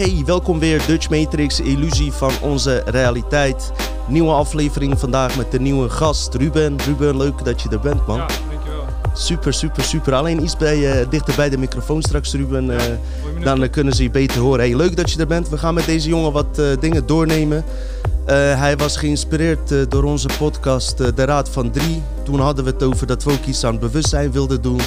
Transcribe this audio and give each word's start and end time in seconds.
Hey, 0.00 0.22
welkom 0.26 0.58
weer 0.58 0.86
Dutch 0.86 1.10
Matrix, 1.10 1.60
illusie 1.60 2.12
van 2.12 2.32
onze 2.42 2.82
realiteit. 2.86 3.72
Nieuwe 4.08 4.32
aflevering 4.32 4.98
vandaag 4.98 5.36
met 5.36 5.50
de 5.50 5.60
nieuwe 5.60 5.88
gast 5.88 6.34
Ruben. 6.34 6.76
Ruben, 6.86 7.16
leuk 7.16 7.44
dat 7.44 7.62
je 7.62 7.68
er 7.68 7.80
bent, 7.80 8.06
man. 8.06 8.16
Ja, 8.16 8.26
dankjewel. 8.50 8.84
Super, 9.14 9.54
super, 9.54 9.82
super. 9.82 10.14
Alleen 10.14 10.42
iets 10.42 10.56
bij, 10.56 11.00
eh, 11.00 11.10
dichter 11.10 11.34
bij 11.36 11.48
de 11.48 11.58
microfoon 11.58 12.02
straks, 12.02 12.32
Ruben. 12.32 12.78
eh, 12.78 12.84
dan 13.44 13.62
eh, 13.62 13.70
kunnen 13.70 13.94
ze 13.94 14.02
je 14.02 14.10
beter 14.10 14.40
horen. 14.40 14.60
Hey, 14.60 14.76
leuk 14.76 14.96
dat 14.96 15.10
je 15.10 15.18
er 15.18 15.26
bent. 15.26 15.48
We 15.48 15.58
gaan 15.58 15.74
met 15.74 15.84
deze 15.84 16.08
jongen 16.08 16.32
wat 16.32 16.60
dingen 16.80 17.06
doornemen. 17.06 17.64
Hij 18.56 18.76
was 18.76 18.96
geïnspireerd 18.96 19.90
door 19.90 20.02
onze 20.02 20.28
podcast 20.38 20.96
De 21.16 21.24
Raad 21.24 21.48
van 21.48 21.70
Drie. 21.70 22.02
Toen 22.22 22.40
hadden 22.40 22.64
we 22.64 22.70
het 22.70 22.82
over 22.82 23.06
dat 23.06 23.24
we 23.24 23.32
ook 23.32 23.44
iets 23.44 23.64
aan 23.64 23.78
bewustzijn 23.78 24.32
wilden 24.32 24.62
doen. 24.62 24.80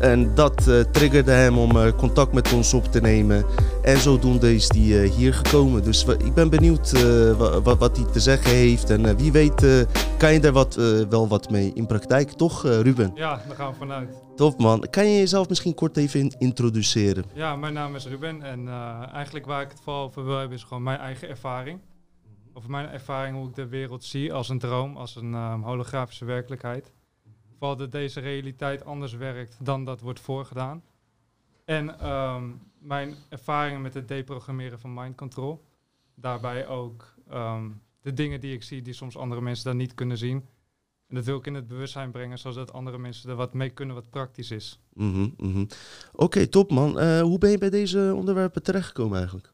En 0.00 0.34
dat 0.34 0.66
eh, 0.68 0.80
triggerde 0.80 1.30
hem 1.30 1.58
om 1.58 1.76
eh, 1.76 1.92
contact 1.96 2.32
met 2.32 2.52
ons 2.52 2.74
op 2.74 2.84
te 2.84 3.00
nemen. 3.00 3.44
En 3.82 3.98
zodoende 3.98 4.54
is 4.54 4.68
hij 4.68 5.02
eh, 5.02 5.10
hier 5.10 5.34
gekomen. 5.34 5.82
Dus 5.82 6.04
ik 6.04 6.34
ben 6.34 6.50
benieuwd 6.50 6.92
eh, 6.92 7.02
wa- 7.38 7.60
wa- 7.60 7.76
wat 7.76 7.96
hij 7.96 8.06
te 8.12 8.20
zeggen 8.20 8.50
heeft. 8.50 8.90
En 8.90 9.16
wie 9.16 9.32
weet 9.32 9.86
kan 10.18 10.32
je 10.32 10.40
daar 10.40 10.52
wat, 10.52 10.74
wel 11.08 11.28
wat 11.28 11.50
mee 11.50 11.70
in 11.74 11.86
praktijk. 11.86 12.30
Toch, 12.30 12.62
Ruben? 12.62 13.10
Ja, 13.14 13.40
daar 13.46 13.56
gaan 13.56 13.70
we 13.70 13.76
vanuit. 13.78 14.08
Top 14.36 14.58
man. 14.58 14.86
Kan 14.90 15.06
je 15.06 15.18
jezelf 15.18 15.48
misschien 15.48 15.74
kort 15.74 15.96
even 15.96 16.20
in- 16.20 16.34
introduceren? 16.38 17.24
Ja, 17.34 17.56
mijn 17.56 17.72
naam 17.72 17.94
is 17.94 18.06
Ruben 18.06 18.42
en 18.42 18.68
eigenlijk 19.12 19.46
waar 19.46 19.62
ik 19.62 19.68
het 19.70 19.80
vooral 19.84 20.02
over 20.04 20.24
wil 20.24 20.38
hebben 20.38 20.56
is 20.56 20.62
gewoon 20.64 20.82
mijn 20.82 20.98
eigen 20.98 21.28
ervaring. 21.28 21.80
Over 22.54 22.70
mijn 22.70 22.88
ervaring 22.90 23.36
hoe 23.36 23.48
ik 23.48 23.54
de 23.54 23.66
wereld 23.68 24.04
zie 24.04 24.32
als 24.32 24.48
een 24.48 24.58
droom, 24.58 24.96
als 24.96 25.16
een 25.16 25.34
holografische 25.62 26.24
werkelijkheid. 26.24 26.92
Vooral 27.58 27.76
dat 27.76 27.92
deze 27.92 28.20
realiteit 28.20 28.84
anders 28.84 29.12
werkt 29.12 29.56
dan 29.60 29.84
dat 29.84 30.00
wordt 30.00 30.20
voorgedaan. 30.20 30.82
En 31.64 31.98
ehm, 31.98 32.50
mijn 32.78 33.14
ervaringen 33.28 33.82
met 33.82 33.94
het 33.94 34.08
deprogrammeren 34.08 34.80
van 34.80 34.94
mind 34.94 35.16
control. 35.16 35.64
Daarbij 36.14 36.66
ook 36.66 37.14
ehm, 37.28 37.70
de 38.00 38.12
dingen 38.12 38.40
die 38.40 38.54
ik 38.54 38.62
zie 38.62 38.82
die 38.82 38.94
soms 38.94 39.16
andere 39.16 39.40
mensen 39.40 39.64
dan 39.64 39.76
niet 39.76 39.94
kunnen 39.94 40.18
zien. 40.18 40.44
En 41.08 41.14
dat 41.14 41.24
wil 41.24 41.38
ik 41.38 41.46
in 41.46 41.54
het 41.54 41.66
bewustzijn 41.66 42.10
brengen, 42.10 42.38
zodat 42.38 42.72
andere 42.72 42.98
mensen 42.98 43.30
er 43.30 43.36
wat 43.36 43.54
mee 43.54 43.70
kunnen 43.70 43.94
wat 43.94 44.10
praktisch 44.10 44.50
is. 44.50 44.80
Mhm, 44.92 45.28
mhm. 45.36 45.64
Oké, 46.12 46.46
top 46.46 46.70
man. 46.70 46.98
Eh, 46.98 47.20
hoe 47.20 47.38
ben 47.38 47.50
je 47.50 47.58
bij 47.58 47.70
deze 47.70 48.12
onderwerpen 48.16 48.62
terechtgekomen 48.62 49.18
eigenlijk? 49.18 49.52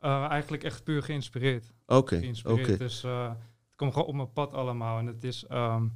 Eh, 0.00 0.24
eigenlijk 0.24 0.64
echt 0.64 0.84
puur 0.84 1.02
geïnspireerd. 1.02 1.72
Oké, 1.86 2.32
oké. 2.44 2.76
Dus 2.76 3.04
eh, 3.04 3.28
het 3.28 3.76
komt 3.76 3.92
gewoon 3.92 4.08
op 4.08 4.14
mijn 4.14 4.32
pad 4.32 4.52
allemaal. 4.52 4.98
En 4.98 5.06
het 5.06 5.24
is 5.24 5.44
ehm, 5.46 5.86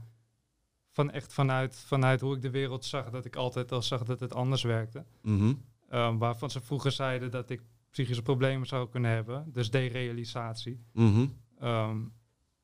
van 0.92 1.10
echt 1.10 1.32
vanuit, 1.32 1.76
vanuit 1.86 2.20
hoe 2.20 2.34
ik 2.34 2.42
de 2.42 2.50
wereld 2.50 2.84
zag, 2.84 3.10
dat 3.10 3.24
ik 3.24 3.36
altijd 3.36 3.72
al 3.72 3.82
zag 3.82 4.02
dat 4.02 4.20
het 4.20 4.34
anders 4.34 4.62
werkte. 4.62 5.04
Mhm. 5.22 5.52
Ehm, 5.88 6.16
waarvan 6.18 6.50
ze 6.50 6.60
vroeger 6.60 6.92
zeiden 6.92 7.30
dat 7.30 7.50
ik 7.50 7.60
psychische 7.90 8.22
problemen 8.22 8.66
zou 8.66 8.88
kunnen 8.88 9.10
hebben. 9.10 9.52
Dus 9.52 9.70
derealisatie. 9.70 10.80
Mhm. 10.92 11.26
Ehm, 11.58 11.98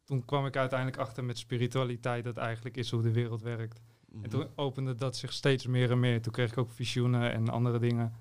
toen 0.05 0.25
kwam 0.25 0.47
ik 0.47 0.57
uiteindelijk 0.57 1.01
achter 1.01 1.25
met 1.25 1.39
spiritualiteit, 1.39 2.25
dat 2.25 2.37
eigenlijk 2.37 2.77
is 2.77 2.91
hoe 2.91 3.03
de 3.03 3.13
wereld 3.13 3.43
werkt. 3.43 3.81
Mhm. 4.09 4.25
En 4.25 4.31
toen 4.31 4.47
opende 4.55 4.95
dat 4.95 5.17
zich 5.17 5.33
steeds 5.33 5.67
meer 5.67 5.91
en 5.91 6.01
meer. 6.01 6.23
Toen 6.23 6.33
kreeg 6.33 6.51
ik 6.51 6.59
ook 6.59 6.71
visioenen 6.71 7.33
en 7.33 7.49
andere 7.49 7.79
dingen. 7.79 8.13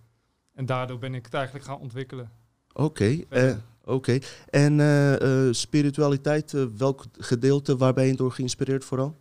En 0.53 0.65
daardoor 0.65 0.97
ben 0.97 1.15
ik 1.15 1.25
het 1.25 1.33
eigenlijk 1.33 1.65
gaan 1.65 1.79
ontwikkelen. 1.79 2.31
Oké, 2.73 3.19
eh, 3.29 3.55
oké. 3.83 4.19
En 4.49 4.79
eh, 4.79 5.47
eh, 5.47 5.53
spiritualiteit, 5.53 6.51
welk 6.77 7.05
gedeelte, 7.11 7.77
waar 7.77 7.93
ben 7.93 8.05
je 8.05 8.15
door 8.15 8.31
geïnspireerd 8.31 8.85
vooral? 8.85 9.17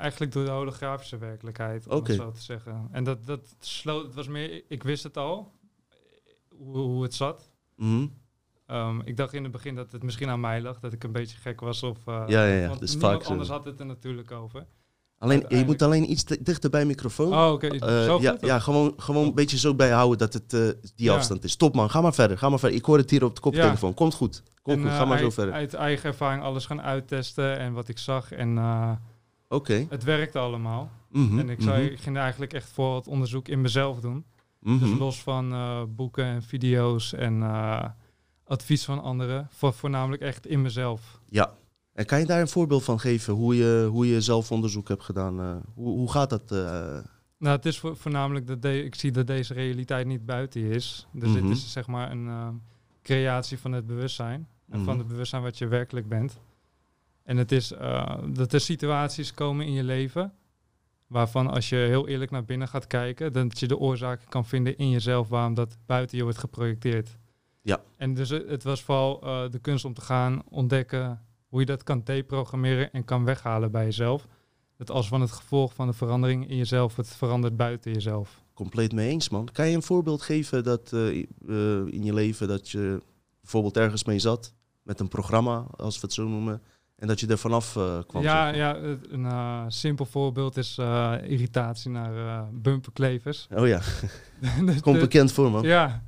Eigenlijk 0.00 0.32
door 0.32 0.44
de 0.44 0.50
holografische 0.50 1.18
werkelijkheid, 1.18 1.88
om 1.88 2.04
het 2.04 2.14
zo 2.14 2.30
te 2.30 2.40
zeggen. 2.42 2.88
En 2.92 3.04
dat, 3.04 3.26
dat 3.26 3.54
sloot, 3.60 4.04
het 4.04 4.14
was 4.14 4.28
meer, 4.28 4.62
ik 4.68 4.82
wist 4.82 5.02
het 5.02 5.16
al, 5.16 5.52
hoe, 6.56 6.76
hoe 6.76 7.02
het 7.02 7.14
zat. 7.14 7.50
Mhm. 7.76 8.06
Ehm, 8.66 9.00
ik 9.04 9.16
dacht 9.16 9.32
in 9.32 9.42
het 9.42 9.52
begin 9.52 9.74
dat 9.74 9.92
het 9.92 10.02
misschien 10.02 10.28
aan 10.28 10.40
mij 10.40 10.60
lag, 10.62 10.80
dat 10.80 10.92
ik 10.92 11.04
een 11.04 11.12
beetje 11.12 11.36
gek 11.36 11.60
was. 11.60 11.82
Of, 11.82 11.98
uh, 12.08 12.22
Ja, 12.26 12.44
ja, 12.46 12.54
ja, 12.54 12.68
Want 12.68 12.80
niemand 12.80 13.00
vaak 13.00 13.22
zo. 13.22 13.30
anders 13.30 13.48
had 13.48 13.64
het 13.64 13.80
er 13.80 13.86
natuurlijk 13.86 14.30
over. 14.30 14.66
Alleen, 15.18 15.44
je 15.48 15.64
moet 15.64 15.82
alleen 15.82 16.10
iets 16.10 16.24
di- 16.24 16.42
dichter 16.42 16.70
bij 16.70 16.80
de 16.80 16.86
microfoon. 16.86 17.32
Oh, 17.32 17.52
oké. 17.52 17.66
Eh, 17.66 18.20
ja, 18.20 18.36
ja, 18.40 18.58
gewoon, 18.58 18.94
gewoon 18.96 19.26
een 19.26 19.34
beetje 19.34 19.58
zo 19.58 19.74
bijhouden 19.74 20.18
dat 20.18 20.32
het 20.32 20.52
eh, 20.52 20.60
die 20.96 21.06
Ja. 21.06 21.14
afstand 21.14 21.44
is. 21.44 21.56
Top 21.56 21.74
man, 21.74 21.90
ga 21.90 22.00
maar 22.00 22.14
verder, 22.14 22.38
ga 22.38 22.48
maar 22.48 22.58
verder. 22.58 22.78
Ik 22.78 22.84
hoor 22.84 22.96
het 22.98 23.10
hier 23.10 23.24
op 23.24 23.34
de 23.34 23.40
koptelefoon. 23.40 23.94
Komt 23.94 24.14
goed, 24.14 24.42
komt 24.62 24.76
En, 24.76 24.82
goed, 24.82 24.90
eh, 24.92 24.98
ga 24.98 25.04
maar 25.04 25.18
zo 25.18 25.24
uit, 25.24 25.34
verder. 25.34 25.54
Uit 25.54 25.74
eigen 25.74 26.08
ervaring 26.08 26.42
alles 26.42 26.66
gaan 26.66 26.82
uittesten 26.82 27.58
en 27.58 27.72
wat 27.72 27.88
ik 27.88 27.98
zag. 27.98 28.32
En 28.32 28.58
Oké. 29.52 29.86
het 29.88 30.04
werkte 30.04 30.38
allemaal. 30.38 30.90
Mhm, 31.08 31.38
En 31.38 31.48
ik, 31.48 31.62
zou, 31.62 31.82
mhm, 31.82 31.92
ik 31.92 32.00
ging 32.00 32.16
eigenlijk 32.16 32.52
echt 32.52 32.70
voor 32.70 32.96
het 32.96 33.06
onderzoek 33.06 33.48
in 33.48 33.60
mezelf 33.60 34.00
doen. 34.00 34.24
mhm. 34.58 34.78
Dus 34.78 34.98
los 34.98 35.22
van 35.22 35.52
uh, 35.52 35.82
boeken 35.88 36.24
en 36.24 36.42
video's 36.42 37.12
en 37.12 37.40
uh, 37.40 37.84
advies 38.44 38.84
van 38.84 39.02
anderen. 39.02 39.48
Voor, 39.50 39.72
voornamelijk 39.72 40.22
echt 40.22 40.46
in 40.46 40.62
mezelf. 40.62 41.20
Ja. 41.28 41.54
En 41.92 42.06
kan 42.06 42.18
je 42.18 42.26
daar 42.26 42.40
een 42.40 42.48
voorbeeld 42.48 42.84
van 42.84 43.00
geven 43.00 43.34
hoe 43.34 43.56
je, 43.56 43.88
hoe 43.90 44.06
je 44.06 44.20
zelf 44.20 44.52
onderzoek 44.52 44.88
hebt 44.88 45.02
gedaan? 45.02 45.40
Uh, 45.40 45.56
hoe, 45.74 45.88
hoe 45.98 46.10
gaat 46.10 46.30
dat? 46.30 46.50
Nou, 47.38 47.56
het 47.56 47.66
is 47.66 47.78
vo 47.78 47.94
voornamelijk 47.94 48.46
dat 48.46 48.64
ik 48.64 48.94
zie 48.94 49.10
dat 49.10 49.26
deze 49.26 49.54
realiteit 49.54 50.06
niet 50.06 50.26
buiten 50.26 50.62
is. 50.62 51.06
Dus 51.12 51.34
het 51.34 51.44
is 51.44 51.72
zeg 51.72 51.86
maar 51.86 52.10
een 52.10 52.60
creatie 53.02 53.58
van 53.58 53.72
het 53.72 53.86
bewustzijn. 53.86 54.48
En 54.68 54.84
van 54.84 54.98
het 54.98 55.08
bewustzijn 55.08 55.42
wat 55.42 55.58
je 55.58 55.66
werkelijk 55.66 56.08
bent. 56.08 56.40
En 57.30 57.36
het 57.36 57.52
is 57.52 57.72
uh, 57.72 58.14
dat 58.32 58.52
er 58.52 58.60
situaties 58.60 59.34
komen 59.34 59.66
in 59.66 59.72
je 59.72 59.84
leven. 59.84 60.32
Waarvan 61.06 61.46
als 61.46 61.68
je 61.68 61.76
heel 61.76 62.08
eerlijk 62.08 62.30
naar 62.30 62.44
binnen 62.44 62.68
gaat 62.68 62.86
kijken, 62.86 63.32
dat 63.32 63.58
je 63.58 63.66
de 63.66 63.78
oorzaken 63.78 64.28
kan 64.28 64.44
vinden 64.44 64.76
in 64.76 64.90
jezelf 64.90 65.28
waarom 65.28 65.54
dat 65.54 65.76
buiten 65.86 66.16
je 66.16 66.22
wordt 66.22 66.38
geprojecteerd. 66.38 67.18
Ja. 67.62 67.80
En 67.96 68.14
dus 68.14 68.28
het, 68.28 68.48
het 68.48 68.62
was 68.62 68.82
vooral 68.82 69.24
uh, 69.24 69.50
de 69.50 69.58
kunst 69.58 69.84
om 69.84 69.94
te 69.94 70.00
gaan 70.00 70.42
ontdekken 70.48 71.22
hoe 71.48 71.60
je 71.60 71.66
dat 71.66 71.82
kan 71.82 72.00
deprogrammeren 72.04 72.92
en 72.92 73.04
kan 73.04 73.24
weghalen 73.24 73.70
bij 73.70 73.84
jezelf. 73.84 74.26
Dat 74.76 74.90
als 74.90 75.08
van 75.08 75.20
het 75.20 75.32
gevolg 75.32 75.74
van 75.74 75.86
de 75.86 75.92
verandering 75.92 76.48
in 76.48 76.56
jezelf, 76.56 76.96
het 76.96 77.08
verandert 77.08 77.56
buiten 77.56 77.92
jezelf. 77.92 78.42
Compleet 78.54 78.92
mee 78.92 79.08
eens, 79.08 79.28
man. 79.28 79.48
Kan 79.52 79.68
je 79.68 79.76
een 79.76 79.82
voorbeeld 79.82 80.22
geven 80.22 80.64
dat 80.64 80.92
uh, 80.94 81.16
uh, 81.16 81.24
in 81.86 82.04
je 82.04 82.14
leven 82.14 82.48
dat 82.48 82.70
je 82.70 83.02
bijvoorbeeld 83.40 83.76
ergens 83.76 84.04
mee 84.04 84.18
zat 84.18 84.54
met 84.82 85.00
een 85.00 85.08
programma, 85.08 85.66
als 85.76 85.94
we 85.94 86.06
het 86.06 86.12
zo 86.12 86.28
noemen, 86.28 86.62
en 87.00 87.06
dat 87.06 87.20
je 87.20 87.26
er 87.26 87.38
vanaf 87.38 87.76
uh, 87.76 87.98
kwam? 88.06 88.22
Ja, 88.22 88.46
zeg 88.46 88.56
ja 88.56 88.76
een 89.10 89.24
uh, 89.24 89.64
simpel 89.68 90.04
voorbeeld 90.04 90.56
is 90.56 90.76
uh, 90.80 91.14
irritatie 91.22 91.90
naar 91.90 92.44
bumperklevers. 92.52 93.48
Oh 93.54 93.66
ja, 93.66 93.80
dus 94.66 94.80
komt 94.80 95.00
bekend 95.00 95.32
voor, 95.32 95.50
man. 95.50 95.62
Ja, 95.62 96.02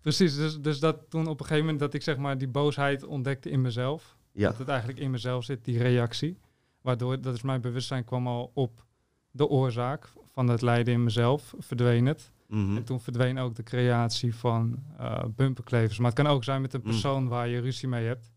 precies. 0.00 0.36
Dus, 0.36 0.60
dus 0.60 0.80
dat 0.80 0.96
toen 1.08 1.26
op 1.26 1.40
een 1.40 1.46
gegeven 1.46 1.64
moment 1.64 1.78
dat 1.78 1.94
ik 1.94 2.02
zeg 2.02 2.16
maar 2.16 2.38
die 2.38 2.48
boosheid 2.48 3.04
ontdekte 3.04 3.50
in 3.50 3.60
mezelf. 3.60 4.16
Ja. 4.32 4.48
Dat 4.48 4.58
het 4.58 4.68
eigenlijk 4.68 4.98
in 4.98 5.10
mezelf 5.10 5.44
zit, 5.44 5.64
die 5.64 5.78
reactie. 5.78 6.38
Waardoor, 6.80 7.20
dat 7.20 7.34
is 7.34 7.42
mijn 7.42 7.60
bewustzijn 7.60 8.04
kwam 8.04 8.26
al 8.26 8.50
op 8.54 8.84
de 9.30 9.48
oorzaak 9.48 10.08
van 10.32 10.48
het 10.48 10.62
lijden 10.62 10.94
in 10.94 11.04
mezelf, 11.04 11.54
verdween 11.58 12.06
het. 12.06 12.30
Mm 12.46 12.64
-hmm. 12.64 12.76
En 12.76 12.84
toen 12.84 13.00
verdween 13.00 13.38
ook 13.38 13.54
de 13.54 13.62
creatie 13.62 14.34
van 14.34 14.78
bumperklevers. 15.36 15.98
Maar 15.98 16.10
het 16.10 16.22
kan 16.22 16.32
ook 16.32 16.44
zijn 16.44 16.60
met 16.60 16.74
een 16.74 16.82
persoon 16.82 17.22
mm. 17.22 17.28
waar 17.28 17.48
je 17.48 17.60
ruzie 17.60 17.88
mee 17.88 18.06
hebt. 18.06 18.30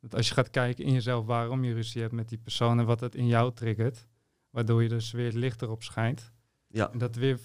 Dat 0.00 0.14
als 0.14 0.28
je 0.28 0.34
gaat 0.34 0.50
kijken 0.50 0.84
in 0.84 0.92
jezelf 0.92 1.26
waarom 1.26 1.64
je 1.64 1.74
ruzie 1.74 2.00
hebt 2.00 2.12
met 2.12 2.28
die 2.28 2.38
persoon 2.38 2.78
en 2.78 2.86
wat 2.86 3.00
het 3.00 3.14
in 3.14 3.26
jou 3.26 3.54
triggert. 3.54 4.06
Waardoor 4.50 4.82
je 4.82 4.88
dus 4.88 5.10
weer 5.10 5.26
het 5.26 5.34
licht 5.34 5.62
erop 5.62 5.82
schijnt. 5.82 6.32
Ja. 6.66 6.92
En 6.92 6.98
dat 6.98 7.16
weer 7.16 7.38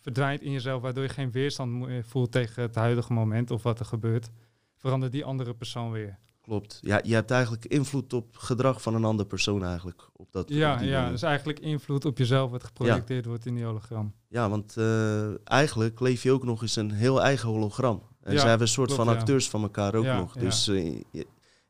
verdwijnt 0.00 0.42
in 0.42 0.52
jezelf, 0.52 0.82
waardoor 0.82 1.02
je 1.02 1.08
geen 1.08 1.30
weerstand 1.30 1.72
meer 1.72 2.04
voelt 2.04 2.32
tegen 2.32 2.62
het 2.62 2.74
huidige 2.74 3.12
moment 3.12 3.50
of 3.50 3.62
wat 3.62 3.78
er 3.78 3.84
gebeurt. 3.84 4.30
Verandert 4.76 5.12
die 5.12 5.24
andere 5.24 5.54
persoon 5.54 5.90
weer. 5.90 6.18
Klopt. 6.40 6.78
Ja, 6.80 7.00
je 7.04 7.14
hebt 7.14 7.30
eigenlijk 7.30 7.64
invloed 7.64 8.12
op 8.12 8.36
gedrag 8.36 8.82
van 8.82 8.94
een 8.94 9.04
andere 9.04 9.28
persoon 9.28 9.64
eigenlijk. 9.64 10.08
Op 10.12 10.32
dat, 10.32 10.48
ja, 10.48 10.74
op 10.74 10.80
ja 10.80 11.10
dus 11.10 11.22
eigenlijk 11.22 11.60
invloed 11.60 12.04
op 12.04 12.18
jezelf 12.18 12.50
wat 12.50 12.64
geprojecteerd 12.64 13.24
ja. 13.24 13.30
wordt 13.30 13.46
in 13.46 13.54
die 13.54 13.64
hologram. 13.64 14.14
Ja, 14.28 14.48
want 14.48 14.76
uh, 14.78 15.48
eigenlijk 15.48 16.00
leef 16.00 16.22
je 16.22 16.32
ook 16.32 16.44
nog 16.44 16.62
eens 16.62 16.76
een 16.76 16.90
heel 16.90 17.22
eigen 17.22 17.48
hologram. 17.48 18.02
En 18.20 18.32
ja, 18.32 18.38
zij 18.38 18.48
hebben 18.48 18.66
een 18.66 18.72
soort 18.72 18.88
klopt, 18.88 19.04
van 19.04 19.12
ja. 19.12 19.20
acteurs 19.20 19.48
van 19.48 19.62
elkaar 19.62 19.94
ook 19.94 20.04
nog. 20.04 20.32
Dus 20.32 20.68
uh, 20.68 21.02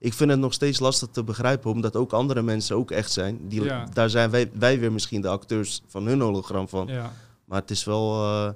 ik 0.03 0.13
vind 0.15 0.31
het 0.31 0.39
nog 0.39 0.53
steeds 0.53 0.79
lastig 0.81 1.09
te 1.09 1.25
begrijpen, 1.25 1.71
omdat 1.71 1.97
ook 1.97 2.13
andere 2.13 2.43
mensen 2.43 2.77
ook 2.77 2.91
echt 2.91 3.11
zijn. 3.13 3.49
Die, 3.49 3.63
Ja. 3.65 3.87
Daar 3.93 4.11
zijn 4.11 4.31
wij, 4.31 4.51
wij 4.55 4.79
weer 4.79 4.93
misschien 4.93 5.21
de 5.21 5.29
acteurs 5.29 5.83
van 5.87 6.07
hun 6.07 6.21
hologram 6.21 6.69
van. 6.69 6.87
Ja. 6.87 7.13
Maar 7.45 7.61
het 7.61 7.71
is 7.71 7.85
wel... 7.85 8.25
Uh, 8.25 8.51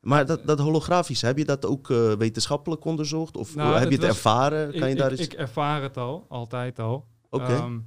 maar 0.00 0.26
dat, 0.26 0.46
dat 0.46 0.58
holografische, 0.58 1.26
heb 1.26 1.38
je 1.38 1.44
dat 1.44 1.66
ook 1.66 1.88
uh, 1.88 2.12
wetenschappelijk 2.12 2.84
onderzocht? 2.84 3.36
Of 3.36 3.54
Nou, 3.54 3.78
heb 3.78 3.88
je 3.88 3.94
het 3.94 4.06
was- 4.06 4.14
ervaren? 4.16 4.70
Kan 4.70 4.88
je 4.88 4.94
ik, 4.94 4.98
daar 4.98 5.12
ik, 5.12 5.18
eens... 5.18 5.26
ik 5.26 5.32
ervaar 5.32 5.82
het 5.82 5.96
al, 5.96 6.24
altijd 6.28 6.78
al. 6.78 7.04
Oké. 7.30 7.44
Ehm, 7.52 7.78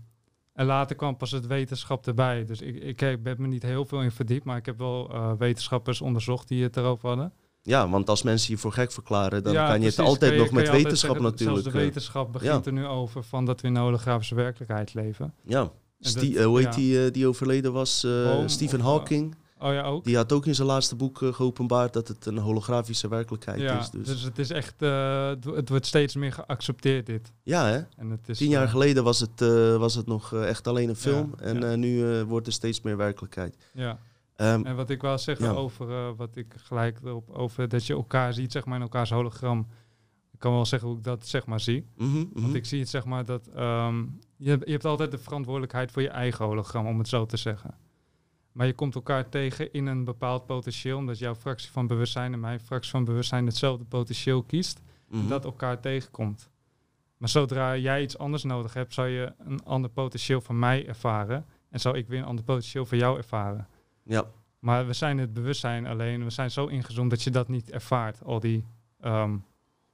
en 0.54 0.66
later 0.66 0.96
kwam 0.96 1.18
pas 1.18 1.32
het 1.32 1.48
wetenschap 1.48 2.08
erbij. 2.08 2.46
Dus 2.46 2.62
ik, 2.62 2.76
ik, 2.76 3.02
ik 3.02 3.20
heb 3.24 3.38
me 3.38 3.48
niet 3.48 3.64
heel 3.64 3.86
veel 3.86 4.02
in 4.02 4.12
verdiept, 4.12 4.46
maar 4.46 4.58
ik 4.58 4.66
heb 4.66 4.78
wel 4.78 5.10
eh, 5.14 5.32
wetenschappers 5.38 6.02
onderzocht 6.02 6.48
die 6.48 6.64
het 6.64 6.78
erover 6.78 7.08
hadden. 7.08 7.34
Ja, 7.68 7.90
want 7.90 8.10
als 8.10 8.24
mensen 8.24 8.54
je 8.54 8.58
voor 8.60 8.72
gek 8.72 8.92
verklaren, 8.92 9.44
dan 9.44 9.54
Ja, 9.54 9.68
kan 9.68 9.82
je 9.82 9.86
het 9.88 10.00
altijd 10.00 10.32
je- 10.34 10.38
nog 10.38 10.52
met 10.52 10.70
wetenschap 10.70 10.98
zeggen, 11.12 11.22
natuurlijk. 11.24 11.60
Zelfs 11.62 11.74
de 11.76 11.80
eh, 11.80 11.86
wetenschap 11.86 12.32
begint 12.32 12.66
ja. 12.66 12.72
er 12.72 12.78
nu 12.78 12.86
over 12.86 13.24
van 13.24 13.46
dat 13.46 13.62
we 13.62 13.68
in 13.68 13.76
een 13.76 13.82
holografische 13.82 14.36
werkelijkheid 14.36 14.94
leven. 14.94 15.34
Ja. 15.44 15.72
Stie- 16.00 16.34
dat- 16.34 16.40
eh, 16.42 16.46
hoe 16.46 16.58
heet 16.58 16.66
ja. 16.68 16.80
die 16.80 17.06
eh, 17.06 17.12
die 17.12 17.28
overleden 17.28 17.74
was? 17.74 18.08
Stephen 18.46 18.80
Hawking. 18.80 19.36
Oh 19.60 19.74
ja, 19.74 19.84
ook. 19.84 20.04
Die 20.04 20.16
had 20.16 20.32
ook 20.32 20.46
in 20.46 20.56
zijn 20.56 20.68
laatste 20.68 20.96
boek 20.96 21.18
geopenbaard 21.32 21.94
dat 21.94 22.08
het 22.08 22.26
een 22.26 22.38
holografische 22.38 23.08
werkelijkheid 23.08 23.62
ja, 23.62 23.80
is. 23.80 23.90
Dus. 23.90 24.08
dus 24.08 24.22
het 24.22 24.40
is 24.40 24.50
echt, 24.50 24.74
uh, 24.80 25.30
het 25.56 25.70
wordt 25.70 25.86
steeds 25.86 26.16
meer 26.16 26.32
geaccepteerd 26.32 27.06
dit. 27.06 27.32
Ja, 27.44 27.68
hè? 27.68 27.78
En 27.98 28.10
het 28.10 28.30
is, 28.30 28.38
Tien 28.38 28.50
jaar 28.50 28.68
geleden 28.68 29.04
was 29.04 29.20
het, 29.20 29.42
uh, 29.42 29.76
was 29.76 29.96
het 29.96 30.06
nog 30.08 30.34
echt 30.34 30.68
alleen 30.68 30.90
een 30.90 30.96
film. 30.96 31.34
Ja, 31.40 31.46
en 31.46 31.60
ja. 31.62 31.76
nu 31.76 32.24
wordt 32.24 32.48
er 32.48 32.54
steeds 32.54 32.82
meer 32.82 32.98
werkelijkheid. 32.98 33.56
Ja. 33.74 34.00
Um, 34.38 34.66
en 34.66 34.76
wat 34.76 34.90
ik 34.90 35.02
wou 35.02 35.18
zeggen 35.18 35.46
ja. 35.46 35.52
over 35.52 36.16
wat 36.16 36.36
ik 36.36 36.54
gelijk 36.58 37.00
erop 37.04 37.30
over 37.30 37.68
dat 37.68 37.86
je 37.86 37.94
elkaar 37.94 38.34
ziet, 38.34 38.52
zeg 38.52 38.66
maar 38.66 38.76
in 38.76 38.82
elkaars 38.82 39.10
hologram. 39.10 39.68
Ik 40.32 40.40
kan 40.40 40.52
wel 40.52 40.66
zeggen 40.66 40.88
hoe 40.90 40.98
ik 40.98 41.04
dat 41.04 41.28
zeg 41.28 41.46
maar 41.46 41.60
zie. 41.60 41.88
Mm 41.98 42.12
-hmm, 42.12 42.30
Want 42.34 42.56
ik 42.56 42.66
zie 42.66 42.80
het 42.80 42.90
zeg 42.90 43.06
maar 43.06 43.26
dat 43.26 43.50
um, 43.58 44.20
je, 44.38 44.60
je 44.66 44.72
hebt 44.72 44.86
altijd 44.86 45.12
de 45.12 45.18
verantwoordelijkheid 45.18 45.92
voor 45.92 46.02
je 46.02 46.10
eigen 46.10 46.46
hologram, 46.46 46.88
om 46.88 46.98
het 46.98 47.08
zo 47.08 47.26
te 47.26 47.38
zeggen. 47.38 47.78
Maar 48.52 48.68
je 48.68 48.74
komt 48.74 48.96
elkaar 48.96 49.30
tegen 49.30 49.74
in 49.74 49.86
een 49.86 50.04
bepaald 50.04 50.46
potentieel, 50.46 50.98
omdat 50.98 51.20
jouw 51.20 51.36
fractie 51.36 51.72
van 51.72 51.88
bewustzijn 51.88 52.34
en 52.34 52.40
mijn 52.40 52.60
fractie 52.60 52.92
van 52.92 53.06
bewustzijn 53.06 53.46
hetzelfde 53.46 53.86
potentieel 53.86 54.44
kiest, 54.44 54.82
mm 55.08 55.20
-hmm. 55.20 55.30
dat 55.30 55.46
elkaar 55.46 55.80
tegenkomt. 55.80 56.50
Maar 57.18 57.30
zodra 57.30 57.78
jij 57.78 58.02
iets 58.02 58.18
anders 58.18 58.44
nodig 58.44 58.74
hebt, 58.74 58.94
zou 58.94 59.08
je 59.08 59.34
een 59.38 59.64
ander 59.64 59.90
potentieel 59.90 60.42
van 60.42 60.60
mij 60.60 60.88
ervaren 60.88 61.46
en 61.70 61.80
zou 61.80 61.98
ik 61.98 62.08
weer 62.08 62.20
een 62.20 62.26
ander 62.26 62.46
potentieel 62.46 62.86
van 62.86 62.98
jou 62.98 63.18
ervaren. 63.18 63.68
Ja. 64.06 64.26
Maar 64.60 64.88
we 64.88 64.94
zijn 64.94 65.18
het 65.18 65.34
bewustzijn 65.34 65.86
alleen, 65.86 66.24
we 66.24 66.30
zijn 66.30 66.52
zo 66.52 66.66
ingezoomd 66.66 67.10
dat 67.10 67.22
je 67.22 67.30
dat 67.32 67.48
niet 67.48 67.72
ervaart, 67.72 68.24
al 68.24 68.40
die 68.40 68.64
um, 69.04 69.44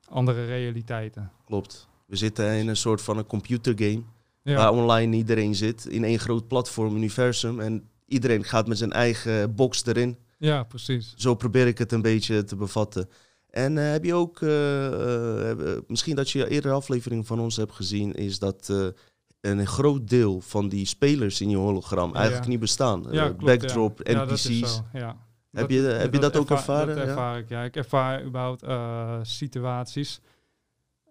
andere 0.07 0.45
realiteiten. 0.45 1.31
Klopt. 1.45 1.87
We 2.05 2.15
zitten 2.15 2.53
in 2.53 2.67
een 2.67 2.77
soort 2.77 3.01
van 3.01 3.17
een 3.17 3.25
computergame. 3.25 4.03
Ja. 4.43 4.55
Waar 4.55 4.71
online 4.71 5.15
iedereen 5.15 5.55
zit 5.55 5.85
in 5.85 6.03
één 6.03 6.19
groot 6.19 6.47
platform, 6.47 6.95
universum. 6.95 7.59
En 7.59 7.89
iedereen 8.05 8.43
gaat 8.43 8.67
met 8.67 8.77
zijn 8.77 8.91
eigen 8.91 9.55
box 9.55 9.85
erin. 9.85 10.17
Ja, 10.37 10.63
precies. 10.63 11.13
Zo 11.15 11.35
probeer 11.35 11.67
ik 11.67 11.77
het 11.77 11.91
een 11.91 12.01
beetje 12.01 12.43
te 12.43 12.55
bevatten. 12.55 13.09
En 13.49 13.75
uh, 13.75 13.91
heb 13.91 14.03
je 14.03 14.13
ook, 14.13 14.41
uh, 14.41 15.49
uh, 15.49 15.77
misschien 15.87 16.15
dat 16.15 16.29
je 16.29 16.49
eerder 16.49 16.71
aflevering 16.71 17.27
van 17.27 17.39
ons 17.39 17.55
hebt 17.55 17.73
gezien, 17.73 18.13
is 18.13 18.39
dat 18.39 18.69
eh, 18.69 18.87
een 19.41 19.67
groot 19.67 20.07
deel 20.09 20.41
van 20.41 20.69
die 20.69 20.85
spelers 20.85 21.41
in 21.41 21.49
je 21.49 21.57
hologram 21.57 22.15
eigenlijk 22.15 22.47
niet 22.47 22.59
bestaan. 22.59 23.03
Ja, 23.11 23.21
Eh, 23.23 23.23
klopt, 23.25 23.43
backdrop, 23.43 23.99
NPC's. 24.03 24.59
dat. 24.59 25.15
Heb 25.51 25.69
je- 25.69 25.79
heb 25.81 26.13
je 26.13 26.19
dat 26.19 26.37
ook 26.37 26.49
erva- 26.49 26.55
ervaren? 26.55 26.95
Dat 26.95 27.07
ervaar 27.07 27.37
ik, 27.37 27.49
ja. 27.49 27.63
Ik 27.63 27.75
ervaar 27.75 28.23
überhaupt 28.23 28.63
eh, 28.63 29.19
situaties. 29.21 30.21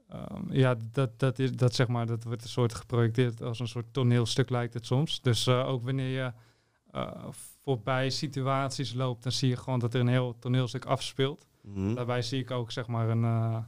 Ehm, 0.09 0.53
ja, 0.53 0.77
dat, 0.93 1.19
dat, 1.19 1.39
is, 1.39 1.53
dat, 1.53 1.75
zeg 1.75 1.89
maar, 1.89 2.07
dat 2.07 2.25
wordt 2.25 2.43
een 2.43 2.49
soort 2.49 2.75
geprojecteerd 2.75 3.43
als 3.43 3.61
een 3.61 3.69
soort 3.69 3.87
toneelstuk 3.93 4.51
lijkt 4.51 4.75
het 4.75 4.87
soms. 4.87 5.21
Dus 5.21 5.47
eh, 5.47 5.69
ook 5.69 5.85
wanneer 5.85 6.09
je 6.25 6.33
voorbij 7.63 8.11
situaties 8.11 8.93
loopt, 8.95 9.23
dan 9.23 9.33
zie 9.33 9.49
je 9.49 9.57
gewoon 9.57 9.79
dat 9.79 9.95
er 9.95 10.01
een 10.01 10.09
heel 10.09 10.37
toneelstuk 10.39 10.85
afspeelt. 10.85 11.47
Mhm. 11.63 11.95
Daarbij 11.95 12.23
zie 12.23 12.41
ik 12.41 12.51
ook, 12.51 12.71
zeg 12.71 12.87
maar, 12.87 13.09
een... 13.09 13.65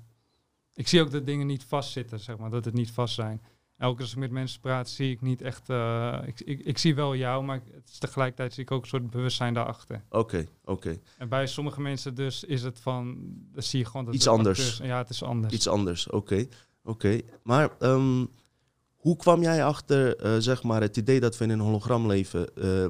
ik 0.74 0.88
zie 0.88 1.00
ook 1.00 1.10
dat 1.10 1.26
dingen 1.26 1.46
niet 1.46 1.64
vastzitten, 1.64 2.20
zeg 2.20 2.36
maar, 2.36 2.50
dat 2.50 2.64
het 2.64 2.74
niet 2.74 2.90
vast 2.90 3.14
zijn. 3.14 3.42
Elke 3.82 3.94
keer 3.96 4.04
als 4.04 4.12
ik 4.14 4.18
met 4.20 4.30
mensen 4.30 4.60
praat, 4.60 4.88
zie 4.88 5.10
ik 5.10 5.20
niet 5.20 5.42
echt... 5.42 5.68
eh, 5.68 6.18
ik, 6.26 6.40
ik, 6.40 6.60
ik 6.60 6.78
zie 6.78 6.94
wel 6.94 7.14
jou, 7.16 7.44
maar 7.44 7.60
het 7.74 7.88
is 7.92 7.98
tegelijkertijd 7.98 8.52
zie 8.54 8.62
ik 8.62 8.70
ook 8.70 8.82
een 8.82 8.88
soort 8.88 9.10
bewustzijn 9.10 9.54
daarachter. 9.54 10.02
Oké, 10.10 10.46
oké. 10.64 10.98
En 11.18 11.28
bij 11.28 11.46
sommige 11.46 11.80
mensen 11.80 12.14
dus 12.14 12.44
is 12.44 12.62
het 12.62 12.80
van... 12.80 13.16
Dan 13.52 13.62
zie 13.62 13.78
je 13.78 13.84
gewoon 13.84 14.04
dat 14.04 14.14
Iets 14.14 14.24
het 14.24 14.34
anders. 14.34 14.80
ja, 14.82 14.98
het 14.98 15.08
is 15.10 15.22
anders. 15.22 15.54
Iets 15.54 15.68
anders, 15.68 16.08
oké. 16.10 16.46
oké. 16.84 17.20
Maar 17.42 17.70
ehm, 17.78 18.26
hoe 18.96 19.16
kwam 19.16 19.42
jij 19.42 19.64
achter, 19.64 20.16
eh, 20.16 20.34
zeg 20.38 20.62
maar, 20.62 20.80
het 20.80 20.96
idee 20.96 21.20
dat 21.20 21.38
we 21.38 21.44
in 21.44 21.50
een 21.50 21.60
hologram 21.60 22.06
leven? 22.06 22.54
Eh, 22.56 22.86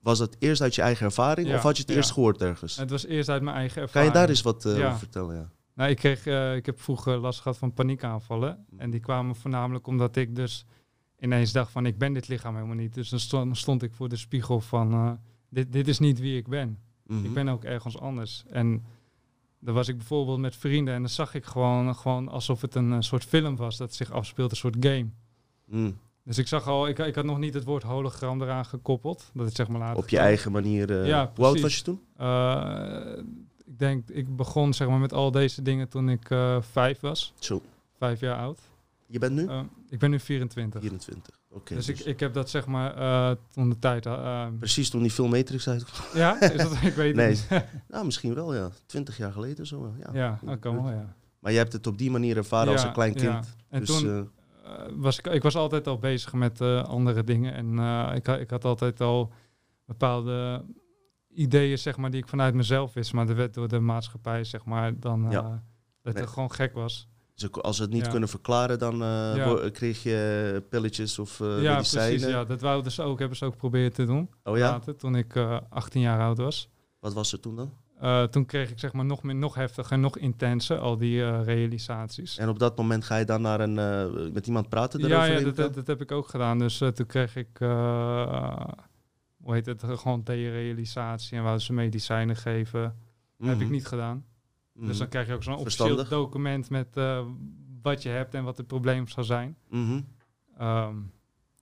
was 0.00 0.18
dat 0.18 0.36
eerst 0.38 0.60
uit 0.62 0.74
je 0.74 0.82
eigen 0.82 1.06
ervaring 1.06 1.48
Ja, 1.48 1.54
of 1.56 1.62
had 1.62 1.76
je 1.76 1.82
het 1.82 1.90
ja. 1.90 1.96
eerst 1.96 2.10
gehoord 2.12 2.42
ergens? 2.42 2.76
Het 2.76 2.90
was 2.90 3.06
eerst 3.06 3.28
uit 3.28 3.42
mijn 3.42 3.56
eigen 3.56 3.74
Kan 3.74 3.82
ervaring. 3.82 4.12
je 4.12 4.18
daar 4.18 4.28
eens 4.28 4.42
wat 4.42 4.62
Ja. 4.62 4.86
over 4.86 4.98
vertellen? 4.98 5.34
Ja. 5.36 5.50
Nou, 5.74 5.90
ik, 5.90 5.96
kreeg, 5.96 6.26
eh, 6.26 6.56
ik 6.56 6.66
heb 6.66 6.80
vroeger 6.80 7.16
last 7.16 7.40
gehad 7.40 7.58
van 7.58 7.72
paniekaanvallen. 7.72 8.66
En 8.76 8.90
die 8.90 9.00
kwamen 9.00 9.36
voornamelijk 9.36 9.86
omdat 9.86 10.16
ik 10.16 10.36
dus 10.36 10.64
ineens 11.18 11.52
dacht 11.52 11.70
van... 11.72 11.86
ik 11.86 11.98
ben 11.98 12.12
dit 12.12 12.28
lichaam 12.28 12.54
helemaal 12.54 12.76
niet. 12.76 12.94
Dus 12.94 13.08
dan 13.08 13.18
stond, 13.18 13.56
stond 13.56 13.82
ik 13.82 13.94
voor 13.94 14.08
de 14.08 14.16
spiegel 14.16 14.60
van... 14.60 14.92
eh, 14.92 15.10
dit, 15.48 15.72
dit 15.72 15.88
is 15.88 15.98
niet 15.98 16.20
wie 16.20 16.36
ik 16.36 16.48
ben. 16.48 16.78
Mhm. 17.06 17.24
Ik 17.24 17.32
ben 17.34 17.48
ook 17.48 17.64
ergens 17.64 17.98
anders. 17.98 18.44
En 18.50 18.84
dan 19.60 19.74
was 19.74 19.88
ik 19.88 19.96
bijvoorbeeld 19.96 20.38
met 20.38 20.56
vrienden... 20.56 20.94
en 20.94 21.00
dan 21.00 21.10
zag 21.10 21.34
ik 21.34 21.44
gewoon, 21.44 21.94
gewoon 21.94 22.28
alsof 22.28 22.60
het 22.60 22.74
een 22.74 22.92
eh, 22.92 23.00
soort 23.00 23.24
film 23.24 23.56
was... 23.56 23.76
dat 23.76 23.94
zich 23.94 24.10
afspeelt, 24.10 24.50
een 24.50 24.56
soort 24.56 24.76
game. 24.80 25.06
Mm. 25.66 25.98
Dus 26.24 26.38
ik 26.38 26.46
zag 26.48 26.66
al... 26.66 26.88
Ik, 26.88 26.98
ik 26.98 27.14
had 27.14 27.24
nog 27.24 27.38
niet 27.38 27.54
het 27.54 27.64
woord 27.64 27.82
hologram 27.82 28.42
eraan 28.42 28.64
gekoppeld. 28.64 29.30
Dat 29.34 29.46
het 29.46 29.54
zeg 29.54 29.68
maar 29.68 29.80
later 29.80 30.02
Op 30.02 30.08
je 30.08 30.18
eigen 30.18 30.52
manier. 30.52 31.00
eh, 31.00 31.06
Ja, 31.06 31.32
hoe 31.34 31.44
oud 31.44 31.60
was 31.60 31.76
je 31.76 31.82
toen? 31.82 32.00
Ik 33.64 33.78
denk, 33.78 34.08
ik 34.08 34.36
begon 34.36 34.74
zeg 34.74 34.88
maar 34.88 34.98
met 34.98 35.12
al 35.12 35.30
deze 35.30 35.62
dingen 35.62 35.88
toen 35.88 36.08
ik 36.08 36.30
eh, 36.30 36.56
vijf 36.62 37.00
was. 37.00 37.32
Zo. 37.38 37.62
Vijf 37.98 38.20
jaar 38.20 38.36
oud. 38.36 38.60
Je 39.06 39.18
bent 39.18 39.32
nu? 39.34 39.46
Eh, 39.46 39.60
ik 39.88 39.98
ben 39.98 40.10
nu 40.10 40.20
24. 40.20 40.80
24. 40.80 41.40
Oké. 41.50 41.74
dus 41.74 41.86
dus 41.86 42.00
ik, 42.00 42.06
ik 42.06 42.20
heb 42.20 42.34
dat 42.34 42.50
zeg 42.50 42.66
maar 42.66 42.96
eh, 42.96 43.36
toen 43.52 43.68
de 43.70 43.78
tijd... 43.78 44.06
eh, 44.06 44.46
Precies 44.58 44.90
toen 44.90 45.02
die 45.02 45.10
film 45.10 45.30
Matrix 45.30 45.64
ja, 46.14 46.40
is 46.40 46.62
dat, 46.62 46.72
ik 46.82 46.94
weet 46.94 47.14
Nee. 47.14 47.26
het 47.26 47.50
niet. 47.50 47.64
nou, 47.88 48.04
misschien 48.04 48.34
wel, 48.34 48.54
ja. 48.54 48.70
20 48.86 49.16
jaar 49.16 49.32
geleden 49.32 49.66
zo. 49.66 49.80
wel, 49.82 49.94
Ja, 49.98 50.10
ja, 50.12 50.38
dat 50.42 50.58
kan 50.58 50.74
wel, 50.82 50.90
ja. 50.90 51.14
Maar 51.38 51.52
je 51.52 51.58
hebt 51.58 51.72
het 51.72 51.86
op 51.86 51.98
die 51.98 52.10
manier 52.10 52.36
ervaren 52.36 52.72
als 52.72 52.80
Ja, 52.82 52.86
een 52.88 52.92
klein 52.94 53.12
ja. 53.14 53.18
kind. 53.32 53.56
En 53.68 53.80
dus, 53.80 53.88
toen 54.00 54.30
was 54.96 55.18
ik, 55.18 55.26
ik 55.26 55.42
was 55.42 55.56
altijd 55.56 55.86
al 55.86 55.98
bezig 55.98 56.32
met 56.32 56.60
andere 56.60 57.24
dingen. 57.24 57.54
En 57.78 57.78
ik, 58.16 58.28
ik 58.28 58.50
had 58.50 58.64
altijd 58.64 59.00
al 59.00 59.32
bepaalde 59.84 60.64
ideeën, 61.34 61.78
zeg 61.78 61.96
maar, 61.96 62.10
die 62.10 62.20
ik 62.20 62.28
vanuit 62.28 62.54
mezelf 62.54 62.92
wist. 62.92 63.12
Maar 63.12 63.28
er 63.28 63.36
werd 63.36 63.54
door 63.54 63.68
de 63.68 63.80
maatschappij, 63.80 64.44
zeg 64.44 64.64
maar, 64.64 64.98
dan... 65.00 65.26
Ja. 65.30 65.42
eh, 65.42 65.50
dat 66.02 66.14
Nee. 66.14 66.22
het 66.22 66.32
gewoon 66.32 66.52
gek 66.52 66.72
was. 66.74 67.08
ze- 67.34 67.50
als 67.50 67.76
ze 67.76 67.82
het 67.82 67.92
niet 67.92 68.04
Ja. 68.04 68.10
kunnen 68.10 68.28
verklaren, 68.28 68.78
dan 68.78 68.96
Ja. 68.98 69.44
wo- 69.48 69.70
kreeg 69.70 70.02
je 70.02 70.62
pilletjes 70.68 71.18
of 71.18 71.40
eh 71.40 71.46
ja, 71.62 71.74
medicijnen. 71.74 72.10
precies. 72.16 72.34
Ja, 72.34 72.44
dat 72.44 72.60
wou 72.60 72.82
dus 72.82 73.00
ook, 73.00 73.18
hebben 73.18 73.36
ze 73.36 73.44
ook 73.44 73.56
proberen 73.56 73.92
te 73.92 74.04
doen. 74.04 74.30
Oh 74.44 74.56
ja? 74.56 74.70
later, 74.70 74.96
toen 74.96 75.16
ik 75.16 75.36
eh 75.36 75.58
18 75.68 76.00
jaar 76.00 76.20
oud 76.20 76.38
was. 76.38 76.68
Wat 77.00 77.12
was 77.12 77.32
er 77.32 77.40
toen 77.40 77.56
dan? 77.56 77.72
Toen 78.30 78.46
kreeg 78.46 78.70
ik 78.70 78.78
zeg 78.78 78.92
maar 78.92 79.04
nog 79.04 79.22
meer, 79.22 79.34
nog 79.34 79.54
heftiger, 79.54 79.98
nog 79.98 80.18
intenser 80.18 80.78
al 80.78 80.96
die 80.96 81.40
realisaties. 81.42 82.38
En 82.38 82.48
op 82.48 82.58
dat 82.58 82.76
moment 82.76 83.04
ga 83.04 83.16
je 83.16 83.24
dan 83.24 83.42
naar 83.42 83.60
een, 83.60 83.74
met 84.32 84.46
iemand 84.46 84.68
praten 84.68 85.00
Ja, 85.00 85.06
erover? 85.06 85.32
ja 85.38 85.40
dat, 85.44 85.56
dat, 85.56 85.74
dat 85.74 85.86
heb 85.86 86.00
ik 86.00 86.12
ook 86.12 86.28
gedaan. 86.28 86.58
Dus 86.58 86.78
toen 86.78 87.06
kreeg 87.06 87.36
ik, 87.36 87.60
hoe 89.42 89.54
heet 89.54 89.66
het, 89.66 89.84
gewoon 89.86 90.22
derealisatie 90.24 91.36
en 91.36 91.42
wouden 91.42 91.64
ze 91.64 91.72
medicijnen 91.72 92.36
geven. 92.36 92.80
Heb 93.38 93.54
ik 93.54 93.60
Mhm. 93.60 93.70
niet 93.70 93.86
gedaan. 93.86 94.24
Mhm. 94.72 94.86
Dus 94.86 94.98
dan 94.98 95.08
krijg 95.08 95.26
je 95.26 95.34
ook 95.34 95.42
zo'n 95.42 95.56
officieel 95.56 96.08
document 96.08 96.70
met 96.70 96.96
eh, 96.96 97.26
wat 97.82 98.02
je 98.02 98.08
hebt 98.08 98.34
en 98.34 98.44
wat 98.44 98.56
het 98.56 98.66
probleem 98.66 99.08
zou 99.08 99.26
zijn. 99.26 99.56
Mhm. 99.68 100.00
Ehm, 100.58 100.96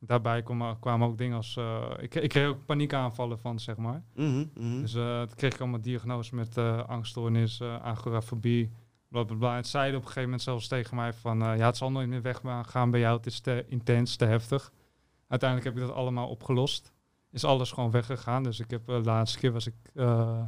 daarbij 0.00 0.42
kwamen, 0.42 0.78
kwamen 0.78 1.08
ook 1.08 1.18
dingen 1.18 1.36
als, 1.36 1.56
eh, 1.56 1.90
ik, 1.98 2.14
ik 2.14 2.28
kreeg 2.28 2.48
ook 2.48 2.64
paniekaanvallen 2.64 3.38
van, 3.38 3.58
zeg 3.60 3.76
maar. 3.76 4.02
Mhm. 4.14 4.46
Mhm. 4.54 4.80
Dus 4.80 4.94
eh, 4.94 5.22
toen 5.22 5.36
kreeg 5.36 5.54
ik 5.54 5.60
allemaal 5.60 5.80
diagnoses 5.80 6.30
met 6.30 6.58
angststoornis, 6.86 7.62
agorafobie, 7.62 8.70
bla 9.08 9.22
bla 9.24 9.36
bla. 9.36 9.56
Het 9.56 9.66
zeiden 9.66 9.94
op 9.96 10.00
een 10.00 10.06
gegeven 10.06 10.28
moment 10.30 10.42
zelfs 10.42 10.68
tegen 10.68 10.96
mij 10.96 11.12
van, 11.12 11.38
ja, 11.38 11.56
het 11.66 11.76
zal 11.76 11.90
nooit 11.90 12.08
meer 12.08 12.22
weggaan 12.22 12.90
bij 12.90 13.00
jou, 13.00 13.16
het 13.16 13.26
is 13.26 13.40
te 13.40 13.64
intens, 13.68 14.16
te 14.16 14.24
heftig. 14.24 14.72
Uiteindelijk 15.28 15.70
heb 15.70 15.78
ik 15.82 15.88
dat 15.88 15.96
allemaal 15.98 16.28
opgelost. 16.28 16.92
Is 17.32 17.44
alles 17.44 17.72
gewoon 17.72 17.90
weggegaan. 17.90 18.42
Dus 18.42 18.60
ik 18.60 18.70
heb 18.70 18.88
eh, 18.88 18.94
de 18.94 19.02
laatste 19.02 19.38
keer 19.38 19.52
was 19.52 19.66
ik 19.66 19.74
eh 19.94 20.42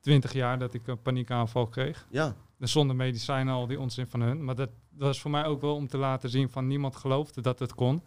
20 0.00 0.32
jaar 0.32 0.58
dat 0.58 0.74
ik 0.74 0.86
een 0.86 1.02
paniekaanval 1.02 1.66
kreeg. 1.66 2.06
Ja, 2.10 2.34
Dus 2.58 2.72
zonder 2.72 2.96
medicijnen, 2.96 3.54
al 3.54 3.66
die 3.66 3.80
onzin 3.80 4.06
van 4.06 4.20
hun. 4.20 4.44
Maar 4.44 4.54
dat, 4.54 4.70
dat 4.90 5.06
was 5.06 5.20
voor 5.20 5.30
mij 5.30 5.44
ook 5.44 5.60
wel 5.60 5.74
om 5.74 5.88
te 5.88 5.96
laten 5.98 6.30
zien 6.30 6.50
van 6.50 6.66
niemand 6.66 6.96
geloofde 6.96 7.40
dat 7.40 7.58
het 7.58 7.74
kon. 7.74 8.02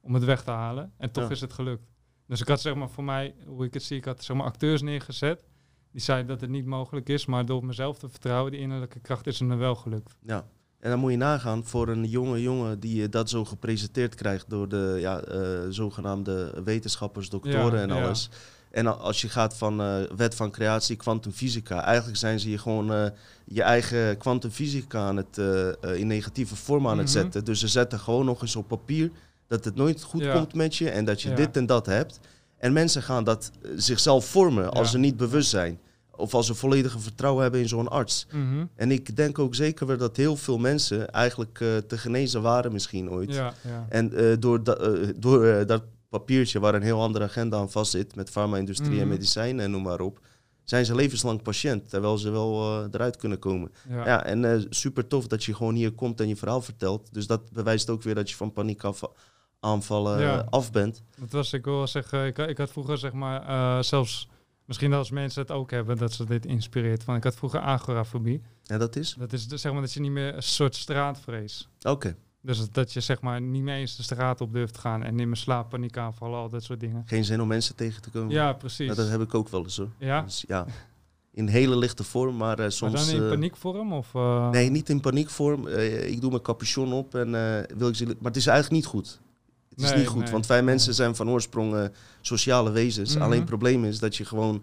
Om 0.00 0.14
het 0.14 0.24
weg 0.24 0.42
te 0.44 0.50
halen. 0.50 0.92
En 0.96 1.10
toch 1.10 1.24
Ja. 1.24 1.30
is 1.30 1.40
het 1.40 1.52
gelukt. 1.52 1.90
Dus 2.26 2.40
ik 2.40 2.48
had 2.48 2.60
zeg 2.60 2.74
maar 2.74 2.88
voor 2.90 3.04
mij, 3.04 3.34
hoe 3.46 3.64
ik 3.64 3.74
het 3.74 3.82
zie, 3.82 3.96
ik 3.96 4.04
had 4.04 4.24
zeg 4.24 4.36
maar 4.36 4.46
acteurs 4.46 4.82
neergezet. 4.82 5.44
Die 5.90 6.00
zeiden 6.00 6.26
dat 6.28 6.40
het 6.40 6.50
niet 6.50 6.66
mogelijk 6.66 7.08
is. 7.08 7.26
Maar 7.26 7.46
door 7.46 7.64
mezelf 7.64 7.98
te 7.98 8.08
vertrouwen, 8.08 8.52
die 8.52 8.60
innerlijke 8.60 9.00
kracht, 9.00 9.26
is 9.26 9.38
het 9.38 9.48
me 9.48 9.56
wel 9.56 9.74
gelukt. 9.74 10.16
ja. 10.22 10.46
En 10.82 10.90
dan 10.90 10.98
moet 10.98 11.10
je 11.10 11.16
nagaan 11.16 11.64
voor 11.64 11.88
een 11.88 12.04
jonge 12.04 12.42
jongen 12.42 12.80
die 12.80 13.02
eh, 13.02 13.10
dat 13.10 13.30
zo 13.30 13.44
gepresenteerd 13.44 14.14
krijgt 14.14 14.44
door 14.48 14.68
de 14.68 14.96
ja, 15.00 15.20
eh, 15.20 15.38
zogenaamde 15.68 16.52
wetenschappers, 16.64 17.28
doktoren 17.28 17.72
Ja, 17.78 17.82
en 17.82 17.88
ja. 17.88 18.04
alles. 18.04 18.28
En 18.70 18.98
als 19.00 19.20
je 19.20 19.28
gaat 19.28 19.56
van 19.56 19.80
eh, 19.80 19.96
wet 20.16 20.34
van 20.34 20.50
creatie, 20.50 20.96
kwantumfysica, 20.96 21.84
eigenlijk 21.84 22.18
zijn 22.18 22.40
ze 22.40 22.50
je 22.50 22.58
gewoon 22.58 23.12
je 23.44 23.62
eigen 23.62 24.16
kwantumfysica 24.18 24.98
aan 24.98 25.16
het 25.16 25.38
in 25.96 26.06
negatieve 26.06 26.56
vorm 26.56 26.88
aan 26.88 26.98
het 26.98 27.06
Mhm. 27.06 27.16
zetten. 27.18 27.44
Dus 27.44 27.60
ze 27.60 27.68
zetten 27.68 27.98
gewoon 27.98 28.24
nog 28.24 28.42
eens 28.42 28.56
op 28.56 28.68
papier 28.68 29.10
dat 29.48 29.64
het 29.64 29.74
nooit 29.74 30.02
goed 30.02 30.22
Ja. 30.22 30.32
komt 30.34 30.54
met 30.54 30.76
je 30.76 30.90
en 30.90 31.04
dat 31.04 31.22
je 31.22 31.32
dit 31.34 31.56
en 31.56 31.66
dat 31.66 31.86
hebt. 31.86 32.20
En 32.58 32.72
mensen 32.72 33.02
gaan 33.02 33.24
dat 33.24 33.50
zichzelf 33.76 34.24
vormen 34.26 34.70
als 34.70 34.90
ze 34.90 34.98
niet 34.98 35.16
bewust 35.16 35.50
zijn. 35.50 35.78
Of 36.22 36.34
als 36.34 36.46
ze 36.46 36.54
volledige 36.54 36.98
vertrouwen 36.98 37.42
hebben 37.42 37.60
in 37.60 37.68
zo'n 37.68 37.88
arts. 37.88 38.26
Mhm. 38.32 38.64
En 38.74 38.90
ik 38.90 39.16
denk 39.16 39.38
ook 39.38 39.54
zeker 39.54 39.86
wel 39.86 39.96
dat 39.96 40.16
heel 40.16 40.36
veel 40.36 40.58
mensen 40.58 41.10
eigenlijk 41.10 41.60
eh, 41.60 41.76
te 41.76 41.98
genezen 41.98 42.42
waren 42.42 42.72
misschien 42.72 43.10
ooit. 43.10 43.34
Ja, 43.34 43.54
ja. 43.62 43.86
En 43.88 44.14
eh, 44.16 44.36
door, 44.38 44.62
da- 44.64 44.74
eh, 44.76 45.08
door 45.16 45.66
dat 45.66 45.82
papiertje 46.08 46.60
waar 46.60 46.74
een 46.74 46.82
heel 46.82 47.00
andere 47.00 47.24
agenda 47.24 47.56
aan 47.58 47.70
vastzit 47.70 48.14
met 48.14 48.30
farma-industrie 48.30 48.90
en 48.90 48.98
Mhm. 48.98 49.08
medicijnen 49.08 49.64
en 49.64 49.70
noem 49.70 49.82
maar 49.82 50.00
op, 50.00 50.20
zijn 50.64 50.84
ze 50.84 50.94
levenslang 50.94 51.42
patiënt, 51.42 51.90
terwijl 51.90 52.18
ze 52.18 52.30
wel 52.30 52.82
eruit 52.92 53.16
kunnen 53.16 53.38
komen. 53.38 53.70
Ja. 53.88 54.06
Ja, 54.06 54.24
en 54.24 54.66
super 54.70 55.06
tof 55.06 55.26
dat 55.26 55.44
je 55.44 55.54
gewoon 55.54 55.74
hier 55.74 55.92
komt 55.92 56.20
en 56.20 56.28
je 56.28 56.36
verhaal 56.36 56.62
vertelt. 56.62 57.08
Dus 57.12 57.26
dat 57.26 57.50
bewijst 57.52 57.90
ook 57.90 58.02
weer 58.02 58.14
dat 58.14 58.30
je 58.30 58.36
van 58.36 58.52
paniekaanvallen 58.52 60.20
Ja. 60.20 60.38
eh, 60.40 60.46
af 60.50 60.72
bent. 60.72 61.02
Dat 61.20 61.30
was, 61.32 61.52
ik 61.52 61.64
wil 61.64 61.76
wel 61.76 61.86
zeggen, 61.86 62.26
ik, 62.26 62.38
ik 62.38 62.58
had 62.58 62.70
vroeger 62.70 62.98
zeg 62.98 63.12
maar, 63.12 63.84
zelfs, 63.84 64.28
misschien 64.64 64.92
als 64.92 65.10
mensen 65.10 65.42
het 65.42 65.50
ook 65.50 65.70
hebben, 65.70 65.96
dat 65.96 66.12
ze 66.12 66.24
dit 66.24 66.46
inspireert. 66.46 67.02
Van, 67.04 67.16
ik 67.16 67.24
had 67.24 67.34
vroeger 67.36 67.60
agorafobie. 67.60 68.42
En 68.66 68.78
dat 68.78 68.96
is? 68.96 69.14
Dat 69.18 69.32
is 69.32 69.48
dus, 69.48 69.60
zeg 69.60 69.72
maar 69.72 69.80
dat 69.80 69.92
je 69.92 70.00
niet 70.00 70.10
meer 70.10 70.34
een 70.34 70.42
soort 70.42 70.74
straatvrees. 70.76 71.68
Oké, 71.82 72.16
Dus 72.40 72.58
dat- 72.58 72.74
dat 72.74 72.92
je 72.92 73.00
zeg 73.00 73.20
maar 73.20 73.40
niet 73.40 73.62
meer 73.62 73.74
eens 73.76 73.96
de 73.96 74.02
straat 74.02 74.40
op 74.40 74.52
durft 74.52 74.78
gaan 74.78 75.02
en 75.02 75.08
in 75.20 75.28
mijn 75.28 75.36
slaap 75.36 75.70
paniekaanvallen, 75.70 76.38
al 76.38 76.48
dat 76.48 76.62
soort 76.62 76.80
dingen. 76.80 77.02
geen 77.06 77.24
zin 77.24 77.40
om 77.40 77.48
mensen 77.48 77.74
tegen 77.76 78.02
te 78.02 78.10
komen. 78.10 78.30
Ja, 78.30 78.52
precies. 78.52 78.88
Ja, 78.88 78.94
dat 78.94 79.08
heb 79.08 79.20
ik 79.20 79.34
ook 79.34 79.48
wel 79.48 79.62
eens 79.62 79.76
hoor. 79.76 79.90
Ja? 79.98 80.22
Dus, 80.22 80.44
ja, 80.48 80.66
in 81.32 81.48
hele 81.48 81.76
lichte 81.76 82.04
vorm, 82.04 82.36
maar 82.36 82.58
eh, 82.58 82.68
soms... 82.68 82.92
maar 82.92 83.04
dan 83.04 83.14
in 83.14 83.22
eh, 83.22 83.28
paniekvorm? 83.28 83.92
Of, 83.92 84.14
eh, 84.14 84.50
Nee, 84.50 84.70
niet 84.70 84.88
in 84.88 85.00
paniekvorm. 85.00 85.66
Ik 85.68 86.20
doe 86.20 86.30
mijn 86.30 86.42
capuchon 86.42 86.92
op 86.92 87.14
en 87.14 87.30
wil 87.78 87.88
ik 87.88 87.94
ze... 87.94 88.04
Maar 88.04 88.14
het 88.22 88.36
is 88.36 88.46
eigenlijk 88.46 88.76
niet 88.82 88.86
goed. 88.92 89.20
Het 89.74 89.84
is 89.84 89.90
Nee, 89.90 89.98
niet 89.98 90.08
goed, 90.08 90.22
nee. 90.22 90.32
want 90.32 90.46
wij 90.46 90.62
mensen 90.62 90.94
zijn 90.94 91.16
van 91.16 91.30
oorsprong 91.30 91.74
eh, 91.74 91.84
sociale 92.20 92.70
wezens. 92.70 93.14
Mhm. 93.14 93.22
Alleen 93.22 93.38
het 93.38 93.48
probleem 93.48 93.84
is 93.84 93.98
dat 93.98 94.16
je 94.16 94.24
gewoon 94.24 94.62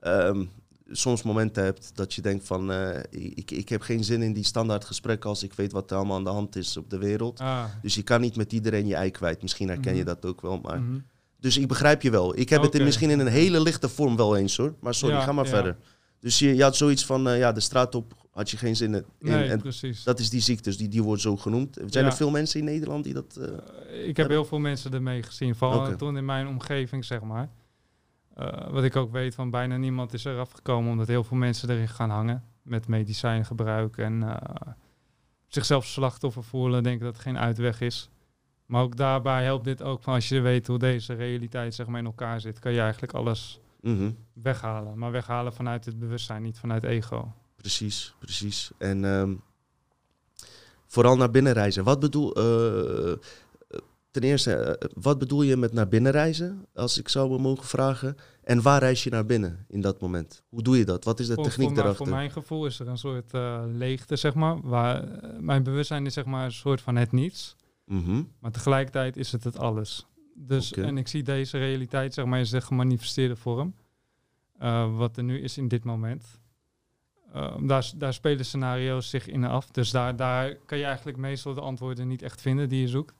ehm, 0.00 0.44
soms 0.90 1.22
momenten 1.22 1.64
hebt 1.64 1.90
dat 1.94 2.14
je 2.14 2.22
denkt 2.22 2.46
van... 2.46 2.72
eh, 2.72 2.98
ik, 3.10 3.50
ik 3.50 3.68
heb 3.68 3.80
geen 3.82 4.04
zin 4.04 4.22
in 4.22 4.32
die 4.32 4.44
standaard 4.44 4.84
gesprekken 4.84 5.28
als 5.30 5.42
ik 5.42 5.52
weet 5.52 5.72
wat 5.72 5.90
er 5.90 5.96
allemaal 5.96 6.16
aan 6.16 6.24
de 6.24 6.30
hand 6.30 6.56
is 6.56 6.76
op 6.76 6.90
de 6.90 6.98
wereld. 6.98 7.40
Ah, 7.40 7.64
Dus 7.82 7.94
je 7.94 8.02
kan 8.02 8.20
niet 8.20 8.36
met 8.36 8.52
iedereen 8.52 8.86
je 8.86 8.94
ei 8.94 9.10
kwijt. 9.10 9.42
Misschien 9.42 9.68
herken 9.68 9.92
je 9.96 10.02
Mhm. 10.02 10.06
dat 10.06 10.24
ook 10.26 10.40
wel, 10.40 10.58
maar... 10.62 10.80
mhm. 10.80 10.98
Dus 11.40 11.56
ik 11.58 11.68
begrijp 11.68 12.02
je 12.02 12.10
wel. 12.10 12.38
Ik 12.38 12.48
heb 12.48 12.62
het 12.62 12.74
in, 12.74 12.84
misschien 12.84 13.10
in 13.10 13.20
een 13.20 13.26
hele 13.26 13.60
lichte 13.60 13.88
vorm 13.88 14.16
wel 14.16 14.36
eens 14.36 14.56
hoor. 14.56 14.74
Maar 14.80 14.94
sorry, 14.94 15.14
Ja, 15.14 15.20
ga 15.22 15.32
maar 15.32 15.44
ja. 15.44 15.50
verder. 15.50 15.76
Dus 16.20 16.38
je, 16.38 16.54
je 16.54 16.62
had 16.62 16.76
zoiets 16.76 17.04
van, 17.06 17.28
eh, 17.28 17.38
ja, 17.38 17.52
de 17.52 17.60
straat 17.60 17.94
op 17.94 18.14
had 18.36 18.50
je 18.50 18.56
geen 18.56 18.76
zin 18.76 18.94
in. 18.94 19.04
Nee, 19.20 19.48
en 19.48 19.60
precies. 19.60 20.04
dat 20.04 20.18
is 20.18 20.30
die 20.30 20.40
ziekte, 20.40 20.62
dus 20.62 20.78
die, 20.78 20.88
die 20.88 21.02
wordt 21.02 21.22
zo 21.22 21.36
genoemd. 21.36 21.74
Zijn 21.86 22.04
Ja. 22.04 22.10
er 22.10 22.16
veel 22.16 22.30
mensen 22.30 22.60
in 22.60 22.66
Nederland 22.66 23.04
die 23.04 23.14
dat... 23.14 23.36
eh, 23.36 23.48
Eh, 23.48 24.08
ik 24.08 24.16
heb 24.16 24.28
heel 24.28 24.44
veel 24.44 24.58
mensen 24.58 24.92
ermee 24.92 25.22
gezien, 25.22 25.54
vooral 25.54 25.96
toen 25.96 26.16
in 26.16 26.24
mijn 26.24 26.46
omgeving, 26.46 27.04
zeg 27.04 27.20
maar. 27.20 27.48
Eh, 28.34 28.70
wat 28.70 28.84
ik 28.84 28.96
ook 28.96 29.12
weet 29.12 29.34
van 29.34 29.50
bijna 29.50 29.76
niemand 29.76 30.12
is 30.12 30.24
eraf 30.24 30.50
gekomen 30.50 30.90
omdat 30.90 31.06
heel 31.06 31.24
veel 31.24 31.36
mensen 31.36 31.70
erin 31.70 31.88
gaan 31.88 32.10
hangen 32.10 32.44
met 32.62 32.88
medicijngebruik 32.88 33.96
en 33.98 34.38
zichzelf 35.46 35.86
slachtoffer 35.86 36.44
voelen, 36.44 36.82
denken 36.82 37.04
dat 37.06 37.16
er 37.16 37.22
geen 37.22 37.38
uitweg 37.38 37.80
is. 37.80 38.10
Maar 38.66 38.82
ook 38.82 38.96
daarbij 38.96 39.44
helpt 39.44 39.64
dit 39.64 39.82
ook 39.82 40.02
van 40.02 40.14
als 40.14 40.28
je 40.28 40.40
weet 40.40 40.66
hoe 40.66 40.78
deze 40.78 41.14
realiteit 41.14 41.74
zeg 41.74 41.86
maar 41.86 42.00
in 42.00 42.06
elkaar 42.06 42.40
zit, 42.40 42.58
kan 42.58 42.72
je 42.72 42.80
eigenlijk 42.80 43.12
alles 43.12 43.60
mhm. 43.80 44.10
weghalen. 44.32 44.98
Maar 44.98 45.10
weghalen 45.10 45.52
vanuit 45.52 45.84
het 45.84 45.98
bewustzijn, 45.98 46.42
niet 46.42 46.58
vanuit 46.58 46.84
ego. 46.84 47.32
Precies, 47.56 48.14
precies. 48.18 48.70
En 48.78 49.04
ehm, 49.04 49.34
vooral 50.86 51.16
naar 51.16 51.30
binnen 51.30 51.52
reizen. 51.52 51.84
Wat 51.84 52.00
bedoel... 52.00 52.34
eh, 52.34 53.12
ten 54.10 54.22
eerste, 54.22 54.54
eh, 54.54 54.88
wat 54.94 55.18
bedoel 55.18 55.42
je 55.42 55.56
met 55.56 55.72
naar 55.72 55.88
binnen 55.88 56.12
reizen? 56.12 56.66
Als 56.74 56.98
ik 56.98 57.08
zou 57.08 57.40
mogen 57.40 57.64
vragen. 57.64 58.16
En 58.42 58.62
waar 58.62 58.80
reis 58.80 59.04
je 59.04 59.10
naar 59.10 59.26
binnen 59.26 59.64
in 59.68 59.80
dat 59.80 60.00
moment? 60.00 60.42
Hoe 60.48 60.62
doe 60.62 60.78
je 60.78 60.84
dat? 60.84 61.04
Wat 61.04 61.20
is 61.20 61.26
de 61.26 61.34
Voor, 61.34 61.42
techniek 61.44 61.66
voor, 61.66 61.72
mijn- 61.72 61.84
daarachter? 61.84 62.06
voor 62.06 62.16
mijn 62.16 62.30
gevoel 62.30 62.66
is 62.66 62.78
er 62.80 62.88
een 62.88 62.98
soort 62.98 63.34
eh, 63.34 63.62
leegte, 63.66 64.16
zeg 64.16 64.34
maar. 64.34 64.60
Waar, 64.60 65.04
mijn 65.40 65.62
bewustzijn 65.62 66.06
is 66.06 66.14
zeg 66.14 66.24
maar 66.24 66.44
een 66.44 66.52
soort 66.52 66.80
van 66.80 66.96
het 66.96 67.12
niets. 67.12 67.56
Mhm. 67.84 68.22
Maar 68.40 68.50
tegelijkertijd 68.50 69.16
is 69.16 69.32
het 69.32 69.44
het 69.44 69.58
alles. 69.58 70.06
Dus. 70.34 70.72
En 70.72 70.98
ik 70.98 71.08
zie 71.08 71.22
deze 71.22 71.58
realiteit, 71.58 72.14
zeg 72.14 72.24
maar, 72.24 72.38
in 72.38 72.46
zijn 72.46 72.62
gemanifesteerde 72.62 73.36
vorm. 73.36 73.74
Wat 74.96 75.16
er 75.16 75.22
nu 75.24 75.40
is 75.40 75.58
in 75.58 75.68
dit 75.68 75.84
moment. 75.84 76.24
Eh, 77.32 77.56
daar, 77.62 77.90
daar 77.96 78.14
spelen 78.14 78.44
scenario's 78.44 79.10
zich 79.10 79.26
in 79.28 79.44
af. 79.44 79.70
Dus 79.70 79.90
daar, 79.90 80.16
daar 80.16 80.54
kan 80.54 80.78
je 80.78 80.84
eigenlijk 80.84 81.16
meestal 81.16 81.54
de 81.54 81.60
antwoorden 81.60 82.08
niet 82.08 82.22
echt 82.22 82.40
vinden 82.40 82.68
die 82.68 82.80
je 82.80 82.88
zoekt. 82.88 83.14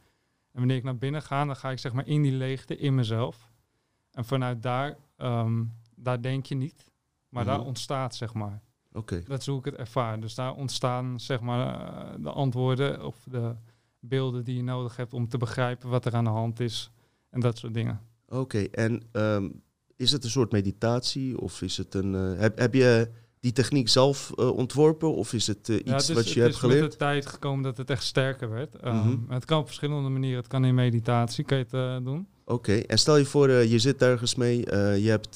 En 0.52 0.58
wanneer 0.58 0.76
ik 0.76 0.84
naar 0.84 0.96
binnen 0.98 1.22
ga, 1.22 1.44
dan 1.44 1.56
ga 1.56 1.70
ik 1.70 1.78
zeg 1.78 1.92
maar 1.92 2.06
in 2.06 2.22
die 2.22 2.32
leegte 2.32 2.76
in 2.76 2.94
mezelf. 2.94 3.50
En 4.12 4.24
vanuit 4.24 4.62
daar, 4.62 4.96
ehm, 5.16 5.64
daar 5.94 6.22
denk 6.22 6.46
je 6.46 6.54
niet. 6.54 6.84
Maar 7.28 7.44
daar 7.44 7.58
Mhm. 7.58 7.66
ontstaat, 7.66 8.14
zeg 8.14 8.34
maar. 8.34 8.62
Oké. 8.92 9.22
Dat 9.26 9.40
is 9.40 9.46
hoe 9.46 9.58
ik 9.58 9.64
het 9.64 9.74
ervaar. 9.74 10.20
Dus 10.20 10.34
daar 10.34 10.54
ontstaan 10.54 11.20
zeg 11.20 11.40
maar 11.40 11.80
eh, 11.80 12.14
de 12.18 12.30
antwoorden 12.30 13.04
of 13.04 13.16
de 13.30 13.54
beelden 14.00 14.44
die 14.44 14.56
je 14.56 14.62
nodig 14.62 14.96
hebt 14.96 15.12
om 15.14 15.28
te 15.28 15.38
begrijpen 15.38 15.88
wat 15.88 16.04
er 16.04 16.14
aan 16.14 16.24
de 16.24 16.30
hand 16.30 16.60
is 16.60 16.90
en 17.30 17.40
dat 17.40 17.58
soort 17.58 17.74
dingen. 17.74 18.00
Oké, 18.28 18.58
en 18.62 19.02
ehm, 19.12 19.48
is 19.96 20.12
het 20.12 20.24
een 20.24 20.30
soort 20.30 20.52
meditatie 20.52 21.40
of 21.40 21.62
is 21.62 21.76
het 21.76 21.94
een... 21.94 22.14
eh, 22.14 22.38
heb, 22.40 22.58
heb 22.58 22.74
je 22.74 23.10
die 23.46 23.54
techniek 23.54 23.88
zelf 23.88 24.32
eh, 24.36 24.56
ontworpen 24.56 25.14
of 25.14 25.32
is 25.32 25.46
het 25.46 25.68
eh, 25.68 25.76
iets 25.76 25.84
Ja, 25.88 25.92
het 25.92 26.08
is, 26.08 26.14
wat 26.14 26.24
je 26.24 26.30
het 26.30 26.42
hebt 26.42 26.54
is 26.54 26.60
geleerd? 26.60 26.80
met 26.80 26.90
de 26.90 26.96
tijd 26.96 27.26
gekomen 27.26 27.62
dat 27.62 27.76
het 27.76 27.90
echt 27.90 28.02
sterker 28.04 28.50
werd. 28.50 28.82
Mhm. 28.82 29.16
Het 29.28 29.44
kan 29.44 29.58
op 29.58 29.66
verschillende 29.66 30.08
manieren. 30.08 30.38
Het 30.38 30.46
kan 30.48 30.64
in 30.64 30.74
meditatie, 30.74 31.44
kan 31.44 31.58
je 31.58 31.64
het 31.64 31.72
eh, 31.74 31.96
doen. 32.04 32.26
Oké, 32.44 32.72
en 32.74 32.98
stel 32.98 33.16
je 33.16 33.24
voor, 33.24 33.50
je 33.50 33.78
zit 33.78 34.02
ergens 34.02 34.34
mee, 34.34 34.58
je 35.02 35.08
hebt 35.08 35.34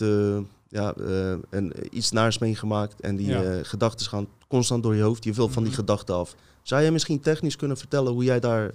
ja, 0.69 0.95
eh, 0.95 1.35
een, 1.51 1.73
iets 1.91 2.11
naars 2.11 2.39
meegemaakt 2.39 3.01
en 3.01 3.17
die 3.17 3.27
Ja. 3.27 3.63
gedachten 3.63 4.07
gaan 4.07 4.27
constant 4.49 4.83
door 4.83 4.95
je 4.95 5.03
hoofd. 5.03 5.25
Je 5.25 5.33
wil 5.33 5.49
van 5.49 5.63
die 5.63 5.73
Mhm. 5.73 5.81
gedachten 5.81 6.15
af. 6.15 6.35
Zou 6.63 6.83
jij 6.83 6.91
misschien 6.91 7.21
technisch 7.21 7.57
kunnen 7.57 7.77
vertellen 7.77 8.13
hoe 8.13 8.25
jij 8.25 8.41
daar, 8.41 8.71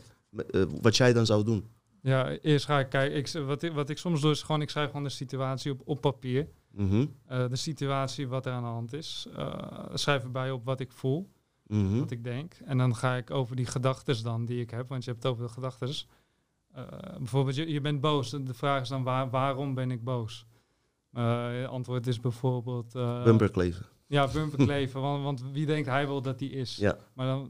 wat 0.81 0.97
jij 0.97 1.13
dan 1.13 1.25
zou 1.25 1.43
doen? 1.43 1.63
Ja, 2.01 2.29
eerst 2.41 2.65
ga 2.65 2.79
ik 2.79 2.89
kijken. 2.89 3.17
Ik, 3.17 3.45
wat, 3.45 3.63
ik, 3.63 3.73
wat 3.73 3.89
ik 3.89 3.97
soms 3.97 4.21
doe 4.21 4.31
is 4.31 4.41
gewoon, 4.41 4.61
ik 4.61 4.69
schrijf 4.69 4.87
gewoon 4.87 5.03
de 5.03 5.09
situatie 5.09 5.71
op, 5.71 5.81
op 5.85 6.01
papier. 6.01 6.47
Mhm, 6.75 7.05
Eh, 7.25 7.47
de 7.49 7.55
situatie, 7.55 8.27
wat 8.27 8.45
er 8.45 8.51
aan 8.51 8.63
de 8.63 8.69
hand 8.69 8.93
is. 8.93 9.27
Eh, 9.35 9.85
schrijf 9.93 10.23
erbij 10.23 10.51
op 10.51 10.65
wat 10.65 10.79
ik 10.79 10.91
voel. 10.91 11.29
mhm. 11.67 11.99
wat 11.99 12.11
ik 12.11 12.23
denk. 12.23 12.53
En 12.65 12.77
dan 12.77 12.95
ga 12.95 13.15
ik 13.15 13.31
over 13.31 13.55
die 13.55 13.65
gedachten 13.65 14.23
dan 14.23 14.45
die 14.45 14.61
ik 14.61 14.69
heb, 14.69 14.87
want 14.89 15.03
je 15.03 15.11
hebt 15.11 15.23
het 15.23 15.31
over 15.31 15.45
de 15.45 15.51
gedachten. 15.53 15.89
bijvoorbeeld, 17.17 17.55
je, 17.55 17.71
je 17.71 17.81
bent 17.81 18.01
boos. 18.01 18.29
De 18.29 18.53
vraag 18.53 18.81
is 18.81 18.87
dan 18.89 19.03
waar, 19.03 19.29
waarom 19.29 19.73
ben 19.73 19.91
ik 19.91 20.03
boos? 20.03 20.45
Eh, 21.11 21.47
het 21.51 21.67
antwoord 21.67 22.07
is 22.07 22.19
bijvoorbeeld... 22.19 22.95
eh, 22.95 23.23
Bumperkleven. 23.23 23.85
Ja, 24.07 24.27
bumperkleven. 24.27 25.01
want, 25.01 25.23
want 25.23 25.43
wie 25.51 25.65
denkt 25.65 25.87
hij 25.87 26.07
wel 26.07 26.21
dat 26.21 26.39
hij 26.39 26.49
is? 26.49 26.75
Ja. 26.75 26.97
Maar 27.13 27.27
dan, 27.27 27.49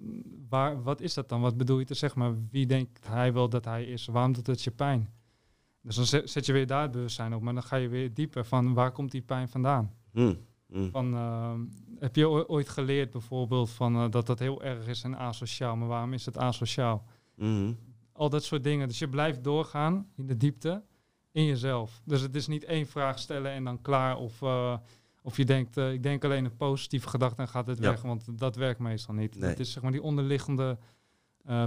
waar, 0.50 0.84
wat 0.84 1.02
is 1.02 1.14
dat 1.14 1.30
dan? 1.30 1.42
Wat 1.42 1.58
bedoel 1.58 1.80
je 1.80 1.86
te 1.86 1.94
zeggen? 1.94 2.20
Maar 2.20 2.34
wie 2.52 2.66
denkt 2.66 3.08
hij 3.08 3.34
wel 3.34 3.50
dat 3.50 3.66
hij 3.66 3.86
is? 3.86 4.06
Waarom 4.06 4.34
doet 4.34 4.48
het 4.48 4.62
je 4.64 4.72
pijn? 4.72 5.10
Dus 5.86 5.96
dan 5.96 6.06
zet, 6.28 6.46
je 6.46 6.54
weer 6.54 6.68
daar 6.68 6.82
het 6.82 6.92
bewustzijn 6.92 7.34
op. 7.34 7.42
Maar 7.42 7.54
dan 7.54 7.64
ga 7.64 7.76
je 7.76 7.88
weer 7.88 8.14
dieper 8.14 8.46
van 8.46 8.74
waar 8.74 8.92
komt 8.92 9.12
die 9.12 9.22
pijn 9.22 9.50
vandaan? 9.50 9.92
Hm, 10.12 10.34
hm. 10.68 10.90
Van, 10.90 11.14
ehm, 11.16 11.60
heb 12.00 12.16
je 12.16 12.28
oo- 12.28 12.44
ooit 12.48 12.70
geleerd 12.70 13.12
bijvoorbeeld 13.12 13.70
van, 13.70 13.96
eh, 13.96 14.10
dat 14.10 14.26
dat 14.26 14.40
heel 14.40 14.64
erg 14.64 14.88
is 14.88 15.04
en 15.04 15.18
asociaal? 15.18 15.76
Maar 15.76 15.88
waarom 15.88 16.14
is 16.14 16.26
het 16.26 16.38
asociaal? 16.38 17.06
Mhm. 17.36 17.72
Al 18.12 18.30
dat 18.30 18.44
soort 18.44 18.64
dingen. 18.64 18.88
Dus 18.88 19.00
je 19.00 19.10
blijft 19.10 19.44
doorgaan 19.44 20.08
in 20.16 20.26
de 20.28 20.38
diepte 20.38 20.84
in 21.32 21.46
jezelf. 21.46 22.02
Dus 22.06 22.22
het 22.22 22.36
is 22.36 22.48
niet 22.48 22.64
één 22.64 22.86
vraag 22.88 23.20
stellen 23.20 23.52
en 23.52 23.64
dan 23.64 23.82
klaar. 23.82 24.18
Of, 24.18 24.42
eh, 24.42 24.78
of 25.22 25.38
je 25.38 25.46
denkt, 25.46 25.78
eh, 25.78 25.92
ik 25.94 26.04
denk 26.04 26.24
alleen 26.24 26.46
een 26.46 26.56
positieve 26.58 27.10
gedachte 27.10 27.42
en 27.42 27.48
gaat 27.48 27.68
het 27.68 27.78
Ja. 27.78 27.90
weg. 27.90 28.02
Want 28.02 28.40
dat 28.40 28.56
werkt 28.56 28.80
meestal 28.80 29.14
niet. 29.14 29.36
Nee. 29.40 29.50
Het 29.50 29.60
is 29.60 29.72
zeg 29.72 29.84
maar 29.84 29.92
die 29.92 30.02
onderliggende 30.04 30.78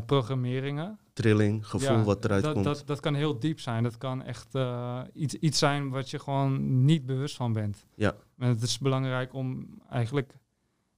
programmeringen. 0.07 0.99
Trilling, 1.23 1.67
gevoel 1.67 1.97
Ja, 1.97 2.03
wat 2.03 2.25
eruit 2.25 2.43
dat, 2.43 2.53
komt. 2.53 2.65
Dat, 2.65 2.83
dat 2.87 3.01
kan 3.01 3.15
heel 3.15 3.39
diep 3.39 3.61
zijn. 3.61 3.83
Dat 3.83 3.99
kan 3.99 4.23
echt 4.23 4.55
eh, 4.55 5.01
iets, 5.13 5.35
iets 5.35 5.59
zijn 5.59 5.91
wat 5.91 6.11
je 6.11 6.19
gewoon 6.19 6.85
niet 6.85 7.07
bewust 7.07 7.37
van 7.37 7.53
bent. 7.53 7.87
Ja. 7.95 8.17
En 8.39 8.49
het 8.49 8.63
is 8.63 8.79
belangrijk 8.79 9.33
om 9.35 9.67
eigenlijk 9.91 10.35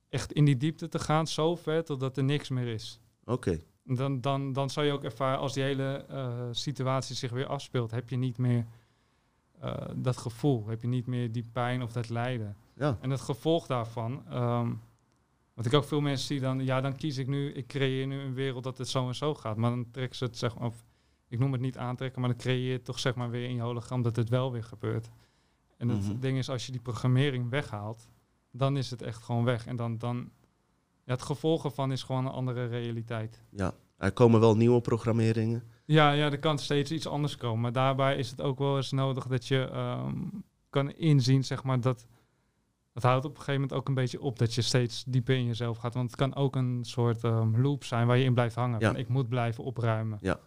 echt 0.09 0.33
in 0.33 0.45
die 0.45 0.57
diepte 0.57 0.89
te 0.89 0.99
gaan, 0.99 1.27
zo 1.27 1.57
ver 1.57 1.85
totdat 1.85 2.17
er 2.17 2.25
niks 2.25 2.49
meer 2.49 2.67
is. 2.67 3.01
Oké, 3.25 3.61
Dan, 3.85 4.21
dan, 4.21 4.53
dan 4.53 4.71
zou 4.71 4.87
je 4.87 4.93
ook 4.93 5.05
ervaren, 5.05 5.39
als 5.39 5.53
die 5.53 5.63
hele 5.63 6.05
eh, 6.09 6.33
situatie 6.51 7.17
zich 7.17 7.31
weer 7.31 7.47
afspeelt, 7.47 7.91
heb 7.91 8.09
je 8.09 8.17
niet 8.17 8.39
meer 8.39 8.67
eh, 9.61 9.75
dat 9.97 10.17
gevoel. 10.17 10.67
Heb 10.67 10.81
je 10.83 10.89
niet 10.89 11.07
meer 11.07 11.33
die 11.33 11.49
pijn 11.53 11.83
of 11.83 11.93
dat 11.93 12.09
lijden. 12.09 12.57
ja. 12.75 12.99
En 13.01 13.11
het 13.11 13.21
gevolg 13.21 13.67
daarvan, 13.67 14.23
ehm, 14.29 14.73
wat 15.61 15.73
ik 15.73 15.79
ook 15.79 15.85
veel 15.89 16.01
mensen 16.01 16.27
zie 16.27 16.41
dan, 16.41 16.65
ja, 16.65 16.81
dan 16.81 16.97
kies 16.97 17.19
ik 17.19 17.27
nu, 17.27 17.53
ik 17.53 17.67
creëer 17.67 18.07
nu 18.07 18.21
een 18.21 18.35
wereld 18.35 18.65
dat 18.65 18.79
het 18.79 18.89
zo 18.89 19.07
en 19.07 19.15
zo 19.15 19.35
gaat. 19.35 19.57
Maar 19.57 19.71
dan 19.71 19.91
trekken 19.91 20.17
ze 20.17 20.25
het, 20.25 20.37
zeg 20.37 20.59
maar, 20.59 20.67
of 20.69 20.85
ik 21.29 21.39
noem 21.39 21.53
het 21.53 21.61
niet 21.61 21.77
aantrekken, 21.79 22.21
maar 22.21 22.31
dan 22.31 22.39
creëer 22.39 22.73
je 22.73 22.83
toch 22.83 22.99
zeg 22.99 23.15
maar 23.15 23.31
weer 23.31 23.49
in 23.49 23.55
je 23.55 23.61
hologram 23.61 24.03
dat 24.03 24.17
het 24.17 24.29
wel 24.29 24.53
weer 24.53 24.65
gebeurt. 24.65 25.11
En 25.77 25.89
het 25.89 26.09
Mhm. 26.09 26.19
ding 26.21 26.39
is, 26.39 26.49
als 26.51 26.67
je 26.67 26.73
die 26.73 26.81
programmering 26.81 27.51
weghaalt, 27.51 28.09
dan 28.51 28.77
is 28.77 28.91
het 28.91 29.03
echt 29.03 29.23
gewoon 29.23 29.45
weg. 29.45 29.67
En 29.67 29.77
dan, 29.77 29.99
dan 29.99 30.31
ja, 31.05 31.13
het 31.13 31.23
gevolg 31.23 31.65
ervan 31.65 31.93
is 31.93 32.03
gewoon 32.03 32.27
een 32.27 32.33
andere 32.33 32.67
realiteit. 32.67 33.43
ja. 33.51 33.75
Er 33.97 34.13
komen 34.13 34.41
wel 34.41 34.57
nieuwe 34.57 34.81
programmeringen. 34.81 35.63
Ja, 35.85 36.13
ja, 36.13 36.31
er 36.31 36.39
kan 36.39 36.59
steeds 36.59 36.91
iets 36.93 37.07
anders 37.07 37.37
komen. 37.37 37.61
Maar 37.61 37.73
daarbij 37.73 38.17
is 38.17 38.31
het 38.31 38.41
ook 38.41 38.59
wel 38.59 38.77
eens 38.77 38.91
nodig 38.93 39.27
dat 39.27 39.47
je 39.47 39.69
ehm, 39.73 40.17
kan 40.71 40.91
inzien, 40.93 41.45
zeg 41.45 41.63
maar, 41.65 41.81
dat 41.81 42.07
het 42.95 43.03
houdt 43.03 43.25
op 43.25 43.31
een 43.31 43.37
gegeven 43.37 43.61
moment 43.61 43.79
ook 43.79 43.89
een 43.89 43.95
beetje 43.95 44.21
op 44.21 44.39
dat 44.39 44.55
je 44.55 44.63
steeds 44.63 45.05
dieper 45.07 45.37
in 45.37 45.47
jezelf 45.47 45.79
gaat. 45.79 45.95
Want 45.95 46.11
het 46.11 46.21
kan 46.21 46.35
ook 46.35 46.57
een 46.57 46.79
soort 46.83 47.25
ehm, 47.25 47.61
loop 47.61 47.85
zijn 47.85 48.07
waar 48.07 48.17
je 48.19 48.25
in 48.25 48.35
blijft 48.35 48.55
hangen. 48.55 48.81
Ja. 48.81 48.87
Van, 48.87 48.97
ik 48.97 49.09
moet 49.09 49.29
blijven 49.29 49.65
opruimen. 49.65 50.19
Ja, 50.21 50.41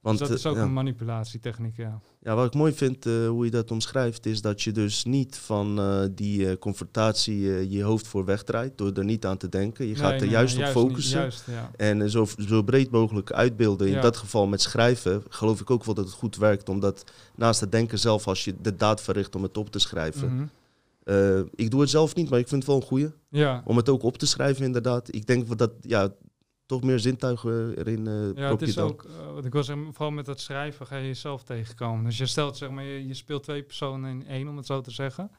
Want, 0.00 0.18
dus 0.18 0.28
dat 0.28 0.38
is 0.38 0.46
ook 0.46 0.54
eh, 0.54 0.60
ja. 0.60 0.66
een 0.66 0.72
manipulatietechniek, 0.72 1.76
ja. 1.76 2.00
Ja, 2.20 2.34
wat 2.34 2.46
ik 2.46 2.54
mooi 2.54 2.72
vind 2.72 3.06
eh, 3.06 3.28
hoe 3.28 3.44
je 3.44 3.50
dat 3.50 3.70
omschrijft, 3.70 4.26
is 4.26 4.40
dat 4.40 4.62
je 4.62 4.72
dus 4.72 5.04
niet 5.04 5.36
van 5.36 5.78
eh, 5.78 6.04
die 6.10 6.58
confrontatie 6.58 7.70
je 7.70 7.82
hoofd 7.82 8.06
voor 8.06 8.24
wegdraait 8.24 8.78
door 8.78 8.92
er 8.92 9.04
niet 9.04 9.26
aan 9.26 9.36
te 9.36 9.48
denken. 9.48 9.86
Je 9.86 9.92
Nee, 9.92 10.02
gaat 10.02 10.12
er 10.12 10.20
nee, 10.20 10.28
juist 10.28 10.56
nee, 10.56 10.66
op 10.66 10.72
focussen 10.72 11.20
juist, 11.20 11.46
ja. 11.46 11.70
en 11.76 12.10
zo, 12.10 12.26
zo 12.48 12.62
breed 12.62 12.90
mogelijk 12.90 13.32
uitbeelden. 13.32 13.86
In 13.86 13.92
Ja. 13.92 14.00
dat 14.00 14.16
geval 14.16 14.46
met 14.46 14.60
schrijven 14.60 15.22
geloof 15.28 15.60
ik 15.60 15.70
ook 15.70 15.84
wel 15.84 15.94
dat 15.94 16.04
het 16.04 16.14
goed 16.14 16.36
werkt, 16.36 16.68
omdat 16.68 17.04
naast 17.34 17.60
het 17.60 17.72
denken 17.72 17.98
zelf, 17.98 18.28
als 18.28 18.44
je 18.44 18.54
de 18.60 18.76
daad 18.76 19.02
verricht 19.02 19.34
om 19.34 19.42
het 19.42 19.56
op 19.56 19.70
te 19.70 19.78
schrijven. 19.78 20.34
Mhm. 20.34 20.44
Eh, 21.04 21.38
ik 21.38 21.70
doe 21.70 21.80
het 21.80 21.90
zelf 21.90 22.14
niet, 22.14 22.30
maar 22.30 22.38
ik 22.38 22.48
vind 22.48 22.62
het 22.62 22.70
wel 22.70 22.80
een 22.80 22.86
goeie 22.86 23.12
Ja, 23.28 23.62
om 23.64 23.76
het 23.76 23.88
ook 23.88 24.02
op 24.02 24.18
te 24.18 24.26
schrijven 24.26 24.64
inderdaad. 24.64 25.14
Ik 25.14 25.26
denk 25.26 25.58
dat 25.58 25.72
ja, 25.80 26.14
toch 26.66 26.82
meer 26.82 26.98
zintuigen 26.98 27.76
erin 27.78 28.06
eh 28.06 28.34
ja 28.34 28.50
het 28.50 28.62
is 28.62 28.74
dan. 28.74 28.88
ook, 28.88 29.04
eh, 29.04 29.32
wat 29.32 29.44
ik 29.44 29.52
wil 29.52 29.64
zeggen, 29.64 29.92
vooral 29.92 30.10
met 30.10 30.24
dat 30.26 30.40
schrijven 30.40 30.86
ga 30.86 30.96
je 30.96 31.06
jezelf 31.06 31.42
tegenkomen. 31.42 32.04
Dus 32.04 32.18
je 32.18 32.26
stelt, 32.26 32.56
zeg 32.56 32.70
maar, 32.70 32.84
je, 32.84 33.06
je 33.06 33.14
speelt 33.14 33.42
twee 33.42 33.62
personen 33.62 34.10
in 34.10 34.26
één, 34.26 34.48
om 34.48 34.56
het 34.56 34.66
zo 34.66 34.80
te 34.80 34.90
zeggen. 34.90 35.30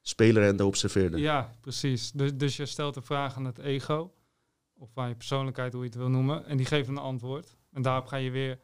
Speler 0.00 0.42
en 0.42 0.56
de 0.56 0.64
observeerder. 0.64 1.18
Ja, 1.18 1.50
precies. 1.60 2.12
Dus, 2.12 2.34
dus 2.36 2.56
je 2.56 2.66
stelt 2.66 2.96
een 2.96 3.02
vraag 3.02 3.36
aan 3.36 3.44
het 3.44 3.58
ego, 3.58 4.12
of 4.74 4.90
aan 4.94 5.08
je 5.08 5.14
persoonlijkheid, 5.14 5.72
hoe 5.72 5.82
je 5.82 5.88
het 5.88 5.98
wil 5.98 6.08
noemen, 6.08 6.46
en 6.46 6.56
die 6.56 6.66
geeft 6.66 6.88
een 6.88 6.98
antwoord. 6.98 7.56
En 7.72 7.82
daarop 7.82 8.06
ga 8.06 8.16
je 8.16 8.30
weer 8.30 8.58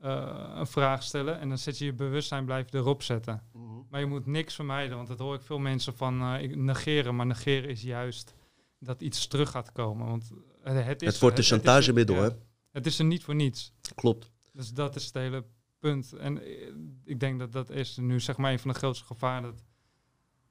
eh, 0.00 0.52
een 0.54 0.66
vraag 0.66 1.02
stellen 1.02 1.40
en 1.40 1.48
dan 1.48 1.58
zet 1.58 1.78
je 1.78 1.84
je 1.84 1.92
bewustzijn, 1.92 2.44
blijf 2.44 2.70
je 2.70 2.78
erop 2.78 3.02
zetten. 3.02 3.42
Mhm. 3.52 3.64
Maar 3.90 4.00
je 4.00 4.06
moet 4.06 4.26
niks 4.26 4.54
vermijden, 4.54 4.96
want 4.96 5.08
dat 5.08 5.18
hoor 5.18 5.34
ik 5.34 5.42
veel 5.42 5.58
mensen 5.58 5.96
van 5.96 6.22
eh, 6.22 6.56
negeren. 6.56 7.16
Maar 7.16 7.26
negeren 7.26 7.70
is 7.70 7.82
juist 7.82 8.34
dat 8.78 9.02
iets 9.02 9.26
terug 9.26 9.50
gaat 9.50 9.72
komen. 9.72 10.06
Want 10.06 10.30
het, 10.62 10.84
het, 10.84 11.02
is, 11.02 11.08
Het 11.08 11.20
wordt 11.20 11.38
een 11.38 11.44
chantagemiddel, 11.44 12.14
ja, 12.14 12.22
hè? 12.22 12.28
Het 12.70 12.86
is 12.86 12.98
er 12.98 13.04
niet 13.04 13.24
voor 13.24 13.34
niets. 13.34 13.72
Klopt. 13.94 14.30
Dus 14.52 14.72
dat 14.72 14.96
is 14.96 15.04
het 15.04 15.14
hele 15.14 15.44
punt. 15.78 16.12
En 16.12 16.42
eh, 16.42 16.72
ik 17.04 17.20
denk 17.20 17.38
dat 17.38 17.52
dat 17.52 17.70
is 17.70 17.96
nu 17.96 18.20
zeg 18.20 18.36
maar 18.36 18.52
een 18.52 18.58
van 18.58 18.70
de 18.70 18.78
grootste 18.78 19.04
gevaren. 19.04 19.42
Dat, 19.42 19.62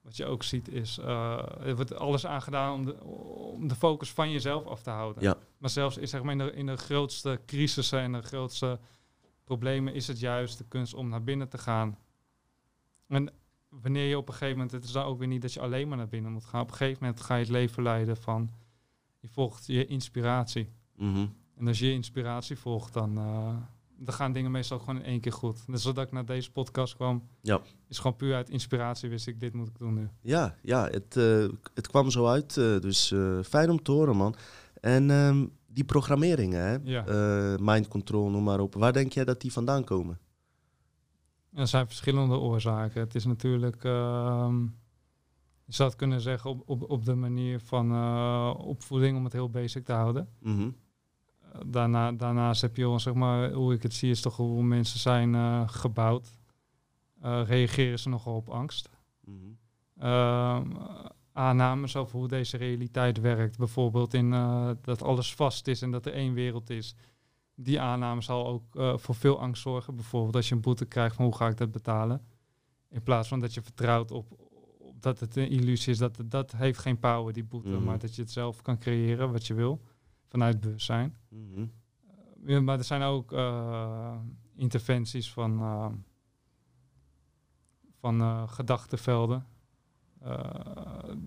wat 0.02 0.18
je 0.18 0.26
ook 0.26 0.44
ziet 0.44 0.70
is, 0.70 0.98
eh, 0.98 1.40
er 1.62 1.76
wordt 1.76 1.96
alles 1.96 2.26
aangedaan 2.26 2.74
om 2.74 2.86
de, 2.86 3.04
om 3.04 3.68
de 3.68 3.76
focus 3.76 4.12
van 4.12 4.32
jezelf 4.32 4.66
af 4.66 4.82
te 4.82 4.90
houden. 4.90 5.24
Ja. 5.24 5.38
Maar 5.58 5.70
zelfs 5.70 5.98
is, 5.98 6.10
zeg 6.10 6.24
maar, 6.24 6.32
in, 6.32 6.38
de, 6.38 6.52
in 6.52 6.66
de 6.66 6.78
grootste 6.78 7.40
crisissen 7.46 8.00
en 8.00 8.12
de 8.12 8.22
grootste 8.22 8.80
problemen 9.56 9.94
is 9.94 10.08
het 10.08 10.20
juist 10.20 10.58
de 10.58 10.66
kunst 10.68 10.94
om 10.94 11.10
naar 11.10 11.24
binnen 11.24 11.50
te 11.50 11.58
gaan. 11.58 11.98
En 13.08 13.32
wanneer 13.70 14.08
je 14.08 14.18
op 14.18 14.28
een 14.28 14.34
gegeven 14.34 14.54
moment, 14.56 14.72
het 14.72 14.84
is 14.84 14.92
dan 14.92 15.04
ook 15.06 15.20
weer 15.20 15.28
niet 15.28 15.42
dat 15.42 15.54
je 15.54 15.60
alleen 15.60 15.88
maar 15.88 15.98
naar 15.98 16.08
binnen 16.08 16.32
moet 16.32 16.46
gaan. 16.46 16.62
Op 16.62 16.70
een 16.72 16.76
gegeven 16.76 16.98
moment 17.04 17.22
ga 17.22 17.36
je 17.36 17.42
het 17.42 17.52
leven 17.52 17.84
leiden 17.84 18.18
van, 18.18 18.52
je 19.20 19.28
volgt 19.28 19.66
je 19.66 19.86
inspiratie. 19.86 20.70
Mhm. 20.96 21.26
En 21.56 21.68
als 21.68 21.80
je 21.80 21.86
je 21.88 21.94
inspiratie 21.94 22.58
volgt, 22.58 22.94
dan, 22.94 23.18
eh, 23.18 23.56
dan 23.98 24.14
gaan 24.14 24.32
dingen 24.34 24.52
meestal 24.52 24.80
gewoon 24.80 24.96
in 24.98 25.04
één 25.04 25.20
keer 25.20 25.34
goed. 25.34 25.64
Dus 25.68 25.82
zodat 25.82 26.06
ik 26.06 26.12
naar 26.12 26.26
deze 26.26 26.52
podcast 26.52 26.96
kwam, 26.96 27.28
Ja. 27.42 27.62
is 27.88 27.98
gewoon 27.98 28.16
puur 28.16 28.36
uit 28.36 28.50
inspiratie 28.50 29.10
wist 29.10 29.28
ik, 29.28 29.40
dit 29.40 29.54
moet 29.54 29.68
ik 29.68 29.78
doen 29.78 29.94
nu. 29.94 30.10
Ja, 30.22 30.56
ja 30.62 30.88
het, 30.88 31.18
eh, 31.18 31.48
het 31.74 31.88
kwam 31.88 32.10
zo 32.10 32.28
uit. 32.28 32.58
eh, 32.58 32.80
dus 32.80 33.14
fijn 33.46 33.70
om 33.70 33.82
te 33.84 33.92
horen, 33.92 34.16
man. 34.16 34.36
En 34.82 35.10
ehm, 35.12 35.46
die 35.74 35.84
programmeringen, 35.84 36.62
hè? 36.62 36.78
Ja. 36.84 37.06
Eh, 37.06 37.58
mind 37.60 37.88
control, 37.88 38.30
noem 38.30 38.44
maar 38.44 38.60
op. 38.60 38.74
Waar 38.74 38.94
denk 38.94 39.14
jij 39.14 39.26
dat 39.26 39.42
die 39.42 39.52
vandaan 39.52 39.84
komen? 39.84 40.20
Er 41.54 41.68
zijn 41.68 41.88
verschillende 41.88 42.38
oorzaken. 42.38 43.02
Het 43.02 43.16
is 43.16 43.26
natuurlijk, 43.26 43.84
ehm, 43.84 44.62
je 45.66 45.74
zou 45.74 45.90
het 45.90 45.98
kunnen 45.98 46.22
zeggen, 46.22 46.50
op, 46.50 46.62
op, 46.66 46.90
op 46.90 47.06
de 47.06 47.16
manier 47.16 47.60
van 47.60 47.92
eh, 47.92 48.54
opvoeding, 48.58 49.18
om 49.18 49.24
het 49.24 49.34
heel 49.34 49.50
basic 49.50 49.86
te 49.86 49.94
houden. 49.94 50.30
Mhm. 50.40 50.62
Eh, 50.62 51.60
Daarna, 51.66 52.12
daarnaast 52.12 52.62
heb 52.62 52.76
je, 52.76 52.88
wel, 52.88 53.00
zeg 53.00 53.14
maar, 53.14 53.52
hoe 53.52 53.74
ik 53.74 53.84
het 53.84 53.94
zie, 53.94 54.10
is 54.10 54.22
toch 54.22 54.36
hoe 54.36 54.64
mensen 54.64 55.00
zijn 55.00 55.70
gebouwd. 55.70 56.38
Reageren 57.22 58.00
ze 58.00 58.10
nogal 58.10 58.36
op 58.36 58.50
angst. 58.50 58.90
Mhm. 59.24 59.36
Ehm, 59.98 60.66
aannames 61.34 61.96
over 61.96 62.18
hoe 62.20 62.28
deze 62.28 62.58
realiteit 62.58 63.20
werkt. 63.20 63.58
Bijvoorbeeld 63.58 64.14
in 64.14 64.34
eh, 64.34 64.70
dat 64.82 65.02
alles 65.02 65.36
vast 65.36 65.68
is 65.68 65.82
en 65.82 65.92
dat 65.92 66.06
er 66.06 66.14
één 66.14 66.34
wereld 66.34 66.70
is. 66.70 66.96
Die 67.56 67.80
aanname 67.80 68.22
zal 68.22 68.48
ook 68.48 68.76
eh, 68.76 68.98
voor 68.98 69.16
veel 69.16 69.40
angst 69.40 69.62
zorgen. 69.62 69.96
Bijvoorbeeld 69.96 70.36
als 70.36 70.50
je 70.50 70.56
een 70.56 70.62
boete 70.62 70.86
krijgt 70.86 71.16
van 71.16 71.26
hoe 71.26 71.36
ga 71.36 71.48
ik 71.48 71.58
dat 71.58 71.72
betalen. 71.72 72.26
In 72.90 73.04
plaats 73.04 73.28
van 73.28 73.40
dat 73.40 73.54
je 73.54 73.62
vertrouwt 73.62 74.12
op, 74.12 74.32
op 74.78 75.02
dat 75.02 75.20
het 75.20 75.36
een 75.36 75.50
illusie 75.50 75.92
is. 75.92 75.98
Dat, 75.98 76.22
dat 76.26 76.52
heeft 76.52 76.80
geen 76.80 77.00
power, 77.00 77.34
die 77.34 77.44
boete. 77.44 77.70
Mhm. 77.70 77.84
Maar 77.84 78.00
dat 78.00 78.16
je 78.16 78.22
het 78.22 78.32
zelf 78.32 78.62
kan 78.62 78.78
creëren 78.78 79.32
wat 79.32 79.48
je 79.48 79.54
wil. 79.54 79.82
Vanuit 80.28 80.60
bewustzijn. 80.60 81.18
Mhm. 81.30 82.64
Maar 82.64 82.78
er 82.78 82.84
zijn 82.84 83.02
ook 83.02 83.32
eh, 83.32 84.16
interventies 84.56 85.32
van, 85.32 85.60
van 88.00 88.50
gedachtenvelden. 88.50 89.46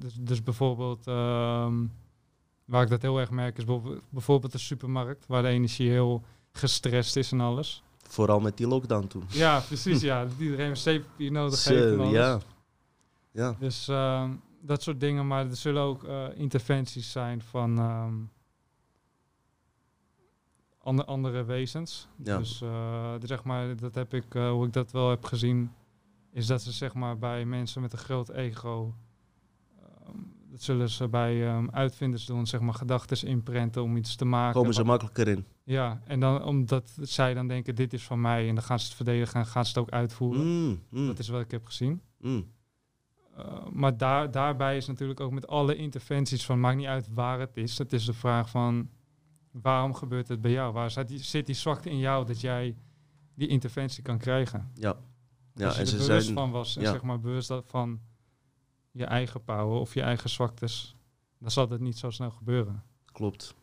Dus, 0.02 0.14
dus 0.20 0.42
bijvoorbeeld, 0.42 1.06
ehm, 1.06 1.86
waar 2.64 2.82
ik 2.82 2.88
dat 2.88 3.02
heel 3.02 3.18
erg 3.20 3.30
merk, 3.30 3.58
is 3.58 3.64
bijv- 3.64 3.98
bijvoorbeeld 4.08 4.52
de 4.52 4.58
supermarkt, 4.58 5.26
waar 5.26 5.42
de 5.42 5.48
energie 5.48 5.90
heel 5.90 6.22
gestrest 6.52 7.16
is 7.16 7.32
en 7.32 7.40
alles. 7.40 7.82
Vooral 8.08 8.40
met 8.40 8.56
die 8.56 8.66
lockdown 8.66 9.06
toen. 9.06 9.24
Ja, 9.28 9.60
precies, 9.68 10.00
ja. 10.00 10.24
Dat 10.24 10.32
iedereen 10.38 10.70
een 10.70 10.76
zeepapier 10.76 11.30
nodig 11.32 11.64
heeft 11.64 11.84
en 11.92 12.00
alles. 12.00 12.12
ja. 12.12 12.38
Ja. 13.32 13.56
Dus 13.58 13.88
ehm, 13.88 14.34
dat 14.60 14.82
soort 14.82 15.00
dingen, 15.00 15.26
maar 15.26 15.46
er 15.46 15.56
zullen 15.56 15.82
ook 15.82 16.04
eh, 16.04 16.24
interventies 16.34 17.12
zijn 17.12 17.42
van 17.42 17.78
ehm, 17.78 18.14
ander- 20.78 21.04
andere 21.04 21.44
wezens. 21.44 22.08
Ja. 22.22 22.38
Dus 22.38 22.60
eh, 22.62 23.12
dus 23.18 23.28
zeg 23.28 23.44
maar, 23.44 23.76
dat 23.76 23.94
heb 23.94 24.14
ik, 24.14 24.34
eh, 24.34 24.50
hoe 24.50 24.66
ik 24.66 24.72
dat 24.72 24.92
wel 24.92 25.10
heb 25.10 25.24
gezien, 25.24 25.72
is 26.32 26.46
dat 26.46 26.62
ze 26.62 26.72
zeg 26.72 26.94
maar 26.94 27.18
bij 27.18 27.44
mensen 27.44 27.80
met 27.82 27.92
een 27.92 27.98
groot 27.98 28.28
ego, 28.30 28.94
dat 30.52 30.62
zullen 30.62 30.90
ze 30.90 31.08
bij 31.08 31.46
ehm, 31.46 31.68
uitvinders 31.70 32.24
doen, 32.24 32.46
zeg 32.46 32.60
maar 32.60 32.74
gedachten 32.74 33.28
inprenten 33.28 33.82
om 33.82 33.96
iets 33.96 34.16
te 34.16 34.24
maken. 34.24 34.54
Komen 34.60 34.74
ze 34.74 34.84
makkelijker 34.84 35.28
in. 35.28 35.46
ja, 35.64 36.02
en 36.04 36.20
dan 36.20 36.44
omdat 36.44 36.96
zij 37.00 37.34
dan 37.34 37.48
denken, 37.48 37.74
dit 37.74 37.92
is 37.92 38.04
van 38.04 38.20
mij, 38.20 38.48
en 38.48 38.54
dan 38.54 38.64
gaan 38.64 38.78
ze 38.78 38.86
het 38.86 38.94
verdedigen 38.94 39.40
en 39.40 39.46
gaan 39.46 39.64
ze 39.64 39.68
het 39.68 39.78
ook 39.78 39.90
uitvoeren. 39.90 40.66
Mm, 40.66 40.82
mm, 40.90 41.06
Dat 41.06 41.18
is 41.18 41.28
wat 41.28 41.40
ik 41.40 41.50
heb 41.50 41.64
gezien. 41.66 42.00
mm. 42.18 42.50
Uh, 43.38 43.66
maar 43.70 43.96
daar, 43.96 44.30
daarbij 44.30 44.76
is 44.76 44.86
natuurlijk 44.86 45.20
ook 45.20 45.32
met 45.32 45.46
alle 45.46 45.76
interventies 45.76 46.44
van, 46.44 46.60
maakt 46.60 46.76
niet 46.76 46.86
uit 46.86 47.08
waar 47.14 47.40
het 47.40 47.56
is. 47.56 47.78
Het 47.78 47.92
is 47.92 48.04
de 48.04 48.12
vraag 48.12 48.50
van, 48.50 48.88
waarom 49.50 49.94
gebeurt 49.94 50.28
het 50.28 50.40
bij 50.40 50.50
jou? 50.50 50.72
Waar 50.72 50.90
zit 50.90 51.08
die, 51.08 51.18
zit 51.18 51.46
die 51.46 51.54
zwakte 51.54 51.90
in 51.90 51.98
jou 51.98 52.26
dat 52.26 52.40
jij 52.40 52.76
die 53.34 53.48
interventie 53.48 54.02
kan 54.02 54.18
krijgen? 54.18 54.70
Ja. 54.74 54.96
Ja, 55.54 55.66
Als 55.66 55.74
je 55.74 55.80
en 55.80 55.86
er 55.86 55.92
ze 55.92 56.06
bewust 56.06 56.24
zijn... 56.24 56.36
van 56.36 56.50
was 56.50 56.76
en 56.76 56.82
ja. 56.82 56.90
zeg 56.90 57.02
maar 57.02 57.20
bewust 57.20 57.48
dat 57.48 57.64
van 57.66 58.00
je 58.92 59.04
eigen 59.04 59.44
power 59.44 59.80
of 59.80 59.94
je 59.94 60.02
eigen 60.02 60.30
zwaktes, 60.30 60.96
dan 61.38 61.50
zal 61.50 61.68
dat 61.68 61.80
niet 61.80 61.98
zo 61.98 62.10
snel 62.10 62.30
gebeuren. 62.30 62.82
Klopt. 63.12 63.54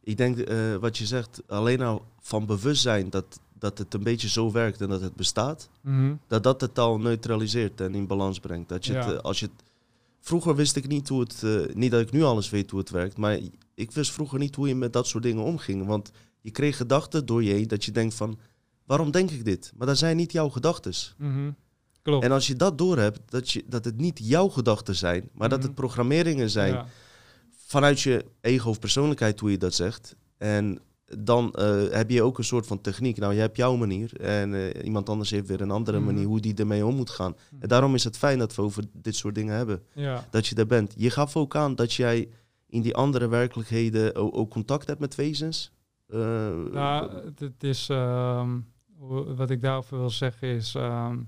Ik 0.00 0.16
denk, 0.16 0.38
eh, 0.38 0.74
wat 0.74 0.98
je 0.98 1.06
zegt, 1.06 1.42
alleen 1.46 1.80
al 1.82 2.04
van 2.20 2.46
bewustzijn 2.46 3.10
dat, 3.10 3.40
dat 3.58 3.78
het 3.78 3.94
een 3.94 4.02
beetje 4.02 4.28
zo 4.28 4.52
werkt 4.52 4.80
en 4.80 4.88
dat 4.88 5.00
het 5.00 5.14
bestaat, 5.14 5.68
dat 6.26 6.42
dat 6.42 6.60
het 6.60 6.78
al 6.78 6.98
neutraliseert 6.98 7.80
en 7.80 7.94
in 7.94 8.06
balans 8.06 8.40
brengt. 8.40 8.68
Dat 8.68 8.86
je 8.86 8.92
Ja. 8.92 9.04
het, 9.06 9.14
eh, 9.16 9.20
als 9.20 9.40
je 9.40 9.46
het, 9.46 9.64
vroeger 10.20 10.54
wist 10.56 10.76
ik 10.76 10.86
niet 10.88 11.08
hoe 11.08 11.20
het, 11.20 11.42
eh, 11.42 11.74
niet 11.74 11.90
dat 11.90 12.00
ik 12.00 12.10
nu 12.10 12.22
alles 12.22 12.50
weet 12.50 12.70
hoe 12.70 12.80
het 12.80 12.90
werkt, 12.90 13.16
maar 13.16 13.38
ik 13.74 13.92
wist 13.92 14.10
vroeger 14.10 14.38
niet 14.38 14.54
hoe 14.54 14.68
je 14.68 14.74
met 14.74 14.92
dat 14.92 15.06
soort 15.06 15.22
dingen 15.22 15.42
omging. 15.44 15.86
Want 15.86 16.10
je 16.40 16.50
kreeg 16.50 16.76
gedachten 16.76 17.26
door 17.26 17.42
je 17.44 17.52
heen 17.52 17.68
dat 17.68 17.84
je 17.84 17.92
denkt 17.92 18.14
van, 18.14 18.38
waarom 18.84 19.10
denk 19.10 19.30
ik 19.30 19.44
dit? 19.44 19.72
Maar 19.76 19.86
dat 19.86 19.98
zijn 19.98 20.16
niet 20.16 20.32
jouw 20.32 20.48
gedachten. 20.48 20.92
Mhm. 21.16 21.50
Klopt. 22.02 22.24
En 22.24 22.32
als 22.32 22.46
je 22.46 22.54
dat 22.56 22.78
doorhebt, 22.78 23.20
dat, 23.26 23.50
je, 23.50 23.64
dat 23.66 23.84
het 23.84 23.96
niet 23.96 24.18
jouw 24.22 24.48
gedachten 24.48 24.94
zijn, 24.94 25.28
maar 25.32 25.48
dat 25.48 25.58
Mhm. 25.58 25.66
het 25.66 25.76
programmeringen 25.76 26.50
zijn 26.50 26.72
Ja. 26.72 26.86
vanuit 27.66 28.00
je 28.00 28.24
ego 28.40 28.68
of 28.68 28.78
persoonlijkheid, 28.78 29.40
hoe 29.40 29.50
je 29.50 29.58
dat 29.58 29.74
zegt. 29.74 30.16
En 30.38 30.78
dan 31.18 31.52
eh, 31.52 31.82
heb 31.90 32.10
je 32.10 32.22
ook 32.22 32.38
een 32.38 32.44
soort 32.44 32.66
van 32.66 32.80
techniek. 32.80 33.18
Nou, 33.18 33.34
je 33.34 33.40
hebt 33.40 33.56
jouw 33.56 33.76
manier 33.76 34.20
en 34.20 34.54
eh, 34.54 34.84
iemand 34.84 35.08
anders 35.08 35.30
heeft 35.30 35.48
weer 35.48 35.60
een 35.60 35.70
andere 35.70 35.96
Mhm. 35.98 36.06
manier 36.06 36.26
hoe 36.26 36.40
die 36.40 36.54
ermee 36.54 36.86
om 36.86 36.94
moet 36.94 37.10
gaan. 37.10 37.36
En 37.60 37.68
daarom 37.68 37.94
is 37.94 38.04
het 38.04 38.16
fijn 38.18 38.38
dat 38.38 38.54
we 38.54 38.62
over 38.62 38.84
dit 38.92 39.16
soort 39.16 39.34
dingen 39.34 39.54
hebben. 39.56 39.82
ja. 39.94 40.26
Dat 40.30 40.46
je 40.46 40.54
er 40.54 40.66
bent. 40.66 40.94
Je 40.96 41.10
gaf 41.10 41.36
ook 41.36 41.56
aan 41.56 41.74
dat 41.74 41.92
jij 41.94 42.28
in 42.66 42.82
die 42.82 42.94
andere 42.94 43.28
werkelijkheden 43.28 44.14
ook, 44.14 44.36
ook 44.36 44.50
contact 44.50 44.86
hebt 44.86 45.00
met 45.00 45.14
wezens. 45.14 45.72
Eh, 46.06 46.18
Nou, 46.72 47.10
het, 47.38 47.64
is, 47.64 47.88
ehm, 47.88 48.58
wat 49.36 49.50
ik 49.50 49.62
daarover 49.62 49.98
wil 49.98 50.10
zeggen 50.10 50.48
is 50.48 50.74
ehm, 50.74 51.18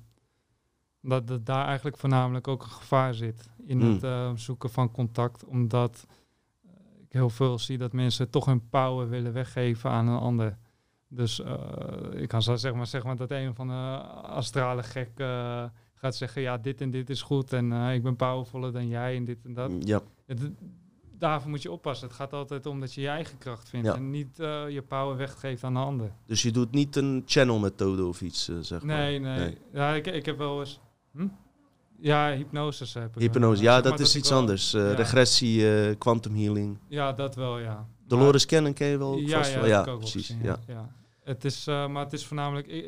dat, 1.03 1.27
dat 1.27 1.47
daar 1.47 1.67
eigenlijk 1.67 1.97
voornamelijk 1.99 2.49
ook 2.49 2.63
een 2.63 2.71
gevaar 2.71 3.15
zit 3.15 3.49
in 3.67 3.81
Hmm. 3.81 3.93
het 3.93 4.03
eh, 4.03 4.31
zoeken 4.35 4.71
van 4.71 4.91
contact, 4.91 5.45
omdat 5.45 6.07
eh, 6.65 6.71
ik 7.07 7.13
heel 7.13 7.31
veel 7.31 7.59
zie 7.59 7.79
dat 7.79 7.93
mensen 7.93 8.31
toch 8.31 8.45
hun 8.45 8.69
power 8.69 9.09
willen 9.09 9.33
weggeven 9.33 9.91
aan 9.91 10.09
een 10.09 10.19
ander. 10.21 10.59
Dus 11.09 11.41
eh, 11.41 11.55
ik 12.13 12.29
kan 12.29 12.43
zo 12.43 12.57
zeg 12.57 12.75
maar, 12.75 12.87
zeg 12.87 13.05
maar 13.05 13.17
dat 13.17 13.31
een 13.31 13.55
van 13.55 13.67
de 13.69 13.75
astrale 14.23 14.83
gek 14.83 15.11
gaat 15.95 16.17
zeggen, 16.17 16.43
ja, 16.43 16.59
dit 16.59 16.81
en 16.81 16.91
dit 16.91 17.11
is 17.11 17.23
goed 17.23 17.53
en 17.53 17.73
ik 17.73 18.03
ben 18.03 18.17
powervoller 18.17 18.73
dan 18.73 18.89
jij 18.89 19.17
en 19.17 19.25
dit 19.25 19.45
en 19.45 19.55
dat. 19.55 19.71
ja, 19.79 20.01
d- 20.27 20.51
daarvoor 21.19 21.51
moet 21.51 21.63
je 21.63 21.71
oppassen. 21.73 22.07
Het 22.07 22.17
gaat 22.17 22.33
altijd 22.33 22.67
om 22.67 22.81
dat 22.81 22.95
je 22.95 23.01
je 23.01 23.09
eigen 23.09 23.39
kracht 23.39 23.69
vindt 23.69 23.87
Ja. 23.87 23.95
en 23.95 24.11
niet 24.11 24.37
je 24.69 24.85
power 24.89 25.17
weggeeft 25.17 25.65
aan 25.65 25.75
de 25.75 25.79
ander. 25.81 26.13
Dus 26.27 26.43
je 26.43 26.51
doet 26.51 26.71
niet 26.73 26.97
een 26.97 27.23
channel 27.27 27.59
methode 27.59 28.05
of 28.05 28.23
iets, 28.23 28.51
zeg 28.61 28.83
maar. 28.83 28.97
Nee, 28.97 29.19
nee. 29.19 29.39
Nee. 29.39 29.59
Ja, 29.73 29.95
ik, 29.95 30.07
ik 30.07 30.27
heb 30.27 30.39
wel 30.39 30.61
eens... 30.61 30.81
Hm? 31.13 31.27
Ja, 32.01 32.33
hypnosis 32.35 32.95
heb 32.95 33.17
ik. 33.17 33.23
Hypnose, 33.23 33.63
ja, 33.63 33.81
dat 33.81 34.01
is 34.01 34.17
iets 34.17 34.33
anders. 34.33 34.75
Eh, 34.75 34.91
ja. 34.91 34.95
Regressie, 34.95 35.75
eh, 35.75 35.99
quantum 35.99 36.35
healing. 36.35 36.79
Ja, 36.89 37.13
dat 37.13 37.35
wel, 37.35 37.59
ja. 37.59 37.87
Dolores 38.07 38.47
Cannon 38.47 38.73
ken 38.73 38.87
je 38.87 38.99
wel? 38.99 39.17
ja, 39.17 39.37
vast 39.39 39.53
ja, 39.53 39.61
wel? 39.61 39.69
ja 39.69 39.83
precies. 39.83 40.27
gezien, 40.27 40.43
ja. 40.43 40.59
ja. 40.67 40.93
Het 41.23 41.45
is, 41.45 41.67
eh, 41.67 41.89
maar 41.89 42.05
het 42.05 42.13
is 42.13 42.27
voornamelijk... 42.27 42.67
Ik, 42.67 42.85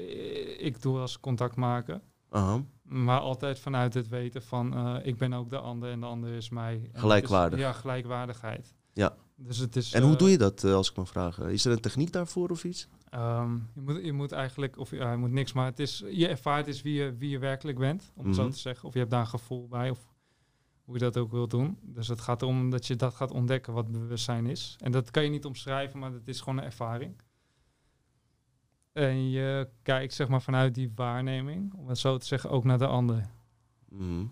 ik 0.58 0.82
doe 0.82 0.98
als 0.98 1.20
contact 1.20 1.56
maken. 1.56 2.02
Aha. 2.30 2.62
Maar 2.82 3.20
altijd 3.20 3.58
vanuit 3.58 3.94
het 3.94 4.08
weten 4.08 4.42
van 4.42 4.98
ik 5.02 5.16
ben 5.18 5.32
ook 5.32 5.50
de 5.50 5.58
ander 5.58 5.90
en 5.90 6.00
de 6.00 6.06
ander 6.06 6.32
is 6.32 6.50
mij. 6.50 6.90
Is- 6.92 7.00
Gelijkwaardig. 7.00 7.58
ja, 7.58 7.72
gelijkwaardigheid. 7.72 8.74
Ja. 8.92 9.14
Dus 9.37 9.58
het 9.58 9.76
is. 9.76 9.92
En 9.92 10.02
hoe 10.02 10.16
doe 10.16 10.30
je 10.30 10.38
dat, 10.38 10.64
als 10.64 10.90
ik 10.90 10.96
mag 10.96 11.08
vragen? 11.08 11.50
Is 11.50 11.64
er 11.64 11.72
een 11.72 11.80
techniek 11.80 12.12
daarvoor 12.12 12.50
of 12.50 12.64
iets? 12.64 12.88
Ehm, 13.12 13.55
je, 13.75 13.81
moet, 13.81 14.05
je 14.05 14.12
moet 14.12 14.33
eigenlijk, 14.33 14.79
of 14.79 14.90
ja, 14.90 15.11
je 15.11 15.16
moet 15.16 15.31
niks, 15.31 15.53
maar 15.53 15.64
het 15.66 15.79
is, 15.79 16.03
je 16.11 16.29
ervaart 16.29 16.66
is 16.66 16.83
wie 16.83 16.94
je, 16.94 17.16
wie 17.16 17.31
je 17.31 17.38
werkelijk 17.38 17.79
bent, 17.79 18.12
om 18.14 18.27
het 18.27 18.35
zo 18.35 18.42
Mhm. 18.42 18.51
te 18.53 18.59
zeggen. 18.59 18.88
Of 18.88 18.92
je 18.92 18.98
hebt 18.98 19.11
daar 19.11 19.20
een 19.20 19.27
gevoel 19.27 19.68
bij, 19.68 19.90
of 19.90 20.11
hoe 20.85 20.94
je 20.94 21.01
dat 21.01 21.16
ook 21.16 21.31
wilt 21.31 21.51
doen. 21.51 21.79
Dus 21.83 22.09
het 22.09 22.20
gaat 22.20 22.42
erom 22.42 22.70
dat 22.70 22.87
je 22.87 22.96
dat 22.96 23.14
gaat 23.14 23.31
ontdekken 23.31 23.72
wat 23.72 23.90
bewustzijn 23.92 24.46
is. 24.46 24.77
En 24.81 24.92
dat 24.92 25.11
kan 25.11 25.22
je 25.25 25.31
niet 25.31 25.44
omschrijven, 25.44 25.98
maar 25.98 26.12
het 26.12 26.29
is 26.29 26.40
gewoon 26.40 26.59
een 26.59 26.64
ervaring. 26.64 27.20
En 28.92 29.31
je 29.31 29.68
kijkt 29.83 30.14
zeg 30.14 30.29
maar 30.29 30.42
vanuit 30.42 30.75
die 30.75 30.92
waarneming, 30.94 31.75
om 31.75 31.88
het 31.88 31.98
zo 31.98 32.16
te 32.18 32.27
zeggen, 32.27 32.51
ook 32.51 32.64
naar 32.64 32.79
de 32.79 32.87
ander. 32.87 33.31
Mhm. 33.88 34.25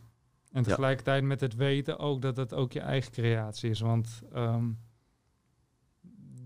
En 0.52 0.62
tegelijkertijd 0.62 1.24
met 1.24 1.40
het 1.40 1.54
weten 1.54 1.98
ook 1.98 2.22
dat 2.22 2.36
het 2.36 2.54
ook 2.54 2.72
je 2.72 2.80
eigen 2.80 3.12
creatie 3.12 3.70
is. 3.70 3.80
Want 3.80 4.22
ehm, 4.32 4.70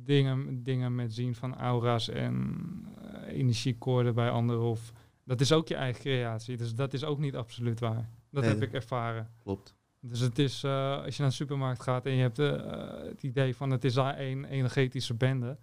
dingen, 0.05 0.62
dingen 0.62 0.95
met 0.95 1.14
zien 1.14 1.35
van 1.35 1.57
aura's 1.57 2.09
en 2.09 2.57
eh, 3.27 3.38
energiekoorden 3.38 4.14
bij 4.14 4.31
anderen, 4.31 4.62
of, 4.62 4.93
dat 5.25 5.40
is 5.40 5.53
ook 5.53 5.69
je 5.69 5.75
eigen 5.75 6.01
creatie. 6.01 6.57
Dus 6.57 6.75
dat 6.75 6.93
is 6.93 7.05
ook 7.05 7.19
niet 7.19 7.37
absoluut 7.37 7.81
waar. 7.81 8.09
Dat 8.31 8.43
Nee. 8.43 8.53
heb 8.53 8.62
ik 8.62 8.73
ervaren. 8.73 9.31
Klopt. 9.43 9.75
Dus 10.01 10.21
het 10.21 10.38
is, 10.38 10.62
eh, 10.64 11.03
als 11.05 11.17
je 11.17 11.21
naar 11.23 11.31
de 11.31 11.37
supermarkt 11.37 11.83
gaat 11.83 12.07
en 12.07 12.12
je 12.12 12.21
hebt 12.23 12.38
eh, 12.38 13.05
het 13.09 13.23
idee 13.23 13.57
van 13.57 13.71
het 13.71 13.85
is 13.85 13.95
daar 13.95 14.14
één 14.17 14.45
energetische 14.45 15.14
bende. 15.14 15.57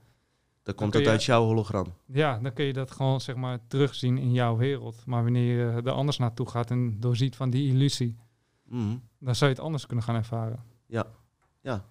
Dat 0.63 0.75
komt 0.75 0.93
dat 0.93 1.07
uit 1.07 1.23
jouw 1.23 1.43
hologram. 1.43 1.85
Ja, 2.05 2.39
dan 2.39 2.53
kun 2.53 2.65
je 2.65 2.73
dat 2.73 2.91
gewoon 2.91 3.21
zeg 3.21 3.35
maar 3.35 3.59
terugzien 3.67 4.17
in 4.17 4.31
jouw 4.31 4.57
wereld. 4.57 5.05
Maar 5.05 5.23
wanneer 5.23 5.57
je 5.57 5.81
er 5.81 5.91
anders 5.91 6.17
naartoe 6.17 6.49
gaat 6.49 6.71
en 6.71 6.99
doorziet 6.99 7.35
van 7.35 7.49
die 7.49 7.69
illusie, 7.69 8.17
Mhm. 8.65 8.97
dan 9.19 9.35
zou 9.35 9.49
je 9.49 9.55
het 9.55 9.65
anders 9.65 9.85
kunnen 9.85 10.05
gaan 10.05 10.15
ervaren. 10.15 10.63
Ja, 10.85 11.07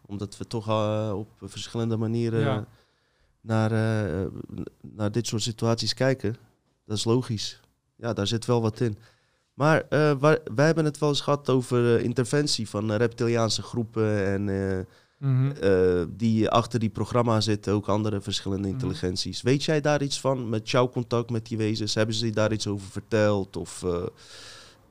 omdat 0.07 0.37
we 0.39 0.47
toch 0.47 0.69
eh, 0.69 1.13
op 1.15 1.29
verschillende 1.43 1.97
manieren 1.97 2.41
Ja. 2.41 2.67
naar, 3.41 3.73
eh, 3.73 4.27
naar 4.81 5.13
dit 5.13 5.27
soort 5.27 5.43
situaties 5.43 5.95
kijken. 5.95 6.37
Dat 6.87 6.97
is 6.97 7.05
logisch. 7.05 7.61
Ja, 7.97 8.13
daar 8.13 8.27
zit 8.27 8.45
wel 8.47 8.61
wat 8.63 8.81
in. 8.81 8.99
Maar 9.55 9.83
eh, 9.89 10.13
waar, 10.19 10.39
wij 10.55 10.67
hebben 10.67 10.85
het 10.85 10.99
wel 10.99 11.09
eens 11.09 11.21
gehad 11.21 11.49
over 11.51 12.01
interventie 12.01 12.69
van 12.69 12.93
reptiliaanse 12.93 13.63
groepen 13.63 14.27
en 14.27 14.87
Mhm. 15.19 16.07
die 16.17 16.49
achter 16.49 16.81
die 16.81 16.89
programma 16.89 17.41
zitten, 17.41 17.73
ook 17.73 17.89
andere 17.89 18.21
verschillende 18.21 18.63
Mhm. 18.69 18.73
intelligenties. 18.77 19.43
Weet 19.43 19.65
jij 19.65 19.81
daar 19.81 20.03
iets 20.03 20.21
van 20.21 20.49
met 20.49 20.71
jouw 20.71 20.89
contact 20.89 21.31
met 21.31 21.47
die 21.47 21.57
wezens? 21.59 21.95
Hebben 21.95 22.15
ze 22.15 22.27
je 22.27 22.33
daar 22.33 22.53
iets 22.53 22.67
over 22.67 22.89
verteld? 22.89 23.57
Of, 23.57 23.81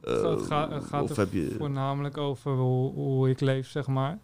het 0.02 0.42
gaat, 0.42 0.72
het 0.72 0.84
gaat 0.84 1.04
of 1.10 1.16
heb 1.16 1.34
je... 1.34 1.56
voornamelijk 1.58 2.18
over 2.18 2.52
hoe, 2.56 2.94
hoe 2.94 3.30
ik 3.30 3.40
leef, 3.40 3.70
zeg 3.70 3.88
maar. 3.88 4.20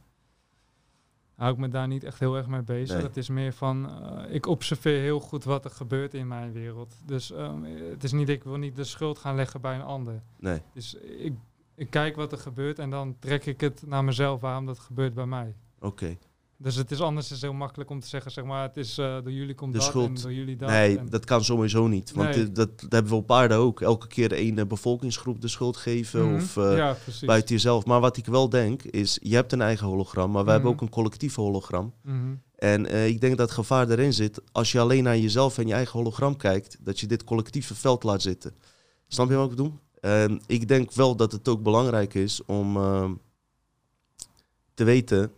Hou 1.36 1.52
ik 1.54 1.58
me 1.58 1.68
daar 1.68 1.88
niet 1.88 2.04
echt 2.04 2.20
heel 2.20 2.36
erg 2.36 2.48
mee 2.48 2.62
bezig. 2.62 2.96
Nee. 2.96 3.06
Het 3.06 3.18
is 3.18 3.30
meer 3.30 3.54
van, 3.54 3.90
eh, 3.90 4.34
ik 4.34 4.46
observeer 4.48 5.02
heel 5.02 5.20
goed 5.20 5.44
wat 5.44 5.66
er 5.66 5.72
gebeurt 5.72 6.14
in 6.14 6.28
mijn 6.28 6.52
wereld. 6.52 6.96
Dus 7.06 7.32
ehm, 7.32 7.64
het 7.64 8.04
is 8.04 8.12
niet, 8.12 8.30
ik 8.30 8.44
wil 8.44 8.58
niet 8.58 8.76
de 8.76 8.84
schuld 8.84 9.18
gaan 9.18 9.36
leggen 9.36 9.62
bij 9.62 9.76
een 9.76 9.82
ander. 9.82 10.22
Nee, 10.40 10.62
Dus 10.74 10.94
ik, 10.96 11.34
ik 11.76 11.90
kijk 11.90 12.16
wat 12.16 12.32
er 12.32 12.38
gebeurt 12.38 12.80
en 12.80 12.90
dan 12.90 13.16
trek 13.20 13.46
ik 13.46 13.62
het 13.62 13.84
naar 13.88 14.04
mezelf 14.04 14.42
waarom 14.42 14.66
dat 14.66 14.80
gebeurt 14.80 15.14
bij 15.14 15.26
mij. 15.26 15.56
oké. 15.80 16.18
Dus 16.58 16.76
het 16.76 16.92
is 16.92 17.02
anders, 17.02 17.26
het 17.28 17.36
is 17.36 17.42
heel 17.42 17.54
makkelijk 17.54 17.90
om 17.90 18.00
te 18.00 18.08
zeggen, 18.08 18.32
zeg 18.32 18.44
maar, 18.44 18.62
het 18.64 18.78
is 18.78 18.98
eh, 18.98 19.14
door 19.22 19.32
jullie 19.32 19.56
komt 19.56 19.74
De 19.74 19.78
dat 19.80 19.88
schuld. 19.88 20.08
en 20.08 20.22
door 20.22 20.34
jullie 20.34 20.56
dat. 20.56 20.70
Nee, 20.70 20.98
en- 20.98 21.10
dat 21.10 21.26
kan 21.26 21.44
sowieso 21.44 21.88
niet. 21.88 22.12
Want 22.12 22.36
Nee. 22.36 22.52
dat, 22.52 22.80
dat 22.80 22.92
hebben 22.92 23.12
we 23.12 23.18
op 23.18 23.32
aarde 23.32 23.54
ook. 23.56 23.82
Elke 23.82 24.08
keer 24.08 24.32
één 24.34 24.58
eh, 24.60 24.66
bevolkingsgroep 24.66 25.42
de 25.42 25.48
schuld 25.48 25.78
geven. 25.78 26.26
Mhm. 26.26 26.36
Of 26.36 26.58
eh, 26.58 26.78
ja, 26.78 26.98
buiten 27.26 27.56
jezelf. 27.56 27.86
Maar 27.86 28.00
wat 28.00 28.18
ik 28.18 28.26
wel 28.26 28.50
denk 28.50 28.84
is, 28.84 29.18
je 29.22 29.36
hebt 29.36 29.52
een 29.52 29.62
eigen 29.62 29.88
hologram. 29.88 30.32
Maar 30.32 30.44
wij 30.44 30.54
hebben 30.54 30.72
Mhm. 30.72 30.80
ook 30.82 30.88
een 30.88 30.94
collectief 30.96 31.36
hologram. 31.36 31.94
Mhm. 32.04 32.36
En 32.56 32.86
eh, 32.86 33.08
ik 33.08 33.22
denk 33.22 33.38
dat 33.38 33.48
het 33.48 33.58
gevaar 33.58 33.90
erin 33.90 34.14
zit. 34.14 34.42
Als 34.52 34.72
je 34.72 34.80
alleen 34.80 35.04
naar 35.04 35.18
jezelf 35.18 35.58
en 35.58 35.68
je 35.68 35.74
eigen 35.74 36.00
hologram 36.00 36.36
kijkt. 36.38 36.78
Dat 36.80 37.00
je 37.00 37.08
dit 37.08 37.24
collectieve 37.24 37.76
veld 37.76 38.04
laat 38.04 38.22
zitten. 38.22 38.56
Snap 39.08 39.30
je 39.30 39.36
wat 39.36 39.52
ik 39.52 39.56
bedoel? 39.56 39.74
Ik 40.46 40.68
denk 40.68 40.92
wel 40.92 41.16
dat 41.16 41.32
het 41.32 41.48
ook 41.48 41.64
belangrijk 41.64 42.14
is 42.14 42.46
om 42.46 42.76
eh, 42.78 43.10
te 44.74 44.84
weten 44.84 45.32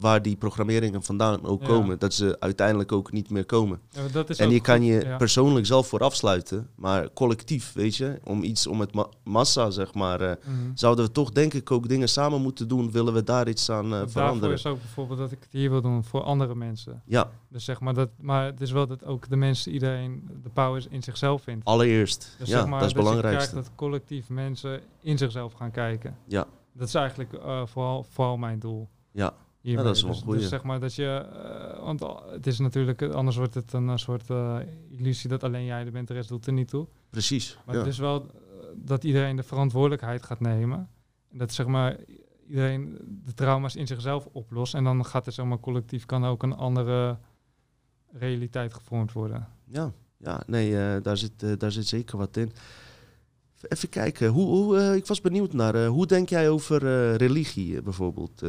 waar 0.00 0.22
die 0.22 0.36
programmeringen 0.36 1.02
vandaan 1.02 1.44
ook 1.44 1.60
Ja. 1.60 1.66
komen. 1.66 1.98
Dat 1.98 2.14
ze 2.14 2.36
uiteindelijk 2.40 2.92
ook 2.92 3.12
niet 3.12 3.30
meer 3.30 3.44
komen. 3.46 3.80
Ja, 3.90 4.24
En 4.36 4.50
je 4.50 4.60
kan 4.60 4.82
je 4.82 5.00
ja. 5.04 5.16
persoonlijk 5.16 5.66
zelf 5.66 5.88
voor 5.88 6.00
afsluiten, 6.00 6.68
maar 6.74 7.12
collectief, 7.12 7.72
weet 7.72 7.96
je, 7.96 8.18
om 8.24 8.42
iets, 8.42 8.66
om 8.66 8.80
het 8.80 8.94
ma- 8.94 9.08
massa, 9.24 9.70
zeg 9.70 9.94
maar, 9.94 10.20
eh, 10.20 10.36
Mhm. 10.44 10.56
zouden 10.74 11.04
we 11.04 11.10
toch 11.12 11.30
denk 11.30 11.54
ik 11.54 11.70
ook 11.70 11.88
dingen 11.88 12.08
samen 12.08 12.40
moeten 12.42 12.68
doen, 12.68 12.90
willen 12.90 13.12
we 13.14 13.22
daar 13.24 13.48
iets 13.48 13.70
aan 13.70 13.84
eh, 13.84 13.90
Daarvoor 13.90 14.08
veranderen. 14.10 14.54
is 14.54 14.66
ook 14.66 14.78
bijvoorbeeld 14.80 15.18
dat 15.18 15.32
ik 15.32 15.38
het 15.42 15.52
hier 15.52 15.70
wil 15.70 15.80
doen 15.82 16.04
voor 16.04 16.22
andere 16.22 16.54
mensen. 16.54 17.02
Ja, 17.06 17.30
Dus 17.48 17.64
zeg 17.64 17.80
maar 17.80 17.94
dat, 17.94 18.08
maar 18.20 18.44
het 18.46 18.60
is 18.60 18.70
wel 18.72 18.86
dat 18.86 19.04
ook 19.04 19.28
de 19.28 19.36
mensen, 19.36 19.72
iedereen 19.72 20.28
de 20.42 20.48
power 20.48 20.86
in 20.90 21.02
zichzelf 21.02 21.42
vindt. 21.42 21.64
allereerst. 21.64 22.34
Dus 22.38 22.48
ja, 22.48 22.58
zeg 22.58 22.66
maar 22.66 22.78
dat 22.80 22.88
is 22.88 22.94
belangrijkste. 22.94 23.48
krijgt 23.50 23.66
dat 23.68 23.74
collectief 23.76 24.28
mensen 24.28 24.80
in 25.00 25.18
zichzelf 25.18 25.52
gaan 25.52 25.70
kijken. 25.70 26.16
Ja. 26.26 26.46
Dat 26.72 26.88
is 26.88 26.94
eigenlijk 26.94 27.32
eh, 27.32 27.62
vooral, 27.66 28.06
vooral 28.10 28.36
mijn 28.36 28.58
doel. 28.58 28.88
Ja. 29.12 29.32
Hiermee. 29.60 29.84
dat 29.84 29.96
is 29.96 30.02
wel 30.02 30.12
dus, 30.12 30.22
goeie. 30.22 30.40
dus 30.40 30.48
zeg 30.48 30.62
maar 30.62 30.80
dat 30.80 30.94
je, 30.94 31.06
eh, 31.06 31.84
want 31.84 32.00
het 32.30 32.46
is 32.46 32.58
natuurlijk, 32.58 33.02
eh, 33.02 33.10
anders 33.10 33.36
wordt 33.36 33.54
het 33.54 33.72
een, 33.72 33.98
soort 33.98 34.30
eh, 34.30 34.58
illusie 34.88 35.28
dat 35.28 35.44
alleen 35.44 35.64
jij 35.64 35.84
er 35.84 35.92
bent, 35.92 36.08
de 36.08 36.14
rest 36.14 36.28
doet 36.28 36.46
er 36.46 36.52
niet 36.52 36.68
toe. 36.68 36.86
Precies. 37.10 37.58
Maar 37.66 37.74
ja. 37.74 37.80
het 37.80 37.90
is 37.90 37.98
wel 37.98 38.26
dat 38.74 39.04
iedereen 39.04 39.36
de 39.36 39.42
verantwoordelijkheid 39.42 40.22
gaat 40.22 40.40
nemen. 40.40 40.88
En 41.30 41.38
dat 41.38 41.52
zeg 41.52 41.66
maar 41.66 41.96
iedereen 42.48 42.98
de 43.24 43.34
trauma's 43.34 43.76
in 43.76 43.86
zichzelf 43.86 44.28
oplost. 44.32 44.74
En 44.74 44.84
dan 44.84 45.04
gaat 45.04 45.26
er 45.26 45.32
zeg 45.32 45.46
maar 45.46 45.60
collectief 45.60 46.06
kan 46.06 46.24
ook 46.24 46.42
een 46.42 46.56
andere 46.56 47.18
realiteit 48.12 48.74
gevormd 48.74 49.12
worden. 49.12 49.48
ja. 49.64 49.92
ja, 50.16 50.42
nee, 50.46 51.00
daar, 51.00 51.16
zit, 51.16 51.60
daar 51.60 51.72
zit 51.72 51.86
zeker 51.86 52.18
wat 52.18 52.36
in. 52.36 52.52
Even 53.68 53.88
kijken, 53.88 54.28
hoe, 54.28 54.46
hoe, 54.46 54.78
eh, 54.78 54.94
ik 54.94 55.06
was 55.06 55.20
benieuwd 55.20 55.52
naar, 55.52 55.74
eh, 55.74 55.88
hoe 55.88 56.06
denk 56.06 56.28
jij 56.28 56.50
over 56.50 56.86
eh, 56.86 57.14
religie 57.14 57.82
bijvoorbeeld? 57.82 58.40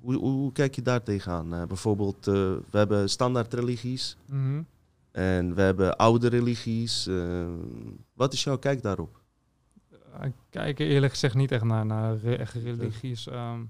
Hoe, 0.00 0.16
hoe, 0.16 0.52
kijk 0.52 0.74
je 0.74 0.82
daar 0.82 1.02
tegenaan? 1.02 1.66
Bijvoorbeeld, 1.68 2.24
we 2.24 2.62
hebben 2.70 3.10
standaard 3.10 3.54
religies. 3.54 4.16
Mhm. 4.26 4.62
En 5.10 5.54
we 5.54 5.60
hebben 5.60 5.96
oude 5.96 6.28
religies. 6.28 7.08
wat 8.12 8.32
is 8.32 8.44
jouw 8.44 8.58
kijk 8.58 8.82
daarop? 8.82 9.20
Ik 10.22 10.32
kijk 10.50 10.80
er 10.80 10.86
eerlijk 10.86 11.12
gezegd 11.12 11.34
niet 11.34 11.52
echt 11.52 11.64
naar, 11.64 11.86
naar 11.86 12.24
echt 12.24 12.54
religies. 12.54 13.26
ehm. 13.26 13.60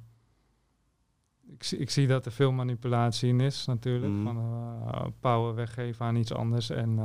ik, 1.48 1.62
zie- 1.62 1.78
ik 1.78 1.90
zie 1.90 2.06
dat 2.06 2.26
er 2.26 2.32
veel 2.32 2.52
manipulatie 2.52 3.28
in 3.28 3.40
is 3.40 3.66
natuurlijk. 3.66 4.12
Mhm. 4.12 4.22
Van 4.22 5.14
power 5.20 5.54
weggeven 5.54 6.06
aan 6.06 6.16
iets 6.16 6.32
anders 6.32 6.70
en 6.70 6.98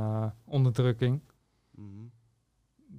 onderdrukking. 0.44 1.20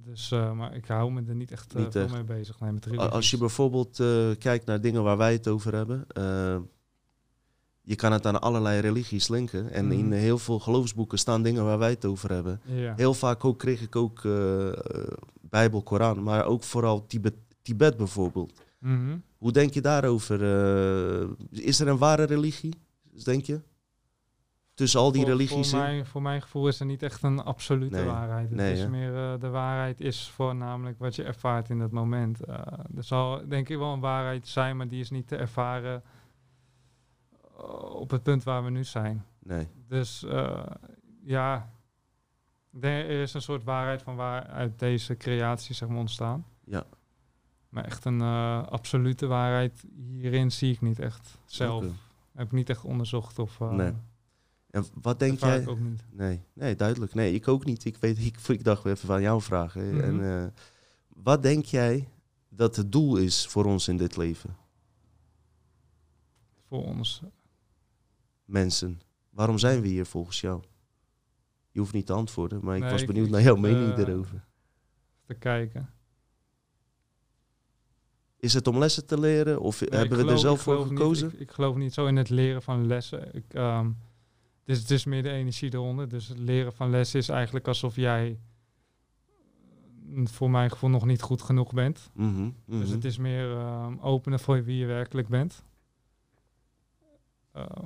Dus, 0.08 0.30
eh, 0.30 0.52
maar 0.52 0.74
ik 0.74 0.86
hou 0.86 1.10
me 1.12 1.22
er 1.28 1.34
niet 1.34 1.50
echt 1.52 1.74
eh, 1.74 1.84
Niet 1.84 1.96
echt. 1.96 2.12
mee 2.12 2.24
bezig. 2.24 2.60
Nee, 2.60 2.72
met 2.72 2.84
religies. 2.86 3.10
Als 3.10 3.30
je 3.30 3.38
bijvoorbeeld 3.38 4.00
eh, 4.00 4.30
kijkt 4.38 4.66
naar 4.66 4.80
dingen 4.80 5.02
waar 5.02 5.16
wij 5.16 5.32
het 5.32 5.48
over 5.48 5.74
hebben. 5.74 6.06
je 7.82 7.94
kan 7.96 8.12
het 8.12 8.26
aan 8.26 8.40
allerlei 8.40 8.80
religies 8.80 9.28
linken. 9.28 9.70
En 9.70 9.84
Mhm. 9.84 9.94
in 9.98 10.12
heel 10.12 10.38
veel 10.38 10.58
geloofsboeken 10.58 11.18
staan 11.18 11.42
dingen 11.42 11.64
waar 11.64 11.78
wij 11.78 11.90
het 11.90 12.04
over 12.04 12.32
hebben. 12.32 12.60
ja. 12.64 12.94
Heel 12.96 13.14
vaak 13.14 13.44
ook 13.44 13.58
kreeg 13.58 13.80
ik 13.82 13.96
ook 13.96 14.22
Bijbel, 15.40 15.82
Koran. 15.82 16.22
Maar 16.22 16.44
ook 16.44 16.62
vooral 16.62 17.06
Tibet, 17.06 17.34
Tibet 17.62 17.96
bijvoorbeeld. 17.96 18.52
Mhm. 18.78 19.16
Hoe 19.38 19.52
denk 19.52 19.74
je 19.74 19.80
daarover? 19.80 20.42
is 21.50 21.80
er 21.80 21.88
een 21.88 21.98
ware 21.98 22.22
religie, 22.24 22.74
denk 23.24 23.44
je? 23.44 23.60
Tussen 24.78 25.00
al 25.00 25.12
die 25.12 25.20
voor, 25.20 25.30
religies 25.30 25.70
Voor 25.70 25.78
mijn, 25.78 26.06
voor 26.06 26.22
mijn 26.22 26.42
gevoel 26.42 26.68
is 26.68 26.80
er 26.80 26.86
niet 26.86 27.02
echt 27.02 27.22
een 27.22 27.42
absolute 27.42 27.96
Nee. 27.96 28.04
waarheid. 28.04 28.48
Het 28.48 28.58
Nee, 28.58 28.72
is 28.72 28.80
hè? 28.80 28.88
meer 28.88 29.32
eh, 29.32 29.40
de 29.40 29.48
waarheid 29.48 30.00
is 30.00 30.28
voornamelijk 30.28 30.98
wat 30.98 31.16
je 31.16 31.22
ervaart 31.22 31.68
in 31.68 31.78
dat 31.78 31.90
moment. 31.90 32.44
Eh, 32.44 32.56
er 32.96 33.04
zal 33.04 33.48
denk 33.48 33.68
ik 33.68 33.78
wel 33.78 33.92
een 33.92 34.00
waarheid 34.00 34.46
zijn, 34.48 34.76
maar 34.76 34.88
die 34.88 35.00
is 35.00 35.10
niet 35.10 35.28
te 35.28 35.36
ervaren 35.36 36.02
eh, 37.58 37.94
op 37.94 38.10
het 38.10 38.22
punt 38.22 38.42
waar 38.42 38.64
we 38.64 38.70
nu 38.70 38.84
zijn. 38.84 39.24
Nee. 39.38 39.68
Dus 39.88 40.26
ja, 41.24 41.70
er 42.80 43.08
is 43.08 43.34
een 43.34 43.42
soort 43.42 43.64
waarheid 43.64 44.02
van 44.02 44.16
waaruit 44.16 44.78
deze 44.78 45.16
creaties 45.16 45.76
zeg 45.78 45.88
maar, 45.88 45.98
ontstaan. 45.98 46.46
Ja. 46.64 46.84
Maar 47.68 47.84
echt 47.84 48.04
een 48.04 48.22
absolute 48.68 49.26
waarheid 49.26 49.84
hierin 50.10 50.52
zie 50.52 50.72
ik 50.72 50.80
niet 50.80 50.98
echt 50.98 51.38
zelf. 51.44 51.84
Heb 52.34 52.46
ik 52.46 52.52
niet 52.52 52.70
echt 52.70 52.84
onderzocht 52.84 53.38
of... 53.38 53.60
Nee. 53.60 53.92
En 54.70 54.84
wat 54.94 55.18
denk 55.18 55.38
jij? 55.38 55.60
ik 55.60 55.68
ook 55.68 55.78
niet. 55.80 56.04
Nee, 56.10 56.42
nee, 56.52 56.76
duidelijk. 56.76 57.14
Nee, 57.14 57.34
ik 57.34 57.48
ook 57.48 57.64
niet. 57.64 57.84
Ik, 57.84 57.96
weet, 57.96 58.18
ik, 58.26 58.38
ik 58.48 58.64
dacht 58.64 58.84
even 58.84 59.06
van 59.08 59.20
jou 59.22 59.42
vragen. 59.42 59.94
Mhm. 59.94 60.00
En, 60.00 60.42
eh, 60.42 60.46
wat 61.08 61.42
denk 61.42 61.64
jij 61.64 62.08
dat 62.48 62.76
het 62.76 62.92
doel 62.92 63.16
is 63.16 63.46
voor 63.46 63.64
ons 63.64 63.88
in 63.88 63.96
dit 63.96 64.16
leven? 64.16 64.56
Voor 66.68 66.84
ons. 66.84 67.22
Mensen. 68.44 69.00
Waarom 69.30 69.58
zijn 69.58 69.80
we 69.80 69.88
hier 69.88 70.06
volgens 70.06 70.40
jou? 70.40 70.62
Je 71.70 71.78
hoeft 71.80 71.92
niet 71.92 72.06
te 72.06 72.12
antwoorden, 72.12 72.60
maar 72.64 72.76
ik 72.76 72.82
Nee, 72.82 72.90
was 72.90 73.04
benieuwd 73.04 73.26
ik 73.26 73.32
naar 73.32 73.42
jouw 73.42 73.54
zit, 73.54 73.62
mening 73.64 73.92
eh, 73.92 73.98
erover. 73.98 74.44
Te 75.26 75.34
kijken. 75.34 75.90
Is 78.36 78.54
het 78.54 78.66
om 78.66 78.78
lessen 78.78 79.06
te 79.06 79.20
leren 79.20 79.60
of 79.60 79.80
Nee, 79.80 79.90
hebben 80.00 80.26
we 80.26 80.32
er 80.32 80.38
zelf 80.38 80.60
voor 80.60 80.78
niet- 80.78 80.88
gekozen? 80.88 81.32
ik, 81.32 81.40
ik 81.40 81.50
geloof 81.50 81.76
niet 81.76 81.94
zo 81.94 82.06
in 82.06 82.16
het 82.16 82.28
leren 82.28 82.62
van 82.62 82.86
lessen. 82.86 83.34
Ik, 83.34 83.54
ehm, 83.54 83.90
het, 84.68 84.76
is, 84.76 84.82
het 84.82 84.90
is 84.90 85.04
meer 85.04 85.22
de 85.22 85.30
energie 85.30 85.74
eronder. 85.74 86.08
Dus 86.08 86.28
het 86.28 86.38
leren 86.38 86.72
van 86.72 86.90
lessen 86.90 87.18
is 87.20 87.28
eigenlijk 87.28 87.68
alsof 87.68 87.96
jij 87.96 88.38
eh, 90.14 90.26
voor 90.26 90.50
mijn 90.50 90.70
gevoel 90.70 90.90
nog 90.90 91.04
niet 91.06 91.22
goed 91.22 91.42
genoeg 91.42 91.72
bent. 91.72 92.10
Mhm, 92.14 92.50
Dus 92.66 92.84
mhm. 92.86 92.94
het 92.94 93.04
is 93.04 93.18
meer 93.18 93.50
ehm, 93.56 93.98
openen 94.00 94.40
voor 94.40 94.64
wie 94.64 94.76
je 94.78 94.86
werkelijk 94.86 95.28
bent. 95.28 95.62
Ehm, 97.52 97.84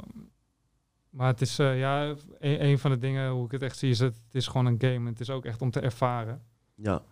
maar 1.11 1.27
het 1.27 1.41
is, 1.41 1.59
eh, 1.59 1.79
ja, 1.79 2.09
een, 2.39 2.65
een 2.65 2.79
van 2.79 2.91
de 2.91 2.99
dingen 2.99 3.31
hoe 3.31 3.45
ik 3.45 3.51
het 3.51 3.63
echt 3.63 3.79
zie 3.79 3.91
is 3.91 3.99
dat 3.99 4.15
het 4.15 4.35
is 4.35 4.47
gewoon 4.47 4.67
een 4.67 4.81
game. 4.81 5.09
Het 5.11 5.21
is 5.21 5.31
ook 5.31 5.45
echt 5.45 5.63
om 5.63 5.71
te 5.71 5.81
ervaren. 5.81 6.43
Ja, 6.75 7.03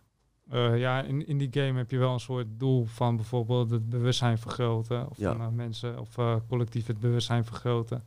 Eh, 0.48 0.78
ja, 0.78 1.02
in, 1.02 1.26
in 1.26 1.38
die 1.38 1.48
game 1.50 1.78
heb 1.78 1.90
je 1.90 1.98
wel 1.98 2.12
een 2.12 2.20
soort 2.20 2.46
doel 2.58 2.84
van 2.84 3.16
bijvoorbeeld 3.16 3.70
het 3.70 3.88
bewustzijn 3.88 4.38
vergroten. 4.38 5.10
Of 5.10 5.16
Ja. 5.18 5.32
van 5.32 5.40
eh, 5.40 5.48
mensen 5.48 5.98
of 5.98 6.14
collectief 6.48 6.86
het 6.86 7.00
bewustzijn 7.00 7.44
vergroten. 7.44 8.04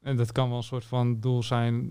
En 0.00 0.16
dat 0.16 0.32
kan 0.32 0.48
wel 0.48 0.56
een 0.56 0.62
soort 0.62 0.84
van 0.84 1.20
doel 1.20 1.42
zijn 1.42 1.90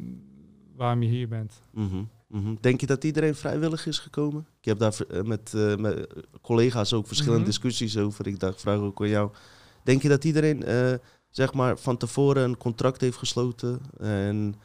waarom 0.76 1.02
je 1.04 1.10
hier 1.10 1.28
bent. 1.28 1.62
mhm, 1.72 2.04
mhm. 2.28 2.56
Denk 2.62 2.80
je 2.80 2.86
dat 2.86 3.04
iedereen 3.04 3.36
vrijwillig 3.36 3.86
is 3.86 4.00
gekomen? 4.00 4.48
Ik 4.60 4.66
heb 4.66 4.80
daar 4.80 4.96
eh, 5.10 5.22
met, 5.22 5.54
eh, 5.54 5.76
met 5.76 6.08
collega's 6.42 6.94
ook 6.94 7.08
verschillende 7.08 7.40
Mhm. 7.40 7.48
discussies 7.50 7.98
over. 7.98 8.28
Ik 8.28 8.40
dacht, 8.40 8.62
vraag 8.62 8.80
ook 8.80 9.02
aan 9.02 9.08
jou. 9.10 9.32
Denk 9.84 10.02
je 10.02 10.10
dat 10.10 10.24
iedereen 10.24 10.64
eh, 10.64 10.94
zeg 11.30 11.54
maar 11.54 11.78
van 11.78 11.98
tevoren 11.98 12.44
een 12.44 12.58
contract 12.58 13.02
heeft 13.02 13.18
gesloten 13.18 13.80
en 13.98 14.56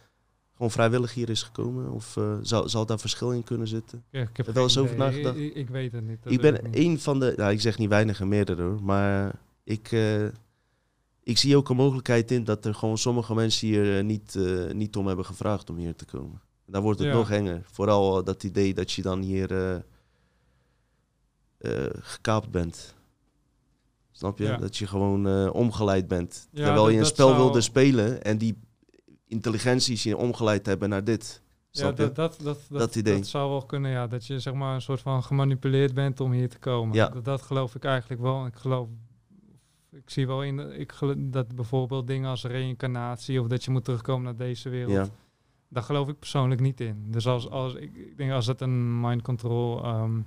gewoon 0.53 0.71
vrijwillig 0.71 1.15
hier 1.15 1.31
is 1.31 1.43
gekomen? 1.43 1.91
Of 1.91 2.19
zal, 2.43 2.69
zal 2.69 2.87
daar 2.87 2.99
verschil 2.99 3.33
in 3.33 3.45
kunnen 3.45 3.69
zitten? 3.69 4.05
Ja, 4.11 4.21
ik 4.23 4.37
heb 4.37 4.47
er 4.47 4.53
wel 4.53 4.63
eens 4.63 4.79
over 4.79 4.97
nagedacht? 4.97 5.37
Ik, 5.39 5.55
ik, 5.55 5.69
weet 5.69 5.93
het 5.93 6.07
niet. 6.07 6.19
ik 6.25 6.41
ben 6.41 6.61
een 6.71 7.01
van 7.01 7.21
de, 7.21 7.35
nou, 7.37 7.53
ik 7.53 7.61
zeg 7.61 7.79
niet 7.79 7.89
weinigen, 7.89 8.29
meerdere 8.29 8.63
hoor, 8.63 8.83
maar 8.83 9.35
ik, 9.65 9.91
ik 11.23 11.39
zie 11.39 11.57
ook 11.57 11.69
een 11.69 11.77
mogelijkheid 11.77 12.31
in 12.31 12.45
dat 12.45 12.65
er 12.65 12.75
gewoon 12.75 12.99
sommige 12.99 13.35
mensen 13.35 13.69
hier 13.69 13.99
eh, 13.99 14.05
niet, 14.05 14.37
eh, 14.37 14.73
niet 14.73 14.97
om 14.97 15.07
hebben 15.07 15.25
gevraagd 15.25 15.71
om 15.71 15.77
hier 15.77 15.95
te 15.95 16.05
komen. 16.05 16.41
Daar 16.67 16.83
wordt 16.83 16.99
het 16.99 17.09
Ja. 17.09 17.15
nog 17.15 17.31
enger. 17.31 17.63
Vooral 17.71 18.19
eh, 18.19 18.25
dat 18.25 18.43
idee 18.45 18.75
dat 18.75 18.93
je 18.93 19.03
dan 19.03 19.23
hier 19.23 19.83
gekaapt 22.01 22.51
bent. 22.51 22.95
Snap 24.13 24.39
je? 24.39 24.45
Ja. 24.45 24.57
Dat 24.57 24.77
je 24.77 24.87
gewoon 24.87 25.51
omgeleid 25.51 26.09
bent. 26.09 26.49
Ja, 26.51 26.65
Terwijl 26.65 26.85
dat- 26.85 26.93
je 26.93 26.99
een 26.99 27.07
spel 27.07 27.29
zou- 27.29 27.41
wilde 27.41 27.61
spelen 27.61 28.23
en 28.25 28.39
die 28.39 28.59
intelligenties 29.27 30.03
je 30.03 30.17
omgeleid 30.17 30.67
hebben 30.67 30.89
naar 30.89 31.05
dit. 31.05 31.43
Ja, 31.71 31.87
je? 31.87 31.95
dat, 31.95 32.15
dat, 32.15 32.61
dat, 32.69 32.95
idee. 32.97 33.17
dat 33.17 33.27
zou 33.27 33.51
wel 33.51 33.63
kunnen, 33.67 33.91
ja. 33.91 34.07
Dat 34.07 34.27
je 34.27 34.39
zeg 34.41 34.55
maar 34.55 34.75
een 34.75 34.83
soort 34.83 35.01
van 35.01 35.23
gemanipuleerd 35.23 35.95
bent 35.95 36.21
om 36.21 36.33
hier 36.33 36.49
te 36.49 36.59
komen. 36.59 36.95
Ja. 36.95 37.09
Dat, 37.09 37.25
dat 37.25 37.43
geloof 37.43 37.75
ik 37.75 37.85
eigenlijk 37.85 38.21
wel. 38.21 38.47
Ik 38.47 38.55
geloof, 38.55 38.89
ik 39.93 40.11
zie 40.11 40.27
wel 40.27 40.43
in, 40.43 40.81
ik 40.81 40.93
dat 41.17 41.55
bijvoorbeeld 41.55 42.07
dingen 42.07 42.31
als 42.31 42.45
reïncarnatie 42.45 43.41
of 43.41 43.47
dat 43.47 43.65
je 43.65 43.71
moet 43.71 43.85
terugkomen 43.85 44.25
naar 44.25 44.37
deze 44.37 44.69
wereld. 44.69 44.93
Ja. 44.93 45.07
Daar 45.69 45.83
geloof 45.83 46.09
ik 46.09 46.19
persoonlijk 46.19 46.61
niet 46.61 46.81
in. 46.81 47.05
Dus 47.11 47.27
als, 47.27 47.51
als 47.51 47.75
ik, 47.75 47.97
ik 47.97 48.17
denk 48.17 48.33
als 48.33 48.47
het 48.47 48.61
een 48.61 49.01
mind 49.01 49.23
control 49.23 49.83
ehm, 49.85 50.21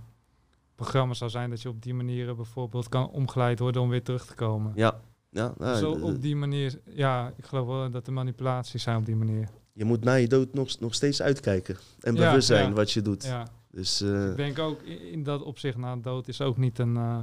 programma 0.76 1.14
zou 1.14 1.30
zijn, 1.30 1.50
dat 1.50 1.62
je 1.62 1.70
op 1.70 1.82
die 1.82 1.94
manier 1.94 2.36
bijvoorbeeld 2.36 2.90
kan 2.90 3.10
omgeleid 3.10 3.60
worden 3.60 3.82
om 3.82 3.90
weer 3.90 4.04
terug 4.04 4.26
te 4.26 4.34
komen. 4.36 4.72
Ja. 4.76 5.00
Ja, 5.30 5.54
nou, 5.58 5.78
Zo 5.78 5.92
op 5.92 6.22
die 6.22 6.36
manier, 6.36 6.80
ja, 6.86 7.34
ik 7.38 7.46
geloof 7.46 7.68
wel 7.68 7.90
dat 7.92 8.08
er 8.08 8.14
manipulaties 8.14 8.84
zijn 8.84 8.98
op 8.98 9.06
die 9.06 9.16
manier. 9.16 9.50
je 9.74 9.86
moet 9.86 10.04
na 10.04 10.14
je 10.14 10.28
dood 10.28 10.54
nog, 10.54 10.80
nog 10.80 10.94
steeds 10.94 11.22
uitkijken. 11.22 11.78
En 12.00 12.16
Ja, 12.16 12.28
bewust 12.30 12.48
zijn 12.48 12.70
ja. 12.70 12.74
wat 12.76 12.92
je 12.92 13.02
doet. 13.02 13.24
Ja. 13.24 13.48
Dus 13.72 14.02
eh, 14.02 14.30
Ik 14.30 14.36
denk 14.36 14.60
ook 14.60 14.82
in, 14.82 15.12
in 15.12 15.24
dat 15.24 15.42
opzicht 15.44 15.78
na 15.78 15.96
dood 15.96 16.28
is 16.28 16.42
ook 16.42 16.58
niet 16.58 16.80
een. 16.80 16.96
eh, 16.98 17.20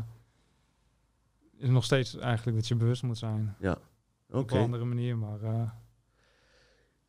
is 1.62 1.68
nog 1.68 1.84
steeds 1.84 2.16
eigenlijk 2.18 2.56
dat 2.56 2.68
je 2.68 2.74
bewust 2.74 3.02
moet 3.02 3.18
zijn. 3.18 3.56
oké. 3.60 3.76
Op 4.38 4.50
een 4.50 4.58
andere 4.58 4.84
manier, 4.84 5.16
maar. 5.18 5.42
eh, 5.42 5.70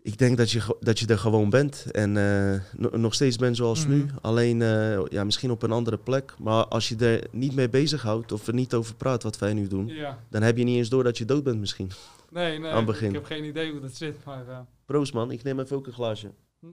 Ik 0.01 0.17
denk 0.17 0.37
dat 0.37 0.51
je, 0.51 0.77
dat 0.79 0.99
je 0.99 1.07
er 1.07 1.17
gewoon 1.17 1.49
bent. 1.49 1.91
En 1.91 2.17
eh, 2.17 2.61
no- 2.77 2.97
nog 2.97 3.13
steeds 3.13 3.37
bent 3.37 3.55
zoals 3.55 3.87
nu. 3.87 4.03
Mhm. 4.03 4.15
Alleen 4.21 4.61
eh, 4.61 5.05
ja, 5.05 5.23
misschien 5.23 5.51
op 5.51 5.63
een 5.63 5.71
andere 5.71 5.97
plek. 5.97 6.35
Maar 6.39 6.65
als 6.65 6.89
je 6.89 6.95
er 6.97 7.27
niet 7.31 7.55
mee 7.55 7.69
bezighoudt 7.69 8.31
of 8.31 8.47
er 8.47 8.53
niet 8.53 8.73
over 8.73 8.95
praat 8.95 9.23
wat 9.23 9.39
wij 9.39 9.53
nu 9.53 9.67
doen. 9.67 9.87
ja. 9.87 10.19
Dan 10.29 10.41
heb 10.41 10.57
je 10.57 10.63
niet 10.63 10.77
eens 10.77 10.89
door 10.89 11.03
dat 11.03 11.17
je 11.17 11.25
dood 11.25 11.43
bent 11.43 11.59
misschien. 11.59 11.91
Nee, 12.29 12.59
nee. 12.59 12.69
Aan 12.71 12.77
het 12.77 12.85
begin. 12.85 13.07
Ik 13.07 13.13
heb 13.13 13.25
geen 13.25 13.43
idee 13.43 13.71
hoe 13.71 13.79
dat 13.81 13.95
zit, 13.95 14.23
maar. 14.25 14.65
Proost 14.85 15.13
man, 15.13 15.31
ik 15.31 15.43
neem 15.43 15.59
even 15.59 15.75
ook 15.75 15.87
een 15.87 15.93
glaasje. 15.93 16.31
Hm. 16.59 16.65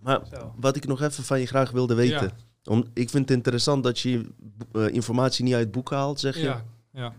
Maar 0.00 0.20
zo. 0.32 0.54
wat 0.56 0.76
ik 0.76 0.86
nog 0.86 1.02
even 1.02 1.24
van 1.24 1.40
je 1.40 1.46
graag 1.46 1.70
wilde 1.70 1.94
weten. 1.94 2.26
Ja. 2.26 2.32
Om, 2.68 2.84
ik 2.94 3.10
vind 3.10 3.28
het 3.28 3.36
interessant 3.36 3.82
dat 3.82 3.98
je 3.98 4.26
eh, 4.72 4.88
informatie 4.88 5.44
niet 5.44 5.54
uit 5.54 5.70
boeken 5.70 5.96
haalt, 5.96 6.20
zeg 6.20 6.34
je. 6.34 6.42
Ja, 6.42 6.64
ja. 6.92 7.14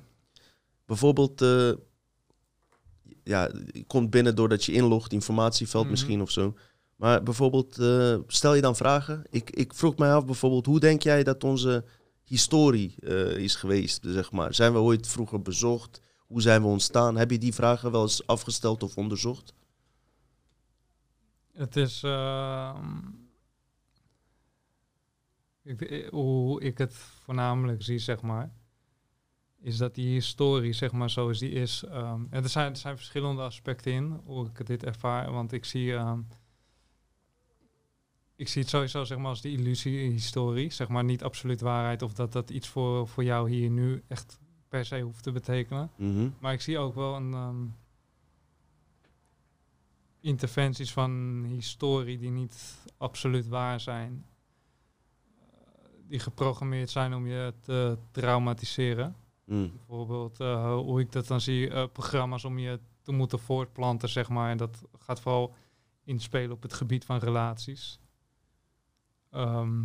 Bijvoorbeeld, 0.85 1.41
eh, 1.41 1.71
ja, 3.23 3.49
je 3.71 3.83
komt 3.87 4.09
binnen 4.09 4.35
doordat 4.35 4.65
je 4.65 4.71
inlogt, 4.71 5.13
informatieveld 5.13 5.83
Mhm. 5.83 5.91
misschien 5.91 6.21
of 6.21 6.31
zo. 6.31 6.55
Maar 6.95 7.23
bijvoorbeeld, 7.23 7.77
eh, 7.79 8.15
stel 8.27 8.53
je 8.53 8.61
dan 8.61 8.75
vragen. 8.75 9.23
Ik, 9.29 9.49
ik 9.49 9.73
vroeg 9.73 9.97
mij 9.97 10.13
af 10.13 10.25
bijvoorbeeld, 10.25 10.65
hoe 10.65 10.79
denk 10.79 11.03
jij 11.03 11.23
dat 11.23 11.43
onze 11.43 11.83
historie 12.23 12.95
is 13.35 13.55
geweest, 13.55 14.03
zeg 14.07 14.31
maar? 14.31 14.53
Zijn 14.53 14.73
we 14.73 14.79
ooit 14.79 15.07
vroeger 15.07 15.41
bezocht? 15.41 16.01
Hoe 16.17 16.41
zijn 16.41 16.61
we 16.61 16.67
ontstaan? 16.67 17.17
Heb 17.17 17.31
je 17.31 17.37
die 17.37 17.53
vragen 17.53 17.91
wel 17.91 18.01
eens 18.01 18.27
afgesteld 18.27 18.83
of 18.83 18.97
onderzocht? 18.97 19.53
Het 21.53 21.75
is. 21.75 22.03
Ehm, 25.69 25.83
ik, 25.83 25.89
eh, 25.89 26.09
hoe 26.09 26.61
ik 26.61 26.77
het 26.77 26.93
voornamelijk 26.95 27.83
zie, 27.83 27.99
zeg 27.99 28.21
maar. 28.21 28.51
Is 29.61 29.77
dat 29.77 29.95
die 29.95 30.07
historie, 30.13 30.73
zeg 30.73 30.91
maar, 30.91 31.09
zoals 31.09 31.39
die 31.39 31.51
is. 31.51 31.83
ehm, 31.83 32.21
en 32.29 32.43
er 32.43 32.49
zijn, 32.49 32.71
er 32.71 32.77
zijn 32.77 32.95
verschillende 32.97 33.41
aspecten 33.41 33.91
in 33.91 34.21
hoe 34.25 34.45
ik 34.47 34.65
dit 34.65 34.83
ervaar. 34.83 35.31
Want 35.31 35.51
ik 35.51 35.65
zie. 35.65 35.93
ehm, 35.93 36.19
ik 38.35 38.47
zie 38.47 38.61
het 38.61 38.69
sowieso 38.69 39.03
zeg 39.03 39.17
maar, 39.17 39.27
als 39.27 39.41
de 39.41 39.51
illusie-historie. 39.51 40.71
Zeg 40.71 40.87
maar 40.87 41.03
niet 41.03 41.23
absoluut 41.23 41.61
waarheid. 41.61 42.01
Of 42.01 42.13
dat 42.13 42.31
dat 42.31 42.49
iets 42.49 42.67
voor, 42.67 43.07
voor 43.07 43.23
jou 43.23 43.49
hier 43.49 43.69
nu 43.69 44.03
echt 44.07 44.39
per 44.67 44.85
se 44.85 45.01
hoeft 45.01 45.23
te 45.23 45.31
betekenen. 45.31 45.91
Mhm. 45.95 46.29
Maar 46.39 46.53
ik 46.53 46.61
zie 46.61 46.77
ook 46.77 46.95
wel 46.95 47.15
een 47.15 47.33
ehm, 47.33 47.65
interventies 50.21 50.93
van 50.93 51.43
historie 51.47 52.17
die 52.17 52.31
niet 52.31 52.85
absoluut 52.97 53.47
waar 53.47 53.79
zijn. 53.79 54.25
Die 56.09 56.19
geprogrammeerd 56.19 56.89
zijn 56.89 57.13
om 57.13 57.27
je 57.27 57.53
te 57.59 57.97
traumatiseren. 58.11 59.15
Mm. 59.45 59.71
Bijvoorbeeld 59.75 60.39
eh, 60.39 60.73
hoe 60.75 60.99
ik 60.99 61.11
dat 61.11 61.27
dan 61.27 61.41
zie, 61.41 61.69
eh, 61.69 61.85
programma's 61.93 62.43
om 62.43 62.57
je 62.59 62.79
te 63.01 63.11
moeten 63.11 63.39
voortplanten, 63.39 64.09
zeg 64.09 64.29
maar. 64.29 64.49
En 64.49 64.57
dat 64.57 64.81
gaat 64.97 65.19
vooral 65.21 65.55
inspelen 66.03 66.51
op 66.51 66.61
het 66.61 66.73
gebied 66.73 67.05
van 67.05 67.17
relaties. 67.17 67.99
Ehm, 69.29 69.83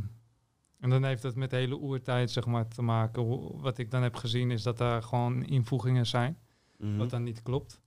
en 0.79 0.91
dan 0.91 1.05
heeft 1.05 1.23
het 1.23 1.35
met 1.35 1.51
de 1.51 1.57
hele 1.57 1.79
oertijd, 1.79 2.31
zeg 2.31 2.47
maar, 2.47 2.69
te 2.69 2.83
maken. 2.83 3.27
Wat 3.61 3.79
ik 3.79 3.91
dan 3.91 4.03
heb 4.03 4.15
gezien 4.17 4.51
is 4.51 4.63
dat 4.63 4.79
daar 4.79 5.03
gewoon 5.03 5.43
invoegingen 5.45 6.07
zijn, 6.07 6.39
Mhm. 6.79 6.97
wat 6.97 7.11
dan 7.11 7.23
niet 7.23 7.43
klopt. 7.43 7.81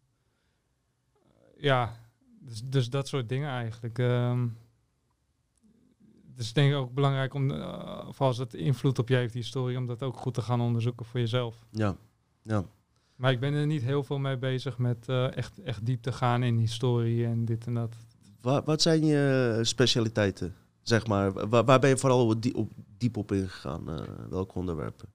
Ja, 1.58 1.93
dus, 2.39 2.62
dus 2.63 2.89
dat 2.89 3.08
soort 3.08 3.30
dingen 3.30 3.50
eigenlijk. 3.50 4.00
Ehm 4.00 4.47
dus 6.38 6.47
ik 6.50 6.56
denk 6.56 6.73
ook 6.76 6.93
belangrijk 6.93 7.34
om, 7.34 7.52
eh, 7.52 8.04
of 8.08 8.21
als 8.21 8.38
het 8.38 8.54
invloed 8.54 9.00
op 9.00 9.10
je 9.10 9.15
heeft, 9.15 9.34
die 9.34 9.41
historie, 9.41 9.78
om 9.78 9.86
dat 9.86 10.04
ook 10.04 10.17
goed 10.17 10.34
te 10.34 10.41
gaan 10.41 10.62
onderzoeken 10.62 11.06
voor 11.06 11.19
jezelf. 11.19 11.65
Ja, 11.71 11.95
ja. 12.41 12.63
Maar 13.15 13.32
ik 13.32 13.39
ben 13.39 13.54
er 13.54 13.65
niet 13.65 13.82
heel 13.82 14.04
veel 14.04 14.17
mee 14.19 14.38
bezig 14.38 14.78
met 14.78 15.10
eh, 15.10 15.38
echt, 15.38 15.62
echt 15.62 15.86
diep 15.86 16.02
te 16.02 16.12
gaan 16.12 16.43
in 16.43 16.58
historie 16.58 17.26
en 17.26 17.45
dit 17.45 17.65
en 17.67 17.73
dat. 17.73 17.95
Wa- 18.41 18.63
wat 18.63 18.82
zijn 18.82 19.06
je 19.06 19.60
specialiteiten? 19.62 20.56
Zeg 20.82 21.08
maar, 21.08 21.50
waar, 21.50 21.65
waar 21.65 21.80
ben 21.80 21.89
je 21.89 21.97
vooral 21.97 22.28
op 22.28 22.41
die- 22.41 22.56
op, 22.56 22.71
diep 22.97 23.17
op 23.17 23.32
ingegaan? 23.32 23.89
eh 23.89 24.02
welke 24.30 24.54
onderwerpen? 24.54 25.10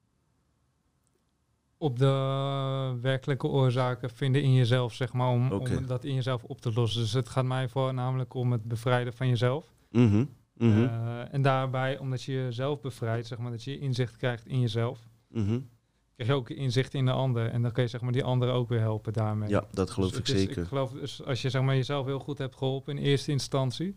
Op 1.78 1.98
de 1.98 2.98
werkelijke 3.00 3.46
oorzaken 3.46 4.10
vinden 4.10 4.42
in 4.42 4.54
jezelf, 4.54 4.94
zeg 4.94 5.12
maar, 5.12 5.28
om, 5.28 5.48
dat 5.86 6.04
in 6.04 6.14
jezelf 6.14 6.44
op 6.44 6.60
te 6.60 6.72
lossen. 6.72 7.00
Dus 7.00 7.12
het 7.12 7.28
gaat 7.28 7.44
mij 7.44 7.68
voornamelijk 7.68 8.34
om 8.34 8.52
het 8.52 8.64
bevrijden 8.64 9.12
van 9.12 9.28
jezelf. 9.28 9.66
Mhm, 10.70 10.82
Eh, 10.82 11.34
en 11.34 11.42
daarbij, 11.42 11.98
omdat 11.98 12.22
je 12.22 12.32
jezelf 12.32 12.80
bevrijdt, 12.80 13.26
zeg 13.26 13.38
maar, 13.38 13.50
dat 13.50 13.64
je 13.64 13.78
inzicht 13.78 14.16
krijgt 14.16 14.46
in 14.46 14.60
jezelf. 14.60 15.08
mhm. 15.28 15.60
Krijg 16.14 16.30
je 16.30 16.36
ook 16.36 16.50
inzicht 16.50 16.94
in 16.94 17.04
de 17.04 17.10
ander. 17.12 17.50
En 17.50 17.62
dan 17.62 17.72
kun 17.72 17.82
je 17.82 17.88
zeg 17.88 18.00
maar 18.00 18.12
die 18.12 18.24
anderen 18.24 18.54
ook 18.54 18.68
weer 18.68 18.80
helpen 18.80 19.12
daarmee. 19.12 19.48
Ja, 19.48 19.64
dat 19.70 19.90
geloof 19.90 20.10
Dus 20.10 20.18
ik 20.18 20.28
is- 20.28 20.40
zeker. 20.40 20.62
Ik 20.62 20.68
geloof 20.68 20.90
dus 20.92 21.24
als 21.24 21.42
je 21.42 21.50
zeg 21.50 21.62
maar 21.62 21.74
jezelf 21.74 22.06
heel 22.06 22.18
goed 22.18 22.38
hebt 22.38 22.56
geholpen 22.56 22.98
in 22.98 23.02
eerste 23.04 23.30
instantie, 23.30 23.96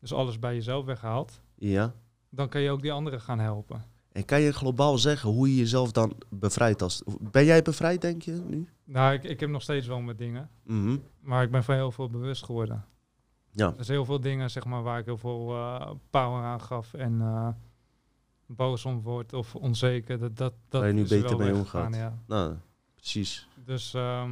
dus 0.00 0.12
alles 0.12 0.38
bij 0.38 0.54
jezelf 0.54 0.84
weghaalt, 0.84 1.40
Ja. 1.54 1.94
dan 2.30 2.48
kan 2.48 2.60
je 2.60 2.70
ook 2.70 2.82
die 2.82 2.92
anderen 2.92 3.20
gaan 3.20 3.38
helpen. 3.38 3.84
En 4.12 4.24
kan 4.24 4.40
je 4.40 4.52
globaal 4.52 4.98
zeggen 4.98 5.30
hoe 5.30 5.48
je 5.48 5.56
jezelf 5.56 5.92
dan 5.92 6.12
bevrijdt? 6.30 6.82
Als, 6.82 7.02
ben 7.20 7.44
jij 7.44 7.62
bevrijd, 7.62 8.00
denk 8.00 8.22
je, 8.22 8.32
nu? 8.32 8.68
Nou, 8.84 9.14
ik, 9.14 9.24
ik 9.24 9.40
heb 9.40 9.48
nog 9.50 9.62
steeds 9.62 9.86
wel 9.86 10.00
mijn 10.00 10.16
dingen, 10.16 10.50
Mhm. 10.64 10.96
maar 11.20 11.42
ik 11.42 11.50
ben 11.50 11.64
van 11.64 11.74
heel 11.74 11.90
veel 11.92 12.08
bewust 12.10 12.44
geworden. 12.44 12.84
Ja. 13.56 13.66
Er 13.78 13.84
zijn 13.84 13.96
heel 13.96 14.06
veel 14.06 14.20
dingen 14.20 14.50
zeg 14.50 14.64
maar, 14.64 14.82
waar 14.82 14.98
ik 14.98 15.04
heel 15.04 15.18
veel 15.18 15.50
eh, 15.50 15.90
power 16.10 16.42
aan 16.42 16.60
gaf 16.60 16.94
en 16.94 17.20
eh, 17.20 17.48
boos 18.46 18.84
om 18.84 19.00
word 19.00 19.32
of 19.32 19.54
onzeker. 19.54 20.18
Dat, 20.18 20.36
dat, 20.36 20.52
dat 20.68 20.80
Waar 20.80 20.90
je 20.90 20.94
nu 20.94 21.02
is 21.02 21.10
er 21.10 21.20
beter 21.20 21.38
wel 21.38 21.46
mee 21.46 21.56
omgaat. 21.56 21.94
Ja. 21.94 22.18
Nou, 22.26 22.54
precies. 22.94 23.48
Dus 23.64 23.94
ehm, 23.94 24.30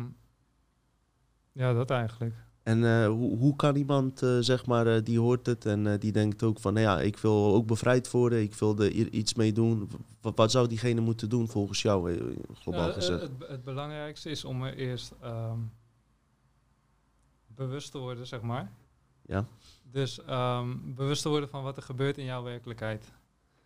ja, 1.52 1.72
dat 1.72 1.90
eigenlijk. 1.90 2.34
En 2.62 2.84
eh, 2.84 3.06
hoe, 3.06 3.38
hoe 3.38 3.56
kan 3.56 3.76
iemand, 3.76 4.18
zeg 4.40 4.66
maar, 4.66 5.04
die 5.04 5.18
hoort 5.18 5.46
het 5.46 5.66
en 5.66 5.98
die 5.98 6.12
denkt 6.12 6.42
ook 6.42 6.60
van, 6.60 6.74
nou 6.74 6.86
ja, 6.86 7.00
ik 7.00 7.16
wil 7.16 7.54
ook 7.54 7.66
bevrijd 7.66 8.10
worden, 8.10 8.42
ik 8.42 8.54
wil 8.54 8.78
er 8.78 8.90
iets 8.92 9.34
mee 9.34 9.52
doen. 9.52 9.90
Wat, 10.20 10.36
wat 10.36 10.50
zou 10.50 10.68
diegene 10.68 11.00
moeten 11.00 11.28
doen 11.28 11.48
volgens 11.48 11.82
jou, 11.82 12.18
globaal 12.54 12.92
gezegd? 12.92 13.22
het, 13.22 13.48
het 13.48 13.64
belangrijkste 13.64 14.30
is 14.30 14.44
om 14.44 14.62
er 14.62 14.74
eerst 14.74 15.12
ehm, 15.20 15.58
bewust 17.46 17.90
te 17.90 17.98
worden, 17.98 18.26
zeg 18.26 18.40
maar. 18.40 18.72
Ja. 19.26 19.46
Dus 19.90 20.24
ehm, 20.24 20.76
bewust 20.84 21.22
te 21.22 21.28
worden 21.28 21.48
van 21.48 21.62
wat 21.62 21.76
er 21.76 21.82
gebeurt 21.82 22.18
in 22.18 22.24
jouw 22.24 22.42
werkelijkheid. 22.42 23.12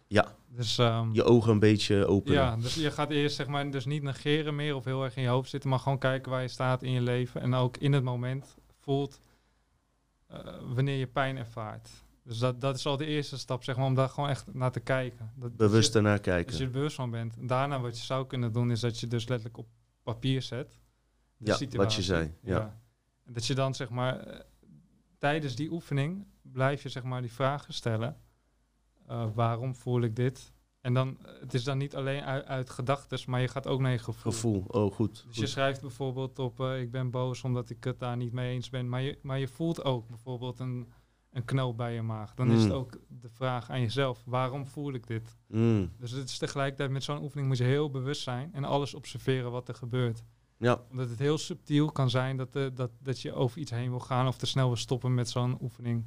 Ja. 0.07 0.35
Dus, 0.49 0.79
ehm, 0.79 1.13
Je 1.13 1.25
ogen 1.25 1.51
een 1.53 1.59
beetje 1.59 2.07
openen. 2.07 2.39
ja, 2.39 2.57
dus 2.57 2.75
je 2.75 2.91
gaat 2.91 3.11
eerst 3.11 3.37
zeg 3.37 3.47
maar 3.47 3.71
dus 3.71 3.85
niet 3.85 4.03
negeren 4.03 4.55
meer 4.57 4.75
of 4.75 4.85
heel 4.85 5.05
erg 5.05 5.17
in 5.17 5.23
je 5.23 5.29
hoofd 5.29 5.51
zitten, 5.51 5.71
maar 5.71 5.79
gewoon 5.79 5.99
kijken 5.99 6.31
waar 6.31 6.43
je 6.43 6.49
staat 6.49 6.83
in 6.83 6.91
je 6.93 7.01
leven 7.01 7.41
en 7.41 7.55
ook 7.55 7.77
in 7.77 7.93
het 7.93 8.05
moment 8.05 8.57
voelt 8.81 9.21
eh, 10.27 10.39
wanneer 10.75 10.97
je 10.99 11.07
pijn 11.07 11.37
ervaart. 11.37 11.91
Dus 12.23 12.39
dat, 12.39 12.61
dat 12.61 12.77
is 12.77 12.87
al 12.87 12.97
de 12.97 13.07
eerste 13.07 13.39
stap, 13.39 13.65
zeg 13.65 13.77
maar, 13.77 13.87
om 13.87 13.95
daar 13.95 14.09
gewoon 14.09 14.29
echt 14.29 14.55
naar 14.55 14.73
te 14.73 14.81
kijken. 14.81 15.33
Dat, 15.35 15.57
Bewust 15.57 15.93
je- 15.93 15.99
ernaar 15.99 16.19
kijken. 16.21 16.47
als 16.51 16.59
je 16.59 16.65
er 16.65 16.71
bewust 16.71 16.97
van 16.97 17.11
bent. 17.11 17.35
Daarna 17.49 17.81
wat 17.81 17.99
je 17.99 18.05
zou 18.05 18.27
kunnen 18.27 18.53
doen, 18.53 18.71
is 18.71 18.81
dat 18.81 19.01
je 19.01 19.07
dus 19.07 19.29
letterlijk 19.29 19.59
op 19.59 19.67
papier 20.03 20.43
zet. 20.43 20.79
Ja, 21.37 21.59
wat 21.71 21.95
je 21.95 22.03
zei, 22.03 22.35
ja. 22.43 22.79
En 23.27 23.33
dat 23.33 23.47
je 23.47 23.55
dan 23.55 23.75
zeg 23.75 23.89
maar 23.89 24.21
eh, 24.21 24.41
tijdens 25.19 25.57
die 25.57 25.71
oefening 25.73 26.27
blijf 26.43 26.83
je 26.83 26.89
zeg 26.89 27.03
maar 27.03 27.21
die 27.21 27.33
vragen 27.33 27.75
stellen. 27.75 28.17
Eh, 29.07 29.27
waarom 29.35 29.75
voel 29.75 30.03
ik 30.03 30.17
dit? 30.17 30.53
En 30.81 30.95
dan, 30.95 31.19
het 31.41 31.55
is 31.55 31.65
dan 31.65 31.79
niet 31.79 31.97
alleen 31.97 32.23
uit, 32.23 32.45
uit 32.47 32.71
gedachtes, 32.71 33.27
maar 33.27 33.41
je 33.41 33.49
gaat 33.49 33.67
ook 33.67 33.81
naar 33.81 33.93
je 33.93 33.99
gevoel. 33.99 34.33
Gevoel, 34.33 34.65
oh 34.69 34.93
goed. 34.95 35.25
Dus 35.27 35.37
je 35.37 35.47
schrijft 35.47 35.81
bijvoorbeeld 35.81 36.39
op, 36.39 36.61
eh, 36.61 36.81
ik 36.81 36.91
ben 36.91 37.11
boos 37.11 37.45
omdat 37.45 37.71
ik 37.71 37.85
het 37.85 37.99
daar 37.99 38.17
niet 38.17 38.33
mee 38.33 38.53
eens 38.55 38.71
ben. 38.71 38.89
Maar 38.89 39.03
je, 39.03 39.19
maar 39.23 39.39
je 39.39 39.49
voelt 39.49 39.85
ook 39.85 40.09
bijvoorbeeld 40.09 40.59
een, 40.61 40.89
een 41.31 41.45
knoop 41.45 41.77
bij 41.77 41.95
je 41.95 42.03
maag. 42.03 42.35
Dan 42.35 42.51
is 42.51 42.61
het 42.61 42.69
Mm. 42.73 42.77
ook 42.79 42.99
de 43.09 43.29
vraag 43.29 43.71
aan 43.71 43.81
jezelf, 43.81 44.23
waarom 44.27 44.67
voel 44.67 44.93
ik 44.93 45.07
dit? 45.07 45.37
Mm, 45.47 45.93
Dus 45.99 46.11
het 46.11 46.29
is 46.29 46.39
tegelijkertijd 46.39 46.91
met 46.91 47.05
zo'n 47.05 47.23
oefening 47.23 47.49
moet 47.49 47.59
je 47.59 47.65
heel 47.65 47.91
bewust 47.91 48.23
zijn 48.23 48.55
en 48.55 48.65
alles 48.65 48.95
observeren 48.95 49.51
wat 49.51 49.69
er 49.69 49.75
gebeurt. 49.75 50.23
Ja, 50.59 50.81
Omdat 50.91 51.09
het 51.09 51.19
heel 51.19 51.39
subtiel 51.39 51.93
kan 51.93 52.11
zijn 52.11 52.37
dat, 52.37 52.57
eh, 52.57 52.67
dat, 52.75 52.91
dat 53.03 53.21
je 53.21 53.33
over 53.33 53.59
iets 53.59 53.71
heen 53.71 53.91
wil 53.91 54.01
gaan 54.01 54.27
of 54.27 54.37
te 54.37 54.47
snel 54.47 54.67
wil 54.67 54.77
stoppen 54.77 55.15
met 55.15 55.29
zo'n 55.29 55.59
oefening. 55.63 56.05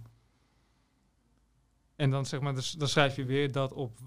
En 1.95 2.09
dan, 2.09 2.25
zeg 2.25 2.39
maar, 2.39 2.55
dus, 2.55 2.71
dan 2.71 2.87
schrijf 2.87 3.15
je 3.15 3.25
weer 3.25 3.51
dat 3.51 3.73
op, 3.73 3.99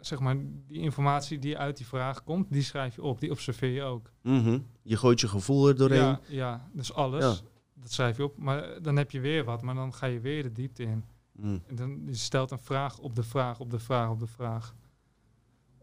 zeg 0.00 0.18
maar, 0.20 0.36
die 0.66 0.78
informatie 0.80 1.38
die 1.38 1.58
uit 1.58 1.76
die 1.76 1.86
vraag 1.86 2.24
komt, 2.24 2.52
die 2.52 2.62
schrijf 2.62 2.94
je 2.94 3.02
op, 3.02 3.20
die 3.20 3.30
observeer 3.30 3.70
je 3.70 3.82
ook. 3.82 4.10
mhm. 4.22 4.58
je 4.82 4.96
gooit 4.96 5.20
je 5.20 5.28
gevoel 5.28 5.68
er 5.68 5.76
doorheen. 5.76 5.98
Ja, 5.98 6.20
ja, 6.28 6.68
dus 6.72 6.92
alles, 6.92 7.24
Ja. 7.24 7.46
dat 7.74 7.92
schrijf 7.92 8.16
je 8.16 8.24
op. 8.24 8.38
Maar 8.38 8.62
eh, 8.62 8.82
dan 8.82 8.96
heb 8.96 9.10
je 9.10 9.20
weer 9.20 9.44
wat, 9.44 9.62
maar 9.62 9.74
dan 9.74 9.94
ga 9.94 10.06
je 10.06 10.20
weer 10.20 10.42
de 10.42 10.52
diepte 10.52 10.82
in. 10.82 11.04
Mm, 11.32 11.62
En 11.66 11.76
dan 11.76 12.02
je 12.06 12.14
stelt 12.14 12.50
een 12.50 12.58
vraag 12.58 12.98
op 12.98 13.14
de 13.14 13.22
vraag, 13.22 13.60
op 13.60 13.70
de 13.70 13.78
vraag, 13.78 14.10
op 14.10 14.18
de 14.18 14.26
vraag. 14.26 14.74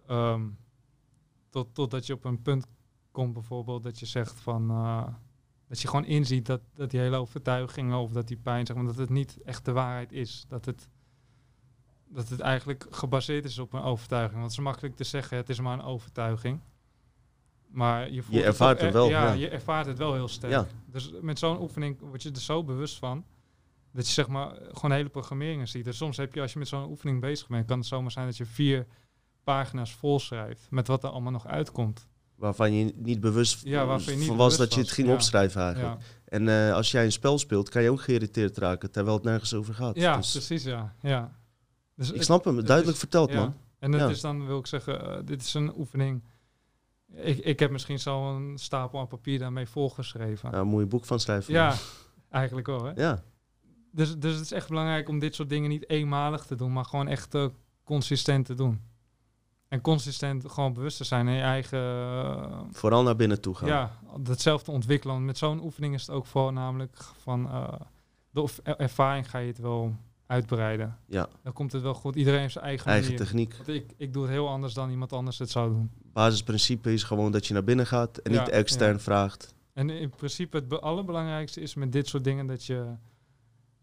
Ehm, 0.07 0.47
tot, 1.49 1.67
totdat 1.73 2.05
je 2.05 2.13
op 2.13 2.25
een 2.25 2.41
punt 2.41 2.67
komt 3.15 3.33
bijvoorbeeld 3.33 3.83
dat 3.83 3.99
je 3.99 4.05
zegt 4.05 4.39
van... 4.39 4.69
eh, 4.69 5.07
dat 5.67 5.81
je 5.81 5.87
gewoon 5.87 6.05
inziet 6.05 6.45
dat, 6.45 6.61
dat 6.73 6.91
die 6.91 6.99
hele 6.99 7.17
overtuigingen 7.17 7.97
of 7.97 8.11
dat 8.11 8.27
die 8.27 8.37
pijn, 8.37 8.65
zeg 8.65 8.75
maar, 8.75 8.85
dat 8.85 8.95
het 8.95 9.09
niet 9.09 9.37
echt 9.45 9.65
de 9.65 9.71
waarheid 9.71 10.11
is. 10.11 10.45
Dat 10.47 10.65
het, 10.65 10.89
dat 12.07 12.29
het 12.29 12.39
eigenlijk 12.39 12.87
gebaseerd 12.89 13.45
is 13.45 13.59
op 13.59 13.73
een 13.73 13.81
overtuiging. 13.81 14.39
Want 14.39 14.49
het 14.49 14.59
is 14.59 14.65
makkelijk 14.65 14.95
te 14.95 15.03
zeggen, 15.03 15.37
het 15.37 15.49
is 15.49 15.59
maar 15.59 15.73
een 15.73 15.85
overtuiging. 15.85 16.59
Maar 17.67 18.11
je, 18.11 18.23
voelt 18.23 18.37
het 18.37 18.45
ervaart 18.45 18.81
hem 18.81 18.91
wel, 18.91 19.09
Ja, 19.09 19.25
ja. 19.25 19.33
je 19.33 19.49
ervaart 19.49 19.85
het 19.85 19.97
wel 19.97 20.13
heel 20.13 20.27
sterk. 20.27 20.51
Ja. 20.51 20.67
Dus 20.85 21.11
met 21.21 21.39
zo'n 21.39 21.61
oefening 21.61 21.99
word 21.99 22.23
je 22.23 22.31
er 22.31 22.39
zo 22.39 22.63
bewust 22.63 22.97
van 22.97 23.25
dat 23.91 24.07
je 24.07 24.13
zeg 24.13 24.27
maar 24.27 24.55
gewoon 24.71 24.91
hele 24.91 25.09
programmeringen 25.09 25.67
ziet. 25.67 25.85
Dus 25.85 25.97
soms 25.97 26.17
heb 26.17 26.33
je, 26.33 26.41
als 26.41 26.53
je 26.53 26.59
met 26.59 26.67
zo'n 26.67 26.89
oefening 26.89 27.21
bezig 27.21 27.47
bent, 27.47 27.65
kan 27.65 27.77
het 27.77 27.87
zomaar 27.87 28.11
zijn 28.11 28.25
dat 28.25 28.37
je 28.37 28.45
vier 28.45 28.87
pagina's 29.43 29.93
vol 29.93 30.19
schrijft 30.19 30.71
met 30.71 30.87
wat 30.87 31.03
er 31.03 31.09
allemaal 31.09 31.31
nog 31.31 31.47
uitkomt. 31.47 32.07
Waarvan 32.35 32.73
je 32.73 32.93
niet 32.95 33.19
bewust 33.19 33.63
Ja, 33.65 33.85
waarvan 33.85 34.13
je 34.13 34.19
niet 34.19 34.27
van 34.27 34.37
was 34.37 34.57
dat 34.57 34.73
je 34.73 34.79
het 34.79 34.91
ging 34.91 35.07
ja. 35.07 35.13
opschrijven 35.13 35.61
eigenlijk. 35.61 35.99
Ja, 36.01 36.05
En 36.25 36.47
eh, 36.67 36.73
als 36.73 36.91
jij 36.91 37.05
een 37.05 37.11
spel 37.11 37.37
speelt, 37.39 37.69
kan 37.69 37.81
je 37.83 37.91
ook 37.91 38.01
geïrriteerd 38.01 38.57
raken, 38.57 38.91
terwijl 38.91 39.15
het 39.15 39.25
nergens 39.25 39.53
over 39.53 39.73
gaat. 39.73 39.95
ja 39.95 40.17
Dus 40.17 40.31
precies, 40.31 40.63
ja. 40.63 40.95
ja. 41.01 41.31
Dus 41.95 42.11
ik 42.11 42.23
snap 42.23 42.43
hem, 42.43 42.55
duidelijk 42.55 42.87
is- 42.93 42.99
verteld, 42.99 43.33
man. 43.33 43.53
En 43.79 43.91
Ja. 43.91 44.07
is 44.09 44.21
dan, 44.21 44.45
wil 44.45 44.59
ik 44.59 44.67
zeggen, 44.67 45.07
eh, 45.17 45.17
dit 45.25 45.41
is 45.41 45.53
een 45.53 45.77
oefening. 45.77 46.23
Ik, 47.13 47.37
ik 47.37 47.59
heb 47.59 47.71
misschien 47.71 47.99
zo 47.99 48.35
een 48.35 48.57
stapel 48.57 48.99
aan 48.99 49.07
papier 49.07 49.39
daarmee 49.39 49.65
volgeschreven. 49.67 50.49
Ja, 50.51 50.59
een 50.59 50.87
boek 50.89 51.05
van 51.05 51.19
schrijven. 51.19 51.53
Ja, 51.53 51.75
eigenlijk 52.29 52.67
wel. 52.67 52.83
Hè? 52.83 52.91
Ja, 52.95 53.23
Dus, 53.91 54.17
dus 54.17 54.33
het 54.33 54.43
is 54.43 54.51
echt 54.51 54.67
belangrijk 54.69 55.09
om 55.09 55.19
dit 55.19 55.35
soort 55.35 55.49
dingen 55.49 55.69
niet 55.69 55.89
eenmalig 55.89 56.45
te 56.45 56.55
doen, 56.55 56.73
maar 56.73 56.85
gewoon 56.85 57.07
echt 57.07 57.35
eh, 57.35 57.47
consistent 57.83 58.45
te 58.45 58.53
doen. 58.53 58.81
En 59.67 59.81
consistent 59.81 60.51
gewoon 60.51 60.73
bewust 60.73 60.97
te 60.97 61.03
zijn 61.03 61.27
in 61.27 61.33
je 61.33 61.41
eigen. 61.41 61.79
eh, 61.79 62.59
vooral 62.71 63.03
naar 63.03 63.15
binnen 63.15 63.41
toe 63.41 63.55
gaan. 63.55 63.67
ja, 63.67 63.91
datzelfde 64.19 64.71
ontwikkelen. 64.71 65.13
Want 65.15 65.25
met 65.27 65.37
zo'n 65.37 65.63
oefening 65.63 65.93
is 65.93 66.01
het 66.01 66.09
ook 66.15 66.25
voor 66.25 66.53
namelijk 66.53 66.97
van. 67.21 67.47
eh, 67.49 67.73
de 68.29 68.47
er- 68.63 68.75
ervaring 68.77 69.29
ga 69.29 69.37
je 69.37 69.47
het 69.47 69.57
wel 69.57 69.95
uitbreiden. 70.27 70.97
Ja. 71.07 71.27
Dan 71.43 71.53
komt 71.53 71.71
het 71.71 71.81
wel 71.81 71.93
goed. 71.93 72.15
Iedereen 72.15 72.39
heeft 72.39 72.53
zijn 72.53 72.65
eigen, 72.65 72.87
Eigen 72.91 73.11
manier. 73.11 73.25
techniek. 73.25 73.55
Want 73.55 73.67
ik, 73.67 73.93
ik 73.97 74.13
doe 74.13 74.21
het 74.23 74.31
heel 74.31 74.49
anders 74.49 74.73
dan 74.73 74.89
iemand 74.89 75.13
anders 75.13 75.39
het 75.39 75.49
zou 75.49 75.69
doen. 75.69 75.91
Basisprincipe 76.13 76.93
is 76.93 77.03
gewoon 77.03 77.31
dat 77.31 77.47
je 77.47 77.53
naar 77.53 77.63
binnen 77.63 77.87
gaat 77.87 78.17
en 78.17 78.31
Ja, 78.33 78.39
niet 78.39 78.49
extern 78.49 78.93
ja. 78.93 78.99
vraagt. 78.99 79.53
En 79.73 79.89
in 79.89 80.09
principe 80.09 80.57
het 80.57 80.67
be- 80.67 80.79
allerbelangrijkste 80.79 81.61
is 81.61 81.73
met 81.75 81.91
dit 81.91 82.07
soort 82.07 82.23
dingen 82.23 82.45
dat 82.47 82.65
je... 82.65 82.75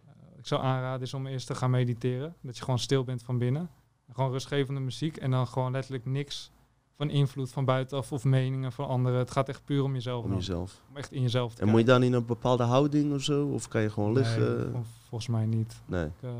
eh, 0.07 0.13
ik 0.39 0.47
zou 0.47 0.63
aanraden 0.63 1.03
is 1.07 1.15
om 1.15 1.27
eerst 1.27 1.47
te 1.47 1.55
gaan 1.55 1.71
mediteren. 1.71 2.35
Dat 2.41 2.57
je 2.57 2.63
gewoon 2.65 2.79
stil 2.79 3.05
bent 3.05 3.23
van 3.23 3.39
binnen. 3.39 3.71
Gewoon 4.15 4.31
rustgevende 4.31 4.81
muziek 4.81 5.17
en 5.17 5.31
dan 5.31 5.47
gewoon 5.47 5.73
letterlijk 5.73 6.05
niks 6.07 6.51
van 6.97 7.11
invloed 7.11 7.51
van 7.53 7.65
buitenaf 7.65 8.13
of 8.13 8.25
meningen 8.25 8.73
van 8.73 8.87
anderen. 8.89 9.19
Het 9.19 9.31
gaat 9.31 9.49
echt 9.49 9.65
puur 9.65 9.83
om 9.83 9.93
jezelf. 9.95 10.23
Om 10.25 10.29
dan. 10.31 10.39
jezelf. 10.39 10.83
Om 10.91 10.97
echt 10.97 11.13
in 11.13 11.23
jezelf 11.23 11.55
te 11.55 11.63
En 11.63 11.69
moet 11.69 11.81
je 11.81 11.87
dan 11.87 12.03
in 12.03 12.13
een 12.13 12.27
bepaalde 12.27 12.63
houding 12.63 13.13
of 13.15 13.23
zo? 13.23 13.47
Of 13.49 13.69
kan 13.69 13.83
je 13.83 13.91
gewoon 13.91 14.13
liggen? 14.13 14.57
Nee, 14.63 14.71
vol- 14.73 14.83
volgens 15.09 15.31
mij 15.31 15.47
niet. 15.47 15.81
Nee. 15.87 16.05
Ik, 16.07 16.13
eh, 16.21 16.31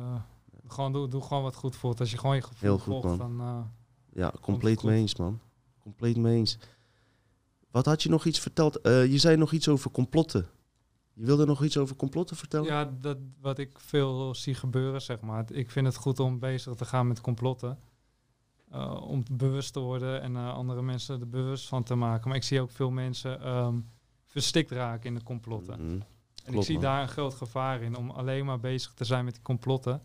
gewoon 0.69 0.93
doe, 0.93 1.09
doe 1.09 1.23
gewoon 1.23 1.43
wat 1.43 1.55
goed 1.55 1.77
voelt. 1.77 2.01
Als 2.01 2.11
je 2.11 2.19
gewoon 2.19 2.35
je 2.37 2.43
gevoel 2.43 2.59
Heel 2.69 2.79
goed, 2.79 2.85
volgt, 3.03 3.19
man. 3.19 3.37
dan... 3.39 3.41
eh, 3.47 4.21
Ja, 4.23 4.33
compleet 4.41 4.83
mee 4.83 4.99
eens, 4.99 5.17
man. 5.17 5.41
Compleet 5.83 6.17
mee 6.17 6.37
eens. 6.37 6.59
Wat 7.71 7.87
had 7.87 8.03
je 8.03 8.09
nog 8.09 8.25
iets 8.25 8.39
verteld? 8.41 8.81
Eh, 8.81 9.07
je 9.07 9.19
zei 9.19 9.37
nog 9.37 9.53
iets 9.53 9.69
over 9.69 9.91
complotten. 9.91 10.47
Je 11.15 11.25
wilde 11.25 11.47
nog 11.47 11.65
iets 11.65 11.77
over 11.77 11.97
complotten 11.97 12.37
vertellen? 12.37 12.67
Ja, 12.67 12.93
dat 13.01 13.19
wat 13.41 13.59
ik 13.59 13.79
veel 13.79 14.35
zie 14.35 14.55
gebeuren, 14.55 15.03
zeg 15.03 15.21
maar. 15.21 15.45
Ik 15.53 15.71
vind 15.71 15.87
het 15.87 15.97
goed 15.97 16.21
om 16.21 16.39
bezig 16.39 16.75
te 16.75 16.85
gaan 16.85 17.09
met 17.09 17.21
complotten. 17.21 17.79
Eh, 18.71 19.03
om 19.09 19.25
bewust 19.31 19.73
te 19.73 19.81
worden 19.81 20.23
en 20.23 20.37
eh, 20.37 20.55
andere 20.55 20.83
mensen 20.83 21.21
er 21.21 21.29
bewust 21.29 21.69
van 21.69 21.83
te 21.83 21.95
maken. 21.95 22.29
Maar 22.29 22.37
ik 22.37 22.43
zie 22.43 22.61
ook 22.61 22.71
veel 22.71 22.91
mensen 22.91 23.41
ehm, 23.41 23.79
verstikt 24.27 24.71
raken 24.71 25.09
in 25.09 25.15
de 25.15 25.23
complotten. 25.23 25.87
Mhm. 25.87 26.01
en 26.45 26.55
ik 26.55 26.63
zie 26.63 26.75
man. 26.75 26.83
daar 26.83 27.03
een 27.03 27.09
groot 27.09 27.35
gevaar 27.35 27.83
in 27.83 27.97
om 27.97 28.11
alleen 28.11 28.45
maar 28.45 28.61
bezig 28.61 28.93
te 28.93 29.05
zijn 29.05 29.25
met 29.25 29.35
die 29.35 29.43
complotten, 29.43 30.03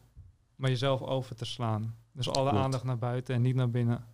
maar 0.56 0.70
jezelf 0.70 1.02
over 1.02 1.36
te 1.36 1.46
slaan. 1.46 1.96
Dus 2.12 2.30
alle 2.30 2.50
Klopt. 2.50 2.64
aandacht 2.64 2.84
naar 2.84 2.98
buiten 2.98 3.36
en 3.36 3.42
niet 3.42 3.56
naar 3.56 3.70
binnen. 3.70 4.06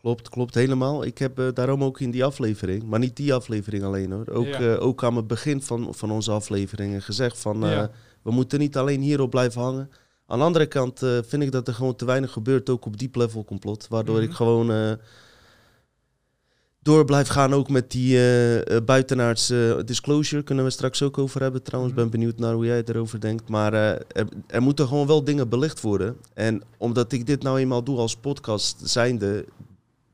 Klopt, 0.00 0.28
klopt 0.28 0.54
helemaal. 0.54 1.04
Ik 1.04 1.18
heb 1.18 1.38
eh, 1.38 1.46
daarom 1.54 1.84
ook 1.84 2.00
in 2.00 2.10
die 2.10 2.24
aflevering, 2.24 2.82
maar 2.84 2.98
niet 2.98 3.16
die 3.16 3.34
aflevering 3.34 3.84
alleen 3.84 4.12
hoor. 4.12 4.28
Ook, 4.30 4.46
Ja. 4.46 4.58
eh, 4.60 4.82
ook 4.82 5.04
aan 5.04 5.16
het 5.16 5.26
begin 5.26 5.62
van, 5.62 5.88
van 5.94 6.10
onze 6.10 6.30
afleveringen 6.30 7.02
gezegd 7.02 7.38
van 7.38 7.64
eh, 7.64 7.70
Ja. 7.70 7.90
we 8.22 8.30
moeten 8.30 8.58
niet 8.58 8.76
alleen 8.76 9.00
hierop 9.00 9.30
blijven 9.30 9.60
hangen. 9.60 9.90
Aan 10.26 10.38
de 10.38 10.44
andere 10.44 10.66
kant 10.66 10.98
vind 11.26 11.42
ik 11.42 11.52
dat 11.52 11.68
er 11.68 11.74
gewoon 11.74 11.96
te 11.96 12.04
weinig 12.04 12.32
gebeurt, 12.32 12.70
ook 12.70 12.84
op 12.86 12.98
diep 12.98 13.14
level 13.16 13.44
complot. 13.44 13.88
Waardoor 13.88 14.14
Mhm. 14.16 14.24
ik 14.24 14.32
gewoon 14.32 14.70
eh, 14.72 14.92
door 16.82 17.04
blijf 17.04 17.28
gaan 17.28 17.54
ook 17.54 17.68
met 17.68 17.90
die 17.90 18.18
buitenaards 18.84 19.50
eh, 19.50 19.76
disclosure. 19.84 20.42
Kunnen 20.42 20.64
we 20.64 20.70
straks 20.70 21.02
ook 21.02 21.18
over 21.18 21.42
hebben 21.42 21.62
trouwens. 21.62 21.92
Mhm. 21.94 22.02
Ben 22.02 22.10
benieuwd 22.10 22.38
naar 22.38 22.54
hoe 22.54 22.64
jij 22.64 22.82
erover 22.84 23.20
denkt. 23.20 23.48
Maar 23.48 23.72
er, 23.74 24.02
er 24.46 24.62
moeten 24.62 24.86
gewoon 24.88 25.06
wel 25.06 25.24
dingen 25.24 25.48
belicht 25.48 25.80
worden. 25.80 26.16
En 26.34 26.62
omdat 26.78 27.12
ik 27.12 27.26
dit 27.26 27.42
nou 27.42 27.58
eenmaal 27.58 27.84
doe 27.84 27.98
als 27.98 28.16
podcast 28.16 28.80
zijnde, 28.84 29.44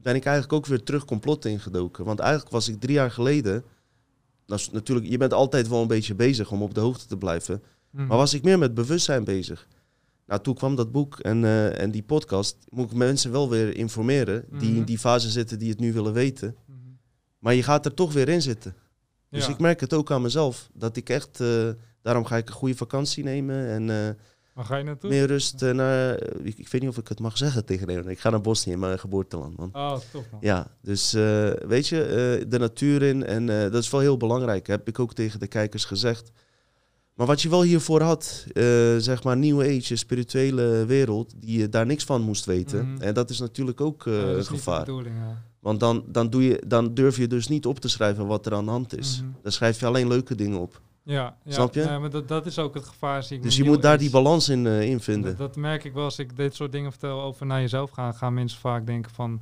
ben 0.07 0.15
ik 0.15 0.25
eigenlijk 0.25 0.53
ook 0.57 0.67
weer 0.67 0.83
terug 0.83 1.05
complot 1.05 1.45
ingedoken. 1.45 2.05
Want 2.05 2.19
eigenlijk 2.19 2.51
was 2.51 2.69
ik 2.69 2.81
drie 2.81 2.95
jaar 2.95 3.11
geleden. 3.11 3.65
Dat 4.47 4.59
is 4.59 4.71
natuurlijk, 4.71 5.07
je 5.09 5.17
bent 5.19 5.33
altijd 5.33 5.69
wel 5.69 5.81
een 5.83 5.87
beetje 5.89 6.15
bezig 6.15 6.51
om 6.51 6.63
op 6.63 6.75
de 6.75 6.81
hoogte 6.81 7.07
te 7.07 7.17
blijven. 7.17 7.63
Mhm. 7.91 8.07
Maar 8.07 8.17
was 8.17 8.35
ik 8.35 8.43
meer 8.43 8.59
met 8.59 8.75
bewustzijn 8.75 9.25
bezig. 9.25 9.69
Nou, 10.27 10.41
toen 10.43 10.55
kwam 10.55 10.75
dat 10.77 10.93
boek 10.93 11.19
en, 11.19 11.45
eh, 11.45 11.81
en 11.81 11.91
die 11.91 12.03
podcast. 12.03 12.57
Moet 12.69 12.91
ik 12.91 12.97
mensen 12.97 13.31
wel 13.33 13.51
weer 13.51 13.77
informeren. 13.77 14.45
Die 14.59 14.77
in 14.77 14.85
die 14.85 14.99
fase 14.99 15.31
zitten 15.31 15.59
die 15.59 15.71
het 15.71 15.81
nu 15.81 15.93
willen 15.93 16.13
weten. 16.13 16.57
Mhm. 16.67 16.79
Maar 17.39 17.55
je 17.55 17.63
gaat 17.63 17.85
er 17.87 17.95
toch 17.95 18.13
weer 18.13 18.29
in 18.29 18.43
zitten. 18.43 18.75
Dus 19.31 19.47
Ja. 19.47 19.53
ik 19.53 19.59
merk 19.59 19.81
het 19.81 19.93
ook 19.93 20.11
aan 20.11 20.23
mezelf. 20.23 20.69
Dat 20.73 20.97
ik 20.97 21.09
echt. 21.09 21.41
eh, 21.41 21.69
daarom 22.03 22.25
ga 22.25 22.37
ik 22.37 22.49
een 22.49 22.55
goede 22.55 22.77
vakantie 22.77 23.25
nemen. 23.25 23.67
En 23.69 23.91
eh, 23.91 24.15
Waar 24.57 24.65
ga 24.65 24.77
je 24.77 24.85
naartoe? 24.85 25.11
meer 25.11 25.27
rust 25.27 25.63
eh, 25.63 25.73
naar. 25.75 26.23
ik, 26.43 26.59
ik 26.59 26.69
weet 26.69 26.81
niet 26.81 26.91
of 26.91 26.97
ik 26.99 27.09
het 27.09 27.21
mag 27.21 27.37
zeggen 27.37 27.65
tegen 27.65 27.87
Nederland. 27.87 28.13
Ik 28.15 28.21
ga 28.21 28.31
naar 28.31 28.41
Bosnië, 28.41 28.73
in 28.73 28.79
mijn 28.79 28.99
geboorteland, 28.99 29.57
man. 29.57 29.71
Oh, 29.73 29.97
tof 30.13 30.25
man. 30.31 30.41
Ja, 30.41 30.67
dus 30.83 31.15
eh, 31.15 31.51
weet 31.67 31.89
je, 31.89 32.03
eh, 32.03 32.51
de 32.51 32.59
natuur 32.59 33.03
in. 33.03 33.25
En 33.25 33.49
eh, 33.51 33.71
dat 33.73 33.83
is 33.83 33.91
wel 33.91 34.01
heel 34.01 34.17
belangrijk. 34.17 34.67
Heb 34.67 34.89
ik 34.89 34.99
ook 34.99 35.15
tegen 35.15 35.41
de 35.41 35.47
kijkers 35.47 35.85
gezegd. 35.85 36.31
Maar 37.15 37.27
wat 37.27 37.43
je 37.43 37.49
wel 37.49 37.63
hiervoor 37.63 38.03
had, 38.03 38.45
eh, 38.53 38.63
zeg 38.97 39.23
maar, 39.23 39.37
New 39.37 39.61
Age, 39.61 39.97
spirituele 39.97 40.85
wereld, 40.87 41.33
die 41.37 41.59
je 41.59 41.69
daar 41.69 41.87
niks 41.87 42.05
van 42.05 42.23
moest 42.23 42.45
weten. 42.45 42.93
Mhm. 42.93 43.03
En 43.03 43.15
dat 43.15 43.31
is 43.31 43.39
natuurlijk 43.41 43.81
ook 43.81 44.07
eh, 44.07 44.13
Ja, 44.15 44.21
dat 44.21 44.33
een 44.33 44.39
is 44.39 44.47
de 44.47 44.55
gevaar. 44.55 44.81
bedoeling, 44.85 45.15
ja. 45.17 45.43
Want 45.61 45.81
dan, 45.81 46.05
dan, 46.09 46.31
doe 46.31 46.45
je, 46.45 46.63
dan 46.67 46.95
durf 46.95 47.17
je 47.17 47.27
dus 47.27 47.49
niet 47.49 47.67
op 47.67 47.79
te 47.81 47.89
schrijven 47.89 48.27
wat 48.27 48.47
er 48.47 48.55
aan 48.55 48.65
de 48.65 48.71
hand 48.71 48.99
is. 48.99 49.21
Mhm. 49.23 49.31
Dan 49.43 49.53
schrijf 49.53 49.81
je 49.81 49.87
alleen 49.87 50.09
leuke 50.09 50.35
dingen 50.35 50.59
op. 50.59 50.81
Ja, 51.07 51.37
ja, 51.45 51.53
Snap 51.53 51.75
je? 51.75 51.85
Maar 52.01 52.11
dat, 52.11 52.29
dat 52.29 52.47
is 52.47 52.59
ook 52.59 52.75
het 52.75 52.85
gevaar. 52.85 53.23
Zie 53.23 53.37
ik 53.37 53.43
Dus 53.43 53.57
je 53.57 53.65
moet 53.65 53.83
daar 53.83 53.99
die 53.99 54.11
balans 54.11 54.49
in, 54.49 54.67
eh, 54.67 54.91
in 54.91 55.01
vinden. 55.01 55.31
Dat, 55.31 55.39
dat 55.39 55.57
merk 55.57 55.85
ik 55.85 55.93
wel 55.93 56.05
als 56.05 56.19
ik 56.19 56.37
dit 56.37 56.55
soort 56.55 56.73
dingen 56.73 56.91
vertel 56.91 57.23
over 57.23 57.47
naar 57.47 57.61
jezelf 57.61 57.91
gaan. 57.91 58.15
Gaan 58.15 58.35
mensen 58.35 58.61
vaak 58.61 58.87
denken 58.87 59.11
van, 59.13 59.41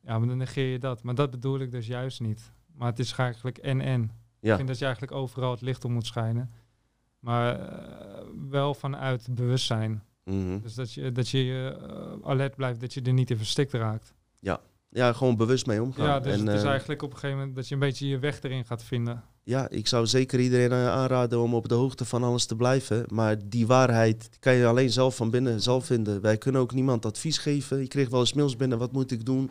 ja, 0.00 0.18
maar 0.18 0.28
dan 0.28 0.36
negeer 0.36 0.72
je 0.72 0.78
dat. 0.78 1.02
Maar 1.02 1.14
dat 1.14 1.30
bedoel 1.30 1.58
ik 1.58 1.70
dus 1.70 1.86
juist 1.86 2.20
niet. 2.20 2.52
Maar 2.76 2.88
het 2.88 2.98
is 2.98 3.12
eigenlijk 3.12 3.58
en-en. 3.58 4.10
Ik 4.40 4.54
vind 4.54 4.68
dat 4.68 4.78
je 4.78 4.84
eigenlijk 4.84 5.14
overal 5.14 5.50
het 5.50 5.60
licht 5.60 5.84
op 5.84 5.90
moet 5.90 6.06
schijnen. 6.06 6.50
Maar 7.18 7.60
eh, 7.60 8.24
wel 8.48 8.74
vanuit 8.74 9.28
bewustzijn. 9.30 10.02
mhm. 10.24 10.60
Dus 10.60 10.74
dat 10.74 10.92
je, 10.92 11.12
dat 11.12 11.28
je 11.28 11.78
eh, 11.80 12.28
alert 12.28 12.56
blijft, 12.56 12.80
dat 12.80 12.94
je 12.94 13.02
er 13.02 13.12
niet 13.12 13.30
in 13.30 13.36
verstikt 13.36 13.72
raakt. 13.72 14.14
ja, 14.40 14.60
gewoon 14.92 15.36
bewust 15.36 15.66
mee 15.66 15.82
omgaan. 15.82 16.06
Ja, 16.06 16.20
dus 16.20 16.32
en, 16.32 16.46
het 16.46 16.56
is 16.56 16.62
eh, 16.62 16.68
eigenlijk 16.68 17.02
op 17.02 17.10
een 17.10 17.14
gegeven 17.18 17.38
moment 17.38 17.56
dat 17.56 17.68
je 17.68 17.74
een 17.74 17.80
beetje 17.80 18.08
je 18.08 18.18
weg 18.18 18.42
erin 18.42 18.64
gaat 18.64 18.82
vinden. 18.84 19.22
ja, 19.44 19.68
ik 19.68 19.86
zou 19.86 20.06
zeker 20.06 20.40
iedereen 20.40 20.70
eh, 20.70 20.88
aanraden 20.88 21.40
om 21.40 21.54
op 21.54 21.68
de 21.68 21.74
hoogte 21.74 22.04
van 22.04 22.22
alles 22.22 22.44
te 22.44 22.56
blijven. 22.56 23.04
Maar 23.08 23.36
die 23.44 23.66
waarheid 23.66 24.28
kan 24.40 24.54
je 24.54 24.66
alleen 24.66 24.90
zelf 24.90 25.16
van 25.16 25.30
binnen 25.30 25.60
zelf 25.60 25.86
vinden. 25.86 26.20
Wij 26.20 26.36
kunnen 26.38 26.60
ook 26.60 26.72
niemand 26.74 27.06
advies 27.06 27.38
geven. 27.38 27.80
Ik 27.80 27.88
kreeg 27.88 28.08
wel 28.08 28.20
eens 28.20 28.32
mails 28.32 28.56
binnen, 28.56 28.78
wat 28.78 28.92
moet 28.92 29.10
ik 29.10 29.24
doen? 29.24 29.50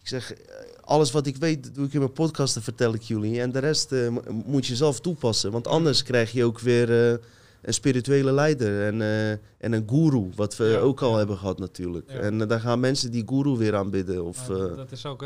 Ik 0.00 0.08
zeg, 0.08 0.32
eh, 0.34 0.54
alles 0.80 1.10
wat 1.12 1.26
ik 1.26 1.36
weet, 1.36 1.74
doe 1.74 1.86
ik 1.86 1.92
in 1.92 1.98
mijn 2.00 2.12
podcast, 2.12 2.54
dat 2.54 2.62
vertel 2.62 2.94
ik 2.94 3.02
jullie. 3.02 3.40
En 3.40 3.52
de 3.52 3.58
rest 3.58 3.90
mo- 3.90 4.22
moet 4.46 4.66
je 4.66 4.76
zelf 4.76 5.00
toepassen. 5.00 5.50
Want 5.52 5.66
anders 5.66 6.02
krijg 6.02 6.32
je 6.32 6.44
ook 6.44 6.60
weer 6.60 7.20
een 7.66 7.74
spirituele 7.74 8.32
leider 8.32 8.86
en, 8.86 9.02
eh, 9.02 9.30
en 9.58 9.72
een 9.72 9.84
guru. 9.86 10.28
Wat 10.34 10.56
we 10.56 10.64
Ja, 10.64 10.78
ook 10.78 11.00
al 11.02 11.10
ja. 11.10 11.16
hebben 11.16 11.36
gehad 11.36 11.58
natuurlijk. 11.58 12.10
Ja. 12.10 12.18
En 12.18 12.40
eh, 12.40 12.48
dan 12.48 12.60
gaan 12.60 12.80
mensen 12.80 13.10
die 13.10 13.22
guru 13.26 13.56
weer 13.56 13.76
aanbidden. 13.76 14.24
Of, 14.24 14.48
Maar 14.48 14.70
eh, 14.70 14.76
dat 14.76 14.92
is 14.92 15.06
ook 15.06 15.24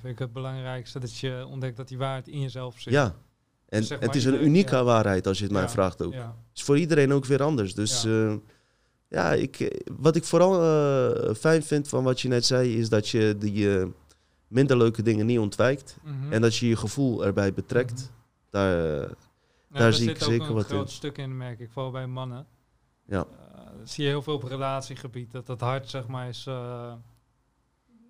vind 0.00 0.04
ik 0.12 0.18
het 0.18 0.32
belangrijkste, 0.32 0.98
dat 0.98 1.16
je 1.16 1.46
ontdekt 1.50 1.76
dat 1.76 1.88
die 1.88 1.98
waarheid 1.98 2.28
in 2.28 2.40
jezelf 2.40 2.80
zit. 2.80 2.92
ja. 2.92 3.14
En 3.68 3.80
Dus 3.80 3.88
zeg 3.88 3.98
het 4.00 4.14
is 4.14 4.24
een 4.24 4.44
unieke 4.44 4.82
waarheid 4.82 5.26
als 5.26 5.38
je 5.38 5.44
het 5.44 5.52
mij 5.52 5.68
vraagt 5.68 6.02
ook. 6.02 6.12
Ja. 6.12 6.36
is 6.54 6.62
voor 6.62 6.78
iedereen 6.78 7.12
ook 7.12 7.24
weer 7.24 7.42
anders. 7.42 7.74
Dus 7.74 8.02
ja, 8.02 8.38
ja 9.08 9.32
ik, 9.32 9.82
wat 9.98 10.16
ik 10.16 10.24
vooral 10.24 10.54
fijn 11.34 11.62
vind 11.62 11.88
van 11.88 12.04
wat 12.04 12.20
je 12.20 12.28
net 12.28 12.44
zei, 12.44 12.78
is 12.78 12.88
dat 12.88 13.08
je 13.08 13.36
die 13.38 13.68
minder 14.48 14.76
leuke 14.76 15.02
dingen 15.02 15.26
niet 15.26 15.38
ontwijkt. 15.38 15.96
Mhm. 16.02 16.32
En 16.32 16.40
dat 16.40 16.56
je 16.56 16.68
je 16.68 16.76
gevoel 16.76 17.24
erbij 17.24 17.52
betrekt. 17.52 17.92
Mhm. 17.92 18.10
Daar, 18.50 19.08
Ja, 19.74 19.80
daar 19.80 19.88
er 19.88 19.94
zie 19.94 20.04
zit 20.06 20.16
ik 20.16 20.22
ook 20.22 20.28
zeker 20.28 20.46
een 20.48 20.54
wat 20.54 20.64
groot 20.64 20.86
in. 20.86 20.92
stuk 20.92 21.18
in, 21.18 21.36
merk 21.36 21.60
ik, 21.60 21.70
vooral 21.70 21.90
bij 21.90 22.06
mannen. 22.06 22.46
Ja. 23.06 23.24
Eh, 23.54 23.60
zie 23.84 24.04
je 24.04 24.10
heel 24.10 24.22
veel 24.22 24.34
op 24.34 24.42
relatiegebied, 24.42 25.30
dat 25.32 25.46
dat 25.46 25.60
hart, 25.60 25.90
zeg 25.90 26.06
maar, 26.06 26.28
is... 26.28 26.46
eh, 26.46 26.92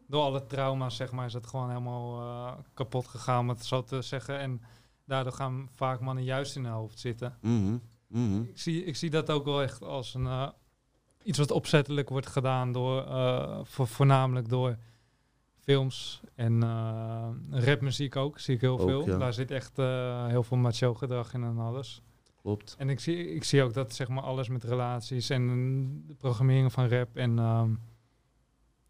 door 0.07 0.23
alle 0.23 0.47
trauma's, 0.47 0.97
zeg 0.97 1.13
maar, 1.13 1.27
is 1.27 1.33
het 1.33 1.47
gewoon 1.47 1.69
helemaal 1.69 2.21
eh, 2.21 2.53
kapot 2.75 3.09
gegaan, 3.09 3.41
om 3.41 3.49
het 3.49 3.65
zo 3.65 3.83
te 3.83 4.03
zeggen. 4.03 4.39
En 4.39 4.61
daardoor 5.05 5.33
gaan 5.33 5.69
vaak 5.75 6.01
mannen 6.01 6.25
juist 6.25 6.57
in 6.57 6.65
hun 6.65 6.73
hoofd 6.73 6.99
zitten. 6.99 7.39
mhm, 7.41 7.77
mhm. 8.07 8.43
Ik 8.43 8.59
zie, 8.59 8.85
ik 8.85 8.97
zie 8.97 9.11
dat 9.11 9.31
ook 9.31 9.45
wel 9.45 9.63
echt 9.63 9.83
als 9.83 10.15
een, 10.15 10.53
iets 11.23 11.39
wat 11.39 11.51
opzettelijk 11.51 12.09
wordt 12.09 12.27
gedaan 12.27 12.73
door, 12.73 13.05
vo- 13.67 13.85
voornamelijk 13.85 14.49
door 14.49 14.77
films 15.65 16.21
en 16.35 16.63
eh, 16.63 17.29
rapmuziek 17.51 18.17
ook, 18.17 18.39
zie 18.39 18.55
ik 18.55 18.61
heel 18.61 18.79
Ook, 18.81 18.89
veel. 18.89 19.07
ja. 19.07 19.19
Daar 19.19 19.33
zit 19.33 19.51
echt 19.51 19.79
eh, 19.79 20.27
heel 20.27 20.43
veel 20.43 20.57
macho 20.57 20.95
gedrag 20.95 21.35
in 21.35 21.43
en 21.45 21.59
alles. 21.59 22.03
Klopt. 22.43 22.75
En 22.79 22.89
ik 22.89 23.01
zie, 23.01 23.35
ik 23.35 23.45
zie 23.45 23.63
ook 23.63 23.75
dat 23.75 23.95
zeg 23.95 24.09
maar 24.09 24.23
alles 24.23 24.49
met 24.49 24.65
relaties 24.65 25.31
en 25.31 25.47
de 26.07 26.15
programmering 26.15 26.73
van 26.73 26.89
rap 26.89 27.17
en 27.17 27.39
ehm, 27.39 27.71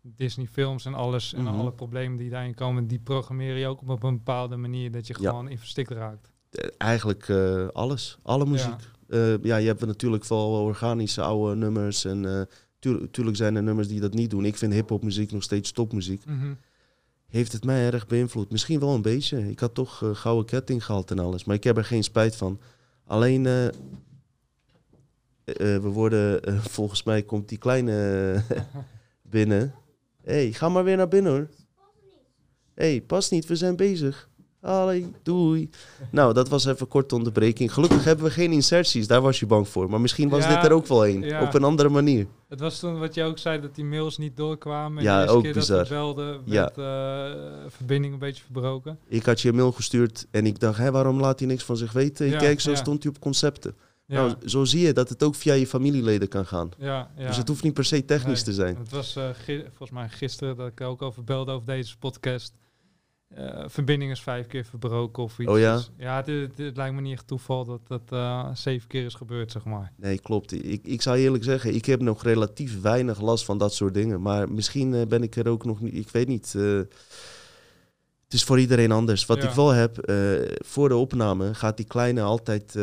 Disney 0.00 0.46
films 0.46 0.84
en 0.84 0.94
alles 0.94 1.32
en 1.32 1.42
Mhm. 1.42 1.54
alle 1.60 1.72
problemen 1.72 2.18
die 2.18 2.30
daarin 2.30 2.54
komen, 2.54 2.86
die 2.86 2.98
programmeer 2.98 3.56
je 3.56 3.66
ook 3.66 3.80
op 3.88 4.02
een 4.02 4.16
bepaalde 4.16 4.56
manier 4.56 4.90
dat 4.92 5.06
je 5.06 5.14
Ja. 5.20 5.28
gewoon 5.28 5.48
in 5.48 5.58
verstikt 5.58 5.90
raakt. 5.90 6.32
Eigenlijk 6.78 7.28
eh, 7.28 7.66
alles. 7.68 8.18
Alle 8.22 8.46
muziek. 8.46 8.80
Ja. 9.08 9.38
ja, 9.42 9.56
je 9.56 9.66
hebt 9.66 9.86
natuurlijk 9.86 10.24
wel 10.24 10.48
organische 10.50 11.22
oude 11.22 11.56
nummers. 11.56 12.04
En 12.04 12.48
tuur- 12.84 13.10
tuurlijk 13.10 13.36
zijn 13.36 13.56
er 13.56 13.62
nummers 13.62 13.88
die 13.88 14.00
dat 14.00 14.14
niet 14.14 14.30
doen. 14.30 14.44
Ik 14.44 14.56
vind 14.56 14.72
hip-hop-muziek 14.72 15.32
nog 15.32 15.42
steeds 15.42 15.72
topmuziek. 15.72 16.24
Mhm. 16.24 16.52
heeft 17.26 17.52
het 17.52 17.64
mij 17.64 17.86
erg 17.90 18.06
beïnvloed. 18.06 18.50
Misschien 18.50 18.80
wel 18.80 18.94
een 18.94 19.02
beetje. 19.02 19.50
Ik 19.50 19.58
had 19.60 19.74
toch 19.74 20.02
eh, 20.02 20.14
gouden 20.14 20.44
ketting 20.46 20.84
gehaald 20.84 21.10
en 21.10 21.18
alles. 21.18 21.44
Maar 21.44 21.56
ik 21.56 21.64
heb 21.64 21.76
er 21.76 21.84
geen 21.84 22.04
spijt 22.04 22.36
van. 22.36 22.60
Alleen, 23.06 23.46
eh, 23.46 23.66
eh, 23.66 23.72
we 25.82 25.88
worden, 25.88 26.40
volgens 26.76 27.02
mij 27.02 27.22
komt 27.22 27.48
die 27.48 27.58
kleine 27.58 28.42
binnen. 29.36 29.74
Hé, 30.22 30.32
hey, 30.32 30.52
ga 30.52 30.68
maar 30.68 30.84
weer 30.84 30.96
naar 30.96 31.08
binnen 31.08 31.32
hoor. 31.32 31.48
Hé, 32.74 32.90
hey, 32.90 33.00
pas 33.00 33.30
niet, 33.30 33.46
we 33.46 33.56
zijn 33.56 33.76
bezig. 33.76 34.28
Allee, 34.64 35.12
doei. 35.22 35.70
Nou, 36.10 36.32
dat 36.34 36.48
was 36.48 36.64
even 36.64 36.88
korte 36.88 37.14
onderbreking. 37.14 37.72
Gelukkig 37.72 38.04
hebben 38.04 38.24
we 38.24 38.30
geen 38.30 38.52
inserties, 38.52 39.06
daar 39.06 39.20
was 39.20 39.40
je 39.40 39.46
bang 39.46 39.68
voor. 39.68 39.90
Maar 39.90 40.00
misschien 40.00 40.28
was 40.28 40.44
Ja, 40.44 40.54
dit 40.54 40.64
er 40.64 40.72
ook 40.72 40.86
wel 40.86 41.06
een, 41.06 41.22
ja. 41.22 41.42
op 41.42 41.54
een 41.54 41.64
andere 41.64 41.88
manier. 41.88 42.26
Het 42.48 42.60
was 42.60 42.78
toen 42.78 42.98
wat 42.98 43.14
je 43.14 43.22
ook 43.22 43.38
zei, 43.38 43.60
dat 43.60 43.74
die 43.74 43.84
mails 43.84 44.18
niet 44.18 44.36
doorkwamen. 44.36 44.98
En 44.98 45.04
Ja, 45.04 45.14
de 45.14 45.20
eerste 45.22 45.36
ook 45.36 45.42
keer 45.42 45.52
bizar. 45.52 45.78
dat 45.78 45.88
we 45.88 45.94
belden, 45.94 46.40
werd 46.46 46.78
eh, 46.78 47.68
verbinding 47.68 48.12
een 48.12 48.18
beetje 48.18 48.42
verbroken. 48.44 48.98
Ik 49.08 49.24
had 49.26 49.40
je 49.40 49.48
een 49.48 49.54
mail 49.54 49.72
gestuurd 49.72 50.26
en 50.30 50.46
ik 50.46 50.60
dacht, 50.60 50.78
hé, 50.78 50.90
waarom 50.90 51.20
laat 51.20 51.38
hij 51.38 51.48
niks 51.48 51.64
van 51.64 51.76
zich 51.76 51.92
weten? 51.92 52.26
Ik 52.26 52.38
kijk, 52.38 52.60
zo 52.60 52.74
stond 52.74 53.02
hij 53.02 53.12
op 53.12 53.20
concepten. 53.20 53.74
Nou, 54.06 54.34
zo 54.44 54.64
zie 54.64 54.80
je 54.86 54.92
dat 54.92 55.08
het 55.08 55.22
ook 55.22 55.34
via 55.34 55.54
je 55.54 55.66
familieleden 55.66 56.28
kan 56.28 56.46
gaan. 56.46 56.68
Dus 57.16 57.36
het 57.36 57.48
hoeft 57.48 57.62
niet 57.62 57.74
per 57.74 57.84
se 57.84 58.04
technisch 58.04 58.44
Nee. 58.44 58.44
te 58.44 58.52
zijn. 58.52 58.76
Het 58.76 58.90
was 58.90 59.16
eh, 59.16 59.24
volgens 59.46 59.90
mij 59.90 60.08
gisteren 60.08 60.56
dat 60.56 60.66
ik 60.66 60.80
ook 60.80 61.02
over 61.02 61.24
belde 61.24 61.52
over 61.52 61.66
deze 61.66 61.98
podcast. 61.98 62.52
Eh, 63.34 63.64
verbinding 63.66 64.10
is 64.10 64.20
vijf 64.22 64.46
keer 64.46 64.64
verbroken 64.64 65.22
of 65.22 65.38
iets. 65.38 65.50
Oh 65.50 65.58
ja? 65.58 65.74
Dus 65.76 65.90
ja, 65.96 66.16
het, 66.16 66.26
het- 66.26 66.58
het 66.58 66.76
lijkt 66.76 66.94
me 66.94 67.00
niet 67.00 67.12
echt 67.12 67.26
toeval 67.26 67.64
dat 67.64 67.80
dat 67.88 68.02
eh, 68.08 68.48
zeven 68.54 68.88
keer 68.88 69.04
is 69.04 69.14
gebeurd, 69.14 69.52
zeg 69.52 69.64
maar. 69.64 69.92
Nee, 69.96 70.18
klopt. 70.18 70.52
Ik, 70.64 70.86
ik 70.86 71.02
zou 71.02 71.16
eerlijk 71.18 71.44
zeggen, 71.44 71.74
ik 71.74 71.84
heb 71.84 72.00
nog 72.00 72.22
relatief 72.22 72.80
weinig 72.80 73.20
last 73.20 73.44
van 73.44 73.58
dat 73.58 73.74
soort 73.74 73.94
dingen. 73.94 74.20
Maar 74.22 74.52
misschien 74.52 74.94
eh, 74.94 75.06
ben 75.06 75.22
ik 75.22 75.36
er 75.36 75.48
ook 75.48 75.64
nog 75.64 75.80
niet, 75.80 75.94
ik 75.94 76.08
weet 76.08 76.28
niet. 76.28 76.52
het 76.52 78.32
is 78.32 78.44
voor 78.44 78.60
iedereen 78.60 78.92
anders. 78.92 79.26
Wat 79.26 79.42
Ja. 79.42 79.48
ik 79.48 79.54
wel 79.54 79.70
heb, 79.70 80.12
voor 80.64 80.88
de 80.88 80.96
opname 80.96 81.54
gaat 81.54 81.76
die 81.76 81.86
kleine 81.86 82.20
altijd 82.22 82.74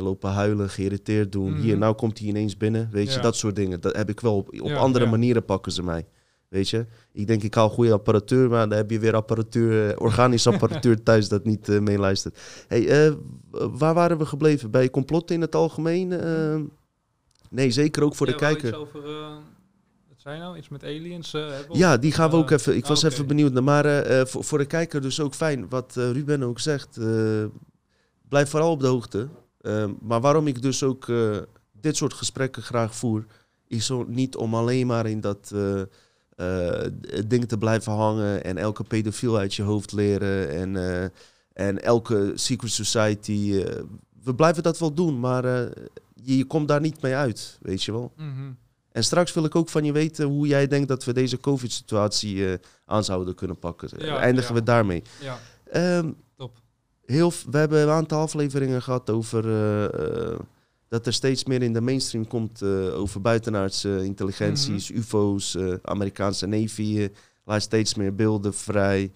lopen 0.00 0.30
huilen, 0.30 0.70
geïrriteerd 0.70 1.32
doen. 1.32 1.50
Mhm. 1.52 1.60
Hier, 1.60 1.78
nou 1.78 1.94
komt 1.94 2.18
hij 2.18 2.28
ineens 2.28 2.56
binnen. 2.56 2.88
Weet 2.92 3.12
je, 3.14 3.20
dat 3.20 3.36
soort 3.36 3.56
dingen. 3.56 3.80
Dat 3.80 3.96
heb 3.96 4.08
ik 4.08 4.20
wel. 4.20 4.36
Op, 4.36 4.48
op 4.60 4.68
Ja, 4.68 4.76
andere 4.76 5.06
manieren 5.06 5.44
pakken 5.44 5.72
ze 5.72 5.82
mij. 5.82 6.06
Weet 6.50 6.68
je, 6.68 6.86
ik 7.12 7.26
denk 7.26 7.42
ik 7.42 7.54
haal 7.54 7.68
goede 7.70 7.92
apparatuur, 7.92 8.48
maar 8.48 8.68
dan 8.68 8.78
heb 8.78 8.90
je 8.90 8.98
weer 8.98 9.14
apparatuur, 9.14 9.90
eh, 9.90 10.00
organische 10.00 10.50
apparatuur 10.52 11.02
thuis 11.02 11.28
dat 11.28 11.44
niet 11.44 11.68
eh, 11.68 11.78
meeluistert. 11.80 12.38
Hey, 12.68 13.06
eh, 13.06 13.14
waar 13.50 13.94
waren 13.94 14.18
we 14.18 14.26
gebleven? 14.26 14.70
Bij 14.70 14.90
complotten 14.90 15.34
in 15.34 15.40
het 15.40 15.54
algemeen? 15.54 16.08
nee, 17.50 17.70
zeker 17.70 18.02
ook 18.02 18.14
voor 18.14 18.26
de 18.26 18.32
Ja, 18.32 18.38
kijker. 18.38 18.68
Iets 18.68 18.76
over, 18.76 19.04
eh, 19.04 19.34
wat 20.08 20.16
zei 20.16 20.34
je 20.34 20.40
nou? 20.40 20.56
Iets 20.56 20.68
met 20.68 20.82
aliens 20.84 21.34
eh, 21.34 21.48
hebben? 21.48 21.78
Ja, 21.78 21.96
die 21.96 22.12
gaan 22.12 22.30
we 22.30 22.36
ook 22.36 22.50
even. 22.50 22.76
Ik 22.76 22.86
was 22.86 23.02
even 23.02 23.26
benieuwd 23.26 23.52
naar. 23.52 23.62
Maar 23.64 24.26
voor, 24.26 24.44
voor 24.44 24.58
de 24.58 24.66
kijker 24.66 25.00
dus 25.00 25.20
ook 25.20 25.34
fijn. 25.34 25.68
Wat 25.68 25.92
Ruben 25.94 26.42
ook 26.42 26.60
zegt. 26.60 26.96
eh, 26.96 27.44
blijf 28.28 28.50
vooral 28.50 28.70
op 28.70 28.80
de 28.80 28.86
hoogte. 28.86 29.28
Maar 30.00 30.20
waarom 30.20 30.46
ik 30.46 30.62
dus 30.62 30.82
ook 30.82 31.08
eh, 31.08 31.36
dit 31.80 31.96
soort 31.96 32.14
gesprekken 32.14 32.62
graag 32.62 32.94
voer. 32.94 33.24
Is 33.66 33.86
zo 33.86 34.04
niet 34.08 34.36
om 34.36 34.54
alleen 34.54 34.86
maar 34.86 35.06
in 35.06 35.20
dat 35.20 35.54
eh, 36.40 36.84
eh, 36.84 36.92
d- 37.00 37.30
ding 37.30 37.48
te 37.48 37.58
blijven 37.58 37.92
hangen. 37.92 38.44
En 38.44 38.58
elke 38.58 38.84
pedofiel 38.84 39.36
uit 39.38 39.54
je 39.54 39.62
hoofd 39.62 39.92
leren. 39.92 40.48
En, 40.50 40.76
eh, 40.76 41.08
en 41.52 41.82
elke 41.82 42.32
secret 42.34 42.70
society. 42.70 43.62
eh, 43.66 43.82
we 44.22 44.34
blijven 44.34 44.62
dat 44.62 44.78
wel 44.78 44.94
doen. 44.94 45.20
Maar 45.20 45.44
je, 46.14 46.36
je 46.36 46.44
komt 46.44 46.68
daar 46.68 46.80
niet 46.80 47.02
mee 47.02 47.14
uit. 47.14 47.58
Weet 47.62 47.82
je 47.82 47.92
wel. 47.92 48.12
Mhm. 48.16 48.50
En 48.92 49.04
straks 49.04 49.32
wil 49.32 49.44
ik 49.44 49.54
ook 49.54 49.68
van 49.68 49.84
je 49.84 49.92
weten 49.92 50.26
hoe 50.26 50.46
jij 50.46 50.66
denkt 50.66 50.88
dat 50.88 51.04
we 51.04 51.12
deze 51.12 51.40
COVID-situatie 51.40 52.58
aan 52.86 53.04
zouden 53.04 53.34
kunnen 53.34 53.58
pakken. 53.58 53.88
Ja, 53.98 54.16
Eindigen 54.18 54.54
ja. 54.54 54.60
we 54.60 54.66
daarmee. 54.66 55.02
Ja, 55.20 55.38
Ehm, 55.70 56.10
top. 56.36 56.56
heel, 57.04 57.32
we 57.50 57.58
hebben 57.58 57.80
een 57.82 57.88
aantal 57.88 58.20
afleveringen 58.20 58.82
gehad 58.82 59.10
over 59.10 59.44
dat 60.90 61.06
er 61.06 61.12
steeds 61.12 61.44
meer 61.44 61.62
in 61.62 61.72
de 61.72 61.80
mainstream 61.80 62.26
komt 62.26 62.62
eh, 62.62 62.94
over 62.98 63.20
buitenaardse 63.20 64.04
intelligenties, 64.04 64.90
UFO's, 64.90 65.54
eh, 65.54 65.74
Amerikaanse 65.82 66.46
Navy 66.46 66.98
eh, 66.98 67.08
laat 67.44 67.62
steeds 67.62 67.94
meer 67.94 68.14
beelden 68.14 68.54
vrij. 68.54 69.12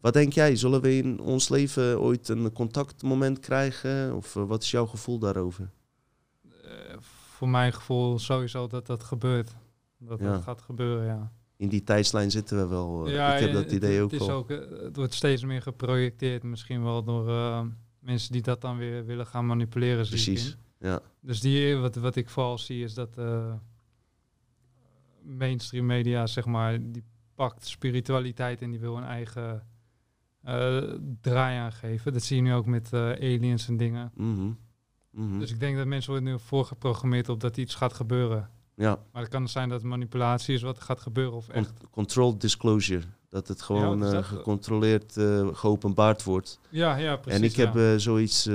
Wat 0.00 0.12
denk 0.12 0.32
jij, 0.32 0.56
zullen 0.56 0.80
we 0.80 0.96
in 0.96 1.20
ons 1.20 1.48
leven 1.48 2.00
ooit 2.00 2.28
een 2.28 2.52
contactmoment 2.52 3.38
krijgen? 3.38 4.14
Of 4.16 4.34
wat 4.34 4.62
is 4.62 4.70
jouw 4.70 4.86
gevoel 4.86 5.18
daarover? 5.18 5.70
Voor 7.36 7.48
mijn 7.48 7.72
gevoel 7.72 8.18
sowieso 8.18 8.66
dat 8.66 8.86
dat 8.86 9.02
gebeurt. 9.04 9.50
Dat 9.98 10.18
Ja. 10.18 10.32
dat 10.32 10.42
gaat 10.42 10.60
gebeuren, 10.62 11.06
ja. 11.06 11.32
In 11.56 11.68
die 11.68 11.84
tijdslijn 11.84 12.30
zitten 12.30 12.58
we 12.58 12.66
wel. 12.66 13.08
ja, 13.08 13.34
ik 13.34 13.40
heb 13.40 13.52
dat 13.52 13.62
het- 13.64 13.72
idee 13.72 14.02
ook 14.02 14.10
het 14.10 14.20
is 14.20 14.28
al. 14.28 14.34
ook, 14.36 14.48
Het 14.48 14.96
wordt 14.96 15.14
steeds 15.14 15.44
meer 15.44 15.62
geprojecteerd. 15.62 16.42
Misschien 16.42 16.82
wel 16.82 17.04
door 17.04 17.26
mensen 18.02 18.32
die 18.32 18.42
dat 18.42 18.60
dan 18.60 18.76
weer 18.76 19.06
willen 19.06 19.26
gaan 19.26 19.46
manipuleren. 19.46 20.06
Precies. 20.06 20.56
Ja. 20.78 21.00
Dus 21.20 21.40
die, 21.40 21.76
wat, 21.76 21.94
wat 21.94 22.16
ik 22.16 22.28
vooral 22.28 22.58
zie 22.58 22.84
is 22.84 22.94
dat 22.94 23.18
eh, 23.18 23.54
mainstream 25.22 25.86
media, 25.86 26.26
zeg 26.26 26.44
maar, 26.44 26.78
die 26.80 27.04
pakt 27.34 27.66
spiritualiteit 27.66 28.62
en 28.62 28.70
die 28.70 28.80
wil 28.80 28.96
een 28.96 29.04
eigen 29.04 29.66
eh, 30.42 30.82
draai 31.20 31.58
aangeven. 31.58 32.12
Dat 32.12 32.22
zie 32.22 32.36
je 32.36 32.42
nu 32.42 32.54
ook 32.54 32.66
met 32.66 32.92
eh, 32.92 33.00
aliens 33.00 33.68
en 33.68 33.76
dingen. 33.76 34.12
Mhm. 34.14 34.50
Mhm. 35.10 35.38
Dus 35.38 35.50
ik 35.50 35.60
denk 35.60 35.76
dat 35.76 35.86
mensen 35.86 36.10
worden 36.12 36.32
nu 36.32 36.38
voorgeprogrammeerd 36.38 37.28
op 37.28 37.40
dat 37.40 37.56
iets 37.56 37.74
gaat 37.74 37.92
gebeuren. 37.92 38.50
Ja. 38.74 38.98
Maar 39.12 39.22
het 39.22 39.30
kan 39.30 39.48
zijn 39.48 39.68
dat 39.68 39.78
het 39.80 39.88
manipulatie 39.90 40.54
is 40.54 40.62
wat 40.62 40.76
er 40.76 40.82
gaat 40.82 41.00
gebeuren 41.00 41.32
of 41.34 41.48
echt. 41.48 41.72
Con- 41.78 41.88
controlled 41.90 42.40
disclosure. 42.40 43.02
Dat 43.28 43.48
het 43.48 43.62
gewoon 43.62 44.04
eh, 44.04 44.24
gecontroleerd 44.24 45.16
eh, 45.16 45.48
geopenbaard 45.52 46.22
wordt. 46.22 46.58
Ja, 46.68 46.96
ja, 46.96 47.16
precies. 47.16 47.40
en 47.40 47.46
ik 47.46 47.56
heb 47.56 47.76
eh, 47.76 47.94
zoiets. 47.96 48.48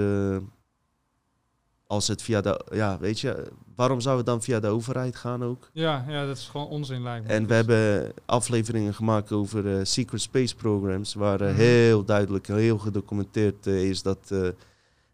als 1.88 2.07
het 2.07 2.22
via 2.22 2.41
de. 2.41 2.65
Ja, 2.72 2.97
weet 2.99 3.20
je, 3.20 3.51
waarom 3.76 3.99
zou 4.01 4.18
het 4.18 4.26
dan 4.26 4.41
via 4.41 4.59
de 4.59 4.68
overheid 4.68 5.15
gaan 5.15 5.43
ook? 5.43 5.70
ja, 5.74 6.05
ja, 6.07 6.26
dat 6.26 6.38
is 6.38 6.47
gewoon 6.47 6.68
onzin 6.68 7.03
lijkt 7.03 7.28
me. 7.28 7.34
En 7.34 7.41
we 7.41 7.47
Dus- 7.47 7.55
hebben 7.57 8.13
afleveringen 8.26 8.93
gemaakt 8.93 9.32
over 9.32 9.88
secret 9.88 10.22
space 10.22 10.55
programs, 10.55 11.13
waar 11.13 11.41
Mhm. 11.43 11.53
heel 11.55 12.03
duidelijk, 12.05 12.47
heel 12.47 12.78
gedocumenteerd 12.78 13.65
is 13.65 14.01
dat, 14.01 14.34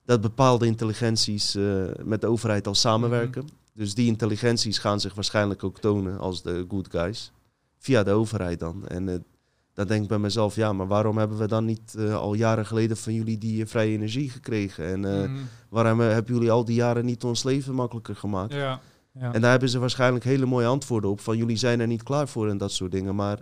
dat 0.05 0.21
bepaalde 0.21 0.65
intelligenties 0.65 1.57
met 2.03 2.21
de 2.21 2.27
overheid 2.27 2.67
al 2.67 2.75
samenwerken. 2.75 3.43
Mhm. 3.43 3.53
Dus 3.74 3.93
die 3.95 4.07
intelligenties 4.07 4.78
gaan 4.78 4.99
zich 4.99 5.13
waarschijnlijk 5.13 5.63
ook 5.63 5.80
tonen 5.80 6.19
als 6.19 6.41
de 6.41 6.65
good 6.67 6.88
guys. 6.91 7.32
Via 7.78 8.03
de 8.03 8.11
overheid 8.11 8.59
dan. 8.59 8.88
En 8.88 9.09
eh, 9.09 9.15
dan 9.74 9.88
denk 9.88 10.01
ik 10.03 10.07
bij 10.09 10.17
mezelf, 10.19 10.55
ja, 10.55 10.74
maar 10.74 10.88
waarom 10.88 11.17
hebben 11.17 11.38
we 11.38 11.47
dan 11.47 11.65
niet 11.65 11.95
eh, 11.97 12.15
al 12.15 12.34
jaren 12.34 12.65
geleden 12.65 12.97
van 12.97 13.13
jullie 13.13 13.38
die 13.38 13.61
eh, 13.63 13.67
vrije 13.67 13.91
energie 13.91 14.30
gekregen? 14.30 14.86
En 14.86 14.99
Mhm. 14.99 15.41
waarom 15.69 15.99
hebben 15.99 16.34
jullie 16.34 16.51
al 16.51 16.65
die 16.65 16.76
jaren 16.76 17.05
niet 17.05 17.24
ons 17.24 17.43
leven 17.43 17.74
makkelijker 17.74 18.15
gemaakt? 18.15 18.53
Ja, 18.53 18.82
ja. 19.11 19.34
En 19.34 19.41
daar 19.41 19.51
hebben 19.51 19.69
ze 19.69 19.80
waarschijnlijk 19.80 20.24
hele 20.24 20.45
mooie 20.45 20.67
antwoorden 20.67 21.09
op. 21.09 21.19
Van 21.19 21.38
jullie 21.38 21.57
zijn 21.57 21.80
er 21.80 21.88
niet 21.88 22.03
klaar 22.03 22.28
voor 22.28 22.49
en 22.49 22.57
dat 22.57 22.71
soort 22.71 22.91
dingen. 22.91 23.15
Maar 23.15 23.39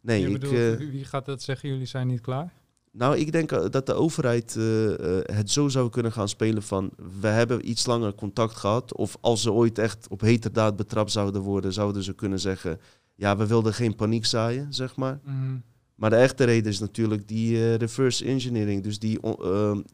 nee, 0.00 0.26
ik, 0.26 0.32
bedoelt, 0.32 0.78
wie 0.78 1.04
gaat 1.04 1.24
dat 1.26 1.42
zeggen? 1.42 1.68
Jullie 1.68 1.86
zijn 1.86 2.06
niet 2.06 2.20
klaar? 2.20 2.52
Nou, 2.92 3.16
ik 3.16 3.32
denk 3.32 3.52
eh, 3.52 3.64
dat 3.70 3.86
de 3.86 3.94
overheid 3.94 4.56
eh, 4.56 5.18
eh, 5.18 5.24
het 5.36 5.50
zo 5.50 5.68
zou 5.68 5.90
kunnen 5.90 6.12
gaan 6.12 6.28
spelen 6.28 6.62
van... 6.62 6.90
we 7.20 7.26
hebben 7.26 7.70
iets 7.70 7.86
langer 7.86 8.14
contact 8.14 8.56
gehad. 8.56 8.94
Of 8.94 9.16
als 9.20 9.42
ze 9.42 9.52
ooit 9.52 9.78
echt 9.78 10.06
op 10.08 10.20
heterdaad 10.20 10.76
betrapt 10.76 11.10
zouden 11.10 11.42
worden... 11.42 11.72
zouden 11.72 12.02
ze 12.02 12.14
kunnen 12.14 12.40
zeggen... 12.40 12.80
ja, 13.14 13.36
we 13.36 13.46
wilden 13.46 13.74
geen 13.74 13.94
paniek 13.94 14.26
zaaien, 14.26 14.72
zeg 14.72 14.96
maar. 14.96 15.20
Mhm. 15.24 15.56
Maar 15.94 16.10
de 16.10 16.16
echte 16.16 16.44
reden 16.44 16.70
is 16.70 16.78
natuurlijk 16.78 17.28
die 17.28 17.74
reverse 17.74 18.24
engineering. 18.24 18.82
Dus 18.82 18.98
die 18.98 19.20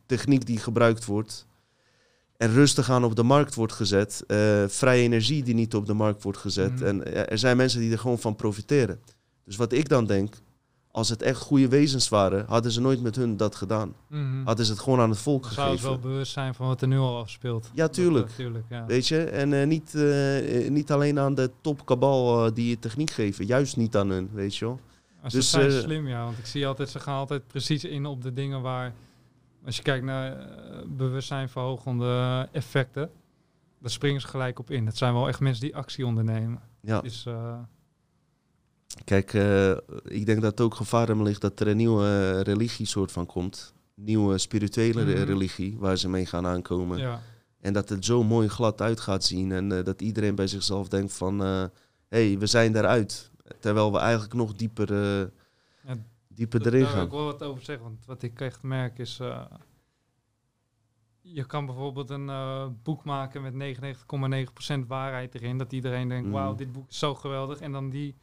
techniek 0.07 0.47
die 0.47 0.59
gebruikt 0.59 1.05
wordt... 1.05 1.47
en 2.37 2.53
rustig 2.53 2.91
aan 2.91 3.05
op 3.05 3.17
de 3.17 3.23
markt 3.23 3.55
wordt 3.55 3.73
gezet. 3.73 4.25
vrije 4.67 5.03
energie 5.03 5.43
die 5.43 5.55
niet 5.55 5.75
op 5.75 5.87
de 5.87 5.95
markt 5.95 6.23
wordt 6.23 6.39
gezet. 6.39 6.75
Mhm. 6.75 6.85
En 6.85 7.29
er 7.29 7.39
zijn 7.39 7.57
mensen 7.57 7.81
die 7.81 7.93
er 7.93 7.99
gewoon 7.99 8.19
van 8.19 8.37
profiteren. 8.37 9.01
Dus 9.45 9.57
wat 9.57 9.73
ik 9.73 9.89
dan 9.89 10.07
denk... 10.07 10.35
als 10.95 11.09
het 11.09 11.23
echt 11.23 11.41
goede 11.41 11.69
wezens 11.69 12.09
waren... 12.09 12.45
hadden 12.49 12.73
ze 12.73 12.81
nooit 12.81 13.03
met 13.03 13.17
hun 13.17 13.37
dat 13.37 13.55
gedaan. 13.55 13.95
Mhm. 14.09 14.45
Hadden 14.45 14.67
ze 14.67 14.73
het 14.73 14.81
gewoon 14.81 15.01
aan 15.01 15.11
het 15.11 15.19
volk 15.19 15.43
Dan 15.43 15.53
zouden 15.53 15.79
ze 15.79 15.85
wel 15.85 15.93
gegeven. 15.93 16.11
bewust 16.11 16.33
zijn 16.33 16.55
van 16.55 16.67
wat 16.67 16.81
er 16.81 16.89
nu 16.89 16.99
al 16.99 17.19
afspeelt. 17.19 17.71
Ja, 17.75 17.89
tuurlijk. 17.89 18.27
Dat, 18.27 18.37
tuurlijk 18.37 18.65
ja. 18.69 18.87
Weet 18.87 19.09
je? 19.09 19.25
En 19.25 19.53
eh, 19.61 19.67
niet, 19.67 19.95
eh, 19.95 20.65
eh, 20.67 20.71
niet 20.71 20.91
alleen 20.93 21.19
aan 21.19 21.35
de 21.35 21.51
topkabal 21.61 22.47
eh, 22.47 22.55
die 22.55 22.69
je 22.69 22.79
techniek 22.79 23.11
geven. 23.11 23.47
Juist 23.47 23.77
niet 23.77 23.97
aan 23.97 24.11
hun, 24.11 24.31
weet 24.33 24.57
je 24.57 24.65
wel. 24.65 24.81
Als 25.23 25.33
Dus, 25.33 25.51
ze 25.51 25.61
zijn 25.61 25.83
slim, 25.83 26.09
ja. 26.09 26.25
Want 26.25 26.39
ik 26.39 26.47
zie 26.47 26.67
altijd, 26.67 26.89
ze 26.89 27.01
gaan 27.01 27.17
altijd 27.19 27.47
precies 27.47 27.85
in 27.85 28.07
op 28.07 28.23
de 28.23 28.33
dingen 28.33 28.61
waar... 28.63 28.93
Als 29.65 29.77
je 29.77 29.83
kijkt 29.83 30.05
naar 30.05 30.33
eh, 30.39 30.47
bewustzijnverhogende 30.87 32.49
effecten... 32.53 33.11
daar 33.81 33.91
springen 33.91 34.21
ze 34.21 34.27
gelijk 34.27 34.59
op 34.59 34.71
in. 34.71 34.87
Het 34.87 34.97
zijn 34.97 35.13
wel 35.15 35.29
echt 35.29 35.41
mensen 35.41 35.63
die 35.65 35.77
actie 35.77 36.07
ondernemen. 36.07 36.61
Ja. 36.81 37.01
Dus, 37.01 37.27
Kijk, 39.05 39.35
eh, 39.35 39.71
ik 40.05 40.27
denk 40.27 40.41
dat 40.41 40.51
het 40.51 40.61
ook 40.61 40.75
gevaar 40.75 41.09
in 41.09 41.23
ligt 41.23 41.41
dat 41.41 41.61
er 41.61 41.69
een 41.69 41.77
nieuwe 41.77 42.05
eh, 42.37 42.41
religie 42.41 42.87
soort 42.87 43.13
van 43.13 43.27
komt. 43.27 43.75
Nieuwe 43.95 44.39
spirituele 44.39 45.05
Mhm. 45.05 45.23
religie 45.23 45.79
waar 45.79 45.97
ze 45.97 46.09
mee 46.09 46.27
gaan 46.27 46.47
aankomen. 46.47 46.99
ja. 46.99 47.21
En 47.61 47.73
dat 47.73 47.89
het 47.89 48.05
zo 48.05 48.23
mooi 48.23 48.49
glad 48.49 48.81
uit 48.81 49.01
gaat 49.01 49.25
zien. 49.25 49.53
En 49.53 49.73
eh, 49.79 49.85
dat 49.85 50.03
iedereen 50.03 50.35
bij 50.35 50.47
zichzelf 50.47 50.89
denkt 50.89 51.13
van... 51.13 51.41
hé, 51.41 51.69
hey, 52.09 52.39
we 52.39 52.47
zijn 52.47 52.73
daaruit. 52.73 53.31
Terwijl 53.61 53.93
we 53.93 53.99
eigenlijk 53.99 54.35
nog 54.35 54.55
dieper, 54.55 54.93
eh, 54.93 55.27
Ja, 55.87 55.97
dieper 56.29 56.63
Daar 56.63 56.73
erin 56.73 56.85
wil 56.85 56.95
gaan. 56.95 57.05
ik 57.05 57.11
wel 57.11 57.25
wat 57.25 57.43
over 57.43 57.63
zeggen, 57.65 57.85
want 57.85 58.05
wat 58.07 58.23
ik 58.23 58.41
echt 58.41 58.63
merk 58.63 58.99
is... 58.99 59.21
je 61.21 61.45
kan 61.47 61.67
bijvoorbeeld 61.67 62.11
een 62.11 62.31
boek 62.83 63.05
maken 63.05 63.43
met 63.43 63.55
99,9% 63.55 64.87
waarheid 64.87 65.35
erin. 65.35 65.59
Dat 65.59 65.73
iedereen 65.73 66.09
denkt, 66.09 66.25
Mhm. 66.27 66.35
wauw, 66.35 66.55
dit 66.55 66.73
boek 66.73 66.89
is 66.89 66.99
zo 66.99 67.15
geweldig. 67.15 67.59
En 67.61 67.73
dan 67.73 67.91
die... 67.91 68.15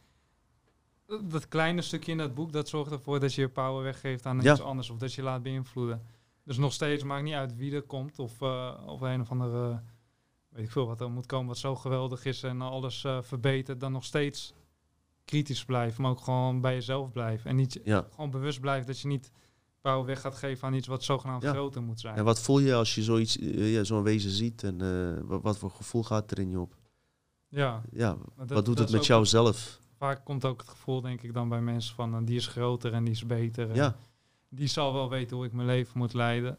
Dat 1.20 1.48
kleine 1.48 1.82
stukje 1.82 2.12
in 2.12 2.18
dat 2.18 2.34
boek, 2.34 2.52
dat 2.52 2.68
zorgt 2.68 2.90
ervoor 2.92 3.20
dat 3.20 3.34
je 3.34 3.40
je 3.40 3.48
power 3.48 3.82
weggeeft 3.82 4.26
aan 4.26 4.40
Ja. 4.40 4.52
iets 4.52 4.60
anders. 4.60 4.90
Of 4.90 4.98
dat 4.98 5.12
je 5.12 5.22
laat 5.22 5.42
beïnvloeden. 5.42 6.02
Dus 6.44 6.56
nog 6.56 6.72
steeds, 6.72 7.02
maakt 7.04 7.22
niet 7.24 7.34
uit 7.34 7.56
wie 7.56 7.74
er 7.74 7.82
komt. 7.82 8.18
Of, 8.18 8.40
eh, 8.42 8.72
of 8.86 9.00
een 9.00 9.20
of 9.20 9.30
andere, 9.30 9.82
weet 10.48 10.64
ik 10.64 10.70
veel, 10.70 10.86
wat 10.86 11.00
er 11.00 11.10
moet 11.10 11.26
komen 11.26 11.46
wat 11.46 11.58
zo 11.58 11.74
geweldig 11.76 12.24
is. 12.24 12.42
En 12.42 12.60
alles 12.60 13.04
eh, 13.04 13.22
verbetert. 13.22 13.80
Dan 13.80 13.92
nog 13.92 14.04
steeds 14.04 14.52
kritisch 15.24 15.64
blijven, 15.64 16.02
maar 16.02 16.10
ook 16.10 16.20
gewoon 16.20 16.60
bij 16.60 16.74
jezelf 16.74 17.10
blijven. 17.12 17.50
En 17.50 17.56
niet 17.56 17.80
Ja. 17.84 18.06
gewoon 18.14 18.30
bewust 18.30 18.60
blijft 18.60 18.86
dat 18.86 19.00
je 19.00 19.08
niet 19.08 19.30
power 19.80 20.04
weg 20.06 20.20
gaat 20.20 20.34
geven 20.34 20.68
aan 20.68 20.74
iets 20.74 20.86
wat 20.86 21.04
zogenaamd 21.04 21.42
Ja. 21.42 21.50
groter 21.52 21.82
moet 21.82 22.00
zijn. 22.00 22.16
En 22.16 22.24
wat 22.24 22.40
voel 22.40 22.58
je 22.58 22.74
als 22.74 22.94
je 22.94 23.02
zoiets, 23.02 23.38
eh, 23.38 23.72
ja, 23.72 23.84
zo'n 23.84 24.02
wezen 24.02 24.30
ziet? 24.30 24.62
En 24.62 25.26
wat, 25.26 25.42
wat 25.42 25.58
voor 25.58 25.70
gevoel 25.70 26.02
gaat 26.02 26.30
er 26.30 26.38
in 26.38 26.50
je 26.50 26.60
op? 26.60 26.76
ja, 27.48 27.82
Ja, 27.92 28.16
dat- 28.36 28.48
wat 28.48 28.64
doet 28.64 28.76
dat 28.76 28.78
het 28.88 28.96
met 28.96 29.06
jou 29.06 29.26
zelf? 29.26 29.80
Vaak 30.02 30.24
komt 30.24 30.44
ook 30.44 30.60
het 30.60 30.70
gevoel, 30.70 31.00
denk 31.00 31.22
ik, 31.22 31.34
dan 31.34 31.48
bij 31.48 31.60
mensen 31.60 31.94
van 31.94 32.14
eh, 32.14 32.20
die 32.24 32.36
is 32.36 32.46
groter 32.46 32.92
en 32.92 33.04
die 33.04 33.12
is 33.12 33.26
beter. 33.26 33.74
Ja, 33.74 33.96
Die 34.48 34.66
zal 34.68 34.92
wel 34.92 35.10
weten 35.10 35.36
hoe 35.36 35.46
ik 35.46 35.52
mijn 35.52 35.66
leven 35.66 35.98
moet 35.98 36.14
leiden. 36.14 36.56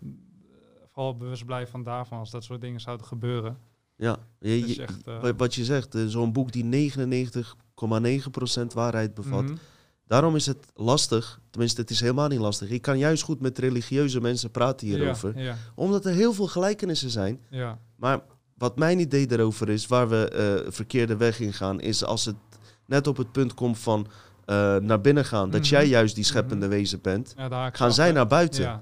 Vooral 0.94 1.18
bewust 1.18 1.46
blijven 1.46 1.72
van 1.72 1.84
daarvan 1.84 2.20
als 2.20 2.32
dat 2.32 2.44
soort 2.44 2.62
dingen 2.62 2.80
zouden 2.82 3.06
gebeuren. 3.06 3.58
ja. 3.96 4.18
Je- 4.39 4.82
echt, 4.82 5.08
eh, 5.08 5.22
wa- 5.22 5.36
wat 5.36 5.56
je 5.56 5.66
zegt, 5.66 5.96
eh, 5.96 6.06
zo'n 6.06 6.32
boek 6.34 6.52
die 6.52 6.64
99,9% 6.64 8.74
waarheid 8.74 9.14
bevat. 9.14 9.44
Mhm. 9.44 9.56
Daarom 10.08 10.36
is 10.36 10.46
het 10.46 10.66
lastig, 10.76 11.39
tenminste 11.50 11.82
het 11.82 11.89
is 11.89 12.00
helemaal 12.00 12.28
niet 12.28 12.39
lastig. 12.39 12.70
Ik 12.70 12.82
kan 12.82 12.98
juist 12.98 13.24
goed 13.24 13.39
met 13.41 13.58
religieuze 13.58 14.22
mensen 14.22 14.52
praten 14.52 14.88
hierover. 14.88 15.38
Ja, 15.38 15.44
ja, 15.44 15.58
Omdat 15.76 16.06
er 16.06 16.14
heel 16.14 16.34
veel 16.34 16.48
gelijkenissen 16.48 17.10
zijn. 17.10 17.41
ja. 17.50 17.80
Maar 17.96 18.22
wat 18.58 18.78
mijn 18.78 19.00
idee 19.00 19.28
daarover 19.28 19.70
is, 19.70 19.88
waar 19.88 20.10
we 20.10 20.30
eh, 20.30 20.72
verkeerde 20.72 21.18
weg 21.18 21.39
in 21.39 21.54
gaan, 21.54 21.80
is 21.82 22.04
als 22.04 22.26
het 22.26 22.36
net 22.86 23.07
op 23.07 23.17
het 23.17 23.31
punt 23.31 23.53
komt 23.53 23.79
van 23.79 24.07
eh, 24.45 24.75
naar 24.75 25.01
binnen 25.01 25.25
gaan, 25.25 25.49
dat 25.49 25.61
Mhm. 25.61 25.69
jij 25.69 25.88
juist 25.88 26.15
die 26.15 26.23
scheppende 26.23 26.65
Mhm. 26.65 26.75
wezen 26.75 27.01
bent, 27.01 27.34
ja 27.38 27.69
gaan 27.69 27.88
af, 27.88 27.93
zij 27.93 28.07
hè. 28.07 28.13
naar 28.13 28.27
buiten. 28.27 28.61
Ja, 28.63 28.81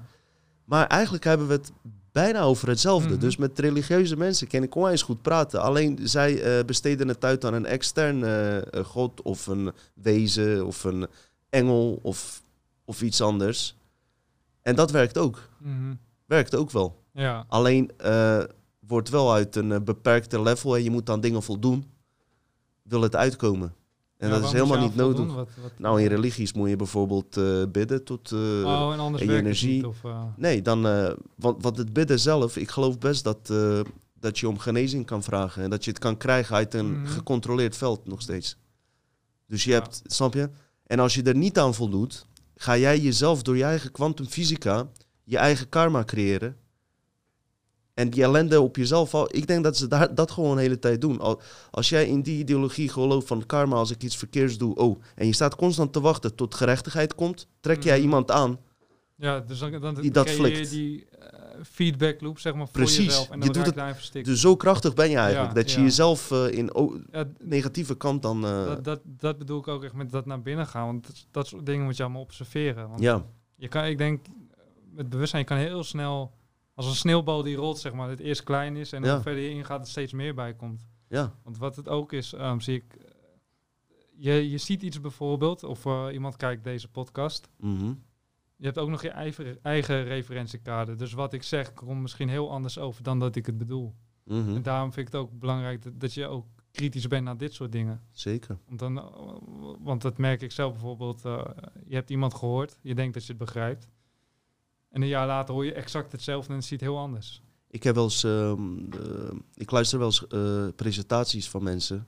Maar 0.64 0.86
eigenlijk 0.86 1.24
hebben 1.24 1.46
we 1.46 1.52
het 1.52 1.72
bijna 2.12 2.40
over 2.40 2.68
hetzelfde. 2.68 3.08
Mhm. 3.10 3.18
Dus 3.20 3.36
met 3.36 3.58
religieuze 3.58 4.16
mensen 4.16 4.46
kan 4.46 4.62
ik 4.62 4.74
onwijs 4.74 5.02
goed 5.02 5.22
praten. 5.22 5.60
Alleen 5.60 5.98
zij 6.02 6.42
eh, 6.42 6.64
besteden 6.64 7.08
het 7.08 7.24
uit 7.24 7.44
aan 7.44 7.54
een 7.54 7.66
extern 7.66 8.24
eh, 8.24 8.84
god 8.84 9.22
of 9.22 9.46
een 9.46 9.72
wezen 9.94 10.66
of 10.66 10.84
een 10.84 11.06
engel 11.50 11.98
of, 12.02 12.42
of 12.84 13.02
iets 13.02 13.20
anders. 13.20 13.76
En 14.62 14.74
dat 14.74 14.90
werkt 14.90 15.18
ook. 15.18 15.48
Werkt 16.26 16.54
ook 16.54 16.70
wel. 16.70 17.02
ja. 17.12 17.44
Alleen 17.48 17.90
wordt 18.86 19.08
wel 19.08 19.32
uit 19.32 19.56
een 19.56 19.84
beperkte 19.84 20.42
level 20.42 20.76
en 20.76 20.82
je 20.82 20.90
moet 20.90 21.10
aan 21.10 21.20
dingen 21.20 21.42
voldoen. 21.42 21.90
Wil 22.82 23.00
het 23.02 23.16
uitkomen. 23.16 23.74
En 24.22 24.28
Ja, 24.28 24.34
dat 24.34 24.44
is 24.44 24.52
helemaal 24.52 24.78
niet 24.78 24.94
nodig. 24.94 25.26
Wat, 25.34 25.48
wat, 25.62 25.72
Nou, 25.78 26.00
in 26.02 26.06
religies 26.08 26.52
moet 26.52 26.68
je 26.68 26.76
bijvoorbeeld 26.76 27.36
eh, 27.36 27.62
bidden 27.72 28.04
tot. 28.04 28.32
eh, 28.32 28.38
oh, 28.38 28.92
en 28.92 28.98
anders 28.98 29.22
en 29.22 29.28
je 29.28 29.32
werkt 29.32 29.48
het 29.48 29.62
energie. 29.62 29.86
of, 29.88 30.04
eh, 30.04 30.22
Nee, 30.36 30.62
dan, 30.62 30.82
want, 31.36 31.62
want 31.62 31.76
het 31.76 31.92
bidden 31.92 32.20
zelf, 32.20 32.56
ik 32.56 32.70
geloof 32.70 32.98
best 32.98 33.24
dat, 33.24 33.52
dat 34.20 34.38
je 34.38 34.48
om 34.48 34.58
genezing 34.58 35.06
kan 35.06 35.22
vragen. 35.22 35.62
En 35.62 35.70
dat 35.70 35.84
je 35.84 35.90
het 35.90 35.98
kan 36.00 36.16
krijgen 36.16 36.56
uit 36.56 36.74
een 36.74 36.92
Mhm. 37.00 37.06
gecontroleerd 37.06 37.76
veld 37.76 38.06
nog 38.06 38.20
steeds. 38.22 38.56
Dus 39.46 39.64
je 39.64 39.70
Ja. 39.70 39.78
hebt, 39.78 40.02
snap 40.06 40.34
je? 40.34 40.50
En 40.86 40.98
als 40.98 41.14
je 41.14 41.22
er 41.22 41.36
niet 41.36 41.58
aan 41.58 41.74
voldoet, 41.74 42.26
ga 42.56 42.76
jij 42.76 42.98
jezelf 42.98 43.42
door 43.42 43.56
je 43.56 43.64
eigen 43.64 43.90
kwantumfysica 43.92 44.86
je 45.24 45.36
eigen 45.38 45.68
karma 45.68 46.04
creëren. 46.04 46.56
En 47.94 48.10
die 48.10 48.22
ellende 48.22 48.60
op 48.60 48.76
jezelf. 48.76 49.14
Ik 49.28 49.46
denk 49.46 49.64
dat 49.64 49.76
ze 49.76 49.86
daar, 49.88 50.14
dat 50.14 50.30
gewoon 50.30 50.56
de 50.56 50.62
hele 50.62 50.78
tijd 50.78 51.00
doen. 51.00 51.20
Al, 51.20 51.40
als 51.70 51.88
jij 51.88 52.06
in 52.08 52.22
die 52.22 52.38
ideologie 52.38 52.88
gelooft 52.88 53.26
van 53.26 53.46
karma, 53.46 53.76
als 53.76 53.90
ik 53.90 54.02
iets 54.02 54.16
verkeers 54.16 54.58
doe, 54.58 54.74
oh. 54.74 55.00
En 55.14 55.26
je 55.26 55.32
staat 55.32 55.56
constant 55.56 55.92
te 55.92 56.00
wachten 56.00 56.34
tot 56.34 56.54
gerechtigheid 56.54 57.14
komt, 57.14 57.46
trek 57.60 57.82
jij 57.82 57.94
Mhm. 57.94 58.02
iemand 58.02 58.30
aan. 58.30 58.58
Ja, 59.16 59.40
dus 59.40 59.58
dan, 59.58 59.80
dan 59.80 59.94
Die 59.94 60.10
dat 60.10 60.30
flikt. 60.30 60.70
die 60.70 61.06
eh, 61.18 61.28
feedback 61.62 62.20
loop, 62.20 62.38
zeg 62.38 62.54
maar, 62.54 62.66
voor 62.66 62.72
Precies. 62.74 63.04
jezelf. 63.04 63.30
En 63.30 63.38
Je 63.38 63.44
dan 63.44 63.46
doet 63.52 63.56
je 63.56 63.62
het- 63.68 63.74
daarin 63.74 63.94
verstikt. 63.94 64.26
Dus 64.26 64.40
zo 64.40 64.56
krachtig 64.56 64.94
ben 64.94 65.10
je 65.10 65.16
eigenlijk. 65.16 65.48
Ja, 65.48 65.54
dat 65.62 65.70
je 65.70 65.78
ja. 65.78 65.84
jezelf 65.84 66.30
eh, 66.30 66.50
in 66.50 66.70
Ja, 67.12 67.24
negatieve 67.40 67.96
kant 67.96 68.22
dan. 68.22 68.44
eh, 68.46 68.66
dat, 68.66 68.84
dat, 68.84 69.00
dat 69.04 69.38
bedoel 69.38 69.58
ik 69.58 69.68
ook 69.68 69.84
echt 69.84 69.92
met 69.92 70.10
dat 70.10 70.26
naar 70.26 70.42
binnen 70.42 70.66
gaan. 70.66 70.86
Want 70.86 71.06
dat, 71.06 71.26
dat 71.30 71.46
soort 71.46 71.66
dingen 71.66 71.84
moet 71.84 71.96
je 71.96 72.02
allemaal 72.02 72.22
observeren. 72.22 72.88
Want 72.88 73.00
ja, 73.00 73.24
je 73.56 73.68
kan, 73.68 73.84
ik 73.84 73.98
denk, 73.98 74.26
met 74.94 75.08
bewustzijn, 75.08 75.42
je 75.42 75.48
kan 75.48 75.56
heel 75.56 75.84
snel, 75.84 76.32
als 76.74 76.86
een 76.86 76.94
sneeuwbal 76.94 77.42
die 77.42 77.56
rolt, 77.56 77.78
zeg 77.78 77.92
maar, 77.92 78.08
het 78.08 78.20
eerst 78.20 78.42
klein 78.42 78.76
is 78.76 78.92
en 78.92 79.02
Ja. 79.02 79.12
hoe 79.12 79.22
verder 79.22 79.42
je 79.42 79.50
ingaat, 79.50 79.80
er 79.80 79.86
steeds 79.86 80.12
meer 80.12 80.34
bij 80.34 80.54
komt. 80.54 80.86
ja, 81.08 81.34
Want 81.42 81.58
wat 81.58 81.76
het 81.76 81.88
ook 81.88 82.12
is, 82.12 82.32
ehm, 82.32 82.58
zie 82.60 82.74
ik, 82.76 82.94
eh, 82.94 83.04
je, 84.16 84.50
je 84.50 84.58
ziet 84.58 84.82
iets 84.82 85.00
bijvoorbeeld, 85.00 85.64
of 85.64 85.86
eh, 85.86 86.06
iemand 86.12 86.36
kijkt 86.36 86.64
deze 86.64 86.88
podcast. 86.88 87.48
mhm, 87.58 87.92
Je 88.56 88.64
hebt 88.68 88.78
ook 88.78 88.88
nog 88.88 89.02
je 89.02 89.10
eigen, 89.10 89.62
eigen 89.62 90.04
referentiekader. 90.04 90.96
Dus 90.96 91.12
wat 91.12 91.32
ik 91.32 91.42
zeg 91.42 91.72
komt 91.72 92.00
misschien 92.00 92.28
heel 92.28 92.50
anders 92.50 92.78
over 92.78 93.02
dan 93.02 93.18
dat 93.18 93.36
ik 93.36 93.46
het 93.46 93.58
bedoel. 93.58 93.94
mhm, 94.24 94.54
En 94.54 94.62
daarom 94.62 94.92
vind 94.92 95.06
ik 95.06 95.12
het 95.12 95.22
ook 95.22 95.38
belangrijk 95.38 95.82
dat, 95.82 96.00
dat 96.00 96.14
je 96.14 96.26
ook 96.26 96.46
kritisch 96.70 97.06
bent 97.08 97.24
naar 97.24 97.36
dit 97.36 97.52
soort 97.54 97.72
dingen. 97.72 98.00
zeker. 98.10 98.58
Want, 98.66 98.78
dan, 98.78 98.98
eh, 98.98 99.04
want 99.80 100.02
dat 100.02 100.18
merk 100.18 100.42
ik 100.42 100.52
zelf 100.52 100.72
bijvoorbeeld. 100.72 101.22
je 101.86 101.94
hebt 101.94 102.10
iemand 102.10 102.34
gehoord, 102.34 102.78
je 102.82 102.94
denkt 102.94 103.14
dat 103.14 103.22
je 103.26 103.28
het 103.32 103.38
begrijpt. 103.38 103.88
En 104.92 105.02
een 105.02 105.08
jaar 105.08 105.26
later 105.26 105.54
hoor 105.54 105.64
je 105.64 105.72
exact 105.72 106.12
hetzelfde 106.12 106.50
en 106.50 106.58
het 106.58 106.64
ziet 106.64 106.80
heel 106.80 106.98
anders. 106.98 107.42
Ik 107.72 107.82
heb 107.82 107.94
wel 107.94 108.04
eens, 108.04 108.24
ehm, 108.24 108.78
eh, 108.92 109.38
ik 109.54 109.70
luister 109.70 109.98
wel 109.98 110.06
eens 110.06 110.26
eh, 110.26 110.66
presentaties 110.76 111.48
van 111.48 111.62
mensen. 111.62 112.06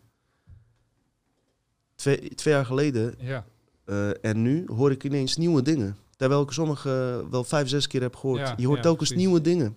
Twee, 1.95 2.35
twee 2.35 2.55
jaar 2.55 2.67
geleden 2.67 3.15
Ja, 3.19 3.45
eh, 3.85 4.25
en 4.25 4.43
nu 4.43 4.67
hoor 4.67 4.91
ik 4.91 5.05
ineens 5.05 5.37
nieuwe 5.37 5.63
dingen. 5.63 5.97
Terwijl 6.17 6.43
ik 6.43 6.51
sommige 6.51 7.25
wel 7.31 7.45
vijf, 7.45 7.69
zes 7.69 7.87
keer 7.87 8.03
heb 8.03 8.17
gehoord. 8.17 8.41
Ja, 8.41 8.55
je 8.57 8.67
hoort 8.67 8.77
ja, 8.77 8.83
telkens 8.83 9.09
precies. 9.09 9.27
nieuwe 9.27 9.41
dingen. 9.41 9.77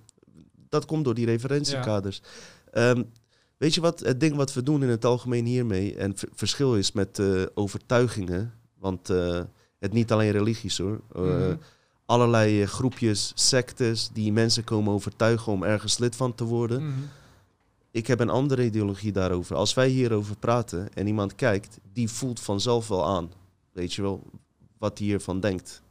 Dat 0.69 0.85
komt 0.85 1.05
door 1.05 1.13
die 1.13 1.25
referentiekaders. 1.25 2.21
Ehm, 2.71 3.03
weet 3.57 3.73
je 3.73 3.81
wat, 3.81 3.99
het 3.99 4.19
ding 4.19 4.35
wat 4.35 4.53
we 4.53 4.63
doen 4.63 4.83
in 4.83 4.89
het 4.89 5.05
algemeen 5.05 5.45
hiermee, 5.45 5.95
en 5.95 6.13
verschil 6.33 6.75
is 6.75 6.91
met 6.91 7.21
overtuigingen, 7.53 8.53
want 8.77 9.07
het 9.79 9.93
niet 9.93 10.11
alleen 10.11 10.31
religies 10.31 10.77
hoor. 10.77 11.01
Mhm. 11.13 11.55
Allerlei 12.07 12.61
eh, 12.61 12.67
groepjes, 12.67 13.31
sectes 13.35 14.09
die 14.13 14.31
mensen 14.31 14.63
komen 14.63 14.93
overtuigen 14.93 15.51
om 15.51 15.63
ergens 15.63 15.97
lid 15.97 16.15
van 16.15 16.35
te 16.35 16.43
worden. 16.43 16.87
Mhm. 16.87 16.97
Ik 17.91 18.07
heb 18.07 18.19
een 18.19 18.29
andere 18.29 18.63
ideologie 18.65 19.11
daarover. 19.11 19.55
Als 19.55 19.73
wij 19.73 19.87
hierover 19.87 20.35
praten 20.37 20.93
en 20.93 21.07
iemand 21.07 21.35
kijkt, 21.35 21.79
die 21.93 22.09
voelt 22.09 22.39
vanzelf 22.39 22.87
wel 22.87 23.05
aan. 23.05 23.31
Weet 23.71 23.93
je 23.93 24.01
wel, 24.01 24.23
wat 24.77 24.97
hij 24.97 25.07
hiervan 25.07 25.39
denkt. 25.39 25.81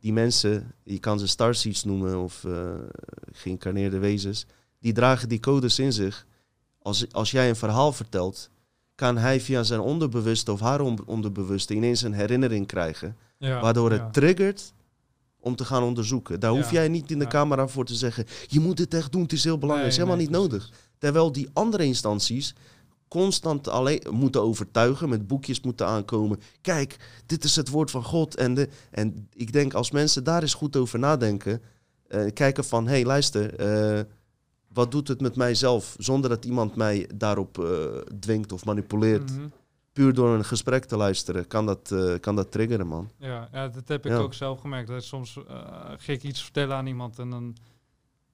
Die 0.00 0.12
mensen, 0.12 0.72
je 0.82 0.98
kan 0.98 1.18
ze 1.18 1.26
starseeds 1.26 1.84
noemen 1.84 2.16
of 2.18 2.44
eh 2.44 2.70
geïncarneerde 3.32 3.98
wezens, 3.98 4.46
die 4.80 4.92
dragen 4.92 5.28
die 5.28 5.40
codes 5.40 5.78
in 5.78 5.92
zich. 5.92 6.26
Als, 6.82 7.12
als 7.12 7.30
jij 7.30 7.48
een 7.48 7.56
verhaal 7.56 7.92
vertelt, 7.92 8.50
kan 8.94 9.16
hij 9.16 9.40
via 9.40 9.62
zijn 9.62 9.80
onderbewuste 9.80 10.52
of 10.52 10.60
haar 10.60 10.80
on- 10.80 11.06
onderbewuste 11.06 11.74
ineens 11.74 12.02
een 12.02 12.12
herinnering 12.12 12.66
krijgen. 12.66 13.16
ja, 13.38 13.60
waardoor 13.60 13.90
het 13.90 14.00
ja. 14.00 14.10
triggert 14.10 14.72
om 15.42 15.56
te 15.56 15.64
gaan 15.64 15.82
onderzoeken. 15.82 16.40
Daar 16.40 16.50
hoef 16.50 16.70
jij 16.70 16.88
niet 16.88 17.10
in 17.10 17.18
de 17.18 17.24
Ja. 17.24 17.30
camera 17.30 17.68
voor 17.68 17.84
te 17.84 17.94
zeggen, 17.94 18.24
je 18.46 18.60
moet 18.60 18.76
dit 18.76 18.94
echt 18.94 19.12
doen, 19.12 19.22
het 19.22 19.32
is 19.32 19.44
heel 19.44 19.58
belangrijk. 19.58 19.90
Nee, 19.92 20.04
het 20.04 20.10
is 20.10 20.18
helemaal 20.18 20.40
nee, 20.40 20.50
niet 20.50 20.68
nodig. 20.68 20.78
Terwijl 20.98 21.32
die 21.32 21.48
andere 21.52 21.84
instanties 21.84 22.54
constant 23.08 23.68
alleen 23.68 24.02
moeten 24.10 24.42
overtuigen, 24.42 25.08
met 25.08 25.26
boekjes 25.26 25.60
moeten 25.60 25.86
aankomen. 25.86 26.40
Kijk, 26.60 26.96
dit 27.26 27.44
is 27.44 27.56
het 27.56 27.68
woord 27.68 27.90
van 27.90 28.04
God. 28.04 28.36
En, 28.36 28.54
de, 28.54 28.68
en 28.90 29.28
ik 29.32 29.52
denk 29.52 29.74
als 29.74 29.90
mensen 29.90 30.24
daar 30.24 30.42
eens 30.42 30.54
goed 30.54 30.76
over 30.76 30.98
nadenken, 30.98 31.62
eh, 32.08 32.24
kijken 32.34 32.64
van, 32.64 32.84
hé 32.86 32.92
hey, 32.92 33.04
luister, 33.04 33.54
eh, 33.54 34.00
wat 34.72 34.90
doet 34.90 35.08
het 35.08 35.20
met 35.20 35.36
mijzelf? 35.36 35.96
Zonder 35.98 36.30
dat 36.30 36.44
iemand 36.44 36.76
mij 36.76 37.08
daarop 37.14 37.58
eh, 37.58 37.66
dwingt 38.20 38.52
of 38.52 38.64
manipuleert. 38.64 39.30
Mhm. 39.30 39.46
Puur 39.92 40.14
door 40.14 40.34
een 40.34 40.44
gesprek 40.44 40.84
te 40.84 40.96
luisteren, 40.96 41.46
kan 41.46 41.66
dat, 41.66 41.90
eh, 41.90 42.14
kan 42.20 42.36
dat 42.36 42.50
triggeren, 42.52 42.86
man. 42.86 43.10
Ja, 43.16 43.48
ja, 43.52 43.68
dat 43.68 43.88
heb 43.88 44.04
ik 44.06 44.12
Ja. 44.12 44.18
ook 44.18 44.34
zelf 44.34 44.60
gemerkt. 44.60 44.88
Dat 44.88 45.04
soms 45.04 45.38
ga 45.96 46.12
ik 46.12 46.22
iets 46.22 46.42
vertellen 46.42 46.76
aan 46.76 46.86
iemand 46.86 47.18
en 47.18 47.30
dan 47.30 47.56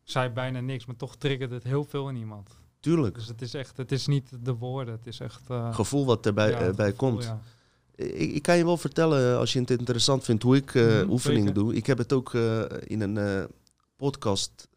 zei 0.03 0.29
bijna 0.29 0.61
niks, 0.61 0.87
maar 0.87 0.97
toch 0.97 1.17
triggert 1.17 1.51
het 1.51 1.63
heel 1.63 1.85
veel 1.85 2.09
in 2.09 2.17
iemand. 2.17 2.51
Tuurlijk. 2.81 3.15
Dus 3.15 3.27
het 3.27 3.43
is 3.43 3.55
echt, 3.55 3.77
het 3.77 3.93
is 3.93 4.07
niet 4.07 4.31
de 4.45 4.55
woorden, 4.55 4.95
het 4.95 5.07
is 5.07 5.21
echt... 5.21 5.51
eh, 5.51 5.75
gevoel 5.75 6.07
wat 6.07 6.27
erbij 6.27 6.51
ja, 6.51 6.59
bij 6.59 6.91
gevoel, 6.91 6.93
komt. 7.11 7.25
ja. 7.25 7.41
Ik, 7.95 8.33
ik 8.35 8.43
kan 8.43 8.57
je 8.57 8.65
wel 8.65 8.77
vertellen, 8.77 9.39
als 9.39 9.53
je 9.53 9.61
het 9.61 9.71
interessant 9.71 10.25
vindt, 10.25 10.43
hoe 10.43 10.57
ik 10.57 10.75
Mhm, 10.75 11.11
oefeningen 11.11 11.47
zeker. 11.47 11.63
doe. 11.63 11.75
Ik 11.75 11.87
heb 11.87 11.99
het 11.99 12.13
ook 12.13 12.35
in 12.85 13.01
een 13.01 13.49
podcast, 13.97 14.69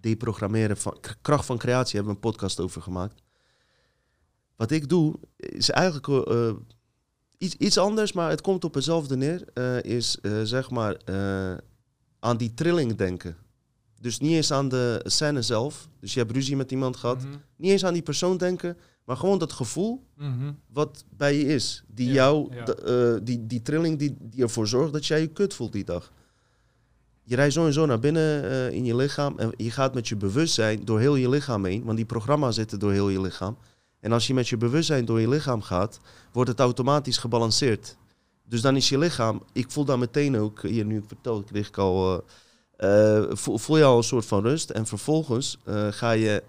deprogrammeren 0.00 0.76
van 0.76 0.96
kracht 1.20 1.46
van 1.46 1.58
creatie, 1.58 1.94
hebben 1.96 2.14
we 2.14 2.20
een 2.22 2.30
podcast 2.30 2.60
over 2.60 2.82
gemaakt. 2.82 3.22
Wat 4.62 4.70
ik 4.70 4.88
doe, 4.88 5.14
is 5.36 5.70
eigenlijk 5.70 6.08
eh, 6.08 6.48
eh, 6.48 6.54
iets, 7.38 7.54
iets 7.54 7.78
anders, 7.78 8.12
maar 8.12 8.30
het 8.30 8.40
komt 8.40 8.64
op 8.64 8.74
hetzelfde 8.74 9.16
neer. 9.16 9.44
eh, 9.54 9.82
is 9.82 10.18
zeg 10.42 10.70
maar 10.70 10.96
aan 12.18 12.36
die 12.36 12.54
trilling 12.54 12.94
denken. 12.94 13.36
Dus 14.00 14.18
niet 14.18 14.32
eens 14.32 14.52
aan 14.52 14.68
de 14.68 15.00
scène 15.04 15.42
zelf. 15.42 15.88
Dus 16.00 16.14
je 16.14 16.18
hebt 16.18 16.32
ruzie 16.32 16.56
met 16.56 16.70
iemand 16.70 16.96
gehad. 16.96 17.22
Mhm, 17.22 17.36
Niet 17.56 17.70
eens 17.70 17.84
aan 17.84 17.92
die 17.92 18.02
persoon 18.02 18.36
denken, 18.36 18.76
maar 19.04 19.16
gewoon 19.16 19.38
dat 19.38 19.52
gevoel 19.52 20.06
mhm. 20.16 20.52
wat 20.72 21.04
bij 21.10 21.38
je 21.38 21.44
is. 21.44 21.84
Die 21.86 22.06
Ja, 22.06 22.12
jou, 22.12 22.54
ja. 22.54 23.18
die, 23.18 23.46
die 23.46 23.62
trilling 23.62 23.98
die, 23.98 24.16
die 24.20 24.42
ervoor 24.42 24.66
zorgt 24.68 24.92
dat 24.92 25.06
jij 25.06 25.20
je 25.20 25.26
kut 25.26 25.54
voelt 25.54 25.72
die 25.72 25.84
dag. 25.84 26.12
Je 27.22 27.34
rijdt 27.34 27.52
zo 27.52 27.66
en 27.66 27.72
zo 27.72 27.86
naar 27.86 27.98
binnen 27.98 28.72
in 28.72 28.84
je 28.84 28.96
lichaam 28.96 29.38
en 29.38 29.52
je 29.56 29.70
gaat 29.70 29.94
met 29.94 30.08
je 30.08 30.16
bewustzijn 30.16 30.84
door 30.84 31.00
heel 31.00 31.16
je 31.16 31.28
lichaam 31.28 31.64
heen, 31.64 31.84
want 31.84 31.96
die 31.96 32.06
programma's 32.06 32.54
zitten 32.54 32.78
door 32.78 32.92
heel 32.92 33.08
je 33.08 33.20
lichaam. 33.20 33.56
En 34.02 34.12
als 34.12 34.26
je 34.26 34.34
met 34.34 34.48
je 34.48 34.56
bewustzijn 34.56 35.04
door 35.04 35.20
je 35.20 35.28
lichaam 35.28 35.62
gaat, 35.62 36.00
wordt 36.32 36.50
het 36.50 36.60
automatisch 36.60 37.18
gebalanceerd. 37.18 37.96
Dus 38.44 38.60
dan 38.60 38.76
is 38.76 38.88
je 38.88 38.98
lichaam, 38.98 39.42
ik 39.52 39.70
voel 39.70 39.84
dan 39.84 39.98
meteen 39.98 40.36
ook, 40.38 40.62
hier 40.62 40.84
nu 40.84 40.98
ik 40.98 41.04
vertel, 41.06 41.42
kreeg 41.42 41.68
ik 41.68 41.78
al, 41.78 42.24
eh, 42.76 43.18
eh, 43.18 43.24
voel, 43.32 43.58
voel 43.58 43.76
je 43.76 43.84
al 43.84 43.96
een 43.96 44.02
soort 44.02 44.26
van 44.26 44.42
rust. 44.42 44.70
En 44.70 44.86
vervolgens 44.86 45.58
eh, 45.64 45.86
ga 45.90 46.10
je 46.10 46.42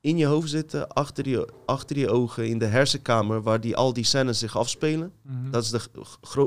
in 0.00 0.16
je 0.16 0.26
hoofd 0.26 0.48
zitten, 0.48 0.88
achter 0.88 1.28
je, 1.28 1.48
achter 1.64 1.98
je 1.98 2.10
ogen, 2.10 2.48
in 2.48 2.58
de 2.58 2.64
hersenkamer, 2.64 3.42
waar 3.42 3.60
die, 3.60 3.76
al 3.76 3.92
die 3.92 4.04
scènes 4.04 4.38
zich 4.38 4.56
afspelen. 4.56 5.12
Mhm. 5.22 5.50
Dat 5.50 5.62
is 5.62 5.70
de 5.70 5.80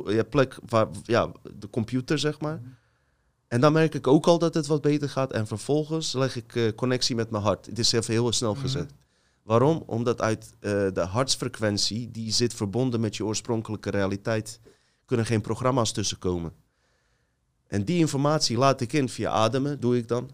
ja, 0.05 0.23
plek 0.23 0.57
waar, 0.69 0.87
ja, 1.03 1.31
de 1.59 1.69
computer, 1.69 2.19
zeg 2.19 2.39
maar. 2.39 2.61
En 3.47 3.61
dan 3.61 3.73
merk 3.73 3.95
ik 3.95 4.07
ook 4.07 4.25
al 4.27 4.39
dat 4.39 4.53
het 4.53 4.67
wat 4.67 4.81
beter 4.81 5.09
gaat. 5.09 5.31
En 5.31 5.47
vervolgens 5.47 6.13
leg 6.13 6.35
ik 6.35 6.73
connectie 6.75 7.15
met 7.15 7.29
mijn 7.29 7.43
hart. 7.43 7.65
Het 7.65 7.79
is 7.79 7.91
even 7.91 8.13
heel 8.13 8.31
snel 8.31 8.53
Mhm. 8.53 8.61
gezet. 8.61 8.93
Waarom? 9.43 9.83
Omdat 9.85 10.21
uit 10.21 10.53
eh, 10.59 10.71
de 10.93 11.01
hartsfrequentie, 11.01 12.11
die 12.11 12.31
zit 12.31 12.53
verbonden 12.53 12.99
met 12.99 13.15
je 13.15 13.25
oorspronkelijke 13.25 13.89
realiteit, 13.89 14.59
kunnen 15.05 15.25
geen 15.25 15.41
programma's 15.41 15.91
tussenkomen. 15.91 16.53
En 17.67 17.85
die 17.85 17.97
informatie 17.97 18.57
laat 18.57 18.81
ik 18.81 18.93
in 18.93 19.09
via 19.09 19.31
ademen, 19.31 19.79
doe 19.79 19.97
ik 19.97 20.07
dan, 20.07 20.29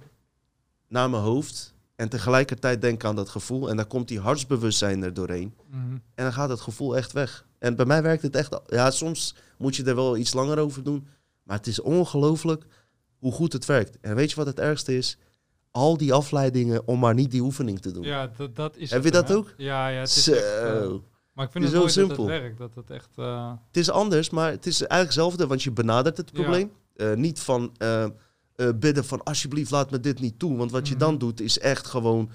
naar 0.87 1.09
mijn 1.09 1.23
hoofd. 1.23 1.75
En 1.95 2.09
tegelijkertijd 2.09 2.81
denk 2.81 3.03
aan 3.03 3.15
dat 3.15 3.29
gevoel. 3.29 3.69
En 3.69 3.75
dan 3.75 3.87
komt 3.87 4.07
die 4.07 4.19
hartsbewustzijn 4.19 5.03
er 5.03 5.13
doorheen. 5.13 5.55
Mhm. 5.69 5.91
En 5.91 6.23
dan 6.23 6.33
gaat 6.33 6.49
het 6.49 6.61
gevoel 6.61 6.97
echt 6.97 7.11
weg. 7.11 7.45
En 7.59 7.75
bij 7.75 7.85
mij 7.85 8.01
werkt 8.01 8.21
het 8.21 8.35
echt. 8.35 8.59
Ja, 8.67 8.91
soms 8.91 9.35
moet 9.57 9.75
je 9.75 9.83
er 9.83 9.95
wel 9.95 10.17
iets 10.17 10.33
langer 10.33 10.57
over 10.57 10.83
doen. 10.83 11.07
Maar 11.43 11.57
het 11.57 11.67
is 11.67 11.81
ongelooflijk 11.81 12.65
hoe 13.17 13.31
goed 13.31 13.53
het 13.53 13.65
werkt. 13.65 13.97
En 13.99 14.15
weet 14.15 14.29
je 14.29 14.35
wat 14.35 14.45
het 14.45 14.59
ergste 14.59 14.97
is? 14.97 15.17
Al 15.77 15.97
die 15.97 16.13
afleidingen 16.13 16.87
om 16.87 16.99
maar 16.99 17.13
niet 17.13 17.31
die 17.31 17.41
oefening 17.41 17.79
te 17.79 17.91
doen. 17.91 18.03
Ja, 18.03 18.31
dat, 18.37 18.55
dat 18.55 18.77
is 18.77 18.89
Heb 18.91 19.03
het 19.03 19.13
je 19.15 19.21
dat 19.21 19.33
ook? 19.33 19.53
Ja, 19.57 19.87
ja, 19.87 19.99
het 19.99 20.09
is 20.09 20.23
Zo. 20.23 20.31
echt... 20.33 20.43
eh, 20.61 20.89
maar 21.33 21.45
ik 21.45 21.51
vind 21.51 21.63
Het 21.63 21.63
het, 21.63 21.71
zo 21.73 21.79
dat 21.81 21.91
simpel. 21.91 22.27
het 22.27 22.39
werkt, 22.41 22.57
dat 22.57 22.75
het 22.75 22.89
echt... 22.89 23.09
eh, 23.15 23.51
Het 23.67 23.77
is 23.77 23.89
anders, 23.89 24.29
maar 24.29 24.51
het 24.51 24.65
is 24.65 24.79
eigenlijk 24.79 25.03
hetzelfde. 25.11 25.47
Want 25.47 25.63
je 25.63 25.71
benadert 25.71 26.17
het 26.17 26.29
Ja. 26.33 26.41
probleem. 26.41 26.71
Eh, 26.95 27.13
niet 27.13 27.39
van 27.39 27.71
bidden 28.75 29.05
van 29.05 29.23
alsjeblieft 29.23 29.71
laat 29.71 29.91
me 29.91 29.99
dit 29.99 30.19
niet 30.19 30.39
toe. 30.39 30.57
Want 30.57 30.71
wat 30.71 30.87
je 30.87 30.93
Mhm. 30.95 31.03
dan 31.03 31.17
doet 31.17 31.41
is 31.41 31.59
echt 31.59 31.87
gewoon 31.87 32.29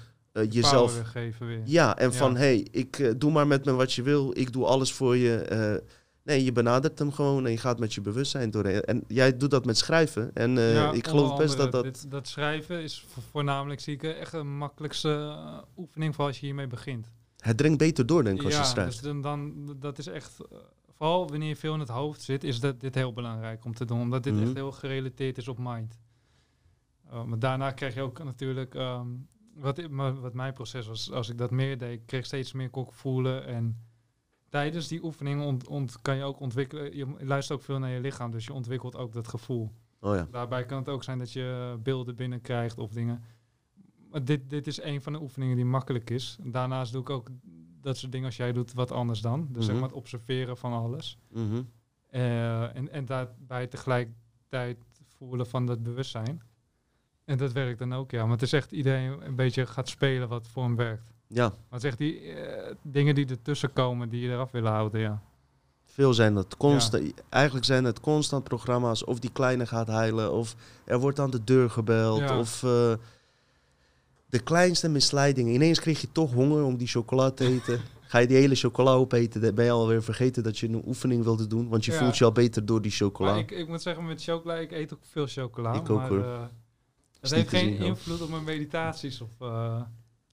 jezelf... 0.49 0.93
weer 0.95 1.05
geven 1.05 1.47
weer. 1.47 1.61
Ja, 1.65 1.97
en 1.97 2.11
Ja. 2.11 2.17
van 2.17 2.35
hey, 2.35 2.67
ik 2.71 3.13
doe 3.19 3.31
maar 3.31 3.47
met 3.47 3.65
me 3.65 3.71
wat 3.71 3.93
je 3.93 4.01
wil. 4.01 4.31
Ik 4.37 4.53
doe 4.53 4.65
alles 4.65 4.93
voor 4.93 5.17
je. 5.17 5.81
Eh, 6.23 6.35
Nee, 6.35 6.43
je 6.43 6.51
benadert 6.51 6.99
hem 6.99 7.11
gewoon 7.11 7.45
en 7.45 7.51
je 7.51 7.57
gaat 7.57 7.79
met 7.79 7.93
je 7.93 8.01
bewustzijn 8.01 8.51
doorheen. 8.51 8.81
En 8.81 9.03
jij 9.07 9.37
doet 9.37 9.51
dat 9.51 9.65
met 9.65 9.77
schrijven. 9.77 10.31
En 10.33 10.57
eh, 10.57 10.73
Ja, 10.73 10.91
ik 10.91 11.07
geloof 11.07 11.37
best 11.37 11.57
dat 11.57 11.71
dat... 11.71 11.83
dit- 11.83 12.11
dat 12.11 12.27
schrijven 12.27 12.81
is 12.83 13.05
vo- 13.07 13.21
voornamelijk, 13.31 13.79
zie 13.81 13.93
ik, 13.93 14.03
echt 14.03 14.33
een 14.33 14.57
makkelijkste 14.57 15.09
eh, 15.09 15.57
oefening 15.77 16.15
voor 16.15 16.25
als 16.25 16.39
je 16.39 16.45
hiermee 16.45 16.67
begint. 16.67 17.11
Het 17.37 17.57
dringt 17.57 17.77
beter 17.77 18.05
door, 18.05 18.23
denk 18.23 18.37
ik, 18.39 18.43
als 18.45 18.53
ja, 18.53 18.59
je 18.59 18.65
schrijft. 18.65 18.91
dus 18.91 19.01
dan, 19.01 19.21
dan, 19.21 19.65
dat 19.79 19.97
is 19.97 20.07
echt, 20.07 20.39
eh, 20.51 20.57
vooral 20.97 21.29
wanneer 21.29 21.47
je 21.47 21.55
veel 21.55 21.73
in 21.73 21.79
het 21.79 21.89
hoofd 21.89 22.21
zit, 22.21 22.43
is 22.43 22.59
dat, 22.59 22.79
dit 22.79 22.95
heel 22.95 23.13
belangrijk 23.13 23.65
om 23.65 23.73
te 23.73 23.85
doen. 23.85 23.99
Omdat 24.01 24.23
dit 24.23 24.33
Mhm. 24.33 24.43
echt 24.43 24.53
heel 24.53 24.71
gerelateerd 24.71 25.37
is 25.37 25.47
op 25.47 25.57
mind. 25.59 25.97
Uh, 27.13 27.23
maar 27.23 27.39
daarna 27.39 27.71
krijg 27.71 27.93
je 27.93 28.01
ook 28.01 28.23
natuurlijk, 28.23 28.75
ehm, 28.75 29.07
wat, 29.55 29.81
wat 30.21 30.33
mijn 30.33 30.53
proces 30.53 30.87
was, 30.87 31.11
als 31.11 31.29
ik 31.29 31.37
dat 31.37 31.51
meer 31.51 31.77
deed, 31.77 31.91
ik 31.99 32.05
kreeg 32.05 32.25
steeds 32.25 32.53
meer 32.53 32.69
kokvoelen. 32.69 33.45
En 33.45 33.77
tijdens 34.53 34.87
die 34.87 35.03
oefening 35.03 35.41
ont, 35.41 35.67
ont- 35.67 36.01
kan 36.01 36.15
je 36.15 36.23
ook 36.23 36.39
ontwikkelen, 36.39 36.95
je 36.97 37.05
luistert 37.19 37.59
ook 37.59 37.65
veel 37.65 37.79
naar 37.79 37.89
je 37.89 37.99
lichaam, 37.99 38.31
dus 38.31 38.45
je 38.45 38.53
ontwikkelt 38.53 38.95
ook 38.95 39.13
dat 39.13 39.27
gevoel. 39.27 39.71
Oh 39.99 40.15
ja. 40.15 40.27
Daarbij 40.31 40.65
kan 40.65 40.77
het 40.77 40.89
ook 40.89 41.03
zijn 41.03 41.17
dat 41.17 41.31
je 41.31 41.77
beelden 41.83 42.15
binnenkrijgt 42.15 42.77
of 42.77 42.91
dingen. 42.91 43.21
Maar 44.11 44.25
dit, 44.25 44.49
dit 44.49 44.67
is 44.67 44.81
een 44.81 45.01
van 45.01 45.13
de 45.13 45.21
oefeningen 45.21 45.55
die 45.55 45.65
makkelijk 45.65 46.09
is. 46.09 46.37
Daarnaast 46.43 46.91
doe 46.91 47.01
ik 47.01 47.09
ook 47.09 47.27
dat 47.81 47.97
soort 47.97 48.11
dingen 48.11 48.27
als 48.27 48.37
jij 48.37 48.51
doet 48.51 48.73
wat 48.73 48.91
anders 48.91 49.21
dan. 49.21 49.47
Dus 49.51 49.63
zeg 49.65 49.71
Mhm. 49.71 49.79
maar 49.79 49.89
het 49.89 49.97
observeren 49.99 50.57
van 50.57 50.73
alles. 50.73 51.17
Eh, 52.09 52.75
en, 52.75 52.91
en 52.91 53.05
daarbij 53.05 53.67
tegelijkertijd 53.67 54.77
voelen 55.17 55.47
van 55.47 55.65
dat 55.65 55.83
bewustzijn. 55.83 56.41
En 57.25 57.37
dat 57.37 57.51
werkt 57.51 57.79
dan 57.79 57.93
ook, 57.93 58.11
ja. 58.11 58.23
Maar 58.23 58.31
het 58.31 58.41
is 58.41 58.53
echt 58.53 58.71
iedereen 58.71 59.25
een 59.25 59.35
beetje 59.35 59.65
gaat 59.65 59.89
spelen 59.89 60.27
wat 60.27 60.47
voor 60.47 60.63
hem 60.63 60.75
werkt. 60.75 61.12
Ja, 61.27 61.53
is 61.71 61.83
echt 61.83 61.97
die 61.97 62.19
eh, 62.19 62.75
dingen 62.81 63.15
die 63.15 63.25
ertussen 63.27 63.73
komen 63.73 64.09
die 64.09 64.21
je 64.21 64.29
eraf 64.29 64.51
willen 64.51 64.71
houden, 64.71 65.01
ja. 65.01 65.21
veel 65.85 66.13
zijn 66.13 66.33
dat. 66.33 66.57
Constant, 66.57 67.13
Eigenlijk 67.29 67.65
zijn 67.65 67.83
het 67.83 67.99
constant 67.99 68.43
programma's. 68.43 69.03
Of 69.03 69.19
die 69.19 69.31
kleine 69.31 69.65
gaat 69.65 69.87
heilen. 69.87 70.31
Of 70.31 70.55
er 70.85 70.99
wordt 70.99 71.19
aan 71.19 71.29
de 71.31 71.43
deur 71.43 71.69
gebeld. 71.69 72.19
Ja. 72.19 72.39
Of 72.39 72.63
eh, 72.63 72.93
de 74.29 74.39
kleinste 74.43 74.89
misleidingen. 74.89 75.53
Ineens 75.53 75.79
kreeg 75.79 76.01
je 76.01 76.11
toch 76.11 76.33
honger 76.33 76.63
om 76.63 76.77
die 76.77 76.87
chocola 76.87 77.31
te 77.31 77.45
eten. 77.47 77.79
Ga 78.13 78.19
je 78.19 78.27
die 78.27 78.37
hele 78.37 78.55
chocola 78.55 78.91
opeten, 78.93 79.41
dan 79.41 79.55
ben 79.55 79.65
je 79.65 79.71
alweer 79.71 80.03
vergeten 80.03 80.43
dat 80.43 80.57
je 80.59 80.67
een 80.67 80.83
oefening 80.85 81.23
wilde 81.23 81.47
doen. 81.47 81.69
Want 81.69 81.85
je 81.85 81.91
Ja. 81.91 81.97
voelt 81.97 82.17
je 82.17 82.25
al 82.25 82.31
beter 82.31 82.65
door 82.65 82.81
die 82.81 82.91
chocola. 82.91 83.29
Maar 83.31 83.39
ik, 83.39 83.51
ik 83.51 83.67
moet 83.67 83.81
zeggen, 83.81 84.05
met 84.05 84.23
chocola, 84.23 84.55
ik 84.55 84.71
eet 84.71 84.93
ook 84.93 84.99
veel 85.01 85.27
chocola. 85.27 85.73
Ik 85.73 85.89
ook, 85.89 85.97
maar, 85.97 86.09
hoor. 86.09 86.23
eh, 86.23 86.41
Is 87.21 87.29
het 87.29 87.39
heeft 87.39 87.49
geen 87.49 87.77
hoor. 87.77 87.85
invloed 87.87 88.21
op 88.21 88.29
mijn 88.29 88.43
meditaties. 88.43 89.21
Of, 89.21 89.29
eh 89.39 89.81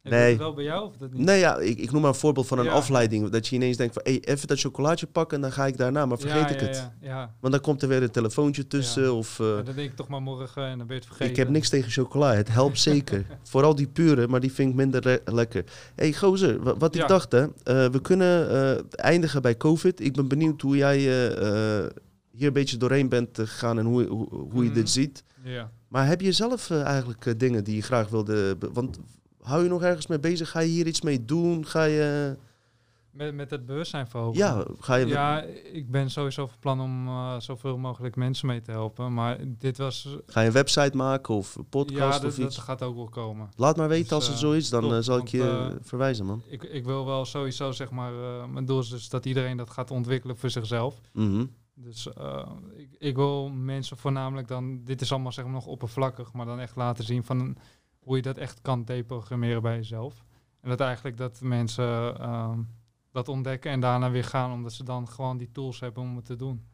Nee. 0.03 0.29
het 0.31 0.39
wel 0.39 0.55
bij 0.55 0.65
jou 0.65 0.87
of 0.87 0.97
dat 0.97 1.13
niet? 1.13 1.25
Nee, 1.25 1.39
ja, 1.39 1.59
ik, 1.59 1.79
ik 1.79 1.91
noem 1.93 2.01
maar 2.01 2.11
een 2.11 2.17
voorbeeld 2.17 2.47
van 2.47 2.59
een 2.59 2.65
Ja. 2.65 2.71
afleiding. 2.71 3.29
Dat 3.29 3.47
je 3.47 3.55
ineens 3.57 3.77
denkt 3.77 3.95
van, 3.95 4.03
hey, 4.05 4.21
even 4.21 4.49
dat 4.49 4.61
chocolaatje 4.61 5.07
pakken 5.07 5.37
en 5.37 5.43
dan 5.43 5.53
ga 5.53 5.67
ik 5.67 5.77
daarna. 5.77 6.07
Maar 6.07 6.19
vergeet 6.19 6.41
ja, 6.41 6.49
ik 6.49 6.61
ja, 6.61 6.67
het. 6.67 6.77
Ja, 7.01 7.09
ja. 7.09 7.35
Want 7.41 7.53
dan 7.53 7.63
komt 7.63 7.83
er 7.83 7.89
weer 7.89 8.03
een 8.03 8.11
telefoontje 8.11 8.67
tussen. 8.67 9.15
Of, 9.15 9.41
eh, 9.41 9.47
Ja, 9.47 9.63
dan 9.63 9.75
denk 9.75 9.91
ik 9.91 9.97
toch 9.97 10.09
maar 10.09 10.23
morgen 10.23 10.65
en 10.67 10.79
dan 10.79 10.87
ben 10.87 10.97
je 10.97 11.03
het 11.03 11.05
vergeten. 11.05 11.31
ik 11.31 11.37
heb 11.37 11.49
niks 11.49 11.69
tegen 11.69 11.91
chocola. 11.91 12.35
Het 12.35 12.49
helpt 12.49 12.79
zeker. 12.91 13.27
Vooral 13.43 13.75
die 13.75 13.87
pure, 13.89 14.29
maar 14.29 14.41
die 14.41 14.53
vind 14.53 14.71
ik 14.71 14.75
minder 14.77 15.03
le- 15.05 15.21
lekker. 15.35 15.65
hey, 15.95 16.13
gozer, 16.13 16.63
wa- 16.63 16.77
wat 16.77 16.95
ik 16.95 17.09
dacht, 17.09 17.33
hè. 17.33 17.43
eh, 17.43 17.51
we 17.91 18.01
kunnen 18.03 18.51
eh, 18.51 18.83
eindigen 18.91 19.43
bij 19.43 19.57
COVID. 19.57 20.01
Ik 20.01 20.13
ben 20.15 20.29
benieuwd 20.29 20.61
hoe 20.61 20.77
jij 20.77 20.99
hier 22.31 22.47
een 22.47 22.53
beetje 22.53 22.77
doorheen 22.77 23.09
bent 23.09 23.29
gegaan 23.39 23.79
en 23.79 23.85
hoe, 23.85 24.07
hoe, 24.07 24.29
hoe 24.31 24.63
je 24.63 24.69
Mhm. 24.71 24.75
dit 24.79 24.91
ziet. 24.91 25.25
Ja. 25.43 25.71
Maar 25.89 26.07
heb 26.07 26.21
je 26.21 26.33
zelf 26.33 26.71
eigenlijk 26.71 27.39
dingen 27.41 27.65
die 27.65 27.77
je 27.77 27.83
graag 27.83 28.09
wilde... 28.09 28.57
Want 28.73 28.99
hou 29.43 29.63
je 29.63 29.69
nog 29.69 29.83
ergens 29.83 30.07
mee 30.07 30.21
bezig? 30.21 30.51
Ga 30.51 30.61
je 30.61 30.69
hier 30.69 30.87
iets 30.87 31.01
mee 31.01 31.25
doen? 31.25 31.67
Ga 31.67 31.85
je... 31.85 32.37
Met, 33.11 33.35
met 33.35 33.51
het 33.51 33.67
bewustzijn 33.67 34.07
verhogen. 34.07 34.39
Ja, 34.39 34.65
ga 34.79 34.95
je... 34.95 35.07
Ja, 35.07 35.43
ik 35.73 35.91
ben 35.91 36.11
sowieso 36.11 36.47
van 36.47 36.59
plan 36.61 36.81
om 36.81 37.07
eh, 37.07 37.41
zoveel 37.41 37.79
mogelijk 37.79 38.17
mensen 38.17 38.47
mee 38.47 38.61
te 38.61 38.71
helpen. 38.71 39.15
Maar 39.15 39.39
dit 39.59 39.79
was... 39.79 40.17
Ga 40.27 40.41
je 40.41 40.47
een 40.47 40.53
website 40.53 40.97
maken 40.97 41.35
of 41.35 41.57
een 41.57 41.69
podcast 41.69 41.99
ja, 41.99 42.07
of 42.07 42.13
dat, 42.13 42.37
dat 42.37 42.47
iets? 42.47 42.59
gaat 42.59 42.83
ook 42.83 42.97
wel 42.97 43.09
komen. 43.09 43.49
Laat 43.57 43.77
maar 43.77 43.89
weten 43.89 44.05
Dus, 44.05 44.13
als 44.13 44.27
het 44.27 44.35
eh, 44.35 44.41
zo 44.41 44.53
is, 44.53 44.69
dan 44.69 44.83
top, 44.83 44.93
eh, 44.93 44.99
zal 44.99 45.19
ik 45.19 45.29
je 45.29 45.77
verwijzen, 45.83 46.27
man. 46.27 46.43
Ik, 46.47 46.63
ik 46.63 46.85
wil 46.85 47.07
wel 47.07 47.25
sowieso, 47.25 47.73
zeg 47.73 47.91
maar... 47.91 48.13
mijn 48.49 48.65
doel 48.65 48.81
is 48.81 48.89
dus 48.89 49.09
dat 49.09 49.27
iedereen 49.27 49.57
dat 49.57 49.71
gaat 49.71 49.91
ontwikkelen 49.91 50.37
voor 50.37 50.51
zichzelf. 50.51 51.01
Mhm. 51.13 51.45
Dus 51.83 52.13
eh, 52.13 52.47
ik, 52.77 52.97
ik 52.99 53.17
wil 53.17 53.49
mensen 53.49 53.97
voornamelijk 53.97 54.49
dan, 54.49 54.85
dit 54.85 55.01
is 55.01 55.13
allemaal 55.13 55.33
zeg 55.33 55.45
maar 55.45 55.55
nog 55.55 55.67
oppervlakkig, 55.67 56.33
maar 56.33 56.47
dan 56.47 56.61
echt 56.61 56.77
laten 56.77 57.05
zien 57.05 57.25
van 57.25 57.57
hoe 58.11 58.19
je 58.19 58.25
dat 58.25 58.39
echt 58.39 58.61
kan 58.61 58.85
deprogrammeren 58.85 59.63
bij 59.63 59.77
jezelf. 59.77 60.25
En 60.61 60.69
dat 60.69 60.81
eigenlijk 60.81 61.17
dat 61.17 61.41
mensen 61.41 62.19
ehm, 62.19 62.63
dat 63.11 63.29
ontdekken 63.29 63.71
en 63.71 63.81
daarna 63.81 64.11
weer 64.11 64.25
gaan, 64.25 64.53
omdat 64.53 64.73
ze 64.73 64.85
dan 64.85 65.09
gewoon 65.09 65.37
die 65.37 65.51
tools 65.51 65.81
hebben 65.81 66.03
om 66.03 66.17
het 66.17 66.25
te 66.25 66.37
doen. 66.37 66.65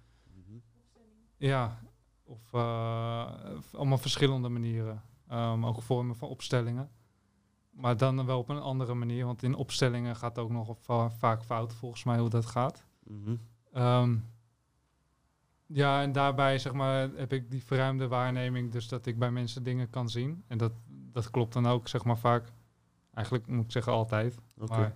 Ja, 1.36 1.80
of 2.24 2.52
eh, 2.52 3.32
allemaal 3.72 3.98
verschillende 3.98 4.48
manieren. 4.48 5.02
Ehm, 5.28 5.66
ook 5.66 5.82
vormen 5.82 6.16
van 6.16 6.28
opstellingen. 6.28 6.90
Maar 7.70 7.96
dan 7.96 8.26
wel 8.26 8.38
op 8.38 8.48
een 8.48 8.60
andere 8.60 8.94
manier, 8.94 9.24
want 9.24 9.42
in 9.42 9.54
opstellingen 9.54 10.16
gaat 10.16 10.38
ook 10.38 10.50
nog 10.50 10.76
va- 10.80 11.10
vaak 11.10 11.42
fout 11.42 11.74
volgens 11.74 12.04
mij 12.04 12.18
hoe 12.18 12.28
dat 12.28 12.46
gaat. 12.46 12.84
Mhm. 13.04 13.36
Ehm, 13.72 14.16
ja, 15.66 16.02
en 16.02 16.12
daarbij 16.12 16.58
zeg 16.58 16.72
maar, 16.72 17.10
heb 17.14 17.32
ik 17.32 17.50
die 17.50 17.64
verruimde 17.64 18.08
waarneming, 18.08 18.72
dus 18.72 18.88
dat 18.88 19.06
ik 19.06 19.18
bij 19.18 19.30
mensen 19.30 19.62
dingen 19.62 19.90
kan 19.90 20.08
zien. 20.08 20.44
En 20.46 20.58
dat, 20.58 20.72
dat 21.16 21.30
klopt 21.30 21.52
dan 21.52 21.66
ook, 21.66 21.88
zeg 21.88 22.04
maar, 22.04 22.18
vaak. 22.18 22.52
Eigenlijk 23.14 23.46
moet 23.46 23.64
ik 23.64 23.72
zeggen 23.72 23.92
altijd. 23.92 24.38
Maar 24.68 24.80
eh, 24.80 24.86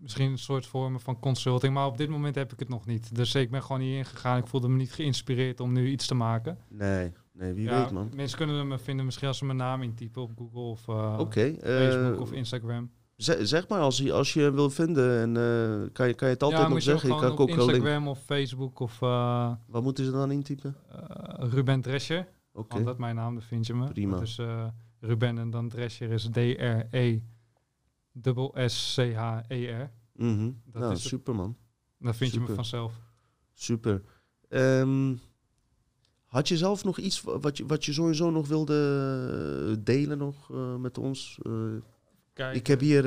misschien 0.00 0.30
een 0.30 0.38
soort 0.38 0.66
vormen 0.66 1.00
van 1.00 1.18
consulting. 1.20 1.74
Maar 1.74 1.86
op 1.86 1.98
dit 1.98 2.08
moment 2.08 2.34
heb 2.34 2.52
ik 2.52 2.58
het 2.58 2.68
nog 2.68 2.86
niet. 2.86 3.14
Dus 3.14 3.34
ik 3.34 3.50
ben 3.50 3.62
gewoon 3.62 3.80
hierin 3.80 4.04
gegaan. 4.04 4.38
Ik 4.38 4.46
voelde 4.46 4.68
me 4.68 4.76
niet 4.76 4.92
geïnspireerd 4.92 5.60
om 5.60 5.72
nu 5.72 5.88
iets 5.88 6.06
te 6.06 6.14
maken. 6.14 6.58
Nee, 6.68 7.12
nee, 7.32 7.52
wie 7.52 7.64
Ja, 7.64 7.80
weet, 7.82 7.90
man. 7.90 8.10
Mensen 8.14 8.38
kunnen 8.38 8.68
me 8.68 8.78
vinden 8.78 9.04
misschien 9.04 9.28
als 9.28 9.38
ze 9.38 9.44
mijn 9.44 9.58
naam 9.58 9.82
intypen 9.82 10.22
op 10.22 10.30
Google 10.38 10.60
of 10.60 10.88
eh, 10.88 11.20
eh, 11.20 11.60
Facebook 11.62 12.20
of 12.20 12.32
Instagram. 12.32 12.90
ze- 13.16 13.46
zeg 13.46 13.68
maar, 13.68 13.80
als 13.80 13.98
je, 13.98 14.12
als 14.12 14.32
je 14.32 14.50
wil 14.50 14.70
vinden, 14.70 15.20
en, 15.20 15.32
kan, 15.92 16.08
je, 16.08 16.14
kan 16.14 16.28
je 16.28 16.34
het 16.34 16.42
altijd 16.42 16.62
ja, 16.62 16.68
nog 16.68 16.76
je 16.76 16.82
zeggen. 16.84 17.10
Ik 17.10 17.16
kan 17.16 17.30
op 17.32 17.40
ook 17.40 17.48
link. 17.48 17.60
Instagram 17.60 18.08
of 18.08 18.18
Facebook 18.24 18.80
of 18.80 18.98
Wat 19.66 19.82
moeten 19.82 20.04
ze 20.04 20.10
dan 20.10 20.30
intypen? 20.30 20.76
Ruben 21.38 21.80
Drescher. 21.80 22.26
Oké. 22.56 22.74
Want 22.74 22.84
dat 22.84 22.94
is 22.94 23.00
mijn 23.00 23.14
naam, 23.16 23.34
dat 23.34 23.44
vind 23.44 23.66
je 23.66 23.74
me. 23.74 23.88
Prima. 23.88 24.12
Dat 24.12 24.22
is 24.22 24.38
eh, 24.38 24.66
Ruben 25.00 25.38
en 25.38 25.50
dan 25.50 25.68
Drescher 25.68 26.10
is 26.10 26.28
D-R-E 26.32 27.20
dubbel 28.12 28.54
S-C-H-E-R. 28.66 29.90
Mhm. 30.12 30.50
dat 30.64 30.82
Nou, 30.82 30.92
is 30.94 31.08
super, 31.08 31.34
man. 31.34 31.56
Dan 31.98 32.14
vind 32.14 32.32
je 32.32 32.40
me 32.40 32.54
vanzelf. 32.54 32.94
Super. 33.54 34.02
Ehm, 34.48 35.14
had 36.26 36.48
je 36.48 36.56
zelf 36.56 36.84
nog 36.84 36.98
iets 36.98 37.20
wa- 37.22 37.38
wat 37.38 37.56
je, 37.56 37.66
wat 37.66 37.84
je 37.84 37.92
sowieso 37.92 38.30
nog 38.30 38.48
wilde 38.48 38.74
eh, 39.76 39.84
delen 39.84 40.18
nog, 40.18 40.50
eh, 40.50 40.76
met 40.76 40.98
ons? 40.98 41.38
Kijk, 42.32 42.56
ik 42.56 42.66
heb 42.66 42.80
hier 42.80 43.02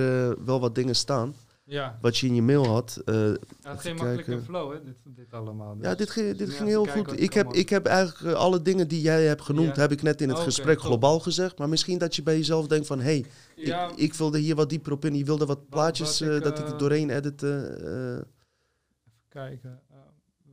wel 0.45 0.59
wat 0.59 0.75
dingen 0.75 0.95
staan. 0.95 1.33
Ja, 1.69 1.97
Wat 2.01 2.17
je 2.17 2.27
in 2.27 2.35
je 2.35 2.41
mail 2.41 2.65
had. 2.65 3.01
Eh, 3.05 3.15
ja, 3.15 3.35
het 3.61 3.79
ging 3.79 3.99
makkelijk 3.99 4.43
flow, 4.43 4.71
hè, 4.73 4.83
dit, 4.83 4.95
dit 5.05 5.33
allemaal. 5.33 5.77
ja, 5.81 5.95
dit 5.95 6.09
ging, 6.09 6.27
dus 6.29 6.37
dit 6.37 6.49
ging 6.49 6.69
heel 6.69 6.85
goed. 6.85 7.21
Ik 7.21 7.33
heb, 7.33 7.53
ik 7.53 7.69
heb 7.69 7.85
eigenlijk 7.85 8.33
eh, 8.35 8.39
alle 8.41 8.61
dingen 8.61 8.87
die 8.87 9.01
jij 9.01 9.25
hebt 9.25 9.41
genoemd, 9.41 9.75
Ja. 9.75 9.81
heb 9.81 9.91
ik 9.91 10.01
net 10.01 10.21
in 10.21 10.29
het 10.29 10.39
gesprek 10.39 10.77
top. 10.77 10.85
globaal 10.85 11.19
gezegd. 11.19 11.57
Maar 11.57 11.69
misschien 11.69 11.97
dat 11.97 12.15
je 12.15 12.23
bij 12.23 12.37
jezelf 12.37 12.67
denkt 12.67 12.87
van, 12.87 12.99
hé, 12.99 13.03
hey, 13.05 13.25
Ja, 13.55 13.87
ik, 13.89 13.95
ik 13.97 14.13
wilde 14.13 14.37
hier 14.39 14.55
wat 14.55 14.69
dieper 14.69 14.91
op 14.91 15.05
in. 15.05 15.15
Je 15.15 15.23
wilde 15.25 15.45
wat 15.45 15.69
plaatjes 15.69 16.19
wat 16.19 16.29
ik, 16.29 16.35
eh, 16.35 16.41
dat 16.43 16.59
ik 16.59 16.67
er 16.67 16.77
doorheen 16.77 17.09
edite. 17.09 17.47
eh. 17.83 18.13
Even 18.13 19.27
kijken. 19.27 19.81
eh, 19.89 19.97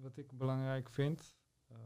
wat 0.03 0.17
ik 0.17 0.27
belangrijk 0.39 0.89
vind. 0.91 1.35
eh, 1.69 1.77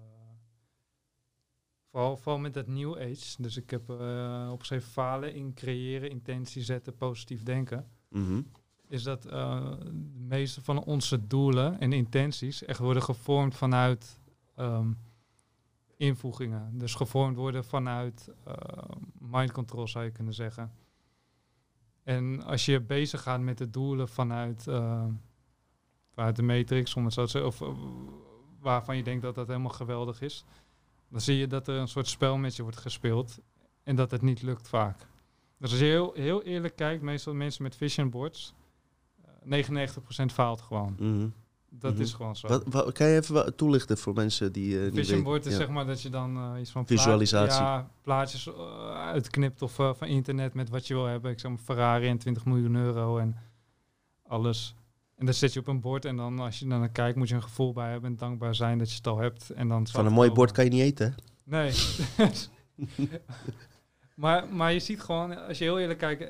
vooral, 1.91 2.17
vooral 2.17 2.41
met 2.41 2.55
dat 2.55 2.67
New 2.67 2.95
Age. 2.99 3.43
Dus 3.43 3.57
ik 3.57 3.71
heb 3.71 3.91
eh 3.91 4.49
opgeschreven 4.53 4.89
falen 4.91 5.35
in 5.35 5.55
creëren, 5.55 6.11
intentie 6.11 6.63
zetten, 6.63 6.97
positief 6.97 7.43
denken. 7.43 7.87
mhm. 8.09 8.41
Is 8.91 9.03
dat 9.03 9.25
eh, 9.25 9.71
de 9.81 10.25
meeste 10.27 10.63
van 10.63 10.85
onze 10.85 11.27
doelen 11.27 11.81
en 11.81 11.93
intenties 11.93 12.65
echt 12.65 12.79
worden 12.79 13.03
gevormd 13.03 13.55
vanuit 13.55 14.19
ehm, 14.57 14.93
invoegingen. 15.97 16.79
Dus 16.79 16.95
gevormd 16.95 17.37
worden 17.37 17.65
vanuit 17.65 18.29
eh, 18.45 18.55
mind 19.19 19.53
control 19.53 19.89
zou 19.89 20.05
je 20.05 20.11
kunnen 20.11 20.35
zeggen. 20.35 20.73
En 22.03 22.43
als 22.43 22.65
je 22.65 22.81
bezig 22.81 23.23
gaat 23.23 23.41
met 23.41 23.59
de 23.59 23.71
doelen 23.71 24.09
vanuit, 24.09 24.67
eh, 24.67 25.07
vanuit 26.15 26.37
de 26.37 26.43
matrix, 26.43 26.95
om 26.95 27.05
het 27.05 27.13
zo 27.13 27.25
te 27.25 27.31
zeggen, 27.31 27.51
of 27.51 27.77
waarvan 28.59 28.97
je 28.97 29.03
denkt 29.03 29.23
dat 29.23 29.35
dat 29.35 29.47
helemaal 29.47 29.71
geweldig 29.71 30.21
is, 30.21 30.45
dan 31.09 31.21
zie 31.21 31.37
je 31.37 31.47
dat 31.47 31.69
er 31.69 31.77
een 31.77 31.89
soort 31.89 32.09
spel 32.09 32.37
met 32.37 32.57
je 32.57 32.63
wordt 32.63 32.79
gespeeld 32.79 33.39
en 33.83 33.97
dat 33.97 34.11
het 34.11 34.23
niet 34.23 34.43
lukt 34.43 34.69
vaak. 34.69 35.07
Dus 35.59 35.71
als 35.71 35.81
je 35.81 35.87
heel, 35.87 36.13
heel 36.15 36.43
eerlijk 36.43 36.77
kijkt, 36.77 37.03
meestal 37.03 37.35
mensen 37.35 37.63
met 37.63 37.77
vision 37.77 38.11
boards, 38.11 38.55
99% 39.45 40.33
faalt 40.33 40.61
gewoon. 40.61 40.97
mhm. 40.99 41.29
Dat 41.73 41.93
Mhm. 41.93 42.03
is 42.03 42.13
gewoon 42.13 42.37
zo. 42.37 42.49
Wat, 42.49 42.63
wat- 42.67 42.93
kan 42.93 43.07
je 43.07 43.17
even 43.17 43.35
wat 43.35 43.57
toelichten 43.57 43.99
voor 43.99 44.15
mensen 44.15 44.53
die 44.53 44.77
eh 44.79 44.85
niet 44.85 44.95
Vision 44.95 45.23
board 45.23 45.47
is 45.47 45.53
Ja. 45.53 45.59
zeg 45.59 45.69
maar 45.69 45.87
dat 45.87 46.03
je 46.03 46.09
dan 46.09 46.37
eh, 46.55 46.61
iets 46.61 46.71
van 46.71 46.87
Visualisatie. 46.87 47.61
ja, 47.63 47.91
plaatjes 48.03 48.47
eh, 48.47 48.55
uitknipt 49.07 49.63
of 49.63 49.79
eh, 49.79 49.91
van 49.95 50.07
internet 50.09 50.55
met 50.55 50.69
wat 50.71 50.87
je 50.87 50.95
wil 50.95 51.05
hebben. 51.05 51.31
Ik 51.31 51.41
zeg 51.41 51.51
maar 51.51 51.61
Ferrari 51.61 52.07
en 52.09 52.19
20 52.19 52.45
miljoen 52.45 52.75
euro 52.77 53.19
en 53.19 53.37
alles. 54.27 54.75
En 55.17 55.25
dan 55.25 55.35
zet 55.35 55.53
je 55.53 55.61
op 55.61 55.67
een 55.69 55.81
bord 55.81 56.05
en 56.05 56.17
dan 56.17 56.39
als 56.39 56.59
je 56.59 56.67
dan 56.67 56.79
naar 56.81 56.89
kijkt, 56.91 57.17
moet 57.17 57.29
je 57.29 57.35
een 57.35 57.43
gevoel 57.43 57.73
bij 57.73 57.91
hebben 57.91 58.11
en 58.11 58.17
dankbaar 58.17 58.55
zijn 58.55 58.79
dat 58.79 58.91
je 58.91 58.97
het 58.97 59.07
al 59.07 59.19
hebt. 59.19 59.51
En 59.51 59.69
dan 59.69 59.87
Van 59.87 60.07
een 60.07 60.13
mooi 60.13 60.31
bord 60.31 60.53
kan 60.53 60.65
je 60.65 60.71
niet 60.71 60.81
eten. 60.83 61.15
hè? 61.45 61.57
Nee. 61.57 61.73
maar, 64.21 64.45
maar 64.49 64.73
je 64.73 64.79
ziet 64.79 65.01
gewoon, 65.01 65.47
als 65.47 65.59
je 65.59 65.65
heel 65.65 65.79
eerlijk 65.79 65.99
kijkt, 65.99 66.23
eh 66.23 66.29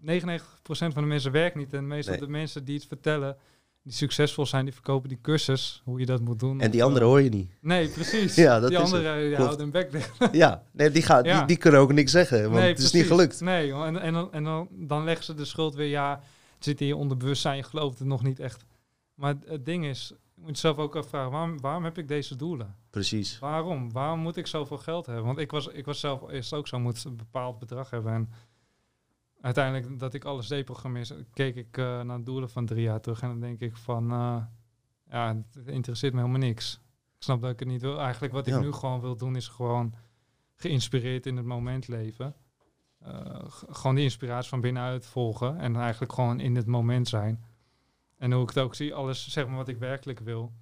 99% 0.00 0.42
van 0.66 0.90
de 0.94 1.00
mensen 1.00 1.32
werkt 1.32 1.56
niet. 1.56 1.72
En 1.72 1.86
meestal 1.86 2.14
Nee. 2.14 2.22
de 2.24 2.28
mensen 2.30 2.64
die 2.64 2.74
het 2.76 2.86
vertellen, 2.86 3.36
die 3.82 3.92
succesvol 3.92 4.46
zijn, 4.46 4.64
die 4.64 4.74
verkopen 4.74 5.08
die 5.08 5.18
cursus, 5.22 5.82
hoe 5.84 6.00
je 6.00 6.06
dat 6.06 6.20
moet 6.20 6.38
doen. 6.38 6.60
En 6.60 6.70
die 6.70 6.82
eh, 6.82 6.96
hoor 6.98 7.22
je 7.22 7.28
niet. 7.28 7.50
Nee, 7.60 7.88
precies. 7.88 8.34
Ja, 8.46 8.60
dat 8.60 8.68
die 8.68 8.78
anderen 8.78 9.26
die 9.28 9.36
houden 9.36 9.58
hun 9.58 9.70
bek 9.70 9.90
dicht. 9.92 10.10
Ja, 10.32 10.62
nee, 10.72 10.90
die, 10.90 11.02
gaan, 11.02 11.24
Ja. 11.24 11.38
die, 11.38 11.46
die 11.46 11.56
kunnen 11.56 11.80
ook 11.80 11.92
niks 11.92 12.10
zeggen, 12.12 12.42
want 12.42 12.54
nee, 12.54 12.68
het 12.68 12.78
is 12.78 12.92
niet 12.92 13.06
gelukt. 13.06 13.40
Nee, 13.40 13.72
en, 13.72 14.00
en, 14.00 14.12
dan, 14.12 14.32
en 14.32 14.44
dan, 14.44 14.68
dan 14.70 15.04
leggen 15.04 15.24
ze 15.24 15.34
de 15.34 15.44
schuld 15.44 15.74
weer, 15.74 15.88
ja, 15.88 16.20
het 16.54 16.64
zit 16.64 16.80
in 16.80 16.86
je 16.86 16.96
onderbewustzijn, 16.96 17.56
je 17.56 17.62
gelooft 17.62 17.98
het 17.98 18.08
nog 18.08 18.22
niet 18.22 18.40
echt. 18.40 18.64
Maar 19.14 19.34
het 19.46 19.64
ding 19.64 19.84
is, 19.86 20.12
je 20.36 20.42
moet 20.42 20.50
jezelf 20.50 20.78
ook 20.78 20.96
afvragen, 20.96 21.30
waarom, 21.30 21.60
waarom 21.60 21.84
heb 21.84 21.98
ik 21.98 22.08
deze 22.08 22.36
doelen? 22.36 22.76
Precies. 22.90 23.38
Waarom? 23.38 23.92
Waarom 23.92 24.20
moet 24.20 24.36
ik 24.36 24.46
zoveel 24.46 24.78
geld 24.78 25.06
hebben? 25.06 25.24
Want 25.24 25.38
ik 25.38 25.50
was, 25.50 25.66
ik 25.66 25.84
was 25.84 26.00
zelf 26.00 26.30
eerst 26.30 26.52
ook 26.52 26.68
zo, 26.68 26.78
moet 26.78 27.04
een 27.04 27.16
bepaald 27.16 27.58
bedrag 27.58 27.90
hebben. 27.90 28.12
En 28.12 28.30
uiteindelijk 29.40 29.98
dat 29.98 30.14
ik 30.14 30.24
alles 30.24 30.46
deprogrammeerde, 30.46 31.26
keek 31.32 31.56
ik 31.56 31.78
eh, 31.78 32.00
naar 32.00 32.24
doelen 32.24 32.50
van 32.50 32.66
drie 32.66 32.82
jaar 32.82 33.00
terug. 33.00 33.22
En 33.22 33.28
dan 33.28 33.40
denk 33.40 33.60
ik 33.60 33.76
van, 33.76 34.12
eh, 34.12 34.42
ja, 35.10 35.36
het 35.52 35.66
interesseert 35.66 36.12
me 36.12 36.20
helemaal 36.20 36.40
niks. 36.40 36.74
Ik 37.16 37.22
snap 37.22 37.40
dat 37.40 37.50
ik 37.50 37.58
het 37.58 37.68
niet 37.68 37.82
wil. 37.82 38.00
Eigenlijk 38.00 38.32
wat 38.32 38.46
ik 38.46 38.60
nu 38.60 38.72
gewoon 38.72 39.00
wil 39.00 39.16
doen, 39.16 39.36
is 39.36 39.48
gewoon 39.48 39.94
geïnspireerd 40.54 41.26
in 41.26 41.36
het 41.36 41.46
moment 41.46 41.88
leven. 41.88 42.34
Eh, 42.98 43.44
gewoon 43.48 43.94
die 43.94 44.04
inspiratie 44.04 44.48
van 44.48 44.60
binnenuit 44.60 45.06
volgen. 45.06 45.58
En 45.58 45.76
eigenlijk 45.76 46.12
gewoon 46.12 46.40
in 46.40 46.56
het 46.56 46.66
moment 46.66 47.08
zijn. 47.08 47.44
En 48.16 48.32
hoe 48.32 48.42
ik 48.42 48.48
het 48.48 48.58
ook 48.58 48.74
zie, 48.74 48.94
alles 48.94 49.28
zeg 49.28 49.46
maar 49.46 49.56
wat 49.56 49.68
ik 49.68 49.78
werkelijk 49.78 50.20
wil 50.20 50.52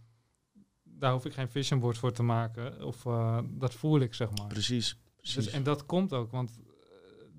daar 0.98 1.12
hoef 1.12 1.24
ik 1.24 1.34
geen 1.34 1.48
vision 1.48 1.80
board 1.80 1.98
voor 1.98 2.12
te 2.12 2.22
maken. 2.22 2.84
Of 2.84 3.07
eh, 3.07 3.38
dat 3.50 3.74
voel 3.74 4.00
ik, 4.00 4.14
zeg 4.14 4.28
maar. 4.30 4.46
Precies. 4.46 4.98
precies. 5.16 5.34
Dus, 5.34 5.48
en 5.48 5.62
dat 5.62 5.86
komt 5.86 6.12
ook, 6.12 6.30
want 6.30 6.50
eh, 6.50 6.64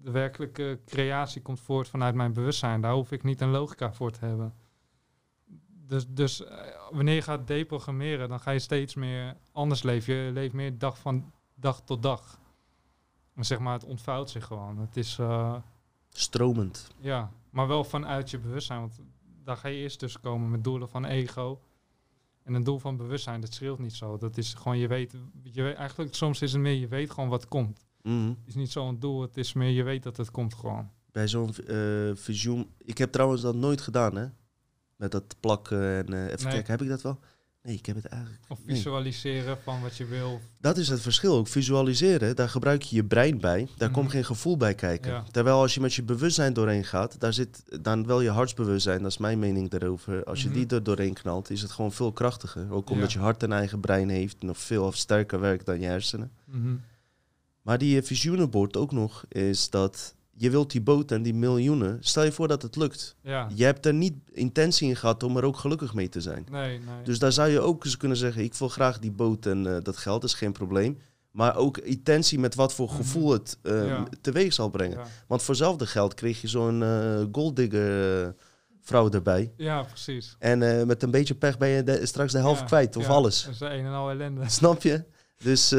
de 0.01 0.11
werkelijke 0.11 0.80
creatie 0.86 1.41
komt 1.41 1.59
voort 1.59 1.88
vanuit 1.88 2.16
mijn 2.16 2.34
bewustzijn. 2.34 2.82
Daar 2.82 2.93
hoef 2.93 3.11
ik 3.11 3.24
niet 3.24 3.41
een 3.41 3.49
logica 3.49 3.93
voor 3.93 4.11
te 4.11 4.26
hebben. 4.26 4.53
Dus, 5.68 6.05
dus 6.07 6.43
eh, 6.43 6.57
wanneer 6.91 7.16
je 7.16 7.22
gaat 7.22 7.47
deprogrammeren, 7.47 8.30
dan 8.30 8.39
ga 8.39 8.51
je 8.51 8.59
steeds 8.59 8.95
meer 8.95 9.38
anders 9.51 9.84
leven. 9.84 10.13
Je 10.13 10.32
leeft 10.32 10.53
meer 10.53 10.78
dag 10.78 10.99
van 10.99 11.32
dag 11.55 11.82
tot 11.82 12.03
dag. 12.03 12.39
En 13.36 13.45
zeg 13.45 13.59
maar, 13.59 13.74
het 13.74 13.84
ontvouwt 13.84 14.30
zich 14.30 14.45
gewoon. 14.45 14.78
Het 14.78 14.97
is, 14.97 15.20
Stromend. 16.09 16.91
ja, 16.99 17.32
maar 17.49 17.68
wel 17.68 17.84
vanuit 17.84 18.30
je 18.30 18.39
bewustzijn. 18.39 18.80
Want 18.80 19.01
daar 19.46 19.58
ga 19.58 19.68
je 19.68 19.78
eerst 19.78 20.00
tussen 20.00 20.22
komen 20.22 20.50
met 20.52 20.64
doelen 20.64 20.89
van 20.89 21.06
ego. 21.06 21.62
En 22.43 22.54
een 22.54 22.64
doel 22.64 22.80
van 22.80 22.98
bewustzijn, 22.98 23.41
dat 23.41 23.54
scheelt 23.54 23.80
niet 23.80 23.93
zo. 23.93 24.18
Dat 24.18 24.38
is 24.38 24.54
gewoon, 24.54 24.78
je 24.78 24.88
weet, 24.88 25.14
je 25.43 25.62
weet 25.64 25.76
eigenlijk 25.76 26.16
soms 26.16 26.41
is 26.41 26.52
het 26.52 26.62
meer, 26.62 26.74
je 26.74 26.88
weet 26.88 27.12
gewoon 27.12 27.30
wat 27.30 27.48
komt. 27.48 27.86
Mhm. 28.02 28.28
Het 28.28 28.38
is 28.48 28.56
niet 28.56 28.72
zo'n 28.72 29.00
doel, 29.00 29.22
het 29.22 29.38
is 29.38 29.54
meer, 29.54 29.70
je 29.70 29.84
weet 29.84 30.04
dat 30.04 30.18
het 30.18 30.32
komt 30.32 30.54
gewoon. 30.54 30.89
Bij 31.12 31.28
zo'n 31.28 31.54
eh 31.56 32.12
visioen... 32.14 32.70
Ik 32.78 32.98
heb 32.98 33.12
trouwens 33.12 33.41
dat 33.41 33.56
nooit 33.56 33.82
gedaan, 33.82 34.16
hè? 34.16 34.28
Met 34.96 35.12
dat 35.12 35.36
plakken 35.39 35.82
en... 35.82 36.14
eh, 36.14 36.24
even 36.26 36.43
Nee. 36.43 36.54
kijken, 36.54 36.72
heb 36.72 36.82
ik 36.82 36.88
dat 36.89 37.02
wel? 37.02 37.20
Nee, 37.66 37.76
ik 37.76 37.86
heb 37.86 37.95
het 37.95 38.05
eigenlijk... 38.05 38.41
Of 38.47 38.59
Nee. 38.66 38.76
visualiseren 38.76 39.57
van 39.63 39.82
wat 39.82 39.97
je 39.97 40.05
wil. 40.05 40.39
Dat 40.59 40.78
is 40.78 40.88
het 40.88 41.01
verschil 41.01 41.36
ook. 41.36 41.47
Visualiseren, 41.47 42.36
daar 42.36 42.49
gebruik 42.49 42.82
je 42.82 42.95
je 42.95 43.03
brein 43.03 43.39
bij. 43.39 43.68
Daar 43.78 43.89
Mhm. 43.89 43.97
komt 43.99 44.11
geen 44.11 44.26
gevoel 44.26 44.57
bij 44.57 44.74
kijken. 44.76 45.11
Ja. 45.11 45.24
Terwijl 45.32 45.57
als 45.59 45.74
je 45.74 45.80
met 45.80 45.93
je 45.93 46.03
bewustzijn 46.03 46.53
doorheen 46.53 46.84
gaat, 46.86 47.20
daar 47.20 47.34
zit 47.34 47.63
dan 47.82 48.05
wel 48.05 48.22
je 48.22 48.30
hartsbewustzijn. 48.30 49.01
Dat 49.01 49.11
is 49.11 49.18
mijn 49.18 49.39
mening 49.39 49.70
daarover. 49.70 50.24
Als 50.24 50.41
je 50.41 50.47
Mhm. 50.49 50.57
die 50.57 50.68
er 50.68 50.84
doorheen 50.84 51.13
knalt, 51.13 51.49
is 51.49 51.61
het 51.61 51.72
gewoon 51.72 51.91
veel 51.91 52.11
krachtiger. 52.11 52.72
Ook 52.72 52.89
omdat 52.89 53.11
Ja. 53.11 53.20
je 53.20 53.24
hart 53.26 53.43
een 53.43 53.51
eigen 53.53 53.80
brein 53.80 54.09
heeft. 54.09 54.41
Nog 54.43 54.57
veel 54.57 54.91
sterker 54.91 55.39
werkt 55.39 55.66
dan 55.66 55.80
je 55.80 55.86
hersenen. 55.88 56.32
Mhm. 56.45 56.76
Maar 57.61 57.78
die 57.78 58.01
visioenenbord 58.01 58.78
ook 58.78 58.91
nog, 58.91 59.26
is 59.30 59.70
dat 59.70 60.16
je 60.38 60.50
wilt 60.50 60.72
die 60.72 60.82
boot 60.82 61.12
en 61.12 61.22
die 61.22 61.34
miljoenen. 61.34 61.98
Stel 62.02 62.24
je 62.24 62.32
voor 62.32 62.48
dat 62.48 62.62
het 62.62 62.76
lukt. 62.76 63.16
Ja, 63.22 63.48
Je 63.54 63.64
hebt 63.64 63.86
er 63.86 63.94
niet 63.94 64.14
intentie 64.32 64.90
in 64.90 64.96
gehad 64.96 65.24
om 65.24 65.38
er 65.38 65.44
ook 65.44 65.58
gelukkig 65.58 65.94
mee 65.94 66.10
te 66.10 66.22
zijn. 66.22 66.46
nee, 66.52 66.80
nee. 66.80 67.04
Dus 67.04 67.20
daar 67.20 67.32
zou 67.32 67.50
je 67.50 67.60
ook 67.60 67.86
eens 67.86 67.98
kunnen 67.98 68.18
zeggen: 68.18 68.44
ik 68.44 68.54
wil 68.54 68.70
graag 68.70 69.00
die 69.00 69.12
boot 69.12 69.46
en 69.46 69.68
eh, 69.76 69.78
dat 69.84 69.98
geld 69.98 70.24
is 70.24 70.34
geen 70.34 70.52
probleem. 70.52 70.98
Maar 71.32 71.56
ook 71.56 71.78
intentie 71.78 72.40
met 72.40 72.56
wat 72.56 72.74
voor 72.74 72.88
Mhm. 72.88 72.96
gevoel 72.96 73.32
het 73.32 73.58
Ja. 73.64 74.04
teweeg 74.22 74.54
zal 74.54 74.70
brengen. 74.70 74.98
ja. 74.98 75.06
Want 75.28 75.42
voor 75.42 75.54
hetzelfde 75.54 75.86
geld 75.86 76.14
kreeg 76.14 76.42
je 76.42 76.48
zo'n 76.48 76.84
eh 76.84 77.24
golddigger 77.32 78.24
eh, 78.26 78.30
vrouw 78.82 79.10
erbij. 79.10 79.52
ja, 79.58 79.84
precies. 79.84 80.36
En 80.40 80.88
met 80.88 81.04
een 81.04 81.12
beetje 81.12 81.36
pech 81.36 81.58
ben 81.58 81.70
je 81.70 81.84
de- 81.84 82.06
straks 82.06 82.32
de 82.32 82.38
helft 82.38 82.64
kwijt, 82.64 82.96
of 82.96 83.08
alles. 83.08 83.44
Dat 83.44 83.54
is 83.54 83.60
een 83.60 83.86
en 83.86 83.92
al 83.94 84.10
ellende. 84.10 84.42
Snap 84.60 84.82
je? 84.82 85.04
Dus 85.44 85.72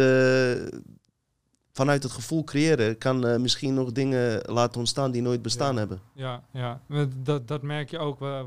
vanuit 1.77 2.03
het 2.03 2.12
gevoel 2.12 2.45
creëren 2.45 2.99
kan 2.99 3.27
eh, 3.27 3.39
misschien 3.41 3.74
nog 3.74 3.93
dingen 3.93 4.41
laten 4.53 4.79
ontstaan 4.81 5.11
die 5.11 5.22
nooit 5.22 5.43
bestaan 5.43 5.72
Ja. 5.72 5.79
hebben. 5.79 6.01
Ja, 6.14 6.43
ja. 6.53 6.81
Dat, 7.16 7.49
dat 7.49 7.62
merk 7.62 7.91
je 7.91 7.99
ook, 7.99 8.22
eh, 8.22 8.45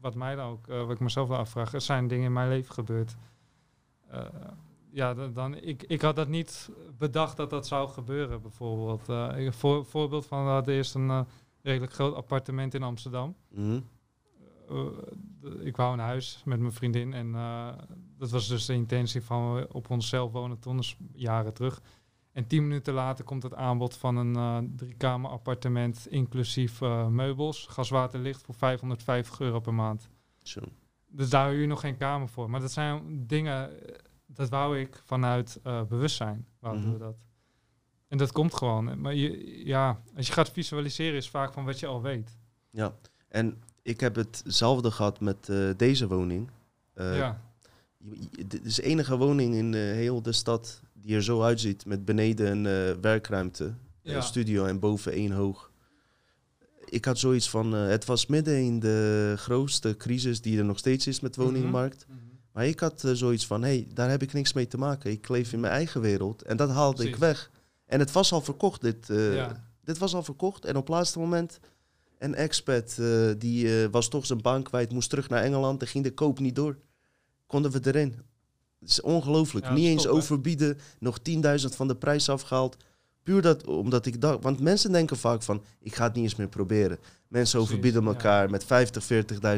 wat 0.00 0.14
mij 0.14 0.34
dan 0.34 0.50
ook, 0.50 0.68
eh, 0.68 0.80
wat 0.80 0.90
ik 0.90 1.00
mezelf 1.00 1.28
wel 1.28 1.38
afvraag. 1.38 1.72
Er 1.74 1.80
zijn 1.80 2.08
dingen 2.08 2.24
in 2.24 2.32
mijn 2.32 2.48
leven 2.48 2.74
gebeurd. 2.74 3.16
Ja, 4.90 5.14
dan, 5.14 5.32
dan, 5.32 5.54
ik, 5.54 5.82
ik 5.82 6.00
had 6.02 6.16
dat 6.16 6.28
niet 6.28 6.70
bedacht 6.98 7.36
dat 7.36 7.50
dat 7.50 7.66
zou 7.66 7.88
gebeuren, 7.88 8.42
bijvoorbeeld. 8.42 9.08
Ik- 9.38 9.52
voor, 9.52 9.84
voorbeeld 9.86 10.26
van, 10.26 10.44
we 10.44 10.50
hadden 10.50 10.74
eerst 10.74 10.94
een 10.94 11.26
redelijk 11.62 11.92
groot 11.92 12.14
appartement 12.14 12.74
in 12.74 12.82
Amsterdam. 12.82 13.34
Mhm. 13.50 13.80
Ik 15.60 15.76
wou 15.76 15.92
een 15.92 15.98
huis 15.98 16.42
met 16.44 16.60
mijn 16.60 16.72
vriendin 16.72 17.12
en 17.14 17.32
dat 18.18 18.30
was 18.30 18.48
dus 18.48 18.66
de 18.66 18.72
intentie 18.72 19.22
van 19.22 19.66
op 19.72 19.90
onszelf 19.90 20.32
wonen 20.32 20.58
toen, 20.58 20.76
dus 20.76 20.96
jaren 21.12 21.54
terug. 21.54 21.80
En 22.34 22.46
tien 22.46 22.62
minuten 22.62 22.94
later 22.94 23.24
komt 23.24 23.42
het 23.42 23.54
aanbod 23.54 23.96
van 23.96 24.16
een 24.16 24.36
eh 24.36 24.58
driekamer 24.76 25.30
appartement 25.30 26.06
inclusief 26.10 26.80
eh, 26.80 27.06
meubels, 27.06 27.66
gas, 27.70 27.90
water, 27.90 28.20
licht 28.20 28.42
voor 28.42 28.54
550 28.54 29.40
euro 29.40 29.60
per 29.60 29.74
maand. 29.74 30.08
Zo. 30.42 30.60
Dus 31.08 31.30
daar 31.30 31.50
huur 31.50 31.60
je 31.60 31.66
nog 31.66 31.80
geen 31.80 31.96
kamer 31.96 32.28
voor. 32.28 32.50
Maar 32.50 32.60
dat 32.60 32.72
zijn 32.72 33.24
dingen, 33.26 33.86
eh, 33.88 33.94
dat 34.26 34.48
wou 34.48 34.78
ik 34.78 35.02
vanuit 35.04 35.60
bewustzijn, 35.88 36.46
wouden 36.58 36.82
Mhm. 36.84 36.92
we 36.92 36.98
dat. 36.98 37.16
En 38.08 38.18
dat 38.18 38.32
komt 38.32 38.54
gewoon. 38.54 39.00
Maar 39.00 39.14
je, 39.14 39.62
ja, 39.66 40.00
als 40.16 40.26
je 40.26 40.32
gaat 40.32 40.50
visualiseren 40.50 41.16
is 41.16 41.30
vaak 41.30 41.52
van 41.52 41.64
wat 41.64 41.80
je 41.80 41.86
al 41.86 42.02
weet. 42.02 42.36
Ja, 42.70 42.94
en 43.28 43.62
ik 43.82 44.00
heb 44.00 44.14
hetzelfde 44.14 44.90
gehad 44.90 45.20
met 45.20 45.52
deze 45.76 46.08
woning. 46.08 46.50
Ja, 46.94 47.40
Dit 48.46 48.64
is 48.64 48.74
de 48.74 48.82
enige 48.82 49.16
woning 49.16 49.54
in 49.54 49.74
heel 49.74 50.22
de 50.22 50.32
stad 50.32 50.82
die 51.04 51.14
er 51.16 51.22
zo 51.22 51.42
uitziet. 51.42 51.86
Met 51.86 52.04
beneden 52.04 52.50
een 52.50 52.66
eh, 52.66 53.00
werkruimte, 53.00 53.74
Ja. 54.02 54.16
een 54.16 54.22
studio 54.22 54.64
en 54.64 54.78
boven 54.78 55.12
één 55.12 55.30
hoog. 55.32 55.70
Ik 56.84 57.04
had 57.04 57.18
zoiets 57.18 57.50
van, 57.50 57.74
eh, 57.74 57.86
het 57.86 58.04
was 58.04 58.26
midden 58.26 58.56
in 58.62 58.80
de 58.80 59.34
grootste 59.36 59.96
crisis 59.96 60.40
die 60.40 60.58
er 60.58 60.64
nog 60.64 60.78
steeds 60.78 61.06
is 61.06 61.20
met 61.20 61.34
de 61.34 61.42
woningmarkt. 61.42 62.06
Mhm. 62.08 62.18
Maar 62.52 62.66
ik 62.66 62.80
had 62.80 63.04
eh, 63.04 63.12
zoiets 63.12 63.46
van, 63.46 63.62
hé, 63.62 63.68
hey, 63.68 63.86
daar 63.94 64.10
heb 64.10 64.22
ik 64.22 64.32
niks 64.32 64.52
mee 64.52 64.66
te 64.66 64.78
maken. 64.78 65.10
Ik 65.10 65.28
leef 65.28 65.52
in 65.52 65.60
mijn 65.60 65.72
eigen 65.72 66.00
wereld 66.00 66.42
en 66.42 66.56
dat 66.56 66.70
haalde 66.70 67.08
ik 67.08 67.16
weg. 67.16 67.50
En 67.86 67.98
het 67.98 68.12
was 68.12 68.32
al 68.32 68.40
verkocht, 68.40 68.80
dit, 68.80 69.06
Ja. 69.08 69.68
dit 69.82 69.98
was 69.98 70.14
al 70.14 70.22
verkocht. 70.22 70.64
En 70.64 70.76
op 70.76 70.86
het 70.86 70.94
laatste 70.96 71.18
moment, 71.18 71.60
een 72.18 72.34
expat, 72.34 73.00
die 73.38 73.88
was 73.88 74.08
toch 74.08 74.26
zijn 74.26 74.42
baan 74.42 74.62
kwijt, 74.62 74.92
moest 74.92 75.10
terug 75.10 75.28
naar 75.28 75.42
Engeland 75.42 75.80
en 75.80 75.86
ging 75.86 76.04
de 76.04 76.14
koop 76.14 76.38
niet 76.38 76.54
door. 76.54 76.78
Konden 77.46 77.70
we 77.70 77.80
erin. 77.82 78.14
Het 78.84 78.92
is 78.92 79.00
ongelooflijk. 79.00 79.66
Ja, 79.66 79.72
niet 79.72 79.86
eens 79.86 80.02
top, 80.02 80.12
overbieden, 80.12 80.78
nog 80.98 81.18
10.000 81.30 81.34
van 81.76 81.88
de 81.88 81.96
prijs 81.96 82.28
afgehaald. 82.28 82.76
Puur 83.22 83.42
dat, 83.42 83.66
omdat 83.66 84.06
ik 84.06 84.20
dacht, 84.20 84.42
want 84.42 84.60
mensen 84.60 84.92
denken 84.92 85.16
vaak 85.16 85.42
van, 85.42 85.62
ik 85.80 85.94
ga 85.94 86.04
het 86.04 86.14
niet 86.14 86.22
eens 86.24 86.34
meer 86.36 86.48
proberen. 86.48 86.98
Mensen 86.98 87.04
Precies, 87.28 87.56
overbieden 87.58 88.02
ja. 88.02 88.08
elkaar 88.08 88.50
met 88.50 88.64
50, 88.64 89.04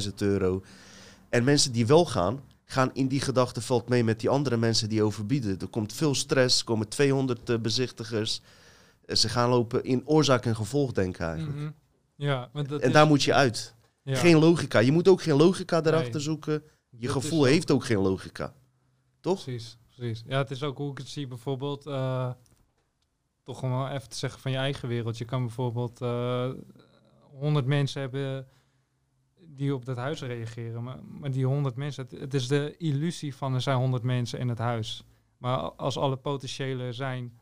40.000 0.07 0.15
euro. 0.17 0.63
En 1.29 1.45
mensen 1.45 1.73
die 1.73 1.87
wel 1.87 2.05
gaan, 2.05 2.41
gaan 2.65 2.91
in 2.93 3.09
die 3.09 3.21
gedachtenveld 3.21 3.89
mee 3.89 4.05
met 4.05 4.21
die 4.21 4.29
andere 4.29 4.57
mensen 4.57 4.89
die 4.89 5.03
overbieden. 5.03 5.59
Er 5.61 5.67
komt 5.69 5.93
veel 5.93 6.15
stress, 6.15 6.59
er 6.59 6.65
komen 6.65 6.89
200 6.89 7.51
eh, 7.51 7.59
bezichtigers. 7.59 8.41
Eh, 9.05 9.17
Ze 9.17 9.29
gaan 9.29 9.49
lopen 9.51 9.85
in 9.85 10.03
oorzaak 10.05 10.45
en 10.47 10.57
gevolg 10.57 10.93
denken 10.93 11.27
eigenlijk. 11.27 11.57
Mhm. 11.59 11.71
Ja, 12.17 12.49
maar 12.53 12.67
dat 12.67 12.81
En 12.81 12.87
is- 12.89 12.93
daar 12.95 13.07
moet 13.07 13.23
je 13.23 13.35
uit. 13.35 13.75
ja. 14.03 14.17
Geen 14.17 14.39
logica. 14.39 14.79
Je 14.79 14.93
moet 14.93 15.09
ook 15.09 15.23
geen 15.23 15.37
logica 15.37 15.83
erachter 15.85 16.13
Nee. 16.15 16.23
zoeken. 16.23 16.63
Je 16.91 17.07
Dat 17.07 17.17
gevoel 17.17 17.41
ook- 17.41 17.47
heeft 17.47 17.71
ook 17.71 17.85
geen 17.85 17.99
logica. 17.99 18.55
Toch? 19.27 19.43
Precies, 19.43 19.79
precies. 19.97 20.25
Ja, 20.27 20.39
het 20.39 20.51
is 20.51 20.63
ook 20.63 20.77
hoe 20.77 20.91
ik 20.91 20.99
het 20.99 21.09
zie, 21.09 21.27
bijvoorbeeld, 21.27 21.87
eh, 21.87 22.31
toch 23.43 23.63
om 23.63 23.71
wel 23.71 23.89
even 23.89 24.09
te 24.09 24.17
zeggen 24.17 24.41
van 24.41 24.51
je 24.51 24.57
eigen 24.57 24.89
wereld. 24.89 25.19
Je 25.19 25.25
kan 25.25 25.43
bijvoorbeeld 25.43 26.01
eh 26.01 26.51
100 27.33 27.67
mensen 27.67 28.01
hebben 28.01 28.49
die 29.39 29.75
op 29.75 29.85
dat 29.85 29.97
huis 29.97 30.23
reageren, 30.23 30.83
maar, 30.83 31.05
maar 31.05 31.31
die 31.31 31.47
100 31.47 31.77
mensen, 31.77 32.05
het, 32.05 32.21
het 32.21 32.35
is 32.35 32.49
de 32.49 32.77
illusie 32.77 33.35
van 33.35 33.55
er 33.55 33.61
zijn 33.61 33.79
100 33.79 34.03
mensen 34.03 34.39
in 34.39 34.49
het 34.49 34.59
huis. 34.59 35.05
Maar 35.39 35.59
als 35.59 35.99
alle 35.99 36.17
potentiële 36.17 36.93
zijn, 36.93 37.39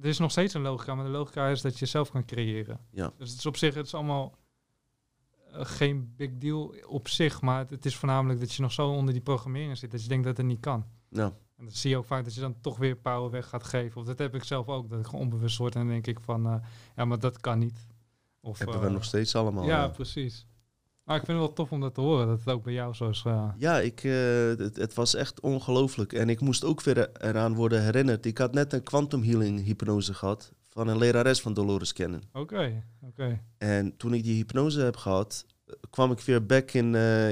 er 0.00 0.08
is 0.08 0.18
nog 0.18 0.30
steeds 0.30 0.54
een 0.54 0.62
logica, 0.62 0.94
maar 0.94 1.04
de 1.04 1.10
logica 1.10 1.48
is 1.48 1.60
dat 1.60 1.78
je 1.78 1.86
zelf 1.86 2.10
kan 2.10 2.24
creëren. 2.24 2.80
Ja. 2.90 3.12
Dus 3.16 3.30
het 3.30 3.38
is 3.38 3.46
op 3.46 3.56
zich, 3.56 3.74
het 3.74 3.86
is 3.86 3.94
allemaal 3.94 4.37
geen 5.52 6.12
big 6.16 6.30
deal 6.38 6.74
op 6.86 7.08
zich, 7.08 7.40
maar 7.40 7.58
het, 7.58 7.70
het 7.70 7.84
is 7.86 7.96
voornamelijk 7.96 8.40
dat 8.40 8.52
je 8.54 8.62
nog 8.62 8.72
zo 8.72 8.88
onder 8.88 9.12
die 9.14 9.22
programmering 9.22 9.76
zit 9.78 9.90
dat 9.90 10.02
je 10.02 10.08
denkt 10.08 10.24
dat 10.24 10.36
het 10.36 10.46
niet 10.46 10.60
kan. 10.60 10.84
Ja. 11.08 11.32
En 11.56 11.64
dat 11.64 11.74
zie 11.74 11.90
je 11.90 11.96
ook 11.96 12.04
vaak 12.04 12.24
dat 12.24 12.34
je 12.34 12.40
dan 12.40 12.60
toch 12.60 12.76
weer 12.78 12.96
power 12.96 13.30
weg 13.30 13.48
gaat 13.48 13.64
geven. 13.64 14.00
Of 14.00 14.06
dat 14.06 14.18
heb 14.18 14.34
ik 14.34 14.44
zelf 14.44 14.66
ook, 14.68 14.90
dat 14.90 14.98
ik 14.98 15.04
gewoon 15.06 15.20
onbewust 15.20 15.58
word 15.58 15.74
en 15.74 15.80
dan 15.80 15.90
denk 15.90 16.06
ik 16.06 16.20
van, 16.20 16.46
eh, 16.46 16.54
ja, 16.96 17.04
maar 17.04 17.18
dat 17.18 17.40
kan 17.40 17.58
niet. 17.58 17.86
Of, 18.40 18.58
Hebben 18.58 18.80
we 18.80 18.86
eh, 18.86 18.92
nog 18.92 19.04
steeds 19.04 19.34
allemaal. 19.34 19.64
Ja, 19.64 19.82
ja. 19.82 19.88
precies. 19.88 20.46
Maar 21.04 21.16
ik 21.16 21.24
vind 21.24 21.38
het 21.38 21.46
wel 21.46 21.56
tof 21.56 21.72
om 21.72 21.80
dat 21.80 21.94
te 21.94 22.00
horen, 22.00 22.26
dat 22.26 22.38
het 22.38 22.48
ook 22.48 22.62
bij 22.64 22.72
jou 22.72 22.94
zo 22.94 23.08
is. 23.08 23.22
eh, 23.26 23.48
Ja, 23.56 23.78
ik, 23.80 24.04
eh, 24.04 24.12
het, 24.46 24.76
het 24.76 24.94
was 24.94 25.14
echt 25.14 25.40
ongelooflijk. 25.40 26.12
En 26.12 26.28
ik 26.28 26.40
moest 26.40 26.64
ook 26.64 26.82
weer 26.82 27.10
eraan 27.16 27.54
worden 27.54 27.82
herinnerd. 27.82 28.26
Ik 28.26 28.38
had 28.38 28.52
net 28.54 28.72
een 28.72 28.82
quantum 28.82 29.22
healing 29.22 29.64
hypnose 29.64 30.14
gehad 30.14 30.52
van 30.78 30.88
een 30.88 30.98
lerares 30.98 31.40
van 31.40 31.54
Dolores 31.54 31.92
Cannon. 31.92 32.22
Oké, 32.32 32.82
oké. 33.02 33.40
En 33.58 33.96
toen 33.96 34.14
ik 34.14 34.22
die 34.22 34.36
hypnose 34.36 34.80
heb 34.80 34.96
gehad, 34.96 35.46
eh, 35.66 35.74
kwam 35.90 36.12
ik 36.12 36.20
weer 36.20 36.46
back 36.46 36.70
in, 36.70 36.94
eh, 36.94 37.28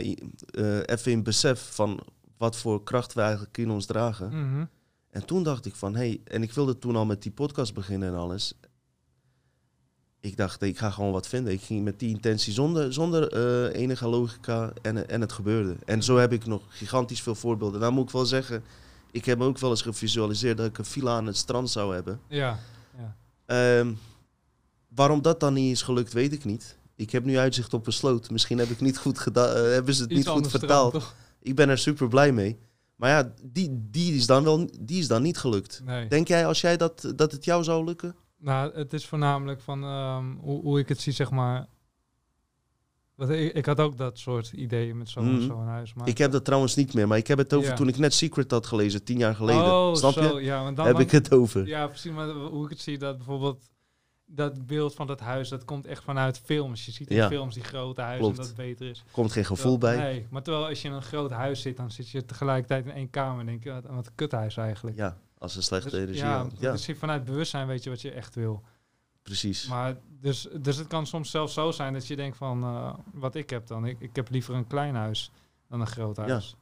even 0.87 1.13
in 1.13 1.23
besef 1.23 1.75
van 1.75 2.01
wat 2.37 2.57
voor 2.57 2.83
kracht 2.83 3.13
we 3.13 3.21
eigenlijk 3.21 3.59
in 3.59 3.71
ons 3.71 3.87
dragen. 3.87 4.29
Mhm. 4.29 4.65
En 5.11 5.25
toen 5.27 5.43
dacht 5.43 5.67
ik 5.67 5.75
van, 5.75 5.95
hé, 5.95 5.99
hey, 5.99 6.21
en 6.25 6.43
ik 6.43 6.53
wilde 6.53 6.79
toen 6.79 6.97
al 6.97 7.07
met 7.07 7.23
die 7.23 7.33
podcast 7.33 7.75
beginnen 7.75 8.09
en 8.09 8.15
alles. 8.15 8.55
Ik 10.21 10.37
dacht, 10.37 10.63
ik 10.63 10.79
ga 10.79 10.91
gewoon 10.91 11.13
wat 11.13 11.29
vinden. 11.29 11.53
Ik 11.53 11.63
ging 11.63 11.85
met 11.85 11.99
die 11.99 12.09
intentie 12.09 12.53
zonder, 12.53 12.93
zonder 12.93 13.33
eh, 13.33 13.81
enige 13.81 14.09
logica 14.09 14.73
en, 14.83 15.09
en 15.09 15.21
het 15.21 15.33
gebeurde. 15.33 15.77
En 15.85 16.03
zo 16.03 16.17
heb 16.17 16.33
ik 16.33 16.47
nog 16.47 16.63
gigantisch 16.69 17.23
veel 17.23 17.35
voorbeelden. 17.35 17.81
Nou 17.81 17.93
moet 17.93 18.05
ik 18.05 18.11
wel 18.11 18.27
zeggen, 18.27 18.63
ik 19.11 19.25
heb 19.25 19.41
ook 19.41 19.59
wel 19.59 19.71
eens 19.71 19.83
gevisualiseerd 19.83 20.57
dat 20.57 20.67
ik 20.67 20.79
een 20.79 20.85
villa 20.85 21.17
aan 21.17 21.27
het 21.27 21.37
strand 21.37 21.71
zou 21.71 21.95
hebben. 21.95 22.21
Ja, 22.29 22.59
Ehm, 23.47 23.93
waarom 24.89 25.23
dat 25.23 25.41
dan 25.41 25.53
niet 25.53 25.73
is 25.73 25.83
gelukt, 25.83 26.13
weet 26.13 26.33
ik 26.33 26.45
niet. 26.45 26.79
Ik 26.97 27.11
heb 27.11 27.25
nu 27.25 27.39
uitzicht 27.39 27.75
op 27.75 27.87
een 27.87 27.93
sloot. 27.93 28.31
Misschien 28.31 28.59
heb 28.59 28.69
ik 28.69 28.81
niet 28.81 28.99
goed 28.99 29.19
gedaan, 29.19 29.57
eh, 29.57 29.63
hebben 29.63 29.95
ze 29.95 30.03
het 30.03 30.11
Iets 30.11 30.19
niet 30.19 30.29
goed 30.29 30.51
vertaald. 30.51 31.15
Ik 31.41 31.55
ben 31.55 31.69
er 31.69 31.79
super 31.79 32.09
blij 32.09 32.33
mee. 32.33 32.59
Maar 32.97 33.11
ja, 33.11 33.33
die, 33.43 33.89
die, 33.91 34.15
is, 34.15 34.27
dan 34.27 34.45
wel, 34.45 34.71
die 34.81 34.99
is 34.99 35.09
dan 35.09 35.23
niet 35.23 35.39
gelukt. 35.39 35.81
Nee. 35.85 36.09
Denk 36.09 36.29
jij 36.29 36.47
als 36.47 36.61
jij 36.61 36.77
dat, 36.77 37.13
dat 37.17 37.33
het 37.33 37.45
jou 37.45 37.65
zou 37.65 37.85
lukken? 37.85 38.15
Nou, 38.39 38.75
het 38.75 38.93
is 38.93 39.07
voornamelijk 39.07 39.61
van 39.61 39.85
ehm, 39.85 40.37
hoe, 40.37 40.63
hoe 40.63 40.79
ik 40.79 40.89
het 40.89 41.01
zie, 41.01 41.13
zeg 41.13 41.31
maar. 41.31 41.67
Want 43.17 43.31
ik, 43.31 43.53
ik 43.53 43.67
had 43.67 43.81
ook 43.81 43.97
dat 43.97 44.19
soort 44.19 44.53
ideeën 44.53 44.99
met 44.99 45.09
zo'n 45.09 45.35
Mhm. 45.47 45.67
huis. 45.67 45.95
Maar 45.95 46.09
Ik 46.09 46.19
heb 46.19 46.33
dat 46.33 46.45
trouwens 46.45 46.75
niet 46.75 46.95
meer, 46.95 47.09
maar 47.09 47.19
ik 47.19 47.27
heb 47.27 47.39
het 47.39 47.55
over 47.55 47.69
Ja. 47.71 47.75
toen 47.77 47.89
ik 47.89 47.99
net 47.99 48.15
Secret 48.15 48.51
had 48.51 48.67
gelezen, 48.67 49.05
tien 49.05 49.19
jaar 49.19 49.35
geleden. 49.35 49.63
Oh, 49.65 49.95
Snap 49.95 50.13
zo, 50.13 50.39
je? 50.39 50.45
Ja, 50.45 50.63
want 50.63 50.77
dan, 50.77 50.87
heb 50.87 50.99
ik 51.01 51.11
het 51.11 51.33
over. 51.33 51.67
Ja, 51.67 51.87
precies. 51.87 52.13
Maar 52.13 52.29
hoe 52.31 52.65
ik 52.65 52.71
het 52.71 52.81
zie, 52.81 52.99
dat 52.99 53.17
bijvoorbeeld 53.17 53.71
dat 54.27 54.67
beeld 54.67 54.95
van 54.95 55.07
dat 55.07 55.21
huis, 55.21 55.49
dat 55.49 55.65
komt 55.65 55.87
echt 55.87 56.05
vanuit 56.05 56.39
films. 56.45 56.87
Je 56.87 56.93
ziet 56.93 57.09
in 57.11 57.17
Ja. 57.17 57.29
films 57.29 57.55
die 57.55 57.65
grote 57.65 58.01
huizen 58.01 58.21
Klopt. 58.23 58.37
dat 58.37 58.47
het 58.47 58.57
beter 58.57 58.89
is. 58.89 59.05
Komt 59.11 59.33
geen 59.33 59.45
gevoel 59.45 59.79
bij. 59.79 59.97
Nee, 59.97 60.27
maar 60.31 60.43
terwijl 60.43 60.67
als 60.67 60.83
je 60.83 60.89
in 60.89 60.95
een 60.95 61.03
groot 61.03 61.31
huis 61.31 61.61
zit, 61.61 61.77
dan 61.77 61.91
zit 61.91 62.11
je 62.11 62.25
tegelijkertijd 62.25 62.85
in 62.85 62.93
één 62.93 63.11
kamer 63.11 63.41
en 63.41 63.47
denk 63.47 63.65
je, 63.65 63.71
wat, 63.73 63.85
wat 63.85 64.07
een 64.07 64.15
kuthuis 64.15 64.57
eigenlijk. 64.57 64.97
Ja, 64.97 65.17
als 65.39 65.57
een 65.57 65.63
slechte 65.63 65.91
Dus, 65.91 65.99
energie. 66.01 66.23
ja. 66.25 66.47
Ja, 66.59 66.73
dus 66.73 66.89
vanuit 66.99 67.25
bewustzijn 67.25 67.67
weet 67.67 67.85
je 67.85 67.91
wat 67.91 68.01
je 68.01 68.11
echt 68.11 68.35
wil. 68.35 68.63
precies. 69.23 69.67
Maar 69.69 69.97
dus, 70.27 70.49
dus 70.61 70.77
het 70.77 70.87
kan 70.87 71.07
soms 71.07 71.31
zelfs 71.31 71.55
zo 71.55 71.71
zijn 71.71 71.93
dat 71.93 72.07
je 72.07 72.17
denkt 72.17 72.37
van, 72.37 72.63
eh, 72.63 72.95
wat 73.13 73.35
ik 73.35 73.51
heb 73.51 73.67
dan. 73.67 73.87
Ik, 73.87 74.01
ik 74.01 74.17
heb 74.17 74.31
liever 74.31 74.55
een 74.55 74.67
klein 74.67 74.95
huis 74.95 75.31
dan 75.69 75.81
een 75.81 75.87
groot 75.87 76.17
huis. 76.17 76.57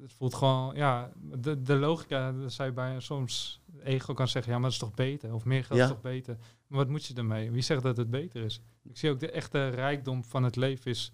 Het 0.00 0.12
voelt 0.12 0.34
gewoon, 0.34 0.74
ja, 0.74 1.10
de, 1.38 1.62
de 1.62 1.74
logica, 1.74 2.32
dat 2.32 2.54
je 2.54 2.72
bij 2.72 3.00
soms 3.00 3.60
ego 3.82 4.14
kan 4.14 4.28
zeggen, 4.28 4.52
ja, 4.52 4.58
maar 4.58 4.70
dat 4.70 4.80
is 4.80 4.86
toch 4.86 4.94
beter? 4.94 5.34
Of 5.34 5.44
meer 5.44 5.64
geld 5.64 5.78
Ja. 5.78 5.84
is 5.84 5.90
toch 5.90 6.00
beter? 6.00 6.36
Maar 6.66 6.78
wat 6.78 6.88
moet 6.88 7.04
je 7.04 7.14
ermee? 7.14 7.50
Wie 7.50 7.62
zegt 7.62 7.82
dat 7.82 7.96
het 7.96 8.10
beter 8.10 8.42
is? 8.42 8.60
Ik 8.82 8.96
zie 8.96 9.10
ook 9.10 9.20
de 9.20 9.30
echte 9.30 9.68
rijkdom 9.68 10.24
van 10.24 10.42
het 10.42 10.56
leven 10.56 10.90
is 10.90 11.12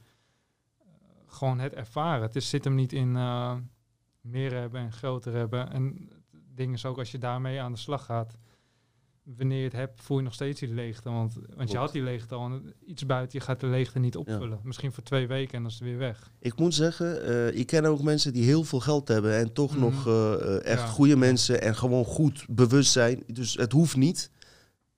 eh, 0.78 0.86
gewoon 1.26 1.58
het 1.58 1.74
ervaren. 1.74 2.22
Het 2.22 2.36
is, 2.36 2.48
zit 2.48 2.64
hem 2.64 2.74
niet 2.74 2.92
in 2.92 3.16
eh, 3.16 3.54
meer 4.20 4.52
hebben 4.52 4.80
en 4.80 4.92
groter 4.92 5.32
hebben. 5.32 5.72
En 5.72 6.08
het 6.32 6.56
ding 6.56 6.72
is 6.74 6.84
ook 6.84 6.98
als 6.98 7.10
je 7.10 7.18
daarmee 7.18 7.60
aan 7.60 7.72
de 7.72 7.78
slag 7.78 8.04
gaat, 8.04 8.36
wanneer 9.22 9.58
je 9.58 9.64
het 9.64 9.72
hebt, 9.72 10.02
voel 10.02 10.16
je 10.16 10.22
nog 10.22 10.34
steeds 10.34 10.60
die 10.60 10.74
leegte. 10.74 11.10
Want, 11.10 11.34
want 11.56 11.70
je 11.70 11.76
had 11.78 11.92
die 11.92 12.02
leegte 12.02 12.34
al 12.34 12.44
en 12.44 12.72
iets 12.86 13.06
buiten, 13.06 13.38
je 13.38 13.44
gaat 13.44 13.60
de 13.60 13.66
leegte 13.66 13.98
niet 13.98 14.16
opvullen. 14.16 14.60
Misschien 14.62 14.92
voor 14.92 15.02
twee 15.02 15.26
weken 15.26 15.54
en 15.54 15.62
dan 15.62 15.70
is 15.70 15.78
het 15.78 15.88
weer 15.88 15.98
weg. 15.98 16.30
Ik 16.38 16.58
moet 16.58 16.74
zeggen, 16.74 17.22
eh, 17.24 17.58
ik 17.58 17.66
ken 17.66 17.84
ook 17.84 18.02
mensen 18.02 18.32
die 18.32 18.44
heel 18.44 18.64
veel 18.64 18.80
geld 18.80 19.08
hebben 19.08 19.36
en 19.36 19.52
toch 19.52 19.70
Mhm. 19.72 19.80
nog 19.80 20.06
eh, 20.06 20.32
eh, 20.34 20.64
echt 20.64 20.80
Ja. 20.80 20.86
goede 20.86 21.16
mensen 21.16 21.62
en 21.62 21.76
gewoon 21.76 22.04
goed 22.04 22.44
bewust 22.48 22.92
zijn. 22.92 23.22
Dus 23.26 23.54
het 23.54 23.72
hoeft 23.72 23.96
niet. 23.96 24.30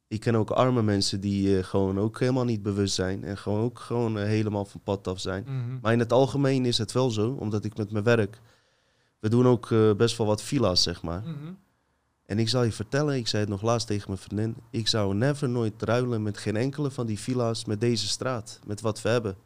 Ik 0.08 0.20
ken 0.20 0.34
ook 0.34 0.50
arme 0.50 0.82
mensen 0.82 1.20
die 1.20 1.62
gewoon 1.62 1.98
ook 1.98 2.20
helemaal 2.20 2.44
niet 2.44 2.62
bewust 2.62 2.94
zijn 2.94 3.24
en 3.24 3.38
gewoon 3.38 3.60
ook 3.60 3.78
gewoon 3.78 4.18
helemaal 4.18 4.64
van 4.64 4.80
pad 4.84 5.08
af 5.08 5.20
zijn. 5.20 5.44
Mhm. 5.44 5.78
Maar 5.82 5.92
in 5.92 5.98
het 5.98 6.12
algemeen 6.12 6.64
is 6.66 6.78
het 6.78 6.92
wel 6.92 7.10
zo, 7.10 7.30
omdat 7.30 7.64
ik 7.64 7.76
met 7.76 7.90
mijn 7.92 8.04
werk, 8.04 8.40
we 9.18 9.28
doen 9.28 9.46
ook 9.46 9.68
best 9.96 10.16
wel 10.16 10.26
wat 10.26 10.42
villa's, 10.42 10.82
zeg 10.82 11.02
maar. 11.02 11.20
Mhm. 11.20 11.52
En 12.26 12.38
ik 12.38 12.48
zal 12.48 12.62
je 12.62 12.72
vertellen, 12.72 13.16
ik 13.16 13.28
zei 13.28 13.42
het 13.42 13.50
nog 13.50 13.62
laatst 13.62 13.86
tegen 13.86 14.04
mijn 14.08 14.20
vriendin, 14.22 14.56
ik 14.70 14.88
zou 14.88 15.14
never 15.14 15.48
nooit 15.48 15.82
ruilen 15.82 16.22
met 16.22 16.38
geen 16.38 16.56
enkele 16.56 16.90
van 16.90 17.06
die 17.06 17.18
villa's 17.18 17.64
met 17.64 17.80
deze 17.80 18.08
straat, 18.08 18.58
met 18.66 18.80
wat 18.80 19.02
we 19.02 19.08
hebben. 19.08 19.36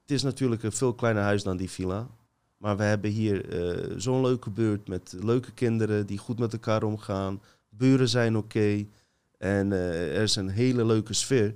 Het 0.00 0.10
is 0.10 0.22
natuurlijk 0.22 0.62
een 0.62 0.72
veel 0.72 0.94
kleiner 0.94 1.22
huis 1.22 1.42
dan 1.42 1.56
die 1.56 1.70
villa, 1.70 2.08
maar 2.56 2.76
we 2.76 2.82
hebben 2.82 3.10
hier 3.10 3.48
eh, 3.48 3.94
zo'n 3.96 4.20
leuke 4.22 4.50
buurt 4.50 4.88
met 4.88 5.14
leuke 5.20 5.52
kinderen 5.52 6.06
die 6.06 6.18
goed 6.18 6.38
met 6.38 6.52
elkaar 6.52 6.82
omgaan. 6.82 7.40
Buren 7.68 8.08
zijn 8.08 8.36
oké 8.36 8.86
en 9.38 9.72
eh, 9.72 10.16
er 10.16 10.22
is 10.22 10.36
een 10.36 10.48
hele 10.48 10.84
leuke 10.84 11.12
sfeer. 11.14 11.54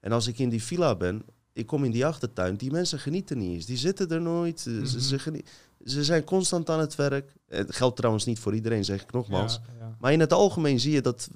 En 0.00 0.12
als 0.12 0.26
ik 0.26 0.38
in 0.38 0.48
die 0.48 0.62
villa 0.62 0.94
ben, 0.96 1.22
ik 1.52 1.66
kom 1.66 1.84
in 1.84 1.90
die 1.90 2.06
achtertuin, 2.06 2.56
die 2.56 2.70
mensen 2.70 2.98
genieten 2.98 3.38
niet 3.38 3.50
eens. 3.54 3.66
Die 3.66 3.76
zitten 3.76 4.08
er 4.08 4.20
nooit, 4.20 4.58
eh, 4.58 4.64
ze, 4.64 4.70
Mhm. 4.96 4.98
ze, 4.98 5.18
geni- 5.18 5.44
ze 5.84 6.04
zijn 6.04 6.24
constant 6.24 6.70
aan 6.70 6.80
het 6.80 6.94
werk. 6.94 7.32
Het 7.48 7.74
geldt 7.76 7.96
trouwens 7.96 8.24
niet 8.24 8.38
voor 8.38 8.54
iedereen, 8.54 8.84
zeg 8.84 9.02
ik 9.02 9.12
nogmaals. 9.12 9.60
Ja, 9.78 9.84
ja. 9.86 9.96
Maar 10.00 10.12
in 10.12 10.20
het 10.20 10.32
algemeen 10.32 10.80
zie 10.80 10.92
je 10.92 11.00
dat, 11.00 11.28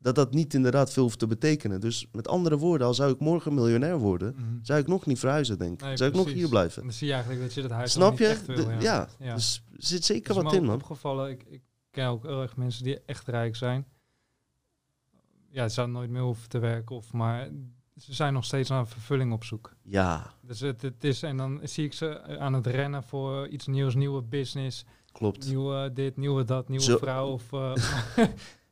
dat 0.00 0.14
dat 0.14 0.34
niet 0.34 0.54
inderdaad 0.54 0.92
veel 0.92 1.02
hoeft 1.02 1.18
te 1.18 1.26
betekenen. 1.26 1.80
Dus 1.80 2.06
met 2.12 2.28
andere 2.28 2.56
woorden, 2.58 2.86
al 2.86 2.94
zou 2.94 3.12
ik 3.12 3.18
morgen 3.18 3.54
miljonair 3.54 3.98
worden, 3.98 4.34
Mhm. 4.36 4.44
zou 4.62 4.80
ik 4.80 4.86
nog 4.86 5.06
niet 5.06 5.18
verhuizen, 5.18 5.58
denk 5.58 5.72
ik. 5.72 5.80
Nee, 5.86 5.96
zou 5.96 6.10
ik 6.10 6.16
nog 6.16 6.32
hier 6.32 6.48
blijven. 6.48 6.80
En 6.82 6.88
dan 6.88 6.96
zie 6.96 7.06
je 7.06 7.12
eigenlijk 7.12 7.42
dat 7.42 7.54
je 7.54 7.62
dat 7.62 7.70
huis 7.70 7.92
Snap 7.92 8.18
je? 8.18 8.24
niet 8.24 8.32
echt 8.32 8.46
wil. 8.46 8.56
De- 8.56 8.76
ja. 8.80 9.08
dus 9.34 9.62
er 9.76 9.82
zit 9.82 10.04
zeker 10.04 10.34
wat 10.34 10.52
in, 10.52 10.64
man. 10.64 10.74
opgevallen. 10.74 11.30
Ik, 11.30 11.42
ik 11.48 11.62
ken 11.90 12.06
ook 12.06 12.22
heel 12.22 12.42
erg 12.42 12.56
mensen 12.56 12.84
die 12.84 13.00
echt 13.06 13.28
rijk 13.28 13.56
zijn. 13.56 13.86
Ja, 15.50 15.68
ze 15.68 15.74
zouden 15.74 15.96
nooit 15.96 16.10
meer 16.10 16.22
hoeven 16.22 16.48
te 16.48 16.58
werken. 16.58 16.96
Of, 16.96 17.12
maar 17.12 17.50
ze 17.96 18.14
zijn 18.14 18.32
nog 18.32 18.44
steeds 18.44 18.68
naar 18.68 18.86
vervulling 18.88 19.32
op 19.32 19.44
zoek. 19.44 19.72
Ja, 19.82 20.30
Dus 20.42 20.60
het, 20.60 20.82
het 20.82 21.04
is, 21.04 21.22
en 21.22 21.36
dan 21.36 21.60
zie 21.62 21.84
ik 21.84 21.92
ze 21.92 22.38
aan 22.38 22.52
het 22.52 22.66
rennen 22.66 23.02
voor 23.02 23.48
iets 23.48 23.66
nieuws, 23.66 23.94
nieuwe 23.94 24.22
business, 24.22 24.84
klopt. 25.12 25.46
nieuwe 25.48 25.90
dit, 25.92 26.16
nieuwe 26.16 26.44
dat, 26.44 26.68
nieuwe 26.68 26.84
Zo- 26.84 26.98
vrouw. 26.98 27.26
Of, 27.28 27.52
eh, 27.52 27.72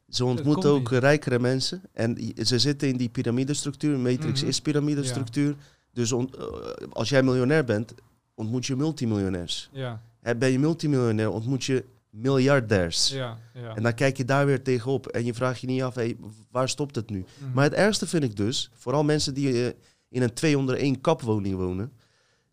Ze 0.08 0.24
ontmoeten 0.24 0.70
ook 0.70 0.90
rijkere 0.90 1.38
mensen. 1.38 1.82
En 1.92 2.18
ze 2.42 2.58
zitten 2.58 2.88
in 2.88 2.96
die 2.96 3.08
piramidestructuur. 3.08 3.98
Matrix 3.98 4.40
Mhm. 4.40 4.48
is 4.48 4.60
piramidestructuur. 4.60 5.54
Dus 5.92 6.12
on- 6.12 6.30
eh, 6.38 6.46
als 6.92 7.08
jij 7.08 7.22
miljonair 7.22 7.64
bent, 7.64 7.94
ontmoet 8.34 8.66
je 8.66 8.76
multimiljonairs. 8.76 9.68
ja, 9.72 10.00
Ben 10.36 10.50
je 10.50 10.58
multimiljonair, 10.58 11.30
ontmoet 11.30 11.64
je 11.64 11.84
miljardairs. 12.16 13.08
ja, 13.08 13.38
ja. 13.54 13.74
En 13.76 13.82
dan 13.82 13.94
kijk 13.94 14.16
je 14.16 14.24
daar 14.24 14.46
weer 14.46 14.62
tegenop. 14.62 15.06
En 15.06 15.24
je 15.24 15.34
vraagt 15.34 15.60
je 15.60 15.66
niet 15.66 15.82
af, 15.82 15.94
hey, 15.94 16.16
waar 16.50 16.68
stopt 16.68 16.94
het 16.94 17.10
nu? 17.10 17.24
Mhm. 17.38 17.52
Maar 17.52 17.64
het 17.64 17.72
ergste 17.72 18.06
vind 18.06 18.24
ik 18.24 18.36
dus, 18.36 18.70
vooral 18.74 19.04
mensen 19.04 19.34
die 19.34 19.66
eh, 19.66 19.72
in 20.08 20.22
een 20.22 20.34
2 20.34 20.58
onder 20.58 20.76
1 20.76 21.00
kapwoning 21.00 21.56
wonen, 21.56 21.92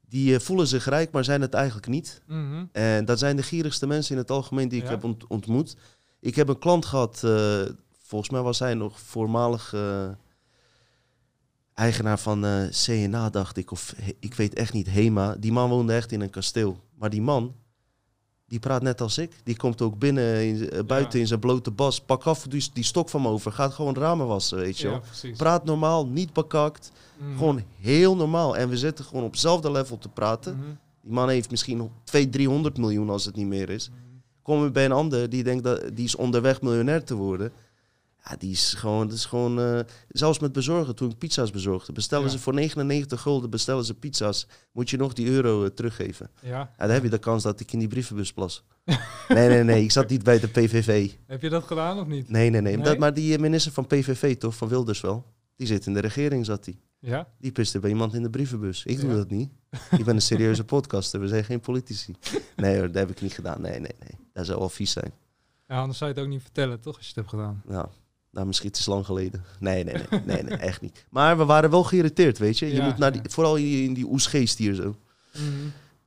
die 0.08 0.34
eh, 0.36 0.40
voelen 0.40 0.68
zich 0.68 0.86
rijk, 0.86 1.12
maar 1.12 1.24
zijn 1.24 1.42
het 1.42 1.54
eigenlijk 1.54 1.88
niet. 1.88 2.22
Mhm. 2.28 2.66
En 2.72 3.06
dat 3.06 3.20
zijn 3.20 3.36
de 3.36 3.44
gierigste 3.44 3.88
mensen 3.88 4.12
in 4.16 4.22
het 4.22 4.32
algemeen 4.32 4.70
die 4.70 4.80
ik 4.80 4.86
Ja. 4.86 4.92
heb 4.92 5.04
ont- 5.04 5.28
ontmoet. 5.28 5.76
Ik 6.20 6.36
heb 6.36 6.48
een 6.48 6.60
klant 6.60 6.86
gehad, 6.86 7.24
eh, 7.24 7.62
volgens 8.04 8.32
mij 8.32 8.42
was 8.42 8.60
hij 8.60 8.74
nog 8.74 9.00
voormalig 9.00 9.74
eigenaar 11.74 12.20
van 12.20 12.46
CNA, 12.86 13.30
dacht 13.30 13.58
ik. 13.58 13.72
Of 13.72 13.96
ik 14.20 14.34
weet 14.34 14.54
echt 14.54 14.74
niet, 14.74 14.88
HEMA. 14.90 15.36
Die 15.40 15.52
man 15.52 15.70
woonde 15.70 15.94
echt 15.94 16.12
in 16.12 16.22
een 16.22 16.30
kasteel. 16.30 16.80
Maar 16.98 17.10
die 17.10 17.22
man, 17.22 17.56
die 18.52 18.60
praat 18.60 18.82
net 18.82 19.02
als 19.02 19.18
ik. 19.18 19.32
Die 19.44 19.56
komt 19.56 19.82
ook 19.82 20.00
binnen, 20.00 20.46
in, 20.46 20.70
eh, 20.70 20.84
buiten 20.84 21.20
in 21.20 21.28
zijn 21.28 21.40
blote 21.40 21.72
bas. 21.72 22.02
Pak 22.02 22.24
af 22.24 22.48
die, 22.48 22.70
die 22.74 22.84
stok 22.84 23.10
van 23.10 23.22
me 23.22 23.28
over. 23.28 23.52
Gaat 23.52 23.74
gewoon 23.74 23.96
ramen 23.96 24.28
wassen, 24.28 24.58
weet 24.58 24.78
je 24.78 24.88
wel. 24.88 25.02
Praat 25.38 25.66
normaal, 25.66 26.08
niet 26.08 26.34
bekakt. 26.34 26.92
Mhm. 27.18 27.38
Gewoon 27.38 27.64
heel 27.80 28.16
normaal. 28.16 28.58
En 28.58 28.70
we 28.70 28.78
zitten 28.78 29.06
gewoon 29.06 29.24
op 29.24 29.32
hetzelfde 29.32 29.72
level 29.72 29.98
te 29.98 30.10
praten. 30.10 30.56
Mhm. 30.56 30.66
Die 31.02 31.12
man 31.14 31.30
heeft 31.30 31.52
misschien 31.52 31.78
nog 31.78 31.90
200, 32.04 32.38
300 32.38 32.78
miljoen 32.78 33.10
als 33.10 33.26
het 33.26 33.36
niet 33.36 33.48
meer 33.48 33.70
is. 33.70 33.90
Mhm. 33.90 34.00
Kom 34.42 34.64
je 34.64 34.72
bij 34.72 34.86
een 34.86 34.92
ander 34.92 35.30
die 35.30 35.44
denkt 35.44 35.64
dat 35.64 35.90
die 35.94 36.06
is 36.06 36.16
onderweg 36.16 36.62
miljonair 36.62 37.04
te 37.04 37.16
worden. 37.16 37.52
Ja, 38.24 38.36
die 38.38 38.52
is 38.52 38.74
gewoon, 38.74 39.08
dat 39.08 39.16
is 39.18 39.26
gewoon 39.26 39.60
eh, 39.60 39.80
zelfs 40.10 40.40
met 40.40 40.52
bezorgen, 40.52 40.96
toen 40.96 41.10
ik 41.10 41.18
pizza's 41.18 41.52
bezorgde, 41.52 41.92
bestellen 41.92 42.26
Ja. 42.26 42.32
ze 42.32 42.40
voor 42.40 42.54
99 42.54 43.22
gulden, 43.22 43.50
bestellen 43.50 43.86
ze 43.86 43.94
pizza's, 43.94 44.48
moet 44.72 44.90
je 44.90 44.98
nog 44.98 45.14
die 45.14 45.28
euro 45.30 45.64
eh, 45.64 45.70
teruggeven. 45.70 46.30
Ja. 46.42 46.50
Ja, 46.50 46.70
dan 46.78 46.90
heb 46.90 47.04
je 47.04 47.10
de 47.10 47.18
kans 47.18 47.44
dat 47.44 47.60
ik 47.60 47.72
in 47.74 47.80
die 47.80 47.88
brievenbus 47.88 48.34
plas. 48.34 48.64
nee, 49.28 49.48
nee, 49.48 49.64
nee, 49.64 49.84
ik 49.84 49.92
zat 49.92 50.10
niet 50.10 50.24
bij 50.24 50.40
de 50.40 50.48
PVV. 50.48 51.12
Heb 51.28 51.42
je 51.42 51.50
dat 51.50 51.64
gedaan 51.64 52.00
of 52.00 52.08
niet? 52.08 52.30
Nee, 52.30 52.50
nee, 52.50 52.62
nee. 52.62 52.76
Nee? 52.76 52.86
Dat, 52.86 52.98
maar 52.98 53.14
die 53.14 53.34
eh, 53.34 53.40
minister 53.40 53.72
van 53.72 53.88
PVV 53.88 54.38
toch, 54.38 54.56
van 54.56 54.68
Wilders 54.68 55.02
wel. 55.02 55.26
Die 55.56 55.68
zit 55.68 55.86
in 55.86 55.94
de 55.94 56.00
regering, 56.00 56.46
zat 56.46 56.66
hij. 56.66 56.80
Ja? 57.00 57.28
Die 57.40 57.52
piste 57.52 57.80
bij 57.80 57.90
iemand 57.90 58.14
in 58.14 58.24
de 58.24 58.30
brievenbus. 58.30 58.86
Ik 58.86 59.00
doe 59.00 59.10
Ja. 59.10 59.16
dat 59.16 59.30
niet. 59.30 59.50
Ik 59.98 60.06
ben 60.06 60.16
een 60.16 60.22
serieuze 60.22 60.64
podcaster. 60.64 61.20
We 61.20 61.28
zijn 61.28 61.44
geen 61.44 61.60
politici. 61.60 62.16
Nee 62.56 62.78
hoor, 62.78 62.86
dat 62.88 62.96
heb 62.96 63.10
ik 63.10 63.22
niet 63.22 63.34
gedaan. 63.34 63.62
Nee, 63.62 63.80
nee, 63.80 63.96
nee. 64.00 64.20
Dat 64.34 64.46
zou 64.46 64.60
wel 64.60 64.70
vies 64.70 64.92
zijn. 64.92 65.12
ja. 65.68 65.80
Anders 65.80 65.98
zou 65.98 66.10
je 66.10 66.16
het 66.16 66.26
ook 66.26 66.32
niet 66.32 66.42
vertellen, 66.42 66.80
toch? 66.80 66.96
Als 66.98 67.02
je 67.08 67.08
het 67.08 67.16
hebt 67.16 67.30
gedaan. 67.30 67.62
Nou, 67.66 67.88
nou 68.32 68.48
misschien 68.48 68.70
het 68.70 68.78
is 68.78 68.86
lang 68.86 69.06
geleden. 69.06 69.44
Nee, 69.60 69.84
nee, 69.84 69.94
nee, 70.10 70.22
nee, 70.26 70.44
nee, 70.44 70.58
echt 70.58 70.82
niet. 70.82 71.06
Maar 71.10 71.38
we 71.38 71.46
waren 71.46 71.70
wel 71.70 71.84
geïrriteerd, 71.84 72.38
weet 72.38 72.60
je. 72.60 72.66
Je 72.66 72.74
Ja, 72.74 72.86
moet 72.86 72.98
naar 72.98 73.12
die, 73.12 73.22
vooral 73.30 73.56
in 73.56 73.84
in 73.84 73.94
die 73.94 74.06
oesgeest 74.06 74.58
hier 74.58 74.74
zo. 74.74 74.96
Mhm. 75.34 75.44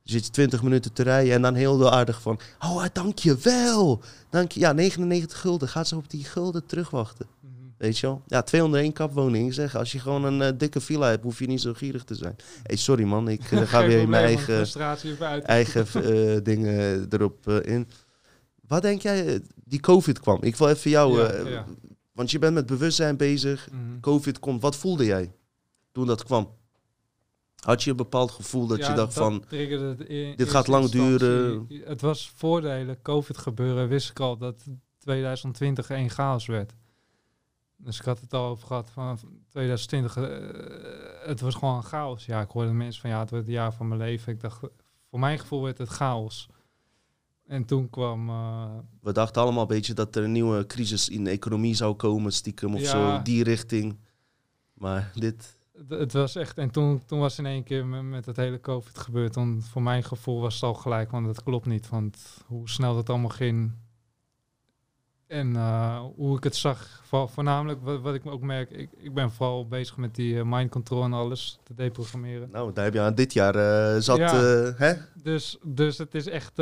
Je 0.01 0.11
zit 0.11 0.33
20 0.33 0.63
minuten 0.63 0.93
te 0.93 1.03
rijden 1.03 1.33
en 1.33 1.41
dan 1.41 1.53
heel 1.53 1.91
aardig 1.91 2.21
van... 2.21 2.39
Oh, 2.59 2.85
dank 2.93 3.19
je 3.19 3.37
wel. 3.37 4.01
Dank 4.29 4.51
je. 4.51 4.59
Ja, 4.59 4.71
99 4.73 5.39
gulden. 5.39 5.67
Gaat 5.67 5.87
ze 5.87 5.95
op 5.95 6.09
die 6.09 6.23
gulden 6.23 6.65
terugwachten. 6.65 7.27
Mhm. 7.39 7.51
Weet 7.77 7.97
je 7.97 8.07
wel? 8.07 8.21
Ja, 8.27 8.41
201 8.41 8.93
kapwoning. 8.93 9.53
Zeg, 9.53 9.75
als 9.75 9.91
je 9.91 9.99
gewoon 9.99 10.23
een 10.23 10.41
eh, 10.41 10.51
dikke 10.57 10.81
villa 10.81 11.09
hebt, 11.09 11.23
hoef 11.23 11.39
je 11.39 11.47
niet 11.47 11.61
zo 11.61 11.73
gierig 11.73 12.03
te 12.03 12.15
zijn. 12.15 12.35
hey, 12.63 12.75
sorry 12.75 13.03
man, 13.03 13.27
ik 13.27 13.51
eh, 13.51 13.61
ga 13.71 13.79
weer 13.79 13.87
probleem, 13.87 14.09
mijn 14.09 14.25
eigen, 14.25 15.43
eigen 15.43 15.87
eh, 15.93 16.37
dingen 16.51 17.07
erop 17.09 17.49
in. 17.49 17.87
Wat 18.67 18.81
denk 18.81 19.01
jij, 19.01 19.41
die 19.63 19.79
COVID 19.79 20.19
kwam? 20.19 20.37
Ik 20.41 20.55
wil 20.55 20.69
even 20.69 20.91
jou, 20.91 21.19
Ja, 21.19 21.49
ja. 21.49 21.65
Want 22.15 22.31
je 22.31 22.39
bent 22.39 22.53
met 22.53 22.65
bewustzijn 22.65 23.17
bezig. 23.17 23.69
Mhm. 23.71 23.99
COVID 23.99 24.39
komt, 24.39 24.61
wat 24.61 24.75
voelde 24.75 25.05
jij 25.05 25.33
toen 25.91 26.07
dat 26.07 26.23
kwam? 26.23 26.49
Had 27.55 27.83
je 27.83 27.89
een 27.89 27.95
bepaald 27.95 28.31
gevoel 28.31 28.67
dat 28.67 28.77
Ja, 28.77 28.89
je 28.89 28.95
dacht 28.95 29.13
van, 29.13 29.43
in 29.49 30.35
dit 30.35 30.49
gaat 30.49 30.67
lang 30.67 30.89
duren? 30.89 31.65
Het 31.83 32.01
was 32.01 32.29
voor 32.35 32.61
de 32.61 32.69
hele 32.69 32.97
COVID 33.01 33.37
gebeuren, 33.37 33.87
wist 33.87 34.09
ik 34.09 34.19
al 34.19 34.37
dat 34.37 34.63
2020 34.97 35.89
één 35.89 36.09
chaos 36.09 36.45
werd. 36.45 36.73
Dus 37.77 37.99
ik 37.99 38.05
had 38.05 38.19
het 38.21 38.33
al 38.33 38.45
over 38.45 38.67
gehad 38.67 38.89
van 38.89 39.19
2020. 39.49 40.17
eh, 40.17 41.27
het 41.27 41.41
was 41.41 41.55
gewoon 41.55 41.75
een 41.75 41.83
chaos. 41.83 42.25
Ja, 42.25 42.41
ik 42.41 42.49
hoorde 42.49 42.71
mensen 42.71 43.01
van 43.01 43.09
ja, 43.09 43.19
het 43.19 43.29
wordt 43.29 43.45
het 43.45 43.55
jaar 43.55 43.73
van 43.73 43.87
mijn 43.87 43.99
leven. 43.99 44.33
Ik 44.33 44.41
dacht, 44.41 44.59
voor 45.09 45.19
mijn 45.19 45.39
gevoel 45.39 45.63
werd 45.63 45.77
het 45.77 45.89
chaos. 45.89 46.49
En 47.47 47.65
toen 47.65 47.89
kwam 47.89 48.29
eh, 48.29 48.65
we 49.01 49.11
dachten 49.11 49.41
allemaal 49.41 49.61
een 49.61 49.67
beetje 49.67 49.93
dat 49.93 50.15
er 50.15 50.23
een 50.23 50.31
nieuwe 50.31 50.65
crisis 50.65 51.09
in 51.09 51.23
de 51.23 51.29
economie 51.29 51.75
zou 51.75 51.95
komen, 51.95 52.31
stiekem 52.33 52.73
of 52.75 52.81
Ja. 52.81 52.87
zo, 53.17 53.21
die 53.23 53.43
richting. 53.43 53.97
Maar 54.73 55.11
dit, 55.15 55.57
Het- 55.77 55.89
Het 55.99 56.13
was 56.13 56.35
echt, 56.35 56.57
en 56.57 56.71
toen, 56.71 57.05
toen 57.05 57.19
was 57.19 57.37
in 57.37 57.45
één 57.45 57.63
keer 57.63 57.85
met, 57.85 58.03
met 58.03 58.25
het 58.25 58.35
hele 58.35 58.59
COVID 58.61 58.97
gebeurd. 58.97 59.33
Dan 59.33 59.61
voor 59.61 59.81
mijn 59.81 60.03
gevoel 60.03 60.41
was 60.41 60.53
het 60.53 60.63
al 60.63 60.73
gelijk, 60.73 61.11
want 61.11 61.25
dat 61.25 61.43
klopt 61.43 61.65
niet. 61.65 61.89
Want 61.89 62.17
hoe 62.45 62.69
snel 62.69 62.95
dat 62.95 63.09
allemaal 63.09 63.29
ging. 63.29 63.71
En 65.27 65.55
eh, 65.55 65.99
hoe 66.15 66.37
ik 66.37 66.43
het 66.43 66.55
zag, 66.55 67.01
vo- 67.03 67.27
voornamelijk 67.27 67.81
wat, 67.83 68.01
wat 68.01 68.13
ik 68.13 68.25
ook 68.25 68.41
merk, 68.41 68.71
ik, 68.71 68.89
ik 68.97 69.13
ben 69.13 69.31
vooral 69.31 69.67
bezig 69.67 69.97
met 69.97 70.15
die 70.15 70.37
eh, 70.39 70.45
mind 70.45 70.71
control 70.71 71.03
en 71.03 71.13
alles 71.13 71.59
te 71.63 71.73
deprogrammeren. 71.73 72.49
nou, 72.51 72.73
daar 72.73 72.83
heb 72.83 72.93
je 72.93 72.99
aan 73.01 73.15
dit 73.15 73.33
jaar 73.33 74.01
zat, 74.01 74.17
Ja. 74.17 74.35
hè? 74.77 74.93
Dus, 75.23 75.57
dus 75.63 75.97
het 75.97 76.15
is 76.15 76.27
echt, 76.27 76.59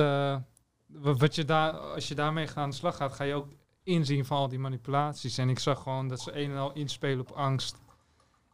wat 0.93 1.35
je 1.35 1.45
daar, 1.45 1.71
als 1.73 2.07
je 2.07 2.15
daarmee 2.15 2.47
aan 2.55 2.69
de 2.69 2.75
slag 2.75 2.95
gaat, 2.95 3.13
ga 3.13 3.23
je 3.23 3.33
ook 3.33 3.47
inzien 3.83 4.25
van 4.25 4.37
al 4.37 4.47
die 4.47 4.59
manipulaties. 4.59 5.37
En 5.37 5.49
ik 5.49 5.59
zag 5.59 5.81
gewoon 5.81 6.07
dat 6.07 6.19
ze 6.21 6.37
een 6.39 6.51
en 6.51 6.57
al 6.57 6.73
inspelen 6.73 7.19
op 7.19 7.31
angst. 7.31 7.75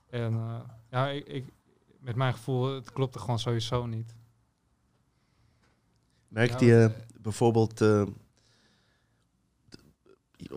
En 0.10 0.34
eh, 0.34 0.60
ja, 0.90 1.08
ik, 1.10 1.28
ik, 1.28 1.46
met 2.00 2.16
mijn 2.16 2.34
gevoel, 2.34 2.74
het 2.74 2.94
klopte 2.94 3.20
gewoon 3.20 3.40
sowieso 3.40 3.86
niet. 3.86 4.16
Merkte 6.28 6.66
Ja, 6.66 6.80
je 6.82 6.92
bijvoorbeeld, 7.22 7.82
eh, 7.82 8.04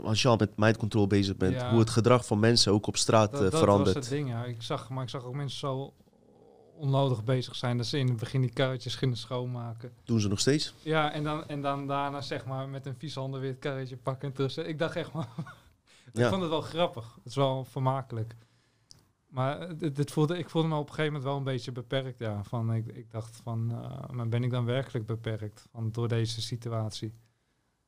als 0.03 0.23
je 0.23 0.29
al 0.29 0.37
met 0.37 0.57
mind 0.57 0.77
control 0.77 1.07
bezig 1.07 1.37
bent, 1.37 1.55
Ja. 1.55 1.71
hoe 1.71 1.79
het 1.81 1.91
gedrag 1.91 2.27
van 2.27 2.39
mensen 2.41 2.73
ook 2.73 2.87
op 2.87 2.97
straat 2.97 3.31
Dat, 3.33 3.43
eh, 3.45 3.51
dat 3.51 3.61
verandert? 3.61 3.95
was 3.95 4.05
het 4.07 4.15
ding, 4.15 4.29
ja. 4.29 4.45
Ik 4.45 4.63
zag, 4.63 4.89
maar 4.91 5.03
ik 5.03 5.09
zag 5.09 5.25
ook 5.25 5.35
mensen 5.35 5.59
zo 5.59 5.95
onnodig 6.75 7.25
bezig 7.25 7.57
zijn 7.57 7.77
dat 7.77 7.87
ze 7.87 7.99
in 7.99 8.09
het 8.09 8.17
begin 8.17 8.41
die 8.41 8.53
karretjes 8.53 8.95
gingen 8.95 9.17
schoonmaken. 9.17 9.93
Doen 10.05 10.21
ze 10.21 10.29
nog 10.29 10.41
steeds? 10.41 10.75
Ja, 10.83 11.13
en 11.13 11.25
dan, 11.25 11.49
en 11.49 11.63
dan 11.63 11.87
daarna 11.87 12.21
zeg 12.21 12.45
maar 12.45 12.69
met 12.69 12.87
een 12.87 12.97
vies 12.99 13.15
handen 13.15 13.41
weer 13.41 13.51
het 13.51 13.59
karretje 13.59 13.97
pakken 13.97 14.29
en 14.29 14.35
terug. 14.35 14.57
Ik 14.57 14.79
dacht 14.79 14.97
echt 14.97 15.13
maar, 15.13 15.29
Ja. 16.13 16.23
ik 16.25 16.29
vond 16.29 16.41
het 16.41 16.51
wel 16.51 16.61
grappig. 16.61 17.15
Het 17.15 17.27
is 17.27 17.35
wel 17.35 17.65
vermakelijk. 17.65 18.37
Maar 19.27 19.61
het, 19.61 19.97
het 19.97 20.11
voelde, 20.11 20.39
ik 20.39 20.51
voelde 20.51 20.69
me 20.69 20.75
op 20.75 20.89
een 20.89 20.95
gegeven 20.95 21.13
moment 21.13 21.25
wel 21.25 21.37
een 21.37 21.45
beetje 21.45 21.73
beperkt. 21.73 22.19
Ja. 22.19 22.45
Van, 22.45 22.75
ik, 22.75 22.87
ik 22.87 23.11
dacht 23.11 23.41
van, 23.43 23.71
eh, 23.71 24.09
maar 24.09 24.29
ben 24.29 24.45
ik 24.45 24.51
dan 24.51 24.65
werkelijk 24.65 25.07
beperkt 25.07 25.67
van, 25.71 25.91
door 25.93 26.09
deze 26.09 26.41
situatie? 26.41 27.13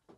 Eh, 0.06 0.14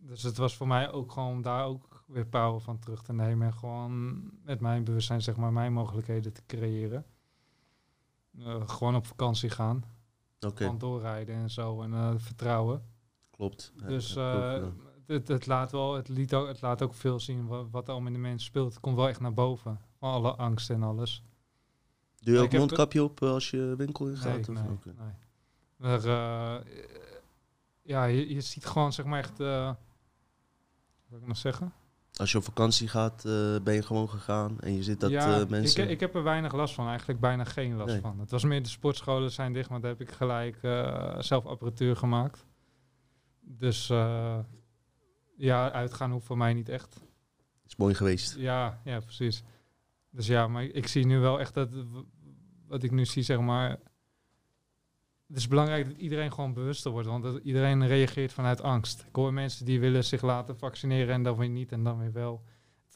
dus 0.00 0.22
het 0.22 0.36
was 0.36 0.56
voor 0.56 0.66
mij 0.66 0.90
ook 0.92 1.12
gewoon 1.12 1.30
om 1.30 1.42
daar 1.42 1.64
ook 1.64 2.04
weer 2.06 2.26
power 2.26 2.60
van 2.60 2.78
terug 2.78 3.02
te 3.02 3.12
nemen. 3.12 3.46
En 3.46 3.54
gewoon 3.54 4.22
met 4.44 4.60
mijn 4.60 4.84
bewustzijn 4.84 5.22
zeg 5.22 5.36
maar 5.36 5.52
mijn 5.52 5.72
mogelijkheden 5.72 6.32
te 6.32 6.42
creëren. 6.46 7.04
Eh, 8.38 8.68
gewoon 8.68 8.94
op 8.94 9.06
vakantie 9.06 9.50
gaan. 9.50 9.84
Oké, 10.40 10.56
Gewoon 10.64 10.78
doorrijden 10.78 11.34
en 11.34 11.50
zo. 11.50 11.82
En 11.82 11.92
eh, 11.92 12.12
vertrouwen. 12.16 12.86
klopt. 13.30 13.72
Ja, 13.76 13.86
Dus 13.86 14.12
ja, 14.14 14.52
eh, 14.54 14.58
klopt, 14.60 14.74
ja. 15.06 15.14
het, 15.14 15.28
het, 15.28 15.46
laat 15.46 15.72
wel, 15.72 15.94
het, 15.94 16.08
liet 16.08 16.34
ook, 16.34 16.46
het 16.46 16.60
laat 16.60 16.82
ook 16.82 16.94
veel 16.94 17.20
zien 17.20 17.46
wat, 17.46 17.70
wat 17.70 17.84
er 17.86 17.90
allemaal 17.92 18.08
in 18.12 18.14
de 18.14 18.20
mensen 18.28 18.46
speelt. 18.46 18.72
Het 18.72 18.80
komt 18.80 18.96
wel 18.96 19.08
echt 19.08 19.20
naar 19.20 19.34
boven. 19.34 19.80
Van 19.98 20.12
alle 20.12 20.34
angst 20.34 20.70
en 20.70 20.82
alles. 20.82 21.22
Doe 22.18 22.34
je 22.34 22.40
ook 22.40 22.52
mondkapje 22.52 23.02
op 23.02 23.22
als 23.22 23.50
je 23.50 23.74
winkel 23.76 24.08
in 24.08 24.16
gaat? 24.16 24.30
Nee, 24.32 24.40
of- 24.40 24.48
nee, 24.64 24.72
oké. 24.72 24.94
nee. 24.98 25.12
Maar 25.76 26.00
ja, 27.82 28.04
je, 28.04 28.34
je 28.34 28.40
ziet 28.40 28.66
gewoon 28.66 28.92
zeg 28.92 29.04
maar 29.06 29.18
echt... 29.18 29.38
wat 29.38 29.76
wil 31.08 31.18
ik 31.18 31.26
nog 31.26 31.36
zeggen? 31.36 31.72
Als 32.12 32.32
je 32.32 32.38
op 32.38 32.44
vakantie 32.44 32.88
gaat, 32.88 33.24
eh, 33.24 33.56
ben 33.62 33.74
je 33.74 33.82
gewoon 33.82 34.08
gegaan 34.08 34.60
en 34.60 34.74
je 34.74 34.82
ziet 34.82 35.00
dat 35.00 35.10
ja, 35.10 35.40
eh, 35.40 35.46
mensen... 35.46 35.82
ik, 35.84 35.90
ik 35.90 36.00
heb 36.00 36.14
er 36.14 36.22
weinig 36.22 36.52
last 36.52 36.74
van. 36.74 36.88
Eigenlijk 36.88 37.20
bijna 37.20 37.44
geen 37.44 37.76
last 37.76 37.92
Nee. 37.92 38.00
van. 38.00 38.20
Het 38.20 38.30
was 38.30 38.44
meer 38.44 38.62
de 38.62 38.68
sportscholen 38.68 39.30
zijn 39.30 39.52
dicht, 39.52 39.70
maar 39.70 39.80
daar 39.80 39.90
heb 39.90 40.00
ik 40.00 40.10
gelijk 40.10 40.58
eh, 40.62 41.18
zelf 41.18 41.46
apparatuur 41.46 41.96
gemaakt. 41.96 42.46
Dus 43.40 43.86
ja, 45.36 45.72
uitgaan 45.72 46.10
hoeft 46.10 46.26
voor 46.26 46.36
mij 46.36 46.54
niet 46.54 46.68
echt. 46.68 47.00
is 47.66 47.76
mooi 47.76 47.94
geweest. 47.94 48.36
Ja, 48.36 48.80
ja, 48.84 49.00
precies. 49.00 49.42
Dus 50.10 50.26
ja, 50.26 50.48
maar 50.48 50.64
ik 50.64 50.86
zie 50.86 51.06
nu 51.06 51.18
wel 51.18 51.40
echt 51.40 51.54
dat 51.54 51.68
wat 52.66 52.82
ik 52.82 52.90
nu 52.90 53.04
zie, 53.04 53.22
zeg 53.22 53.40
maar. 53.40 53.78
Het 55.32 55.40
is 55.40 55.48
belangrijk 55.48 55.88
dat 55.88 55.96
iedereen 55.96 56.32
gewoon 56.32 56.52
bewuster 56.54 56.90
wordt, 56.90 57.08
want 57.08 57.22
dat 57.22 57.40
iedereen 57.42 57.86
reageert 57.86 58.32
vanuit 58.32 58.62
angst. 58.62 59.04
Ik 59.08 59.14
hoor 59.16 59.32
mensen 59.32 59.64
die 59.64 59.80
willen 59.80 60.04
zich 60.04 60.22
laten 60.22 60.58
vaccineren 60.58 61.14
en 61.14 61.22
dan 61.22 61.36
weer 61.36 61.48
niet 61.48 61.72
en 61.72 61.84
dan 61.84 61.98
weer 61.98 62.12
wel. 62.12 62.42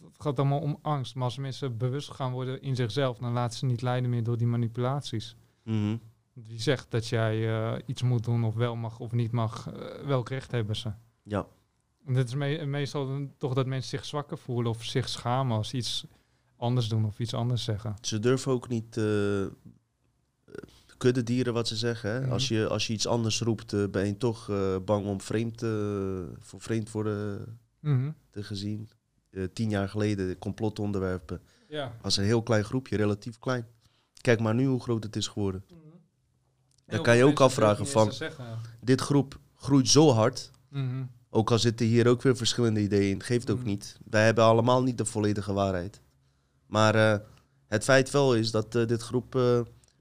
Het 0.05 0.23
gaat 0.23 0.39
allemaal 0.39 0.61
om 0.61 0.79
angst. 0.83 1.15
Maar 1.15 1.25
als 1.25 1.37
mensen 1.39 1.77
bewust 1.77 2.11
gaan 2.11 2.33
worden 2.33 2.63
in 2.63 2.77
zichzelf, 2.77 3.19
dan 3.19 3.33
laten 3.33 3.59
ze 3.59 3.67
niet 3.67 3.83
leiden 3.83 4.11
meer 4.11 4.23
door 4.23 4.37
die 4.37 4.47
manipulaties. 4.47 5.37
Mhm. 5.65 5.97
Wie 6.33 6.61
zegt 6.61 6.91
dat 6.91 7.07
jij 7.09 7.49
eh, 7.49 7.79
iets 7.87 8.03
moet 8.03 8.25
doen 8.25 8.45
of 8.45 8.55
wel 8.55 8.77
mag 8.77 8.99
of 8.99 9.13
niet 9.13 9.33
mag, 9.33 9.69
eh, 9.73 10.07
welk 10.07 10.29
recht 10.29 10.51
hebben 10.51 10.77
ze? 10.77 10.93
Ja, 11.23 11.47
En 12.07 12.15
dit 12.15 12.29
is 12.29 12.35
me- 12.35 12.65
meestal 12.67 13.29
toch 13.39 13.55
dat 13.55 13.67
mensen 13.67 13.91
zich 13.99 14.05
zwakker 14.05 14.39
voelen 14.39 14.71
of 14.71 14.85
zich 14.85 15.09
schamen 15.09 15.57
als 15.57 15.69
ze 15.69 15.77
iets 15.77 16.07
anders 16.57 16.89
doen 16.89 17.05
of 17.05 17.19
iets 17.19 17.35
anders 17.35 17.65
zeggen. 17.65 17.95
ze 18.01 18.19
durven 18.19 18.53
ook 18.53 18.69
niet 18.69 18.97
eh 18.97 19.47
kudde 20.97 21.23
dieren 21.23 21.53
wat 21.55 21.69
ze 21.69 21.77
zeggen. 21.77 22.11
Hè? 22.11 22.21
Mhm. 22.21 22.31
als, 22.33 22.49
je, 22.49 22.69
als 22.69 22.87
je 22.87 22.93
iets 22.93 23.07
anders 23.07 23.41
roept, 23.41 23.73
eh, 23.73 23.85
ben 23.91 24.07
je 24.07 24.17
toch 24.17 24.51
eh, 24.51 24.77
bang 24.85 25.07
om 25.07 25.21
vreemd, 25.21 25.63
eh, 25.63 25.71
voor 26.39 26.61
vreemd 26.61 26.91
worden 26.91 27.59
Mhm. 27.81 28.11
te 28.31 28.43
gezien. 28.43 28.89
Tien 29.53 29.71
jaar 29.71 29.89
geleden 29.89 30.39
complotonderwerpen 30.39 31.41
Ja. 31.69 31.97
was 32.03 32.17
een 32.17 32.25
heel 32.25 32.43
klein 32.43 32.65
groepje, 32.65 32.97
relatief 32.97 33.39
klein. 33.39 33.67
Kijk 34.21 34.41
maar 34.41 34.55
nu 34.55 34.67
hoe 34.67 34.81
groot 34.81 35.03
het 35.05 35.17
is 35.17 35.27
geworden. 35.29 35.65
Heel 36.87 37.01
kan 37.01 37.17
je 37.17 37.25
ook 37.25 37.41
afvragen 37.41 37.87
van-. 37.87 38.13
Dit 38.81 39.01
groep 39.01 39.39
groeit 39.57 39.89
zo 39.89 40.11
hard. 40.11 40.51
Mhm. 40.69 41.05
Ook 41.31 41.51
al 41.51 41.59
zitten 41.59 41.87
hier 41.87 42.07
ook 42.07 42.23
weer 42.23 42.37
verschillende 42.37 42.81
ideeën 42.81 43.11
in, 43.11 43.23
geeft 43.23 43.51
ook 43.51 43.65
niet. 43.65 43.99
Wij 44.05 44.25
hebben 44.25 44.45
allemaal 44.45 44.83
niet 44.83 44.99
de 44.99 45.05
volledige 45.05 45.53
waarheid. 45.53 46.01
Maar 46.67 47.23
het 47.67 47.85
feit 47.85 48.11
wel 48.11 48.35
is 48.35 48.51
dat 48.51 48.73
dit 48.73 49.03
groep 49.03 49.35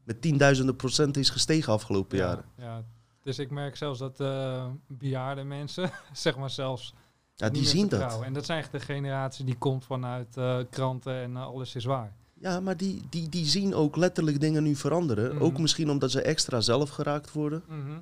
met 0.05 0.21
tienduizenden 0.21 0.75
procent 0.75 1.17
is 1.17 1.29
gestegen 1.29 1.73
afgelopen 1.73 2.17
Ja, 2.17 2.25
jaren. 2.25 2.45
ja. 2.57 2.83
Dus 3.21 3.39
ik 3.39 3.51
merk 3.51 3.75
zelfs 3.75 3.99
dat 3.99 4.19
eh 4.19 4.67
bejaarde 4.87 5.43
mensen, 5.43 5.91
zeg 6.13 6.37
maar 6.37 6.49
zelfs, 6.49 6.93
Ja, 7.35 7.49
die 7.49 7.65
zien 7.65 7.87
dat. 7.87 8.21
En 8.21 8.33
dat 8.33 8.45
zijn 8.45 8.59
echt 8.59 8.71
de 8.71 8.79
generatie 8.79 9.45
die 9.45 9.57
komt 9.57 9.85
vanuit 9.85 10.37
eh, 10.37 10.59
kranten 10.69 11.13
en 11.13 11.35
eh, 11.35 11.43
alles 11.45 11.75
is 11.75 11.85
waar. 11.85 12.15
Ja, 12.33 12.59
maar 12.59 12.77
die, 12.77 13.01
die, 13.09 13.29
die 13.29 13.45
zien 13.45 13.73
ook 13.73 13.95
letterlijk 13.95 14.39
dingen 14.39 14.63
nu 14.63 14.75
veranderen. 14.75 15.35
Mhm. 15.35 15.43
Ook 15.43 15.59
misschien 15.59 15.89
omdat 15.89 16.11
ze 16.11 16.21
extra 16.21 16.61
zelf 16.61 16.89
geraakt 16.89 17.31
worden. 17.31 17.63
Mhm. 17.67 17.99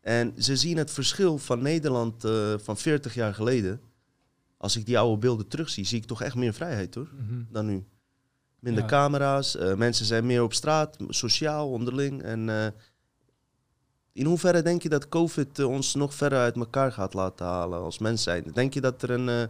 En 0.00 0.34
ze 0.42 0.56
zien 0.56 0.76
het 0.76 0.90
verschil 0.90 1.38
van 1.38 1.62
Nederland 1.62 2.24
eh, 2.24 2.54
van 2.58 2.76
40 2.76 3.14
jaar 3.14 3.34
geleden. 3.34 3.80
Als 4.56 4.76
ik 4.76 4.86
die 4.86 4.98
oude 4.98 5.18
beelden 5.18 5.48
terugzie, 5.48 5.84
zie 5.84 5.98
ik 5.98 6.04
toch 6.06 6.22
echt 6.22 6.34
meer 6.34 6.52
vrijheid 6.54 6.94
hoor, 6.94 7.08
Mhm. 7.18 7.42
dan 7.50 7.66
nu. 7.66 7.84
Minder 8.60 8.82
Ja. 8.82 8.88
camera's, 8.88 9.56
eh, 9.56 9.74
mensen 9.74 10.06
zijn 10.06 10.26
meer 10.26 10.42
op 10.42 10.52
straat, 10.54 10.96
sociaal, 11.08 11.70
onderling. 11.70 12.22
En 12.22 12.48
eh, 12.48 12.66
in 14.12 14.26
hoeverre 14.26 14.62
denk 14.62 14.82
je 14.82 14.88
dat 14.88 15.08
COVID 15.08 15.58
eh, 15.58 15.68
ons 15.68 15.94
nog 15.94 16.14
verder 16.14 16.38
uit 16.38 16.56
elkaar 16.56 16.92
gaat 16.92 17.14
laten 17.14 17.46
halen 17.46 17.80
als 17.80 17.98
mens 17.98 18.22
zijn? 18.22 18.44
Denk 18.52 18.74
je 18.74 18.80
dat 18.80 19.02
er 19.02 19.10
een... 19.10 19.48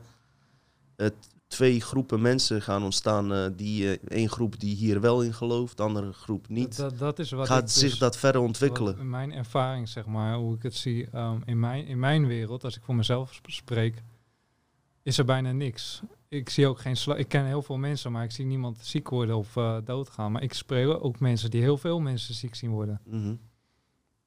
twee 1.47 1.80
groepen 1.80 2.20
mensen 2.20 2.62
gaan 2.62 2.82
ontstaan. 2.82 3.52
die 3.56 4.01
één 4.01 4.28
groep 4.28 4.60
die 4.60 4.74
hier 4.76 5.01
wel 5.01 5.22
in 5.22 5.35
gelooft, 5.35 5.76
de 5.76 5.82
andere 5.82 6.12
groep 6.12 6.48
niet. 6.48 6.76
Dat, 6.76 6.98
dat 6.98 7.18
is 7.18 7.30
wat 7.30 7.47
Gaat 7.47 7.70
zich 7.70 7.90
dus- 7.90 7.98
dat 7.98 8.16
verder 8.16 8.40
ontwikkelen? 8.40 8.98
in 8.98 9.10
mijn 9.10 9.32
ervaring, 9.32 9.89
zeg 9.89 10.06
maar, 10.06 10.35
hoe 10.36 10.55
ik 10.55 10.62
het 10.62 10.74
zie 10.74 11.16
um, 11.16 11.43
in, 11.44 11.60
mijn, 11.60 11.86
in 11.86 11.98
mijn 11.98 12.26
wereld, 12.26 12.64
als 12.64 12.76
ik 12.76 12.82
voor 12.82 12.94
mezelf 12.94 13.35
sp- 13.35 13.51
spreek, 13.51 14.02
is 15.02 15.18
er 15.18 15.24
bijna 15.24 15.52
niks. 15.52 16.02
Ik 16.28 16.48
zie 16.48 16.66
ook 16.66 16.78
geen 16.78 16.96
Ik 17.16 17.28
ken 17.28 17.44
heel 17.44 17.62
veel 17.62 17.76
mensen, 17.78 18.12
maar 18.12 18.24
ik 18.24 18.30
zie 18.30 18.44
niemand 18.44 18.78
ziek 18.78 19.09
worden 19.09 19.36
of 19.36 19.56
eh, 19.56 19.76
doodgaan. 19.84 20.32
Maar 20.32 20.42
ik 20.42 20.52
spreek 20.52 21.05
ook 21.05 21.20
mensen 21.20 21.50
die 21.50 21.60
heel 21.60 21.76
veel 21.78 22.00
mensen 22.00 22.34
ziek 22.34 22.55
zien 22.55 22.70
worden. 22.70 23.00
Mhm. 23.05 23.34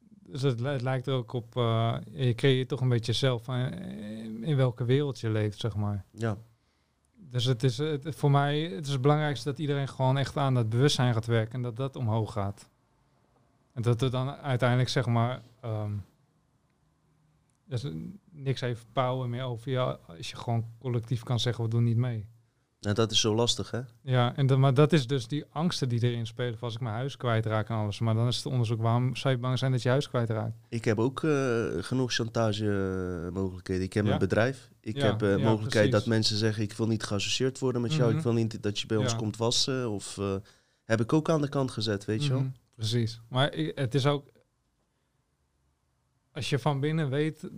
Dus 0.07 0.41
het, 0.41 0.59
li- 0.59 0.67
het 0.67 0.81
lijkt 0.81 1.07
er 1.07 1.13
ook 1.13 1.33
op, 1.33 1.55
eh, 1.55 1.97
je 2.11 2.33
creëert 2.35 2.67
toch 2.67 2.81
een 2.81 2.89
beetje 2.89 3.13
zelf 3.13 3.43
van, 3.43 3.55
eh, 3.55 4.47
in 4.49 4.55
welke 4.55 4.85
wereld 4.85 5.19
je 5.19 5.29
leeft, 5.29 5.59
zeg 5.59 5.75
maar. 5.75 6.05
Ja. 6.11 6.37
Dus 7.13 7.45
het 7.45 7.63
is 7.63 7.77
het, 7.77 8.15
voor 8.15 8.31
mij 8.31 8.59
het 8.61 8.85
is 8.85 8.91
het 8.91 9.01
belangrijkste 9.01 9.49
dat 9.49 9.59
iedereen 9.59 9.87
gewoon 9.87 10.17
echt 10.17 10.37
aan 10.37 10.53
dat 10.53 10.69
bewustzijn 10.69 11.13
gaat 11.13 11.25
werken 11.25 11.53
en 11.53 11.61
dat 11.61 11.75
dat 11.75 11.95
omhoog 11.95 12.31
gaat. 12.31 12.69
En 13.73 13.81
dat 13.81 14.01
er 14.01 14.11
dan 14.11 14.29
uiteindelijk 14.29 14.89
zeg 14.89 15.05
maar 15.05 15.41
ehm, 15.61 15.91
dus 17.65 17.85
niks 18.31 18.61
heeft 18.61 18.85
power 18.93 19.29
meer 19.29 19.43
over 19.43 19.71
je 19.71 19.79
als 19.99 20.29
je 20.29 20.35
gewoon 20.35 20.65
collectief 20.79 21.23
kan 21.23 21.39
zeggen 21.39 21.63
we 21.63 21.69
doen 21.69 21.83
niet 21.83 21.97
mee. 21.97 22.27
En 22.81 22.93
dat 22.93 23.11
is 23.11 23.19
zo 23.19 23.35
lastig, 23.35 23.71
hè? 23.71 23.79
Ja, 24.01 24.35
en 24.35 24.47
dat, 24.47 24.57
maar 24.57 24.73
dat 24.73 24.93
is 24.93 25.07
dus 25.07 25.27
die 25.27 25.45
angsten 25.49 25.89
die 25.89 26.03
erin 26.03 26.27
spelen. 26.27 26.57
Als 26.59 26.73
ik 26.75 26.79
mijn 26.81 26.95
huis 26.95 27.17
kwijtraak 27.17 27.69
en 27.69 27.75
alles. 27.75 27.99
Maar 27.99 28.13
dan 28.13 28.27
is 28.27 28.35
het 28.35 28.45
onderzoek, 28.45 28.81
waarom 28.81 29.15
zou 29.15 29.33
je 29.33 29.39
bang 29.39 29.57
zijn 29.59 29.71
dat 29.71 29.81
je 29.81 29.89
huis 29.89 30.09
kwijtraakt? 30.09 30.55
Ik 30.69 30.85
heb 30.85 30.99
ook 30.99 31.23
eh, 31.23 31.65
genoeg 31.79 32.13
chantage 32.13 32.65
eh, 33.27 33.33
mogelijkheden. 33.33 33.83
Ik 33.83 33.93
heb 33.93 34.05
Ja? 34.05 34.11
een 34.13 34.19
bedrijf. 34.19 34.69
Ik 34.79 34.95
Ja, 34.95 35.05
heb 35.05 35.21
eh, 35.21 35.29
ja, 35.29 35.43
mogelijkheid 35.43 35.89
precies. 35.89 35.91
dat 35.91 36.05
mensen 36.05 36.37
zeggen... 36.37 36.63
ik 36.63 36.73
wil 36.73 36.87
niet 36.87 37.03
geassocieerd 37.03 37.59
worden 37.59 37.81
met 37.81 37.93
jou. 37.93 38.07
Mhm. 38.09 38.17
Ik 38.17 38.23
wil 38.23 38.33
niet 38.33 38.63
dat 38.63 38.79
je 38.79 38.85
bij 38.87 38.97
ons 38.97 39.11
Ja. 39.11 39.17
komt 39.17 39.37
wassen. 39.37 39.89
Of 39.89 40.17
eh, 40.17 40.35
heb 40.83 41.01
ik 41.01 41.13
ook 41.13 41.29
aan 41.29 41.41
de 41.41 41.49
kant 41.49 41.71
gezet, 41.71 42.05
weet 42.05 42.23
je 42.23 42.29
wel? 42.29 42.39
Mhm, 42.39 42.49
Precies. 42.75 43.21
Maar 43.29 43.51
het 43.75 43.95
is 43.95 44.05
ook... 44.05 44.27
Als 46.31 46.49
je 46.49 46.59
van 46.59 46.79
binnen 46.79 47.09
weet 47.09 47.49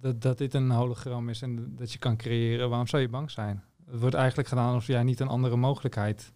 dat, 0.00 0.22
dat 0.22 0.38
dit 0.38 0.54
een 0.54 0.70
hologram 0.70 1.28
is 1.28 1.42
en 1.42 1.74
dat 1.76 1.92
je 1.92 1.98
kan 1.98 2.16
creëren, 2.16 2.68
waarom 2.68 2.86
zou 2.86 3.02
je 3.02 3.08
bang 3.08 3.30
zijn? 3.30 3.62
Het 3.90 4.00
wordt 4.00 4.14
eigenlijk 4.14 4.48
gedaan 4.48 4.66
alsof 4.74 4.86
jij 4.86 5.02
niet 5.02 5.20
een 5.20 5.28
andere 5.28 5.56
mogelijkheid 5.56 6.32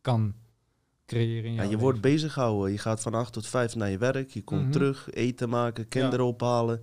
kan 0.00 0.34
creëren 1.06 1.52
Ja, 1.52 1.62
je 1.62 1.78
wordt 1.78 2.00
bezig 2.00 2.32
gehouden. 2.32 2.72
Je 2.72 2.78
gaat 2.78 3.00
van 3.02 3.14
8 3.14 3.32
tot 3.32 3.46
5 3.46 3.74
naar 3.76 3.90
je 3.90 3.98
werk. 3.98 4.30
Je 4.30 4.42
komt 4.42 4.62
Mhm. 4.62 4.70
terug, 4.70 5.08
eten 5.10 5.48
maken, 5.48 5.88
kinderen 5.88 6.26
ophalen. 6.26 6.80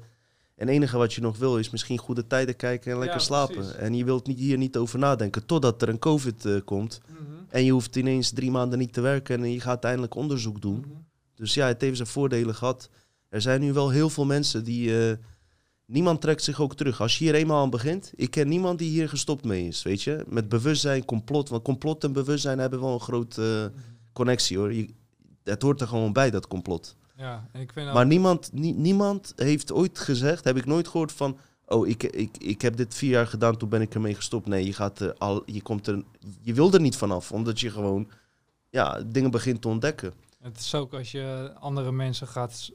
En 0.56 0.66
het 0.68 0.76
enige 0.76 0.98
wat 0.98 1.14
je 1.14 1.22
nog 1.22 1.38
wil 1.38 1.58
is 1.58 1.70
misschien 1.70 1.98
goede 1.98 2.28
tijden 2.28 2.56
kijken 2.56 2.92
en 2.92 2.98
lekker 2.98 3.18
Ja, 3.18 3.24
slapen. 3.24 3.56
precies. 3.56 3.74
En 3.76 3.94
je 3.96 4.04
wilt 4.06 4.28
niet, 4.28 4.40
hier 4.40 4.58
niet 4.58 4.78
over 4.78 5.00
nadenken 5.00 5.46
totdat 5.46 5.82
er 5.82 5.90
een 5.90 6.00
COVID 6.00 6.46
eh, 6.46 6.56
komt. 6.66 7.02
Mhm. 7.08 7.22
En 7.50 7.64
je 7.66 7.72
hoeft 7.72 7.96
ineens 7.96 8.30
drie 8.32 8.52
maanden 8.52 8.80
niet 8.80 8.94
te 8.94 9.02
werken 9.02 9.44
en 9.44 9.52
je 9.52 9.60
gaat 9.62 9.84
eindelijk 9.84 10.16
onderzoek 10.16 10.62
doen. 10.62 10.80
Mhm. 10.80 10.90
Dus 11.36 11.54
ja, 11.54 11.68
het 11.68 11.82
heeft 11.82 11.96
zijn 11.96 12.08
voordelen 12.08 12.56
gehad. 12.56 12.90
Er 13.30 13.42
zijn 13.42 13.62
nu 13.62 13.74
wel 13.74 13.90
heel 13.90 14.10
veel 14.10 14.26
mensen 14.26 14.64
die... 14.64 15.10
eh, 15.10 15.18
niemand 15.90 16.22
trekt 16.22 16.44
zich 16.44 16.62
ook 16.62 16.76
terug. 16.76 17.02
Als 17.02 17.18
je 17.18 17.24
hier 17.24 17.36
eenmaal 17.36 17.62
aan 17.62 17.70
begint... 17.70 18.12
Ik 18.16 18.32
ken 18.32 18.48
niemand 18.48 18.80
die 18.80 18.90
hier 18.90 19.10
gestopt 19.10 19.46
mee 19.46 19.68
is, 19.68 19.84
weet 19.84 20.02
je. 20.02 20.24
Met 20.28 20.50
bewustzijn, 20.50 21.06
complot. 21.06 21.50
Want 21.50 21.64
complot 21.64 22.04
en 22.04 22.14
bewustzijn 22.14 22.60
hebben 22.60 22.80
wel 22.80 22.94
een 22.94 23.00
grote 23.00 23.72
eh, 23.74 23.82
connectie, 24.14 24.58
hoor. 24.58 24.74
Je, 24.74 24.90
het 25.44 25.62
hoort 25.62 25.82
er 25.82 25.88
gewoon 25.88 26.14
bij, 26.14 26.30
dat 26.32 26.48
complot. 26.48 26.96
Ja, 27.16 27.48
en 27.52 27.62
ik 27.62 27.74
vind 27.74 27.94
Maar 27.94 28.06
niemand, 28.06 28.54
nie- 28.54 28.74
niemand 28.74 29.34
heeft 29.36 29.72
ooit 29.72 30.00
gezegd... 30.00 30.44
Heb 30.44 30.58
ik 30.58 30.66
nooit 30.66 30.88
gehoord 30.88 31.12
van... 31.12 31.38
Oh, 31.66 31.88
ik, 31.88 32.04
ik, 32.04 32.38
ik 32.38 32.62
heb 32.62 32.76
dit 32.78 32.94
vier 32.96 33.10
jaar 33.10 33.28
gedaan, 33.28 33.58
toen 33.58 33.70
ben 33.70 33.82
ik 33.82 33.94
ermee 33.94 34.16
gestopt. 34.16 34.48
Nee, 34.48 34.66
je, 34.66 34.74
gaat 34.74 35.20
al, 35.20 35.44
je, 35.46 35.62
komt 35.62 35.88
er, 35.88 36.04
je 36.42 36.54
wil 36.54 36.74
er 36.74 36.82
niet 36.82 36.96
vanaf. 36.96 37.32
Omdat 37.32 37.60
je 37.60 37.70
gewoon 37.70 38.10
ja, 38.70 39.02
dingen 39.06 39.32
begint 39.32 39.62
te 39.62 39.68
ontdekken. 39.68 40.14
Het 40.42 40.60
is 40.60 40.76
ook 40.76 40.94
als 40.94 41.12
je 41.12 41.54
andere 41.60 41.92
mensen 41.92 42.28
gaat 42.28 42.72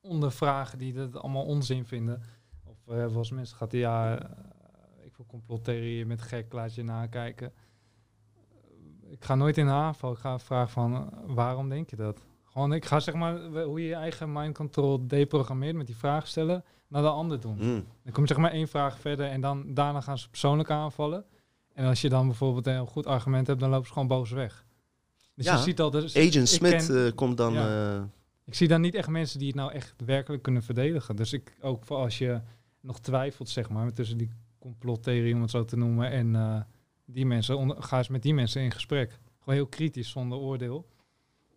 ondervragen 0.00 0.78
die 0.78 0.92
dat 0.92 1.16
allemaal 1.16 1.44
onzin 1.44 1.84
vinden. 1.84 2.22
Wel 2.84 3.16
eens 3.16 3.30
mensen 3.30 3.56
gehad 3.56 3.70
die, 3.70 3.80
ja, 3.80 4.18
eh, 4.18 4.28
ik 5.04 5.16
wil 5.16 5.26
complottheorieën 5.26 6.06
met 6.06 6.22
gek, 6.22 6.52
laat 6.52 6.74
je 6.74 6.82
nakijken. 6.84 7.52
Ik 9.10 9.24
ga 9.24 9.34
nooit 9.34 9.58
in 9.58 9.66
de 9.66 9.72
aanval. 9.72 10.12
Ik 10.12 10.18
ga 10.18 10.38
vragen 10.38 10.70
van, 10.70 10.94
eh, 10.94 11.06
waarom 11.26 11.68
denk 11.68 11.90
je 11.90 11.96
dat? 11.96 12.20
Gewoon, 12.44 12.72
ik 12.72 12.84
ga 12.84 13.00
zeg 13.00 13.14
maar, 13.14 13.40
hoe 13.64 13.80
je 13.80 13.86
je 13.88 13.94
eigen 13.94 14.32
mind 14.32 14.54
control 14.56 15.06
deprogrammeert 15.06 15.76
met 15.76 15.86
die 15.86 15.96
vraag 15.96 16.26
stellen, 16.26 16.64
naar 16.88 17.02
de 17.02 17.08
ander 17.08 17.40
doen. 17.40 17.56
Mm. 17.60 17.84
Dan 18.04 18.12
kom 18.12 18.22
je 18.22 18.28
zeg 18.28 18.36
maar 18.38 18.50
één 18.50 18.68
vraag 18.68 18.98
verder 18.98 19.26
en 19.26 19.40
dan 19.40 19.74
daarna 19.74 20.00
gaan 20.00 20.18
ze 20.18 20.28
persoonlijk 20.28 20.70
aanvallen. 20.70 21.24
En 21.74 21.86
als 21.86 22.00
je 22.00 22.08
dan 22.08 22.26
bijvoorbeeld 22.26 22.66
een 22.66 22.86
goed 22.86 23.06
argument 23.06 23.46
hebt, 23.46 23.60
dan 23.60 23.70
lopen 23.70 23.86
ze 23.86 23.92
gewoon 23.92 24.08
boos 24.08 24.30
weg. 24.30 24.64
Dus 25.34 25.44
Ja, 25.46 25.52
je 25.54 25.62
ziet 25.62 25.80
al, 25.80 25.90
dus 25.90 26.16
Agent 26.16 26.48
Smith 26.48 26.86
ken- 26.86 27.06
eh, 27.06 27.12
komt 27.14 27.36
dan... 27.36 27.52
Ja. 27.52 27.94
eh, 27.96 28.02
ik 28.44 28.54
zie 28.54 28.68
dan 28.68 28.80
niet 28.80 28.94
echt 28.94 29.08
mensen 29.08 29.38
die 29.38 29.48
het 29.48 29.56
nou 29.56 29.72
echt 29.72 29.94
werkelijk 30.06 30.42
kunnen 30.42 30.62
verdedigen. 30.62 31.16
Dus 31.16 31.32
ik 31.32 31.56
ook 31.60 31.84
voor 31.84 31.96
als 31.96 32.18
je 32.18 32.40
nog 32.82 33.00
twijfelt, 33.00 33.48
zeg 33.48 33.68
maar, 33.68 33.92
tussen 33.92 34.18
die 34.18 34.30
complottheorie, 34.58 35.34
om 35.34 35.40
het 35.40 35.50
zo 35.50 35.64
te 35.64 35.76
noemen, 35.76 36.10
en 36.10 36.36
eh, 36.36 36.60
die 37.04 37.26
mensen, 37.26 37.82
ga 37.82 37.98
eens 37.98 38.08
met 38.08 38.22
die 38.22 38.34
mensen 38.34 38.62
in 38.62 38.70
gesprek. 38.70 39.18
Gewoon 39.38 39.54
heel 39.54 39.66
kritisch, 39.66 40.10
zonder 40.10 40.38
oordeel. 40.38 40.88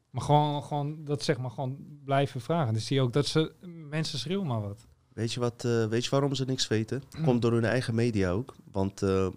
Maar 0.10 0.24
gewoon, 0.24 0.64
gewoon 0.64 1.06
dat 1.06 1.24
zeg 1.24 1.38
maar, 1.38 1.52
gewoon 1.52 1.78
blijven 2.04 2.42
vragen. 2.42 2.74
Dus 2.74 2.86
zie 2.86 2.96
je 2.96 3.02
ook 3.02 3.14
dat 3.14 3.26
ze, 3.26 3.54
mensen 3.90 4.20
schreeuwen 4.20 4.48
maar 4.48 4.62
wat. 4.62 4.88
Weet 5.14 5.34
je, 5.34 5.40
wat, 5.40 5.66
eh, 5.66 5.86
weet 5.86 6.04
je 6.04 6.10
waarom 6.10 6.36
ze 6.36 6.46
niks 6.46 6.68
weten? 6.68 7.04
Komt 7.24 7.42
door 7.42 7.52
hun 7.52 7.66
eigen 7.66 7.96
media 7.96 8.32
ook. 8.32 8.56
Want 8.72 9.02
eh, 9.02 9.28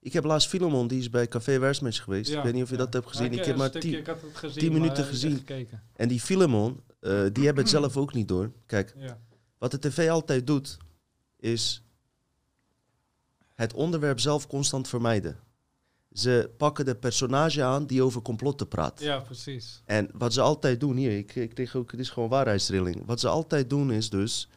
ik 0.00 0.12
heb 0.12 0.24
laatst 0.24 0.48
Filemon, 0.48 0.88
die 0.88 0.98
is 0.98 1.10
bij 1.10 1.28
Café 1.28 1.58
Wersmens 1.58 1.98
geweest. 1.98 2.32
ik 2.32 2.42
weet 2.42 2.52
niet 2.52 2.62
of 2.62 2.70
je 2.70 2.76
dat 2.76 2.92
hebt 2.92 3.06
gezien. 3.06 3.32
ik 3.32 3.44
heb 3.44 3.56
maar 3.56 3.70
tien, 3.70 4.06
had 4.06 4.20
het 4.20 4.36
gezien, 4.36 4.58
tien 4.58 4.72
maar 4.72 4.80
minuten 4.80 5.04
gezien. 5.04 5.46
En 5.96 6.08
die 6.08 6.20
Filemon, 6.20 6.80
die 7.32 7.44
hebben 7.44 7.62
het 7.62 7.68
zelf 7.68 7.96
ook 7.96 8.14
niet 8.14 8.28
door. 8.28 8.52
Kijk, 8.66 8.94
wat 9.58 9.70
de 9.70 9.78
tv 9.78 10.08
altijd 10.08 10.46
doet, 10.46 10.78
is 11.40 11.82
het 13.54 13.72
onderwerp 13.74 14.20
zelf 14.20 14.46
constant 14.46 14.88
vermijden. 14.88 15.38
Ze 16.12 16.50
pakken 16.56 16.84
de 16.84 16.94
personage 16.94 17.62
aan 17.62 17.86
die 17.86 18.02
over 18.02 18.22
complotten 18.22 18.68
praat. 18.68 19.00
ja, 19.00 19.18
precies. 19.18 19.82
En 19.84 20.10
wat 20.12 20.32
ze 20.32 20.40
altijd 20.40 20.80
doen, 20.80 20.96
hier, 20.96 21.18
ik, 21.18 21.34
ik 21.34 21.54
kreeg 21.54 21.76
ook, 21.76 21.90
het 21.90 22.00
is 22.00 22.10
gewoon 22.10 22.28
waarheidsdrilling. 22.28 23.02
Wat 23.06 23.20
ze 23.20 23.28
altijd 23.28 23.70
doen 23.70 23.92
is 23.92 24.10
dus, 24.10 24.48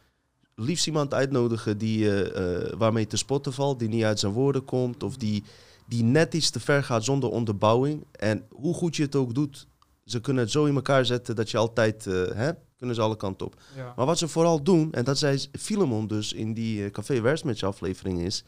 liefst 0.54 0.86
iemand 0.86 1.14
uitnodigen 1.14 1.78
die, 1.78 2.10
eh, 2.10 2.66
eh, 2.66 2.72
waarmee 2.78 3.06
te 3.06 3.16
spotten 3.16 3.52
valt, 3.52 3.78
die 3.78 3.88
niet 3.88 4.04
uit 4.04 4.18
zijn 4.18 4.32
woorden 4.32 4.64
komt, 4.64 5.02
of 5.02 5.16
die, 5.16 5.44
die 5.86 6.02
net 6.02 6.34
iets 6.34 6.50
te 6.50 6.60
ver 6.60 6.84
gaat 6.84 7.04
zonder 7.04 7.30
onderbouwing. 7.30 8.06
En 8.12 8.46
hoe 8.50 8.74
goed 8.74 8.96
je 8.96 9.02
het 9.02 9.16
ook 9.16 9.34
doet, 9.34 9.66
ze 10.04 10.20
kunnen 10.20 10.42
het 10.42 10.52
zo 10.52 10.64
in 10.64 10.74
elkaar 10.74 11.06
zetten 11.06 11.36
dat 11.36 11.50
je 11.50 11.58
altijd, 11.58 12.06
eh, 12.06 12.24
hè, 12.34 12.50
kunnen 12.84 13.02
ze 13.02 13.08
alle 13.08 13.16
kanten 13.16 13.46
op. 13.46 13.60
Ja. 13.76 13.92
Maar 13.96 14.06
wat 14.06 14.18
ze 14.18 14.28
vooral 14.28 14.62
doen, 14.62 14.92
en 14.92 15.04
dat 15.04 15.18
zei 15.18 15.46
Filemon 15.52 16.06
dus 16.06 16.32
in 16.32 16.54
die 16.54 16.84
eh, 16.84 16.90
Café 16.90 17.20
Wersmets 17.20 17.64
aflevering 17.64 18.20
is, 18.20 18.44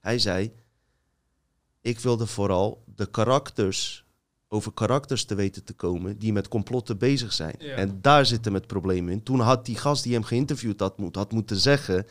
hij 0.00 0.18
zei, 0.18 0.52
ik 1.80 2.00
wilde 2.00 2.26
vooral 2.26 2.82
de 2.94 3.06
karakters, 3.06 4.04
over 4.48 4.72
karakters 4.72 5.24
te 5.24 5.34
weten 5.34 5.64
te 5.64 5.72
komen 5.72 6.18
die 6.18 6.32
met 6.32 6.48
complotten 6.48 6.98
bezig 6.98 7.32
zijn. 7.32 7.54
Ja. 7.58 7.74
En 7.74 7.98
daar 8.00 8.26
zit 8.26 8.44
hem 8.44 8.54
het 8.54 8.66
probleem 8.66 9.08
in. 9.08 9.22
Toen 9.22 9.40
had 9.40 9.66
die 9.66 9.76
gast 9.76 10.02
die 10.02 10.12
hem 10.12 10.24
geïnterviewd 10.24 10.80
had, 10.80 10.98
moet, 10.98 11.16
had 11.16 11.32
moeten 11.32 11.56
zeggen, 11.56 12.06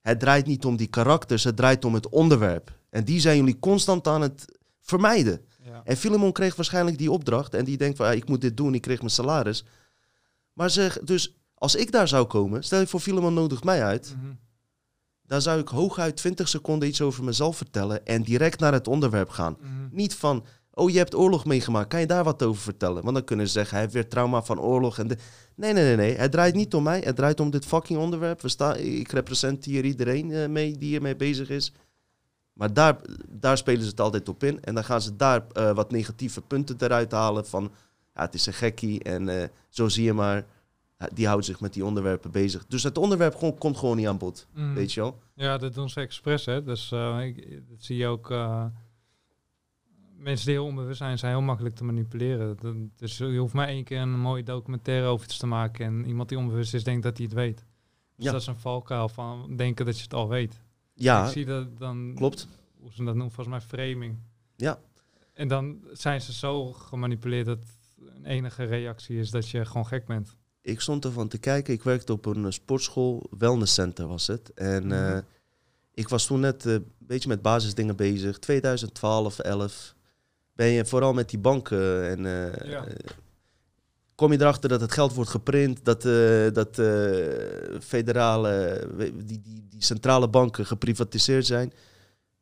het 0.00 0.20
draait 0.20 0.46
niet 0.46 0.64
om 0.64 0.76
die 0.76 0.86
karakters, 0.86 1.44
het 1.44 1.56
draait 1.56 1.84
om 1.84 1.94
het 1.94 2.08
onderwerp. 2.08 2.72
En 2.90 3.04
die 3.04 3.20
zijn 3.20 3.36
jullie 3.36 3.58
constant 3.58 4.06
aan 4.06 4.22
het 4.22 4.44
vermijden. 4.80 5.40
Ja. 5.62 5.80
En 5.84 5.96
Filemon 5.96 6.32
kreeg 6.32 6.56
waarschijnlijk 6.56 6.98
die 6.98 7.10
opdracht 7.10 7.54
en 7.54 7.64
die 7.64 7.76
denkt 7.76 7.96
van, 7.96 8.06
ja, 8.06 8.12
ik 8.12 8.28
moet 8.28 8.40
dit 8.40 8.56
doen, 8.56 8.74
ik 8.74 8.82
kreeg 8.82 8.98
mijn 8.98 9.10
salaris. 9.10 9.64
Maar 10.56 10.70
zeg, 10.70 10.98
dus 10.98 11.36
als 11.54 11.74
ik 11.74 11.92
daar 11.92 12.08
zou 12.08 12.26
komen, 12.26 12.62
stel 12.64 12.80
je 12.80 12.86
voor 12.86 13.00
Filemon 13.00 13.34
nodigt 13.34 13.64
mij 13.64 13.84
uit, 13.84 14.14
Mhm. 14.18 14.32
dan 15.22 15.42
zou 15.42 15.60
ik 15.60 15.68
hooguit 15.68 16.16
20 16.16 16.48
seconden 16.48 16.88
iets 16.88 17.00
over 17.00 17.24
mezelf 17.24 17.56
vertellen 17.56 18.06
en 18.06 18.22
direct 18.22 18.60
naar 18.60 18.72
het 18.72 18.88
onderwerp 18.88 19.28
gaan. 19.28 19.56
Mhm. 19.60 19.70
Niet 19.90 20.14
van, 20.14 20.44
oh 20.70 20.90
je 20.90 20.98
hebt 20.98 21.14
oorlog 21.14 21.44
meegemaakt, 21.44 21.88
kan 21.88 22.00
je 22.00 22.06
daar 22.06 22.24
wat 22.24 22.42
over 22.42 22.62
vertellen? 22.62 23.02
Want 23.02 23.14
dan 23.14 23.24
kunnen 23.24 23.46
ze 23.46 23.52
zeggen, 23.52 23.72
hij 23.72 23.80
heeft 23.80 23.94
weer 23.94 24.08
trauma 24.08 24.42
van 24.42 24.60
oorlog. 24.60 24.98
En 24.98 25.08
de... 25.08 25.16
Nee, 25.54 25.72
nee, 25.72 25.84
nee, 25.84 25.96
nee, 25.96 26.16
het 26.16 26.32
draait 26.32 26.54
niet 26.54 26.74
om 26.74 26.82
mij, 26.82 27.00
het 27.00 27.16
draait 27.16 27.40
om 27.40 27.50
dit 27.50 27.64
fucking 27.66 27.98
onderwerp. 27.98 28.40
We 28.40 28.48
staan, 28.48 28.76
ik 28.76 29.12
representeer 29.12 29.72
hier 29.74 29.84
iedereen 29.84 30.30
eh, 30.32 30.48
mee 30.48 30.78
die 30.78 30.88
hiermee 30.88 31.16
bezig 31.16 31.48
is. 31.50 31.72
Maar 32.52 32.72
daar, 32.72 32.96
daar 33.28 33.56
spelen 33.56 33.82
ze 33.82 33.88
het 33.88 34.00
altijd 34.00 34.28
op 34.28 34.44
in. 34.44 34.60
En 34.64 34.74
dan 34.74 34.84
gaan 34.84 35.00
ze 35.02 35.16
daar 35.16 35.46
eh, 35.52 35.74
wat 35.74 35.90
negatieve 35.90 36.40
punten 36.40 36.76
eruit 36.78 37.12
halen 37.12 37.46
van... 37.46 37.72
Ja, 38.16 38.22
het 38.22 38.34
is 38.34 38.46
een 38.46 38.52
gekkie 38.52 39.02
en 39.02 39.28
eh, 39.42 39.48
zo 39.68 39.88
zie 39.88 40.04
je 40.04 40.12
maar. 40.12 40.44
ja, 40.98 41.08
die 41.12 41.26
houdt 41.26 41.44
zich 41.44 41.60
met 41.60 41.72
die 41.72 41.84
onderwerpen 41.84 42.30
bezig. 42.30 42.66
Dus 42.66 42.82
het 42.82 42.98
onderwerp 42.98 43.34
gewoon, 43.34 43.58
komt 43.58 43.76
gewoon 43.76 43.96
niet 43.96 44.06
aan 44.06 44.18
bod, 44.18 44.46
Mhm. 44.54 44.74
weet 44.74 44.92
je 44.92 45.00
wel? 45.00 45.18
Ja, 45.34 45.58
dat 45.58 45.74
doen 45.74 45.88
ze 45.90 46.00
expres, 46.00 46.44
hè. 46.44 46.62
Dus 46.62 46.92
eh, 46.92 47.18
ik, 47.24 47.62
dat 47.68 47.82
zie 47.82 47.96
je 47.96 48.06
ook... 48.06 48.30
eh, 48.30 48.64
mensen 50.16 50.46
die 50.46 50.54
heel 50.54 50.64
onbewust 50.64 50.98
zijn, 50.98 51.18
zijn 51.18 51.32
heel 51.32 51.40
makkelijk 51.42 51.74
te 51.74 51.84
manipuleren. 51.84 52.56
Dat- 52.62 52.74
Dus 52.96 53.16
je 53.18 53.36
hoeft 53.38 53.54
maar 53.54 53.68
één 53.68 53.84
keer 53.84 54.00
een 54.00 54.18
mooie 54.20 54.42
documentaire 54.42 55.06
over 55.06 55.26
iets 55.26 55.36
te 55.38 55.46
maken... 55.46 55.86
en 55.86 56.06
iemand 56.06 56.28
die 56.28 56.38
onbewust 56.38 56.74
is, 56.74 56.84
denkt 56.84 57.02
dat 57.02 57.16
hij 57.16 57.26
het 57.26 57.34
weet. 57.34 57.64
Dus 58.16 58.24
Ja. 58.24 58.32
dat 58.32 58.40
is 58.40 58.46
een 58.46 58.58
valkuil 58.58 59.08
van 59.08 59.56
denken 59.56 59.84
dat 59.86 59.96
je 59.96 60.02
het 60.02 60.14
al 60.14 60.28
weet. 60.28 60.60
Ja, 60.94 61.26
Ik 61.26 61.32
zie 61.32 61.44
dat 61.44 61.78
dan... 61.78 62.12
klopt. 62.14 62.48
hoe 62.80 62.90
ze 62.92 63.04
dat 63.04 63.14
noemen, 63.14 63.32
volgens 63.32 63.56
mij 63.56 63.78
framing. 63.78 64.18
Ja. 64.56 64.78
En 65.32 65.48
dan 65.48 65.78
zijn 65.92 66.20
ze 66.20 66.32
zo 66.32 66.72
gemanipuleerd 66.72 67.46
dat 67.46 67.64
een 67.96 68.24
enige 68.24 68.64
reactie 68.64 69.18
is 69.18 69.30
dat 69.30 69.48
je 69.48 69.64
gewoon 69.64 69.86
gek 69.86 70.06
bent. 70.06 70.36
Ik 70.60 70.80
stond 70.80 71.04
ervan 71.04 71.28
te 71.28 71.38
kijken. 71.38 71.74
Ik 71.74 71.82
werkte 71.82 72.12
op 72.12 72.26
een 72.26 72.44
eh, 72.44 72.50
sportschool, 72.50 73.26
wellnesscenter 73.38 74.06
was 74.06 74.26
het. 74.26 74.52
En 74.54 74.86
Mhm. 74.86 74.92
eh, 75.16 75.18
ik 75.94 76.08
was 76.08 76.26
toen 76.26 76.40
net 76.40 76.66
eh, 76.66 76.72
een 76.72 76.86
beetje 76.98 77.28
met 77.28 77.42
basisdingen 77.42 77.96
bezig. 77.96 78.38
2012, 78.38 79.38
11. 79.38 79.94
Ben 80.54 80.66
je 80.66 80.84
vooral 80.86 81.12
met 81.12 81.28
die 81.30 81.38
banken 81.38 82.08
en 82.08 82.22
Ja. 82.68 82.86
kom 84.14 84.32
je 84.32 84.40
erachter 84.40 84.68
dat 84.68 84.80
het 84.80 84.92
geld 84.92 85.14
wordt 85.14 85.30
geprint, 85.30 85.84
dat, 85.84 86.02
dat 86.54 86.80
federale, 87.84 88.86
die, 89.24 89.40
die, 89.42 89.66
die 89.68 89.84
centrale 89.84 90.28
banken 90.28 90.66
geprivatiseerd 90.66 91.46
zijn. 91.46 91.72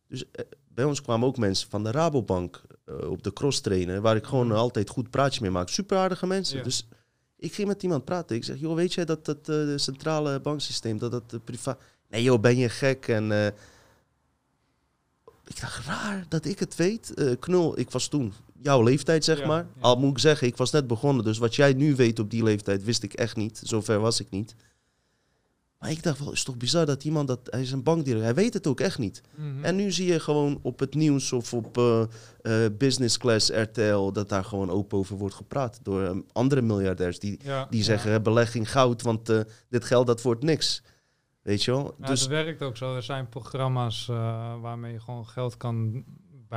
Dus 0.09 0.24
bij 0.68 0.85
ons 0.85 1.02
kwamen 1.02 1.28
ook 1.28 1.36
mensen 1.36 1.70
van 1.70 1.82
de 1.85 1.90
Rabobank 1.90 2.62
eh, 2.85 3.11
op 3.11 3.23
de 3.23 3.32
cross 3.32 3.61
trainen, 3.61 4.02
waar 4.02 4.16
ik 4.16 4.24
gewoon 4.24 4.47
Mhm. 4.47 4.56
altijd 4.56 4.90
goed 4.90 5.11
praatje 5.11 5.40
mee 5.43 5.51
maak. 5.51 5.69
Super 5.69 5.98
aardige 5.98 6.27
mensen. 6.27 6.56
Ja. 6.56 6.62
Dus 6.62 6.89
ik 7.36 7.55
ging 7.55 7.69
met 7.69 7.82
iemand 7.82 8.05
praten. 8.05 8.36
Ik 8.36 8.44
zeg, 8.44 8.61
joh, 8.61 8.74
weet 8.74 8.94
jij 8.94 9.05
dat 9.05 9.24
dat 9.24 9.48
eh, 9.48 9.56
centrale 9.77 10.40
banksysteem, 10.40 10.98
dat 10.98 11.11
dat 11.11 11.44
privaat... 11.44 11.78
Nee 12.09 12.23
joh, 12.23 12.40
ben 12.40 12.56
je 12.56 12.69
gek? 12.69 13.09
En 13.09 13.32
eh, 13.32 13.47
ik 15.47 15.61
dacht, 15.61 15.86
raar 15.86 16.24
dat 16.28 16.44
ik 16.44 16.59
het 16.59 16.77
weet. 16.77 17.15
Eh, 17.15 17.32
knul, 17.39 17.78
ik 17.78 17.90
was 17.90 18.09
toen 18.09 18.32
jouw 18.61 18.82
leeftijd, 18.82 19.24
zeg 19.24 19.39
Ja, 19.39 19.47
maar. 19.47 19.66
ja. 19.74 19.81
Al 19.81 19.97
moet 19.97 20.11
ik 20.11 20.19
zeggen, 20.19 20.47
ik 20.47 20.56
was 20.56 20.70
net 20.70 20.86
begonnen. 20.86 21.24
Dus 21.24 21.39
wat 21.39 21.55
jij 21.55 21.73
nu 21.73 21.94
weet 21.94 22.19
op 22.19 22.31
die 22.31 22.43
leeftijd, 22.43 22.85
wist 22.85 23.02
ik 23.02 23.12
echt 23.12 23.36
niet. 23.36 23.61
Zover 23.65 23.98
was 24.01 24.20
ik 24.20 24.31
niet. 24.31 24.55
Maar 25.85 25.93
ik 25.93 26.02
dacht 26.02 26.19
wel, 26.19 26.32
is 26.32 26.44
toch 26.44 26.56
bizar 26.56 26.86
dat 26.86 27.05
iemand 27.05 27.28
dat... 27.28 27.40
Hij 27.44 27.61
is 27.61 27.73
een 27.73 27.82
bankdirecteur, 27.82 28.24
hij 28.24 28.35
weet 28.35 28.55
het 28.55 28.66
ook 28.66 28.81
echt 28.81 28.98
niet. 28.98 29.23
Mhm. 29.35 29.65
En 29.65 29.77
nu 29.77 29.93
zie 29.93 30.06
je 30.06 30.20
gewoon 30.20 30.59
op 30.62 30.78
het 30.78 30.94
nieuws 30.94 31.32
of 31.32 31.55
op 31.55 31.78
eh, 31.78 32.02
eh, 32.43 32.73
business 32.78 33.19
class 33.19 33.51
RTL... 33.51 34.12
dat 34.12 34.28
daar 34.28 34.44
gewoon 34.44 34.70
open 34.70 34.98
over 34.98 35.16
wordt 35.16 35.35
gepraat 35.35 35.78
door 35.82 36.02
eh, 36.02 36.16
andere 36.32 36.62
miljardairs... 36.62 37.19
die, 37.19 37.40
ja, 37.43 37.66
die 37.70 37.82
zeggen, 37.82 38.23
beleg 38.23 38.55
in 38.55 38.66
goud, 38.66 39.02
want 39.02 39.28
eh, 39.28 39.40
dit 39.69 39.85
geld 39.85 40.06
dat 40.06 40.23
wordt 40.23 40.43
niks. 40.43 40.82
Weet 41.43 41.62
je 41.62 41.70
wel? 41.70 41.94
Ja, 42.01 42.06
dus 42.06 42.20
het 42.20 42.31
werkt 42.31 42.62
ook 42.62 42.77
zo. 42.77 42.97
Er 42.97 43.02
zijn 43.02 43.28
programma's 43.28 44.06
waarmee 44.61 44.93
je 44.93 45.01
gewoon 45.01 45.27
geld 45.27 45.56
kan 45.56 46.05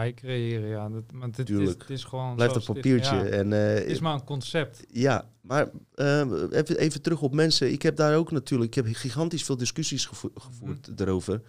bijcreëren. 0.02 0.70
Ja, 0.70 0.90
dat, 0.90 1.12
maar 1.12 1.28
dit 1.32 1.40
is, 1.40 1.46
Tuurlijk. 1.46 1.82
het 1.82 1.90
is 1.90 2.04
gewoon 2.04 2.36
blijft 2.36 2.56
een 2.56 2.64
papiertje. 2.74 3.16
Ja, 3.16 3.26
En, 3.26 3.54
eh, 3.54 3.74
het 3.74 3.86
is 3.86 4.00
maar 4.00 4.14
een 4.14 4.24
concept. 4.24 4.84
Ja, 4.92 5.30
maar 5.42 5.70
eh, 5.94 6.20
even, 6.52 6.78
even 6.78 7.02
terug 7.02 7.22
op 7.22 7.34
mensen. 7.34 7.72
Ik 7.72 7.82
heb 7.82 7.96
daar 7.96 8.16
ook 8.18 8.32
natuurlijk, 8.32 8.76
ik 8.76 8.86
heb 8.86 8.96
gigantisch 8.96 9.44
veel 9.44 9.58
discussies 9.58 10.06
gevo- 10.06 10.32
gevoerd 10.36 10.88
Mhm. 10.90 11.02
erover. 11.02 11.42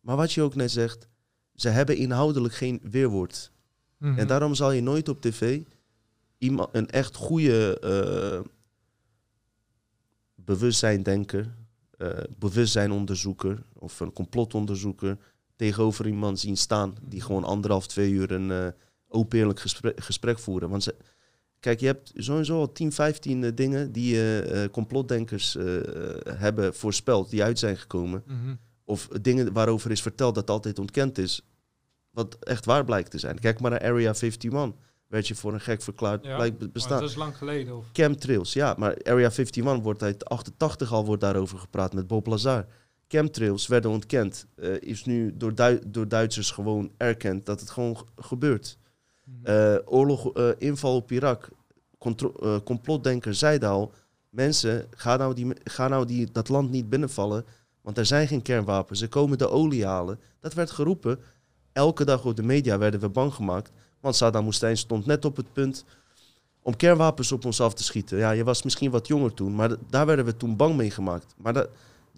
Maar 0.00 0.16
wat 0.16 0.32
je 0.32 0.42
ook 0.42 0.54
net 0.54 0.70
zegt, 0.70 1.08
ze 1.54 1.68
hebben 1.68 1.96
inhoudelijk 1.96 2.54
geen 2.54 2.80
weerwoord. 2.82 3.52
Mhm. 3.98 4.18
En 4.18 4.26
daarom 4.26 4.54
zal 4.54 4.70
je 4.72 4.80
nooit 4.82 5.08
op 5.08 5.20
tv 5.20 5.60
iemand, 6.38 6.68
een 6.72 6.88
echt 6.90 7.14
goede 7.14 7.78
eh 7.80 8.46
bewustzijndenker, 10.34 11.54
eh 11.96 12.08
bewustzijnonderzoeker 12.38 13.62
of 13.72 14.00
een 14.00 14.12
complotonderzoeker 14.12 15.18
tegenover 15.58 16.06
iemand 16.06 16.40
zien 16.40 16.56
staan 16.56 16.94
die 17.02 17.20
gewoon 17.20 17.44
anderhalf, 17.44 17.86
twee 17.86 18.10
uur 18.10 18.30
een 18.32 18.50
eh 18.50 18.66
open 19.08 19.38
eerlijk 19.38 19.60
gesprek, 19.60 20.00
gesprek 20.04 20.38
voeren. 20.38 20.68
Want 20.70 20.82
ze, 20.82 20.94
kijk, 21.60 21.80
je 21.80 21.86
hebt 21.86 22.12
sowieso 22.14 22.58
al 22.58 22.72
10, 22.72 22.92
15 22.92 23.44
eh, 23.44 23.50
dingen 23.54 23.92
die 23.92 24.14
eh, 24.14 24.64
eh, 24.64 24.70
complotdenkers 24.70 25.56
eh, 25.56 25.64
hebben 26.28 26.74
voorspeld, 26.74 27.30
die 27.30 27.42
uit 27.42 27.58
zijn 27.58 27.76
gekomen. 27.76 28.22
Mhm. 28.26 28.54
Of 28.84 29.08
dingen 29.20 29.52
waarover 29.52 29.90
is 29.90 30.02
verteld 30.02 30.34
dat 30.34 30.50
altijd 30.50 30.78
ontkend 30.78 31.18
is. 31.18 31.42
Wat 32.10 32.36
echt 32.40 32.64
waar 32.64 32.84
blijkt 32.84 33.10
te 33.10 33.18
zijn. 33.18 33.38
Kijk 33.38 33.60
maar 33.60 33.70
naar 33.70 33.82
Area 33.82 34.12
51. 34.14 34.72
Werd 35.06 35.28
je 35.28 35.34
voor 35.34 35.52
een 35.52 35.60
gek 35.60 35.82
verklaard, 35.82 36.24
Ja, 36.24 36.36
blijkt 36.36 36.72
bestaan. 36.72 37.00
dat 37.00 37.08
is 37.08 37.16
lang 37.16 37.36
geleden. 37.36 37.76
Of, 37.76 37.86
Chemtrails, 37.92 38.52
ja, 38.52 38.74
maar 38.78 38.96
Area 39.02 39.30
51 39.30 39.80
wordt 39.82 40.02
uit 40.02 40.24
88 40.24 40.92
al 40.92 41.04
wordt 41.04 41.20
daarover 41.22 41.58
gepraat 41.58 41.92
met 41.92 42.06
Bob 42.06 42.26
Lazar. 42.26 42.66
Chemtrails 43.08 43.66
werden 43.66 43.90
ontkend. 43.90 44.46
eh, 44.54 44.80
is 44.80 45.04
nu 45.04 45.36
door, 45.36 45.54
Dui- 45.54 45.80
door 45.86 46.08
Duitsers 46.08 46.50
gewoon 46.50 46.90
erkend 46.96 47.46
dat 47.46 47.60
het 47.60 47.70
gewoon 47.70 48.06
gebeurt. 48.16 48.78
Mhm. 49.24 49.46
Eh, 49.46 49.76
oorlog, 49.84 50.32
eh, 50.32 50.48
inval 50.58 50.96
op 50.96 51.12
Irak. 51.12 51.48
Complotdenkers 52.64 53.38
zeiden 53.38 53.68
al... 53.68 53.92
mensen, 54.30 54.86
ga 54.90 55.16
nou, 55.16 55.34
die, 55.34 55.52
ga 55.64 55.88
nou 55.88 56.06
die, 56.06 56.28
dat 56.32 56.48
land 56.48 56.70
niet 56.70 56.88
binnenvallen... 56.88 57.44
want 57.80 57.98
er 57.98 58.06
zijn 58.06 58.28
geen 58.28 58.42
kernwapens. 58.42 58.98
Ze 58.98 59.08
komen 59.08 59.38
de 59.38 59.48
olie 59.48 59.86
halen. 59.86 60.20
Dat 60.40 60.54
werd 60.54 60.70
geroepen. 60.70 61.18
Elke 61.72 62.04
dag 62.04 62.24
op 62.24 62.36
de 62.36 62.42
media 62.42 62.78
werden 62.78 63.00
we 63.00 63.08
bang 63.08 63.34
gemaakt. 63.34 63.72
Want 64.00 64.16
Saddam 64.16 64.44
Hussein 64.44 64.76
stond 64.76 65.06
net 65.06 65.24
op 65.24 65.36
het 65.36 65.52
punt... 65.52 65.84
om 66.62 66.76
kernwapens 66.76 67.32
op 67.32 67.44
ons 67.44 67.60
af 67.60 67.74
te 67.74 67.84
schieten. 67.84 68.18
Ja, 68.18 68.30
je 68.30 68.44
was 68.44 68.62
misschien 68.62 68.90
wat 68.90 69.06
jonger 69.06 69.34
toen... 69.34 69.54
maar 69.54 69.76
daar 69.90 70.06
werden 70.06 70.24
we 70.24 70.36
toen 70.36 70.56
bang 70.56 70.76
mee 70.76 70.90
gemaakt. 70.90 71.34
Maar 71.36 71.52
dat, 71.52 71.68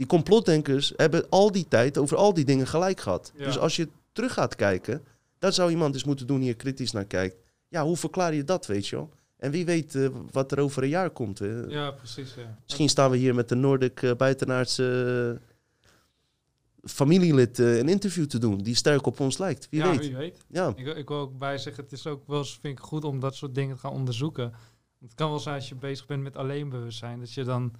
die 0.01 0.09
complotdenkers 0.09 0.93
hebben 0.97 1.27
al 1.29 1.53
die 1.53 1.69
tijd... 1.69 1.99
over 1.99 2.17
al 2.17 2.35
die 2.35 2.45
dingen 2.45 2.67
gelijk 2.67 3.01
gehad. 3.01 3.33
Ja. 3.37 3.45
Dus 3.45 3.59
als 3.59 3.77
je 3.77 3.89
terug 4.13 4.33
gaat 4.33 4.55
kijken... 4.55 5.05
Dat 5.39 5.55
zou 5.55 5.71
iemand 5.71 5.95
eens 5.95 6.05
moeten 6.05 6.27
doen, 6.27 6.41
hier 6.41 6.57
kritisch 6.57 6.93
naar 6.93 7.05
kijkt. 7.05 7.37
Ja, 7.69 7.85
hoe 7.85 7.97
verklaar 7.97 8.35
je 8.35 8.45
dat, 8.45 8.67
weet 8.67 8.87
je 8.87 8.97
wel? 8.97 9.11
En 9.37 9.51
wie 9.51 9.65
weet 9.65 9.95
eh, 9.95 10.09
wat 10.31 10.53
er 10.53 10.59
over 10.59 10.83
een 10.83 10.89
jaar 10.89 11.11
komt. 11.11 11.39
Hè? 11.39 11.61
ja, 11.61 11.91
precies. 11.91 12.35
Ja. 12.35 12.59
Misschien 12.65 12.89
staan 12.89 13.11
we 13.11 13.17
hier 13.17 13.35
met 13.35 13.51
een 13.51 13.61
Noordic 13.61 14.03
uh, 14.03 14.13
buitenaardse 14.17 15.39
eh, 15.41 16.91
familielid 16.91 17.59
eh, 17.59 17.79
een 17.79 17.89
interview 17.89 18.27
te 18.27 18.39
doen... 18.39 18.59
die 18.59 18.75
sterk 18.75 19.07
op 19.07 19.21
ons 19.21 19.39
lijkt. 19.39 19.69
Wie 19.71 19.81
ja, 19.81 19.91
weet. 19.91 20.01
wie 20.01 20.17
weet. 20.17 20.45
Ja, 20.49 20.73
Ik, 20.77 20.87
ik 20.87 21.09
wil 21.09 21.19
ook 21.19 21.39
bij 21.39 21.59
zeggen, 21.59 21.85
het 21.85 21.93
is 21.93 22.07
ook 22.07 22.27
wel 22.27 22.39
eens, 22.39 22.59
vind 22.61 22.79
ik 22.79 22.85
goed 22.85 23.05
om 23.05 23.21
dat 23.21 23.35
soort 23.35 23.55
dingen 23.55 23.75
te 23.75 23.81
gaan 23.81 23.93
onderzoeken. 23.93 24.53
Het 25.01 25.15
kan 25.15 25.31
wel 25.31 25.39
zijn 25.39 25.55
als 25.55 25.69
je 25.69 25.75
bezig 25.75 26.07
bent 26.07 26.23
met 26.23 26.37
alleen 26.37 26.69
bewustzijn, 26.69 27.19
dat 27.19 27.33
je 27.33 27.45
dan, 27.45 27.73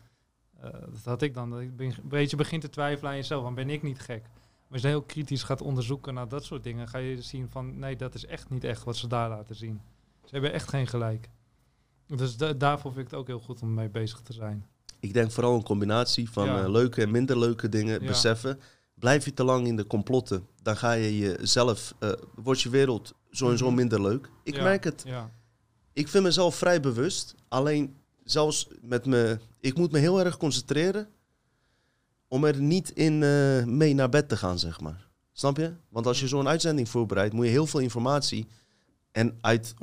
eh, 0.61 0.71
dat 0.73 1.05
had 1.05 1.23
ik 1.23 1.35
dan, 1.35 1.51
dat 1.51 1.61
ik 1.61 1.77
ben- 1.77 1.87
een 2.03 2.09
beetje 2.09 2.37
begint 2.37 2.63
te 2.63 2.71
twijfelen 2.71 3.11
aan 3.11 3.17
jezelf, 3.17 3.43
dan 3.43 3.55
ben 3.55 3.71
ik 3.71 3.83
niet 3.83 4.01
gek. 4.01 4.23
Maar 4.23 4.73
als 4.73 4.83
je 4.83 4.89
heel 4.89 5.03
kritisch 5.03 5.43
gaat 5.43 5.61
onderzoeken 5.63 6.15
naar 6.15 6.29
dat 6.29 6.45
soort 6.45 6.63
dingen, 6.65 6.89
ga 6.89 6.99
je 6.99 7.23
zien 7.23 7.49
van, 7.51 7.79
nee, 7.79 7.97
dat 7.97 8.15
is 8.15 8.27
echt 8.27 8.51
niet 8.51 8.65
echt 8.65 8.85
wat 8.85 8.97
ze 8.97 9.07
daar 9.07 9.29
laten 9.29 9.55
zien. 9.55 9.81
Ze 10.25 10.31
hebben 10.31 10.53
echt 10.53 10.69
geen 10.69 10.87
gelijk. 10.87 11.29
Dus 12.07 12.37
da- 12.37 12.53
daarvoor 12.53 12.93
vind 12.93 13.05
ik 13.05 13.11
het 13.11 13.21
ook 13.21 13.27
heel 13.27 13.41
goed 13.41 13.63
om 13.63 13.75
mee 13.75 13.89
bezig 13.89 14.21
te 14.21 14.33
zijn. 14.33 14.67
ik 15.01 15.13
denk 15.13 15.31
vooral 15.31 15.55
een 15.55 15.63
combinatie 15.63 16.31
van 16.31 16.45
Ja. 16.47 16.63
eh, 16.63 16.69
leuke 16.71 17.03
en 17.03 17.11
minder 17.11 17.39
leuke 17.39 17.69
dingen 17.69 18.01
Ja. 18.01 18.07
beseffen. 18.07 18.61
Blijf 18.95 19.25
je 19.25 19.35
te 19.35 19.45
lang 19.45 19.67
in 19.67 19.77
de 19.77 19.87
complotten, 19.87 20.47
dan 20.63 20.77
ga 20.77 20.93
je 20.93 21.19
jezelf... 21.19 21.95
eh 21.99 22.13
wordt 22.35 22.61
je 22.61 22.69
wereld 22.69 23.15
sowieso 23.31 23.67
Mhm. 23.67 23.75
minder 23.75 24.03
leuk. 24.03 24.31
Ik 24.43 24.55
Ja, 24.55 24.63
merk 24.63 24.85
het. 24.85 25.03
Ja, 25.07 25.31
Ik 25.93 26.09
vind 26.09 26.25
mezelf 26.25 26.55
vrij 26.55 26.81
bewust. 26.81 27.35
Alleen 27.49 27.97
zelfs 28.31 28.69
met 28.81 29.07
me. 29.07 29.39
Ik 29.61 29.77
moet 29.77 29.93
me 29.93 29.99
heel 29.99 30.25
erg 30.25 30.37
concentreren. 30.37 31.09
Om 32.29 32.45
er 32.45 32.61
niet 32.61 32.91
in 32.91 33.23
eh, 33.23 33.65
mee 33.65 33.95
naar 33.95 34.09
bed 34.09 34.29
te 34.29 34.37
gaan, 34.37 34.59
zeg 34.59 34.81
maar. 34.81 35.09
Snap 35.33 35.57
je? 35.57 35.73
Want 35.89 36.07
als 36.07 36.21
je 36.21 36.29
zo'n 36.29 36.49
uitzending 36.49 36.89
voorbereidt, 36.89 37.35
moet 37.35 37.45
je 37.45 37.51
heel 37.51 37.67
veel 37.67 37.81
informatie. 37.81 38.47
En 39.13 39.39
uit 39.41 39.75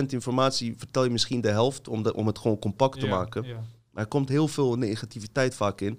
100% 0.00 0.06
informatie 0.06 0.74
vertel 0.76 1.04
je 1.04 1.10
misschien 1.10 1.40
de 1.40 1.48
helft 1.50 1.88
om, 1.88 2.02
de, 2.02 2.14
om 2.14 2.26
het 2.26 2.38
gewoon 2.38 2.58
compact 2.58 3.00
te 3.00 3.06
ja, 3.06 3.16
maken. 3.16 3.42
ja. 3.44 3.60
Maar 3.90 4.02
er 4.02 4.08
komt 4.08 4.28
heel 4.28 4.48
veel 4.48 4.76
negativiteit 4.76 5.54
vaak 5.54 5.80
in. 5.80 5.98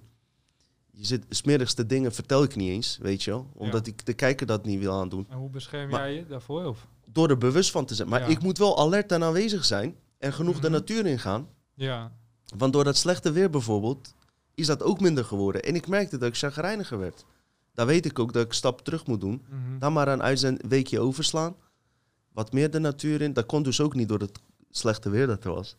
Je 0.91 1.05
zit, 1.05 1.23
de 1.29 1.35
smerigste 1.35 1.85
dingen 1.85 2.13
vertel 2.13 2.43
ik 2.43 2.55
niet 2.55 2.69
eens, 2.69 2.97
weet 3.01 3.23
je 3.23 3.31
wel. 3.31 3.47
Omdat 3.53 3.87
ik 3.87 4.05
de 4.05 4.13
kijker 4.13 4.45
dat 4.47 4.65
niet 4.65 4.79
wil 4.79 4.93
aandoen 4.93 5.25
En 5.29 5.37
hoe 5.37 5.49
bescherm 5.49 5.89
Maar- 5.89 5.99
jij 6.09 6.15
je 6.15 6.25
daarvoor? 6.27 6.65
Of? 6.65 6.87
door 7.05 7.29
er 7.29 7.37
bewust 7.37 7.71
van 7.71 7.85
te 7.85 7.95
zijn. 7.95 8.07
Maar 8.09 8.29
ik 8.29 8.41
moet 8.41 8.57
wel 8.57 8.79
alert 8.79 9.11
en 9.11 9.23
aanwezig 9.23 9.65
zijn 9.65 9.95
en 10.17 10.33
genoeg 10.33 10.55
de 10.59 10.61
Mhm. 10.69 10.71
natuur 10.71 11.05
ingaan. 11.05 11.47
Ja, 11.81 12.11
Want 12.57 12.73
door 12.73 12.83
dat 12.83 12.97
slechte 12.97 13.31
weer 13.31 13.49
bijvoorbeeld, 13.49 14.13
is 14.55 14.67
dat 14.67 14.83
ook 14.83 14.99
minder 15.01 15.25
geworden. 15.25 15.61
En 15.63 15.75
ik 15.75 15.87
merkte 15.87 16.17
dat 16.17 16.27
ik 16.29 16.37
chagrijniger 16.37 16.99
werd. 16.99 17.25
Daar 17.73 17.85
weet 17.85 18.05
ik 18.05 18.19
ook 18.19 18.33
dat 18.33 18.43
ik 18.43 18.49
een 18.49 18.55
stap 18.55 18.81
terug 18.81 19.05
moet 19.05 19.21
doen. 19.21 19.45
mhm. 19.49 19.79
Dan 19.79 19.93
maar 19.93 20.07
een 20.07 20.21
uitzend 20.23 20.61
weekje 20.67 20.99
overslaan. 20.99 21.55
Wat 22.31 22.51
meer 22.53 22.71
de 22.71 22.79
natuur 22.79 23.21
in. 23.21 23.33
Dat 23.33 23.45
kon 23.45 23.63
dus 23.63 23.81
ook 23.81 23.93
niet 23.95 24.07
door 24.09 24.19
het 24.19 24.39
slechte 24.69 25.09
weer 25.09 25.27
dat 25.27 25.43
er 25.43 25.53
was. 25.53 25.75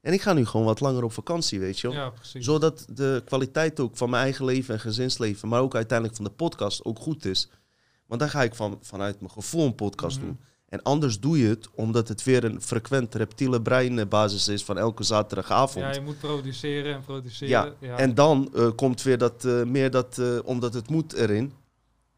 En 0.00 0.12
ik 0.12 0.22
ga 0.22 0.32
nu 0.32 0.44
gewoon 0.46 0.66
wat 0.66 0.80
langer 0.80 1.04
op 1.04 1.12
vakantie, 1.12 1.60
weet 1.60 1.80
je 1.80 1.88
wel. 1.88 1.96
ja. 1.96 2.12
Zodat 2.22 2.86
de 2.90 3.22
kwaliteit 3.24 3.80
ook 3.80 3.96
van 3.96 4.10
mijn 4.10 4.22
eigen 4.22 4.44
leven 4.44 4.74
en 4.74 4.80
gezinsleven, 4.80 5.48
maar 5.48 5.60
ook 5.60 5.74
uiteindelijk 5.74 6.16
van 6.16 6.26
de 6.26 6.30
podcast 6.30 6.84
ook 6.84 6.98
goed 6.98 7.24
is. 7.24 7.48
Want 8.06 8.20
dan 8.20 8.30
ga 8.30 8.42
ik 8.42 8.54
van, 8.54 8.78
vanuit 8.82 9.20
mijn 9.20 9.32
gevoel 9.32 9.66
een 9.66 9.74
podcast 9.74 10.16
Mhm. 10.16 10.26
doen. 10.26 10.40
En 10.74 10.82
anders 10.82 11.20
doe 11.20 11.38
je 11.38 11.48
het 11.48 11.68
omdat 11.74 12.08
het 12.08 12.22
weer 12.24 12.44
een 12.44 12.62
frequent 12.62 13.14
reptiele 13.14 13.62
breinbasis 13.62 14.48
is 14.48 14.64
van 14.64 14.78
elke 14.78 15.02
zaterdagavond. 15.02 15.84
Ja, 15.84 15.92
je 15.92 16.00
moet 16.00 16.18
produceren 16.18 16.94
en 16.94 17.02
produceren. 17.02 17.48
Ja, 17.48 17.72
Ja, 17.80 17.96
En 17.96 18.14
dan 18.14 18.50
eh, 18.54 18.68
komt 18.76 19.02
weer 19.02 19.18
dat, 19.18 19.44
eh, 19.44 19.62
meer 19.62 19.90
dat, 19.90 20.18
eh, 20.18 20.38
omdat 20.44 20.74
het 20.74 20.88
moet 20.90 21.12
erin. 21.12 21.52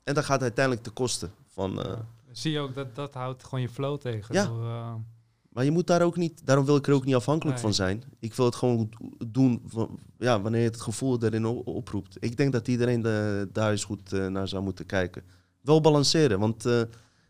En 0.04 0.14
dan 0.14 0.22
gaat 0.22 0.32
het 0.32 0.42
uiteindelijk 0.42 0.84
te 0.84 0.90
kosten. 0.90 1.30
Van, 1.46 1.72
Ja. 1.74 2.06
Zie 2.32 2.52
je 2.52 2.58
ook 2.58 2.74
dat 2.74 2.94
dat 2.94 3.14
houdt 3.14 3.44
gewoon 3.44 3.60
je 3.60 3.68
flow 3.68 3.98
tegen. 3.98 4.34
Ja. 4.34 4.46
Door, 4.46 5.00
Maar 5.48 5.64
je 5.64 5.70
moet 5.70 5.86
daar 5.86 6.02
ook 6.02 6.16
niet, 6.16 6.46
daarom 6.46 6.64
wil 6.64 6.76
ik 6.76 6.86
er 6.86 6.94
ook 6.94 7.04
niet 7.04 7.14
afhankelijk 7.14 7.54
Nee. 7.56 7.64
van 7.64 7.74
zijn. 7.74 8.02
Ik 8.20 8.34
wil 8.34 8.46
het 8.46 8.54
gewoon 8.54 8.90
doen 9.26 9.70
ja, 10.18 10.40
wanneer 10.40 10.64
het 10.64 10.80
gevoel 10.80 11.22
erin 11.22 11.46
oproept. 11.46 12.16
Ik 12.20 12.36
denk 12.36 12.52
dat 12.52 12.68
iedereen 12.68 13.02
de, 13.02 13.48
daar 13.52 13.70
eens 13.70 13.84
goed 13.84 14.10
naar 14.10 14.48
zou 14.48 14.62
moeten 14.62 14.86
kijken. 14.86 15.22
wel 15.60 15.80
balanceren. 15.80 16.38
Want 16.38 16.64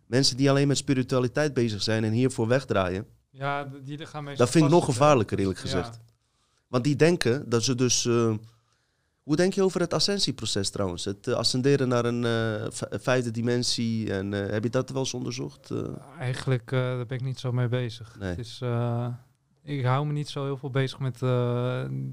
mensen 0.07 0.37
die 0.37 0.51
alleen 0.51 0.69
met 0.69 0.77
spiritualiteit 0.77 1.55
bezig 1.55 1.83
zijn 1.83 2.05
en 2.05 2.12
hiervoor 2.12 2.47
wegdraaien, 2.49 3.07
Ja, 3.31 3.69
die 3.85 4.07
gaan 4.07 4.24
meestal 4.24 4.45
dat 4.45 4.55
vind 4.55 4.65
ik 4.65 4.70
nog 4.70 4.85
gevaarlijker 4.85 5.39
eerlijk 5.39 5.59
Ja. 5.59 5.65
gezegd. 5.65 5.99
Want 6.69 6.85
die 6.85 6.97
denken 6.97 7.49
dat 7.49 7.62
ze 7.62 7.74
dus. 7.74 8.05
eh, 8.07 8.35
hoe 9.23 9.37
denk 9.37 9.53
je 9.53 9.62
over 9.62 9.81
het 9.81 9.95
ascensieproces 9.95 10.70
trouwens? 10.70 11.05
Het 11.05 11.27
eh, 11.27 11.35
ascenderen 11.35 11.89
naar 11.89 12.05
een 12.05 12.23
v- 12.73 12.83
vijfde 12.91 13.31
dimensie. 13.31 14.12
En 14.12 14.33
heb 14.33 14.62
je 14.62 14.70
dat 14.70 14.91
wel 14.91 14.99
eens 14.99 15.15
onderzocht? 15.15 15.70
Eigenlijk 16.19 16.70
daar 16.70 17.07
ben 17.07 17.19
ik 17.19 17.24
niet 17.24 17.39
zo 17.39 17.53
mee 17.53 17.69
bezig. 17.69 18.16
Nee. 18.19 18.28
Het 18.28 18.39
is, 18.39 18.61
ik 19.62 19.85
hou 19.85 20.07
me 20.07 20.12
niet 20.12 20.28
zo 20.28 20.45
heel 20.45 20.57
veel 20.57 20.70
bezig 20.70 20.99
met 20.99 21.19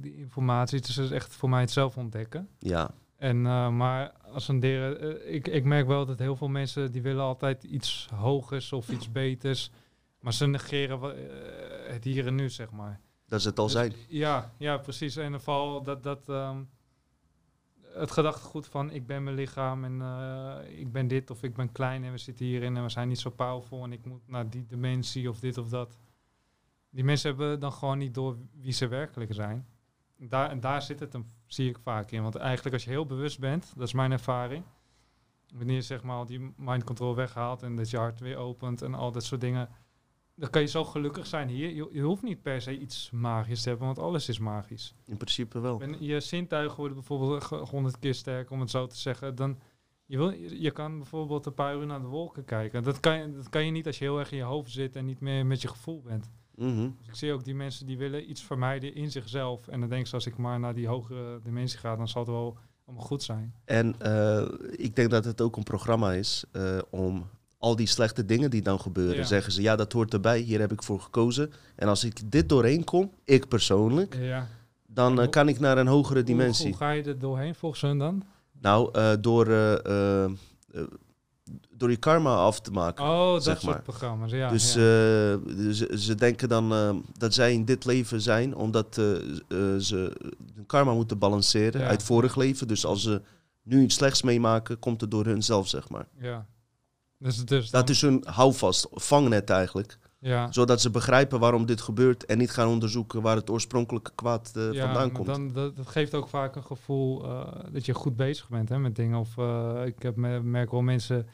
die 0.02 0.16
informatie. 0.18 0.78
Het 0.78 0.88
is 0.88 0.96
dus 0.96 1.12
echt 1.12 1.36
voor 1.36 1.50
mij 1.50 1.62
het 1.62 1.72
zelf 1.72 1.98
ontdekken. 1.98 2.48
ja, 2.60 2.90
En, 3.24 3.46
eh, 3.46 3.70
maar 3.70 4.12
ascenderen, 4.32 5.00
eh, 5.00 5.34
ik, 5.34 5.48
ik 5.48 5.64
merk 5.64 5.88
wel 5.88 6.06
dat 6.06 6.20
heel 6.20 6.36
veel 6.36 6.48
mensen 6.48 6.92
die 6.92 7.02
willen 7.02 7.24
altijd 7.24 7.64
iets 7.64 8.08
hogers 8.16 8.74
of 8.74 8.90
iets 8.90 9.12
beters. 9.22 9.72
Maar 10.20 10.34
ze 10.34 10.48
negeren 10.48 11.02
eh, 11.02 11.94
het 11.94 12.04
hier 12.04 12.28
en 12.28 12.36
nu, 12.36 12.50
zeg 12.50 12.72
maar. 12.72 13.00
dat 13.28 13.40
is 13.40 13.46
het 13.46 13.60
al 13.60 13.66
Dus- 13.66 13.74
zijn. 13.74 13.94
Ja, 14.08 14.52
ja, 14.58 14.78
precies. 14.78 15.18
In 15.18 15.24
ieder 15.24 15.38
geval 15.38 15.84
dat, 15.84 16.04
dat 16.04 16.30
ehm, 16.30 16.64
het 17.82 18.12
gedachtegoed 18.12 18.68
van 18.68 18.92
ik 18.92 19.06
ben 19.08 19.24
mijn 19.24 19.36
lichaam 19.36 19.84
en 19.84 20.02
ik 20.78 20.92
ben 20.92 21.08
dit 21.08 21.30
of 21.30 21.44
ik 21.44 21.54
ben 21.54 21.72
klein 21.72 22.04
en 22.04 22.12
we 22.12 22.18
zitten 22.18 22.46
hierin 22.46 22.78
en 22.78 22.84
we 22.84 22.90
zijn 22.90 23.08
niet 23.08 23.20
zo 23.20 23.30
powerful 23.30 23.84
en 23.84 23.92
ik 23.92 24.06
moet 24.06 24.28
naar 24.28 24.50
die 24.50 24.66
dimensie 24.66 25.30
of 25.30 25.40
dit 25.40 25.58
of 25.58 25.70
dat. 25.70 25.98
Die 26.90 27.04
mensen 27.04 27.30
hebben 27.30 27.60
dan 27.60 27.72
gewoon 27.72 27.98
niet 27.98 28.14
door 28.14 28.38
wie 28.62 28.74
ze 28.74 28.88
werkelijk 28.88 29.34
zijn. 29.34 29.68
Daar, 30.18 30.50
en 30.50 30.60
daar 30.60 30.82
zit 30.82 31.00
het 31.00 31.14
hem, 31.14 31.26
zie 31.54 31.70
ik 31.70 31.78
vaak 31.80 32.12
in. 32.12 32.22
Want 32.22 32.36
eigenlijk 32.36 32.76
als 32.76 32.84
je 32.84 32.90
heel 32.90 33.06
bewust 33.06 33.40
bent, 33.40 33.74
dat 33.76 33.88
is 33.88 33.94
mijn 33.94 34.12
ervaring. 34.12 34.64
Wanneer 35.54 35.76
je 35.76 35.82
zeg 35.82 36.04
maar 36.04 36.26
die 36.26 36.54
mind 36.58 36.84
control 36.84 37.16
weghaalt 37.16 37.64
en 37.64 37.76
dat 37.76 37.90
je 37.90 37.98
hart 37.98 38.20
weer 38.20 38.38
opent 38.38 38.82
en 38.82 38.94
al 38.94 39.12
dat 39.12 39.24
soort 39.24 39.42
dingen. 39.42 39.70
Dan 40.36 40.50
kan 40.50 40.62
je 40.62 40.68
zo 40.68 40.84
gelukkig 40.84 41.28
zijn 41.28 41.48
hier. 41.48 41.70
Je, 41.76 41.90
je 41.92 42.02
hoeft 42.02 42.24
niet 42.24 42.42
per 42.42 42.62
se 42.62 42.78
iets 42.78 43.12
magisch 43.12 43.62
te 43.62 43.70
hebben, 43.70 43.86
want 43.88 44.00
alles 44.00 44.30
is 44.30 44.40
magisch. 44.40 44.96
In 45.06 45.18
principe 45.18 45.60
wel. 45.60 45.82
En 45.82 46.04
je 46.04 46.20
zintuigen 46.20 46.78
worden 46.78 46.98
bijvoorbeeld 46.98 47.44
honderd 47.70 48.00
keer 48.00 48.14
sterker, 48.14 48.52
om 48.52 48.60
het 48.60 48.70
zo 48.70 48.88
te 48.88 48.98
zeggen. 48.98 49.36
Dan, 49.36 49.60
je, 50.06 50.18
wil, 50.18 50.32
je 50.34 50.72
kan 50.72 50.98
bijvoorbeeld 50.98 51.46
een 51.46 51.54
paar 51.54 51.76
uur 51.76 51.86
naar 51.86 52.02
de 52.02 52.08
wolken 52.08 52.46
kijken. 52.46 52.84
Dat 52.84 53.00
kan, 53.00 53.34
dat 53.34 53.50
kan 53.50 53.66
je 53.66 53.72
niet 53.72 53.88
als 53.88 53.98
je 53.98 54.04
heel 54.04 54.20
erg 54.20 54.32
in 54.32 54.38
je 54.38 54.44
hoofd 54.44 54.72
zit 54.72 54.96
en 54.96 55.06
niet 55.06 55.20
meer 55.20 55.46
met 55.46 55.62
je 55.62 55.68
gevoel 55.68 56.02
bent. 56.02 56.32
Mhm. 56.56 56.90
Dus 56.98 57.08
ik 57.08 57.16
zie 57.16 57.34
ook 57.34 57.44
die 57.44 57.56
mensen 57.56 57.86
die 57.86 57.98
willen 57.98 58.30
iets 58.30 58.44
vermijden 58.44 58.96
in 58.96 59.12
zichzelf. 59.12 59.68
En 59.68 59.80
dan 59.80 59.90
denk 59.90 60.08
ze, 60.08 60.14
als 60.16 60.26
ik 60.26 60.38
maar 60.38 60.60
naar 60.60 60.74
die 60.74 60.88
hogere 60.88 61.40
dimensie 61.44 61.80
ga, 61.80 61.96
dan 61.96 62.08
zal 62.08 62.22
het 62.22 62.32
wel 62.32 62.58
allemaal 62.86 63.06
goed 63.06 63.24
zijn. 63.24 63.54
En 63.66 63.96
eh, 64.00 64.48
ik 64.72 64.96
denk 64.96 65.10
dat 65.10 65.26
het 65.26 65.42
ook 65.42 65.56
een 65.58 65.64
programma 65.64 66.14
is 66.14 66.44
eh, 66.52 66.78
om 66.90 67.28
al 67.58 67.76
die 67.76 67.88
slechte 67.88 68.26
dingen 68.26 68.50
die 68.50 68.62
dan 68.62 68.80
gebeuren, 68.80 69.16
Ja. 69.16 69.24
zeggen 69.24 69.52
ze 69.54 69.62
ja, 69.62 69.76
dat 69.76 69.92
hoort 69.92 70.14
erbij, 70.14 70.40
hier 70.40 70.60
heb 70.60 70.72
ik 70.72 70.84
voor 70.84 71.00
gekozen. 71.00 71.52
En 71.76 71.88
als 71.88 72.04
ik 72.04 72.32
dit 72.32 72.50
doorheen 72.50 72.84
kom, 72.84 73.12
ik 73.24 73.48
persoonlijk, 73.48 74.16
Ja. 74.20 74.48
dan 74.88 75.12
eh, 75.14 75.18
hoe- 75.20 75.30
kan 75.30 75.48
ik 75.48 75.60
naar 75.60 75.78
een 75.78 75.88
hogere 75.88 76.16
Hoe, 76.20 76.24
dimensie. 76.28 76.68
hoe 76.68 76.76
ga 76.78 76.92
je 76.92 77.04
er 77.04 77.20
doorheen 77.20 77.56
volgens 77.56 77.82
hun 77.82 77.98
dan? 77.98 78.24
Nou, 78.62 79.20
door, 79.20 79.48
door 81.84 81.92
je 81.92 81.98
karma 81.98 82.36
af 82.36 82.60
te 82.60 82.72
maken. 82.72 83.06
Oh, 83.06 83.34
dat 83.34 83.44
zeg 83.44 83.60
soort 83.60 83.74
maar. 83.74 83.82
programma's. 83.82 84.32
Ja, 84.32 84.50
dus 84.50 84.74
ja. 84.74 84.80
eh, 84.80 84.86
ze, 85.72 85.92
ze 85.96 86.16
denken 86.16 86.50
dan 86.50 86.74
eh, 86.74 86.96
dat 87.18 87.34
zij 87.34 87.54
in 87.54 87.66
dit 87.66 87.86
leven 87.86 88.22
zijn, 88.22 88.56
omdat 88.56 88.98
eh, 88.98 89.06
ze 89.78 90.16
hun 90.56 90.66
karma 90.66 90.94
moeten 90.94 91.18
balanceren 91.18 91.82
Ja. 91.82 91.88
uit 91.88 92.04
vorig 92.04 92.36
leven. 92.36 92.68
Dus 92.68 92.86
als 92.86 93.02
ze 93.04 93.22
nu 93.64 93.82
iets 93.82 93.96
slechts 93.96 94.22
meemaken, 94.22 94.80
komt 94.80 95.02
het 95.02 95.12
door 95.12 95.26
hun 95.26 95.44
zelf, 95.44 95.68
zeg 95.68 95.90
maar. 95.90 96.08
ja. 96.20 96.46
Dus, 97.18 97.46
dus 97.46 97.70
Dat 97.70 97.88
dan- 97.88 97.96
is 97.96 98.02
hun 98.02 98.24
houvast, 98.26 98.88
vangnet 98.92 99.50
eigenlijk. 99.50 99.98
ja. 100.20 100.52
Zodat 100.52 100.82
ze 100.82 100.90
begrijpen 100.90 101.40
waarom 101.40 101.66
dit 101.66 101.82
gebeurt 101.82 102.26
en 102.26 102.38
niet 102.38 102.52
gaan 102.52 102.68
onderzoeken 102.68 103.22
waar 103.22 103.36
het 103.36 103.50
oorspronkelijke 103.50 104.12
kwaad 104.16 104.52
ja, 104.54 104.84
vandaan 104.86 105.12
komt. 105.12 105.28
Dan, 105.28 105.52
dat, 105.54 105.76
dat 105.76 105.88
geeft 105.88 106.14
ook 106.16 106.28
vaak 106.28 106.56
een 106.56 106.64
gevoel 106.64 107.26
dat 107.72 107.86
je 107.86 107.94
goed 107.94 108.16
bezig 108.16 108.50
bent 108.50 108.70
hè, 108.70 108.80
met 108.80 108.96
dingen. 108.96 109.20
Of 109.20 109.38
ik 109.86 110.02
heb, 110.04 110.16
me- 110.16 110.42
merk 110.44 110.72
wel 110.72 110.82
mensen 110.82 111.28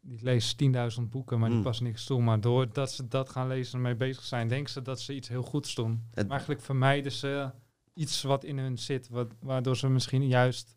die 0.00 0.18
lezen 0.22 0.56
10.000 0.56 1.10
boeken, 1.10 1.38
maar 1.38 1.48
die 1.48 1.58
Mm. 1.58 1.64
passen 1.64 1.84
niks 1.84 2.04
toe. 2.04 2.22
Maar 2.22 2.40
doordat 2.40 2.92
ze 2.92 3.08
dat 3.08 3.28
gaan 3.28 3.48
lezen 3.48 3.74
en 3.74 3.80
mee 3.82 3.94
bezig 3.96 4.24
zijn, 4.24 4.48
denken 4.48 4.72
ze 4.72 4.82
dat 4.82 5.00
ze 5.00 5.14
iets 5.14 5.28
heel 5.28 5.42
goeds 5.42 5.74
doen. 5.74 6.04
Het- 6.10 6.22
Maar 6.22 6.30
eigenlijk 6.30 6.60
vermijden 6.60 7.12
ze 7.12 7.50
iets 7.94 8.22
wat 8.22 8.44
in 8.44 8.58
hun 8.58 8.78
zit, 8.78 9.08
wat, 9.08 9.32
waardoor 9.40 9.76
ze 9.76 9.88
misschien 9.88 10.26
juist 10.26 10.76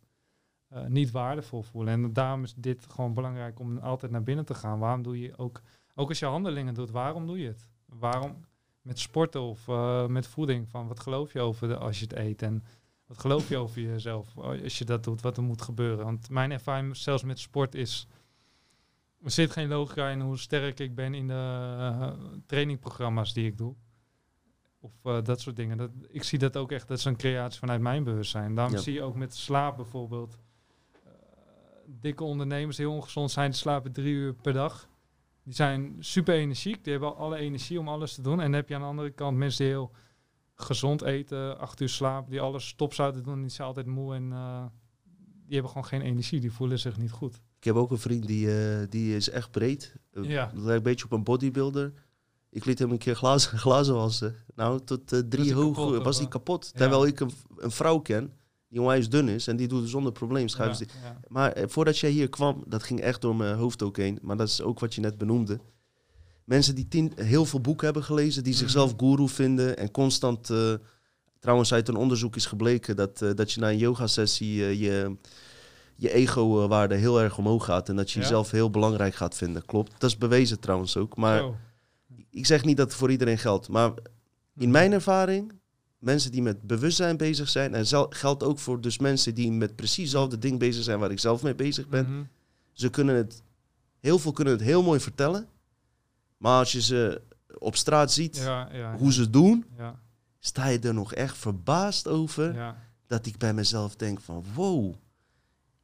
eh, 0.67 0.85
niet 0.85 1.11
waardevol 1.11 1.61
voelen. 1.61 1.93
En 1.93 2.13
daarom 2.13 2.43
is 2.43 2.53
dit 2.57 2.85
gewoon 2.89 3.13
belangrijk 3.13 3.59
om 3.59 3.77
altijd 3.77 4.11
naar 4.11 4.23
binnen 4.23 4.45
te 4.45 4.53
gaan. 4.53 4.79
Waarom 4.79 5.03
doe 5.03 5.19
je 5.19 5.37
ook, 5.37 5.61
ook 5.95 6.09
als 6.09 6.19
je 6.19 6.25
handelingen 6.25 6.73
doet, 6.73 6.89
waarom 6.91 7.27
doe 7.27 7.39
je 7.39 7.47
het? 7.47 7.69
Waarom 7.85 8.45
met 8.81 8.99
sporten 8.99 9.41
of 9.41 9.67
eh, 9.67 10.07
met 10.07 10.27
voeding? 10.27 10.69
Van 10.69 10.87
wat 10.87 10.99
geloof 10.99 11.33
je 11.33 11.39
over 11.41 11.67
de, 11.67 11.77
als 11.77 11.99
je 11.99 12.03
het 12.05 12.13
eet? 12.15 12.41
En 12.41 12.63
wat 13.05 13.19
geloof 13.19 13.49
je 13.49 13.57
over 13.57 13.81
jezelf 13.81 14.37
als 14.37 14.77
je 14.77 14.85
dat 14.85 15.03
doet, 15.03 15.21
wat 15.21 15.37
er 15.37 15.43
moet 15.43 15.61
gebeuren? 15.61 16.05
Want 16.05 16.29
mijn 16.29 16.51
ervaring 16.51 16.95
zelfs 16.97 17.23
met 17.23 17.39
sport 17.39 17.75
is, 17.75 18.07
er 19.23 19.31
zit 19.31 19.51
geen 19.51 19.67
logica 19.67 20.09
in 20.09 20.19
hoe 20.21 20.37
sterk 20.37 20.79
ik 20.79 20.95
ben 20.95 21.13
in 21.13 21.27
de 21.27 21.33
eh, 21.79 22.11
trainingprogramma's 22.45 23.33
die 23.33 23.45
ik 23.45 23.57
doe. 23.57 23.75
Of 24.79 24.91
eh, 25.03 25.21
dat 25.23 25.41
soort 25.41 25.55
dingen. 25.55 25.77
Dat, 25.77 25.91
ik 26.07 26.23
zie 26.23 26.39
dat 26.39 26.57
ook 26.57 26.71
echt, 26.71 26.87
dat 26.87 26.97
is 26.97 27.05
een 27.05 27.17
creatie 27.17 27.59
vanuit 27.59 27.81
mijn 27.81 28.03
bewustzijn. 28.03 28.55
Daarom 28.55 28.73
Ja. 28.73 28.79
zie 28.81 28.93
je 28.93 29.01
ook 29.01 29.15
met 29.15 29.35
slaap 29.35 29.75
bijvoorbeeld. 29.75 30.37
eh, 31.03 31.11
dikke 31.87 32.23
ondernemers 32.23 32.77
die 32.77 32.85
heel 32.85 32.95
ongezond 32.95 33.31
zijn, 33.31 33.49
die 33.49 33.59
slapen 33.59 33.91
drie 33.91 34.13
uur 34.13 34.33
per 34.33 34.53
dag. 34.53 34.89
Die 35.43 35.53
zijn 35.53 35.95
super 35.99 36.35
energiek, 36.35 36.83
die 36.83 36.91
hebben 36.91 37.15
alle 37.15 37.37
energie 37.37 37.79
om 37.79 37.87
alles 37.87 38.13
te 38.15 38.21
doen. 38.21 38.33
En 38.39 38.45
dan 38.45 38.53
heb 38.53 38.69
je 38.69 38.75
aan 38.75 38.81
de 38.81 38.87
andere 38.87 39.11
kant 39.11 39.37
mensen 39.37 39.65
die 39.65 39.73
heel 39.73 39.91
gezond 40.55 41.01
eten, 41.01 41.59
acht 41.59 41.81
uur 41.81 41.89
slapen, 41.89 42.31
die 42.31 42.41
alles 42.41 42.67
stop 42.67 42.93
zouden 42.93 43.23
doen, 43.23 43.41
die 43.41 43.49
zijn 43.49 43.67
altijd 43.67 43.85
moe 43.85 44.15
en 44.15 44.29
die 45.45 45.53
hebben 45.53 45.67
gewoon 45.71 45.85
geen 45.87 46.01
energie, 46.01 46.39
die 46.39 46.51
voelen 46.51 46.79
zich 46.79 46.97
niet 46.97 47.11
goed. 47.11 47.41
Ik 47.63 47.69
heb 47.69 47.77
ook 47.77 47.91
een 47.91 47.97
vriend 47.99 48.27
die, 48.27 48.57
eh, 48.57 48.77
die 48.89 49.15
is 49.15 49.29
echt 49.29 49.51
breed. 49.51 49.93
Eh, 50.13 50.23
Ja. 50.23 50.51
Lijkt 50.53 50.77
een 50.77 50.83
beetje 50.83 51.05
op 51.05 51.11
een 51.11 51.23
bodybuilder. 51.23 51.93
Ik 52.49 52.65
liet 52.65 52.79
hem 52.79 52.91
een 52.91 52.97
keer 52.97 53.15
glazen, 53.15 53.57
glazen 53.65 53.93
wassen. 53.95 54.35
Nou, 54.55 54.79
tot 54.85 55.11
eh, 55.13 55.19
drie 55.19 55.53
hoog 55.53 55.75
kapot, 55.75 56.03
was 56.03 56.17
hij 56.17 56.27
kapot. 56.27 56.69
Ja. 56.73 56.79
Terwijl 56.79 57.05
ik 57.05 57.19
een, 57.19 57.31
een 57.57 57.71
vrouw 57.71 57.99
ken 57.99 58.33
die 58.67 58.79
onwijs 58.81 59.09
dun 59.09 59.29
is 59.29 59.47
en 59.47 59.55
die 59.55 59.67
doet 59.67 59.81
het 59.81 59.89
zonder 59.89 60.11
probleem. 60.11 60.47
Schuiven 60.47 60.87
Ja. 61.03 61.19
Maar 61.27 61.55
voordat 61.67 61.97
jij 61.97 62.09
hier 62.09 62.29
kwam, 62.29 62.63
dat 62.67 62.83
ging 62.83 62.99
echt 63.01 63.21
door 63.21 63.35
mijn 63.35 63.55
hoofd 63.55 63.83
ook 63.83 63.97
heen. 63.97 64.19
Maar 64.21 64.37
dat 64.37 64.47
is 64.47 64.61
ook 64.61 64.79
wat 64.79 64.95
je 64.95 65.01
net 65.01 65.17
benoemde. 65.17 65.59
Mensen 66.43 66.75
die 66.75 66.87
tien, 66.87 67.11
heel 67.15 67.45
veel 67.45 67.61
boeken 67.61 67.85
hebben 67.85 68.03
gelezen, 68.03 68.43
die 68.43 68.51
Mhm. 68.53 68.61
zichzelf 68.61 68.93
guru 68.97 69.27
vinden 69.29 69.77
en 69.77 69.91
constant... 69.91 70.51
trouwens, 71.39 71.73
uit 71.73 71.87
een 71.87 71.95
onderzoek 71.95 72.35
is 72.35 72.45
gebleken 72.45 72.95
dat, 72.95 73.17
dat 73.35 73.51
je 73.51 73.59
na 73.59 73.69
een 73.69 73.77
yogasessie 73.77 74.77
je, 74.79 75.15
je 76.03 76.13
ego-waarde 76.13 76.95
heel 76.95 77.21
erg 77.21 77.37
omhoog 77.37 77.65
gaat. 77.65 77.89
En 77.89 77.95
dat 77.95 78.11
je 78.11 78.19
jezelf 78.19 78.51
heel 78.51 78.69
belangrijk 78.69 79.15
gaat 79.15 79.35
vinden. 79.35 79.65
Klopt, 79.65 79.91
dat 79.97 80.09
is 80.09 80.17
bewezen 80.17 80.59
trouwens 80.59 80.97
ook. 80.97 81.15
Maar 81.15 81.43
ik 82.29 82.45
zeg 82.45 82.63
niet 82.63 82.77
dat 82.77 82.87
het 82.87 82.95
voor 82.95 83.11
iedereen 83.11 83.37
geldt. 83.37 83.69
Maar 83.69 83.87
in 83.89 83.93
Mhm. 84.53 84.71
mijn 84.71 84.91
ervaring, 84.91 85.53
mensen 85.97 86.31
die 86.31 86.41
met 86.41 86.61
bewustzijn 86.61 87.17
bezig 87.17 87.49
zijn... 87.49 87.73
en 87.75 87.85
geldt 88.09 88.43
ook 88.43 88.59
voor 88.59 88.81
dus 88.81 88.97
mensen 88.99 89.35
die 89.35 89.51
met 89.51 89.75
precies 89.75 90.03
hetzelfde 90.03 90.37
ding 90.37 90.59
bezig 90.59 90.83
zijn... 90.83 90.99
waar 90.99 91.11
ik 91.11 91.19
zelf 91.19 91.43
mee 91.43 91.55
bezig 91.55 91.87
ben... 91.89 92.05
Mhm. 92.05 92.23
Ze 92.71 92.89
kunnen 92.89 93.15
het, 93.15 93.43
heel 93.99 94.19
veel 94.19 94.31
kunnen 94.31 94.53
het 94.53 94.61
heel 94.61 94.83
mooi 94.83 94.99
vertellen. 94.99 95.47
Maar 96.37 96.59
als 96.59 96.71
je 96.71 96.81
ze 96.81 97.21
op 97.57 97.75
straat 97.75 98.11
ziet, 98.11 98.37
Ja, 98.37 98.69
ja, 98.71 98.97
hoe 98.97 99.13
ze 99.13 99.21
het 99.21 99.33
doen, 99.33 99.65
ja, 99.77 99.99
sta 100.39 100.67
je 100.67 100.79
er 100.79 100.93
nog 100.93 101.13
echt 101.13 101.37
verbaasd 101.37 102.07
over. 102.07 102.75
Dat 103.07 103.25
ik 103.25 103.37
bij 103.37 103.53
mezelf 103.53 103.95
denk 103.95 104.21
van, 104.21 104.45
wow, 104.55 104.95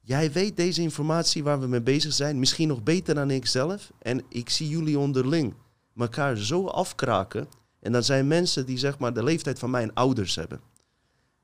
jij 0.10 0.32
weet 0.32 0.56
deze 0.56 0.82
informatie 0.82 1.44
waar 1.44 1.60
we 1.60 1.68
mee 1.68 1.82
bezig 1.82 2.14
zijn, 2.14 2.40
misschien 2.40 2.68
nog 2.68 2.84
beter 2.84 3.16
dan 3.16 3.32
ik 3.32 3.46
zelf. 3.46 3.92
En 4.00 4.24
ik 4.30 4.50
zie 4.50 4.70
jullie 4.70 5.00
onderling 5.00 5.54
elkaar 5.96 6.38
zo 6.38 6.66
afkraken. 6.66 7.48
En 7.80 7.92
dat 7.92 8.06
zijn 8.06 8.28
mensen 8.28 8.66
die 8.66 8.78
zeg 8.78 9.00
maar 9.00 9.14
de 9.14 9.24
leeftijd 9.24 9.60
van 9.60 9.70
mijn 9.70 9.94
ouders 9.94 10.36
hebben. 10.36 10.62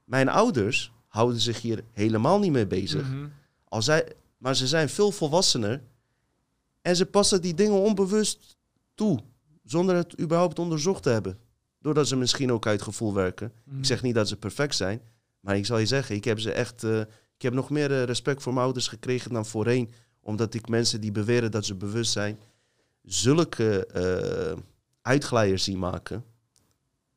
Mijn 0.04 0.30
ouders 0.30 0.92
houden 1.08 1.40
zich 1.40 1.62
hier 1.62 1.84
helemaal 1.92 2.40
niet 2.40 2.52
mee 2.52 2.68
bezig. 2.68 3.10
Mhm. 3.10 3.28
Als 3.64 3.86
zij, 3.86 4.14
maar 4.38 4.56
ze 4.56 4.68
zijn 4.68 4.90
veel 4.90 5.12
volwassener. 5.12 5.84
En 6.82 6.96
ze 6.96 7.06
passen 7.06 7.42
die 7.42 7.54
dingen 7.54 7.82
onbewust 7.82 8.58
toe. 8.96 9.20
Zonder 9.64 9.96
het 9.96 10.20
überhaupt 10.20 10.60
onderzocht 10.60 11.04
te 11.04 11.10
hebben. 11.10 11.38
Doordat 11.80 12.08
ze 12.08 12.16
misschien 12.16 12.52
ook 12.52 12.68
uit 12.68 12.82
gevoel 12.82 13.14
werken. 13.14 13.52
Mhm. 13.64 13.78
Ik 13.78 13.86
zeg 13.86 14.02
niet 14.02 14.16
dat 14.16 14.28
ze 14.28 14.36
perfect 14.38 14.76
zijn. 14.76 15.02
Maar 15.40 15.58
ik 15.58 15.66
zal 15.66 15.78
je 15.78 15.86
zeggen, 15.86 16.16
ik 16.16 16.24
heb 16.24 16.40
ze 16.40 16.52
echt. 16.52 16.84
eh, 16.84 17.02
ik 17.36 17.42
heb 17.42 17.54
nog 17.54 17.70
meer 17.70 17.92
eh, 17.92 18.04
respect 18.04 18.44
voor 18.44 18.54
mijn 18.54 18.66
ouders 18.66 18.88
gekregen 18.88 19.34
dan 19.34 19.46
voorheen. 19.46 19.92
Omdat 20.22 20.54
ik 20.54 20.70
mensen 20.70 21.02
die 21.02 21.12
beweren 21.12 21.52
dat 21.52 21.66
ze 21.66 21.76
bewust 21.76 22.12
zijn. 22.12 22.40
zulke 23.04 23.86
eh 23.86 24.58
uitglijers 25.06 25.64
zie 25.64 25.78
maken. 25.78 26.24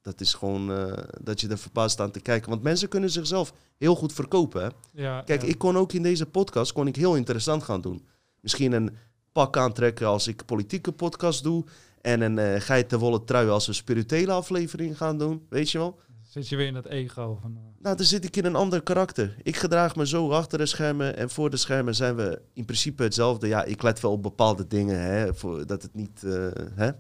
Dat 0.03 0.21
is 0.21 0.35
gewoon 0.35 0.73
eh, 0.73 1.05
dat 1.21 1.41
je 1.41 1.49
er 1.49 1.59
verbaasd 1.59 2.01
aan 2.01 2.11
te 2.11 2.21
kijken. 2.21 2.51
Want 2.51 2.63
mensen 2.63 2.89
kunnen 2.89 3.11
zichzelf 3.11 3.53
heel 3.79 3.95
goed 3.95 4.13
verkopen. 4.13 4.63
Hè? 4.63 4.69
Ja, 5.03 5.23
Kijk, 5.23 5.43
ja. 5.43 5.49
ik 5.49 5.59
kon 5.59 5.77
ook 5.77 5.93
in 5.93 6.03
deze 6.03 6.27
podcast 6.27 6.73
kon 6.73 6.87
ik 6.87 6.97
heel 6.97 7.17
interessant 7.17 7.63
gaan 7.63 7.81
doen. 7.81 8.07
misschien 8.41 8.73
een 8.73 8.97
pak 9.33 9.57
aantrekken 9.57 10.07
als 10.07 10.27
ik 10.27 10.45
politieke 10.45 10.93
podcast 10.93 11.43
doe. 11.43 11.65
En 12.01 12.21
een 12.21 12.39
uh, 12.39 12.61
geitenwolle 12.61 13.11
wollen 13.11 13.27
trui 13.27 13.49
als 13.49 13.67
we 13.67 13.73
spirituele 13.73 14.33
aflevering 14.33 14.97
gaan 14.97 15.19
doen. 15.19 15.47
Weet 15.49 15.71
je 15.71 15.79
wel? 15.79 15.99
Zit 16.39 16.49
je 16.49 16.57
weer 16.57 16.67
in 16.67 16.75
dat 16.75 16.87
ego 16.87 17.39
van... 17.41 17.51
Uh... 17.51 17.63
Nou, 17.79 17.97
dan 17.97 18.07
zit 18.07 18.25
ik 18.25 18.37
in 18.37 18.45
een 18.45 18.55
ander 18.55 18.83
karakter. 18.83 19.37
Ik 19.43 19.57
gedraag 19.57 19.97
me 19.97 20.07
zo 20.07 20.31
achter 20.31 20.59
de 20.59 20.67
schermen 20.67 21.17
en 21.17 21.31
voor 21.31 21.51
de 21.51 21.57
schermen 21.57 21.95
zijn 21.95 22.17
we 22.17 22.43
in 22.53 22.65
principe 22.65 23.03
hetzelfde. 23.03 23.47
Ja, 23.47 23.65
ik 23.65 23.83
let 23.83 24.01
wel 24.01 24.13
op 24.13 24.23
bepaalde 24.23 24.67
dingen, 24.67 25.01
hè, 25.01 25.35
voor, 25.35 25.67
dat 25.67 25.83
het 25.83 25.95
niet... 25.95 26.23
Uh, 26.25 26.49
hè. 26.75 26.91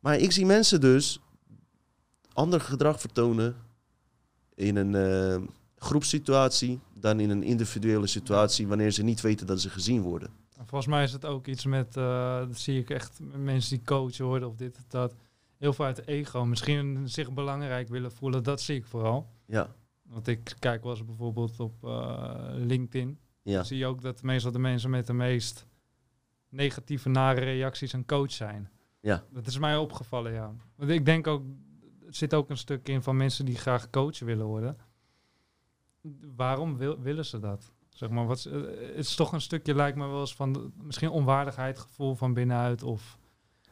Maar 0.00 0.18
ik 0.18 0.32
zie 0.32 0.46
mensen 0.46 0.80
dus 0.80 1.20
ander 2.32 2.60
gedrag 2.60 3.00
vertonen 3.00 3.56
in 4.54 4.76
een 4.76 4.92
uh, 4.92 5.48
groepssituatie 5.76 6.80
dan 6.94 7.20
in 7.20 7.30
een 7.30 7.42
individuele 7.42 8.06
situatie 8.06 8.68
wanneer 8.68 8.90
ze 8.90 9.02
niet 9.02 9.20
weten 9.20 9.46
dat 9.46 9.60
ze 9.60 9.70
gezien 9.70 10.02
worden. 10.02 10.30
Volgens 10.56 10.90
mij 10.90 11.02
is 11.02 11.12
het 11.12 11.24
ook 11.24 11.46
iets 11.46 11.64
met, 11.64 11.96
uh, 11.96 12.38
dat 12.38 12.58
zie 12.58 12.78
ik 12.78 12.90
echt 12.90 13.18
mensen 13.36 13.76
die 13.76 13.86
coachen 13.86 14.24
worden 14.24 14.48
of 14.48 14.56
dit 14.56 14.76
of 14.76 14.84
dat. 14.88 15.14
Heel 15.60 15.72
veel 15.72 15.84
uit 15.84 16.06
ego. 16.06 16.44
Misschien 16.44 17.08
zich 17.08 17.32
belangrijk 17.32 17.88
willen 17.88 18.12
voelen, 18.12 18.42
dat 18.42 18.60
zie 18.60 18.76
ik 18.76 18.86
vooral. 18.86 19.30
Ja. 19.46 19.74
Want 20.02 20.26
ik 20.26 20.54
kijk 20.58 20.82
wel 20.82 20.92
eens 20.92 21.04
bijvoorbeeld 21.04 21.60
op 21.60 21.84
uh, 21.84 22.34
LinkedIn. 22.54 23.18
Ja. 23.42 23.62
zie 23.62 23.78
je 23.78 23.86
ook 23.86 24.02
dat 24.02 24.22
meestal 24.22 24.52
de 24.52 24.58
mensen 24.58 24.90
met 24.90 25.06
de 25.06 25.12
meest 25.12 25.66
negatieve, 26.48 27.08
nare 27.08 27.40
reacties 27.40 27.92
een 27.92 28.06
coach 28.06 28.32
zijn. 28.32 28.70
Ja. 29.00 29.24
Dat 29.30 29.46
is 29.46 29.58
mij 29.58 29.76
opgevallen, 29.76 30.32
ja. 30.32 30.54
Want 30.76 30.90
ik 30.90 31.04
denk 31.04 31.26
ook, 31.26 31.44
er 32.06 32.14
zit 32.14 32.34
ook 32.34 32.50
een 32.50 32.56
stuk 32.56 32.88
in 32.88 33.02
van 33.02 33.16
mensen 33.16 33.44
die 33.44 33.56
graag 33.56 33.90
coach 33.90 34.18
willen 34.18 34.46
worden. 34.46 34.76
Waarom 36.36 36.76
wil, 36.76 37.00
willen 37.00 37.26
ze 37.26 37.38
dat? 37.38 37.72
Zeg 37.88 38.08
maar, 38.08 38.26
wat, 38.26 38.44
eh, 38.44 38.52
het 38.62 38.96
is 38.96 39.14
toch 39.14 39.32
een 39.32 39.40
stukje, 39.40 39.74
lijkt 39.74 39.96
me 39.96 40.06
wel 40.06 40.20
eens 40.20 40.34
van 40.34 40.72
misschien 40.82 41.10
onwaardigheid, 41.10 41.78
gevoel 41.78 42.14
van 42.14 42.34
binnenuit 42.34 42.82
of... 42.82 43.18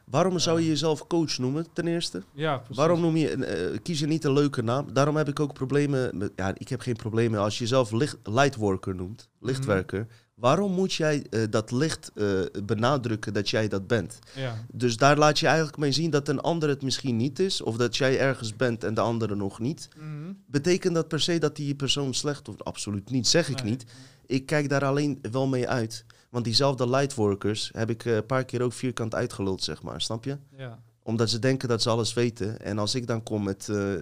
Waarom 0.09 0.39
zou 0.39 0.61
je 0.61 0.67
jezelf 0.67 1.07
coach 1.07 1.37
noemen, 1.37 1.65
ten 1.73 1.87
eerste? 1.87 2.23
Ja, 2.33 2.57
precies. 2.57 2.75
Waarom 2.75 3.01
noem 3.01 3.15
je, 3.15 3.71
uh, 3.71 3.77
kies 3.81 3.99
je 3.99 4.07
niet 4.07 4.23
een 4.23 4.33
leuke 4.33 4.61
naam? 4.61 4.93
Daarom 4.93 5.15
heb 5.15 5.27
ik 5.27 5.39
ook 5.39 5.53
problemen, 5.53 6.17
met, 6.17 6.31
ja, 6.35 6.53
ik 6.57 6.69
heb 6.69 6.81
geen 6.81 6.95
problemen 6.95 7.39
als 7.39 7.53
je 7.57 7.63
jezelf 7.63 7.91
licht, 7.91 8.17
lightworker 8.23 8.95
noemt, 8.95 9.29
lichtwerker. 9.39 10.07
Waarom 10.33 10.71
moet 10.71 10.93
jij 10.93 11.25
uh, 11.29 11.43
dat 11.49 11.71
licht 11.71 12.11
uh, 12.15 12.39
benadrukken 12.63 13.33
dat 13.33 13.49
jij 13.49 13.67
dat 13.67 13.87
bent? 13.87 14.19
Ja. 14.35 14.65
Dus 14.71 14.97
daar 14.97 15.17
laat 15.17 15.39
je 15.39 15.45
eigenlijk 15.47 15.77
mee 15.77 15.91
zien 15.91 16.09
dat 16.09 16.27
een 16.27 16.39
ander 16.41 16.69
het 16.69 16.81
misschien 16.81 17.17
niet 17.17 17.39
is, 17.39 17.61
of 17.61 17.77
dat 17.77 17.97
jij 17.97 18.19
ergens 18.19 18.55
bent 18.55 18.83
en 18.83 18.93
de 18.93 19.01
andere 19.01 19.35
nog 19.35 19.59
niet. 19.59 19.89
Mm 19.97 20.03
-hmm. 20.03 20.43
Betekent 20.45 20.93
dat 20.93 21.07
per 21.07 21.19
se 21.19 21.37
dat 21.37 21.55
die 21.55 21.75
persoon 21.75 22.13
slecht 22.13 22.49
of 22.49 22.61
absoluut 22.61 23.09
niet? 23.09 23.27
Zeg 23.27 23.49
ik 23.49 23.63
Nee. 23.63 23.71
niet. 23.71 23.85
Ik 24.25 24.45
kijk 24.45 24.69
daar 24.69 24.85
alleen 24.85 25.19
wel 25.31 25.47
mee 25.47 25.67
uit. 25.67 26.05
Want 26.29 26.43
diezelfde 26.45 26.89
lightworkers 26.89 27.69
heb 27.73 27.89
ik 27.89 28.05
eh, 28.05 28.15
een 28.15 28.25
paar 28.25 28.45
keer 28.45 28.61
ook 28.61 28.73
vierkant 28.73 29.15
uitgeluld, 29.15 29.63
zeg 29.63 29.81
maar. 29.83 30.01
Snap 30.01 30.23
je? 30.23 30.37
Ja. 30.57 30.79
Omdat 31.03 31.29
ze 31.29 31.39
denken 31.39 31.69
dat 31.69 31.81
ze 31.81 31.89
alles 31.89 32.13
weten. 32.13 32.59
En 32.61 32.77
als 32.79 32.95
ik 32.95 33.07
dan 33.07 33.23
kom 33.23 33.43
met 33.43 33.69
eh, 33.69 33.93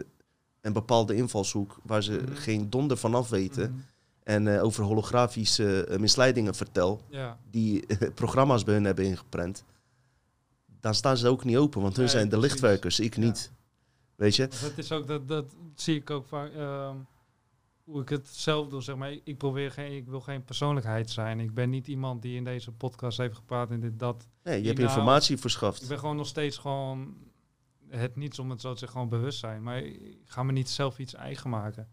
een 0.62 0.74
bepaalde 0.74 1.16
invalshoek 1.16 1.78
waar 1.84 2.04
ze 2.04 2.12
Mhm. 2.12 2.34
geen 2.36 2.70
donder 2.70 2.98
van 2.98 3.16
af 3.16 3.30
weten. 3.30 3.72
Mhm. 3.72 3.80
En 4.24 4.56
eh, 4.56 4.64
over 4.64 4.84
holografische 4.84 5.96
misleidingen 6.00 6.56
vertel. 6.56 7.02
Ja. 7.10 7.38
Die 7.52 7.86
programma's 8.16 8.64
bij 8.64 8.74
hun 8.74 8.84
hebben 8.84 9.06
ingeprent. 9.06 9.64
Dan 10.80 10.96
staan 10.96 11.18
ze 11.18 11.28
ook 11.28 11.44
niet 11.44 11.58
open. 11.58 11.82
Want 11.82 11.96
hun 11.96 12.06
Nee, 12.06 12.14
zijn 12.14 12.30
de 12.30 12.36
precies. 12.38 12.50
lichtwerkers, 12.52 13.00
ik 13.00 13.16
Ja. 13.16 13.22
niet. 13.22 13.52
Weet 14.16 14.36
je? 14.36 14.48
Dat 14.62 14.72
is 14.76 14.92
ook, 14.92 15.08
dat, 15.08 15.28
dat 15.28 15.46
zie 15.76 15.96
ik 15.96 16.10
ook 16.10 16.28
vaak, 16.28 16.54
ehm, 16.54 16.96
hoe 17.88 18.02
ik 18.02 18.10
het 18.10 18.28
zelf 18.28 18.68
doe, 18.68 18.82
zeg 18.82 18.96
maar. 18.96 19.18
Ik 19.24 19.38
probeer 19.38 19.72
geen, 19.72 19.92
ik 19.92 20.08
wil 20.08 20.22
geen 20.22 20.44
persoonlijkheid 20.44 21.10
zijn. 21.10 21.40
Ik 21.40 21.54
ben 21.54 21.70
niet 21.70 21.88
iemand 21.88 22.22
die 22.22 22.36
in 22.36 22.44
deze 22.44 22.72
podcast 22.72 23.18
heeft 23.18 23.36
gepraat 23.36 23.72
en 23.72 23.80
dit, 23.80 24.00
dat. 24.00 24.28
Nee, 24.44 24.60
je 24.62 24.66
hebt 24.68 24.78
Nou, 24.78 24.90
informatie 24.90 25.36
Ik 25.36 25.42
verschaft. 25.42 25.88
ben 25.88 26.00
gewoon 26.00 26.16
nog 26.16 26.28
steeds 26.28 26.58
gewoon 26.58 27.16
het 27.90 28.16
niets 28.16 28.40
om 28.40 28.50
het 28.50 28.62
zo 28.62 28.72
te 28.74 28.80
zeggen, 28.80 28.98
gewoon 29.00 29.20
bewust 29.20 29.40
zijn. 29.40 29.64
Maar 29.64 29.84
ik 29.84 30.18
ga 30.26 30.44
me 30.44 30.52
niet 30.52 30.70
zelf 30.70 31.00
iets 31.00 31.14
eigen 31.14 31.50
maken. 31.50 31.90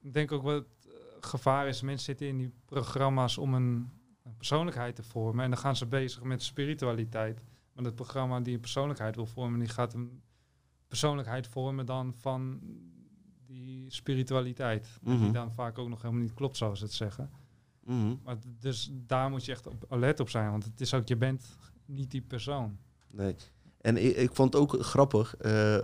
Ik 0.00 0.12
denk 0.12 0.32
ook 0.32 0.42
wat 0.42 0.54
het 0.54 0.86
eh, 0.86 0.92
gevaar 1.20 1.68
is, 1.68 1.82
mensen 1.82 2.04
zitten 2.04 2.26
in 2.26 2.38
die 2.38 2.52
programma's 2.64 3.38
om 3.38 3.54
een, 3.54 3.90
een 4.24 4.36
persoonlijkheid 4.36 4.96
te 4.96 5.02
vormen. 5.02 5.44
En 5.44 5.50
dan 5.50 5.58
gaan 5.58 5.76
ze 5.76 5.86
bezig 5.86 6.22
met 6.22 6.42
spiritualiteit. 6.42 7.44
Maar 7.72 7.84
het 7.84 7.94
programma 7.94 8.40
die 8.40 8.54
een 8.54 8.60
persoonlijkheid 8.60 9.16
wil 9.16 9.26
vormen, 9.26 9.58
die 9.58 9.68
gaat 9.68 9.94
een 9.94 10.22
persoonlijkheid 10.88 11.46
vormen 11.46 11.86
dan 11.86 12.14
van 12.16 12.60
die 13.88 13.96
spiritualiteit. 13.96 14.88
Die 15.02 15.14
Mhm. 15.14 15.32
dan 15.32 15.52
vaak 15.52 15.78
ook 15.78 15.88
nog 15.88 16.02
helemaal 16.02 16.22
niet 16.22 16.34
klopt, 16.34 16.56
zoals 16.56 16.78
ze 16.78 16.84
het 16.84 16.94
zeggen. 16.94 17.30
Mhm. 17.84 18.14
Maar 18.24 18.36
dus 18.60 18.90
daar 18.92 19.30
moet 19.30 19.44
je 19.44 19.52
echt 19.52 19.66
op 19.66 19.84
alert 19.88 20.20
op 20.20 20.28
zijn, 20.30 20.50
want 20.50 20.64
het 20.64 20.80
is 20.80 20.94
ook, 20.94 21.08
je 21.08 21.16
bent 21.16 21.44
niet 21.86 22.10
die 22.10 22.20
persoon. 22.22 22.78
Nee. 23.10 23.34
En 23.80 23.96
ik, 24.04 24.16
ik 24.16 24.34
vond 24.34 24.52
het 24.52 24.62
ook 24.62 24.82
grappig. 24.84 25.36
eh, 25.36 25.78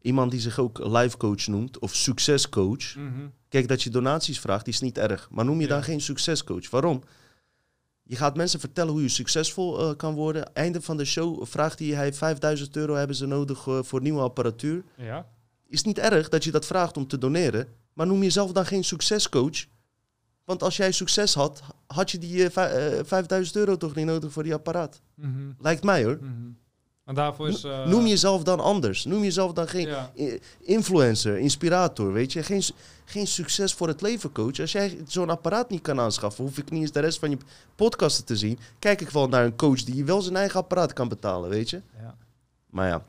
iemand 0.00 0.30
die 0.30 0.40
zich 0.40 0.58
ook 0.58 0.78
life 0.86 1.16
coach 1.16 1.46
noemt 1.46 1.78
of 1.78 1.94
succescoach. 1.94 2.96
Mhm. 2.96 3.28
Kijk, 3.48 3.68
dat 3.68 3.82
je 3.82 3.90
donaties 3.90 4.40
vraagt, 4.40 4.66
is 4.66 4.80
niet 4.80 4.98
erg. 4.98 5.28
Maar 5.30 5.44
noem 5.44 5.56
je 5.60 5.66
Ja. 5.66 5.68
dan 5.74 5.82
geen 5.82 6.00
succescoach. 6.00 6.70
Waarom? 6.70 7.02
Je 8.02 8.16
gaat 8.16 8.36
mensen 8.36 8.60
vertellen 8.60 8.92
hoe 8.92 9.02
je 9.02 9.08
succesvol 9.08 9.78
eh, 9.80 9.96
kan 9.96 10.14
worden. 10.14 10.54
Einde 10.54 10.80
van 10.80 10.96
de 10.96 11.04
show 11.04 11.46
vraagt 11.46 11.78
hij, 11.78 11.88
hij 11.88 12.12
5000 12.12 12.76
euro 12.76 12.94
hebben 12.94 13.16
ze 13.16 13.26
nodig 13.26 13.66
eh, 13.66 13.82
voor 13.82 14.00
nieuwe 14.00 14.20
apparatuur. 14.20 14.84
Ja. 14.96 15.26
Is 15.68 15.82
niet 15.82 15.98
erg 15.98 16.28
dat 16.28 16.44
je 16.44 16.50
dat 16.50 16.66
vraagt 16.66 16.96
om 16.96 17.06
te 17.06 17.18
doneren. 17.18 17.66
Maar 17.92 18.06
noem 18.06 18.22
jezelf 18.22 18.52
dan 18.52 18.66
geen 18.66 18.84
succescoach. 18.84 19.64
Want 20.44 20.62
als 20.62 20.76
jij 20.76 20.92
succes 20.92 21.34
had, 21.34 21.62
had 21.86 22.10
je 22.10 22.18
die 22.18 22.44
eh, 22.44 22.50
vij- 22.50 22.98
eh, 22.98 23.04
5000 23.04 23.56
euro 23.56 23.76
toch 23.76 23.94
niet 23.94 24.06
nodig 24.06 24.32
voor 24.32 24.42
die 24.42 24.54
apparaat. 24.54 25.00
Mhm. 25.14 25.30
Lijkt 25.58 25.82
mij 25.84 26.04
hoor. 26.04 26.18
Mhm. 26.20 26.32
En 27.04 27.14
daarvoor 27.14 27.48
is... 27.48 27.64
eh, 27.64 27.86
Noem 27.86 28.06
jezelf 28.06 28.42
dan 28.42 28.60
anders. 28.60 29.04
Noem 29.04 29.22
jezelf 29.22 29.52
dan 29.52 29.68
geen 29.68 29.86
Ja. 29.88 30.12
influencer, 30.60 31.38
inspirator, 31.38 32.12
weet 32.12 32.32
je. 32.32 32.42
Geen, 32.42 32.62
geen 33.04 33.26
succes 33.26 33.72
voor 33.74 33.88
het 33.88 34.00
leven 34.00 34.32
coach. 34.32 34.60
Als 34.60 34.72
jij 34.72 34.98
zo'n 35.06 35.30
apparaat 35.30 35.70
niet 35.70 35.82
kan 35.82 36.00
aanschaffen, 36.00 36.44
hoef 36.44 36.58
ik 36.58 36.70
niet 36.70 36.80
eens 36.82 36.92
de 36.92 37.00
rest 37.00 37.18
van 37.18 37.30
je 37.30 37.38
podcasten 37.74 38.24
te 38.24 38.36
zien. 38.36 38.58
Kijk 38.78 39.00
ik 39.00 39.10
wel 39.10 39.28
naar 39.28 39.44
een 39.44 39.56
coach 39.56 39.82
die 39.84 40.04
wel 40.04 40.20
zijn 40.22 40.36
eigen 40.36 40.60
apparaat 40.60 40.92
kan 40.92 41.08
betalen, 41.08 41.50
weet 41.50 41.70
je. 41.70 41.80
Ja. 42.00 42.16
Maar 42.70 42.88
ja, 42.88 43.02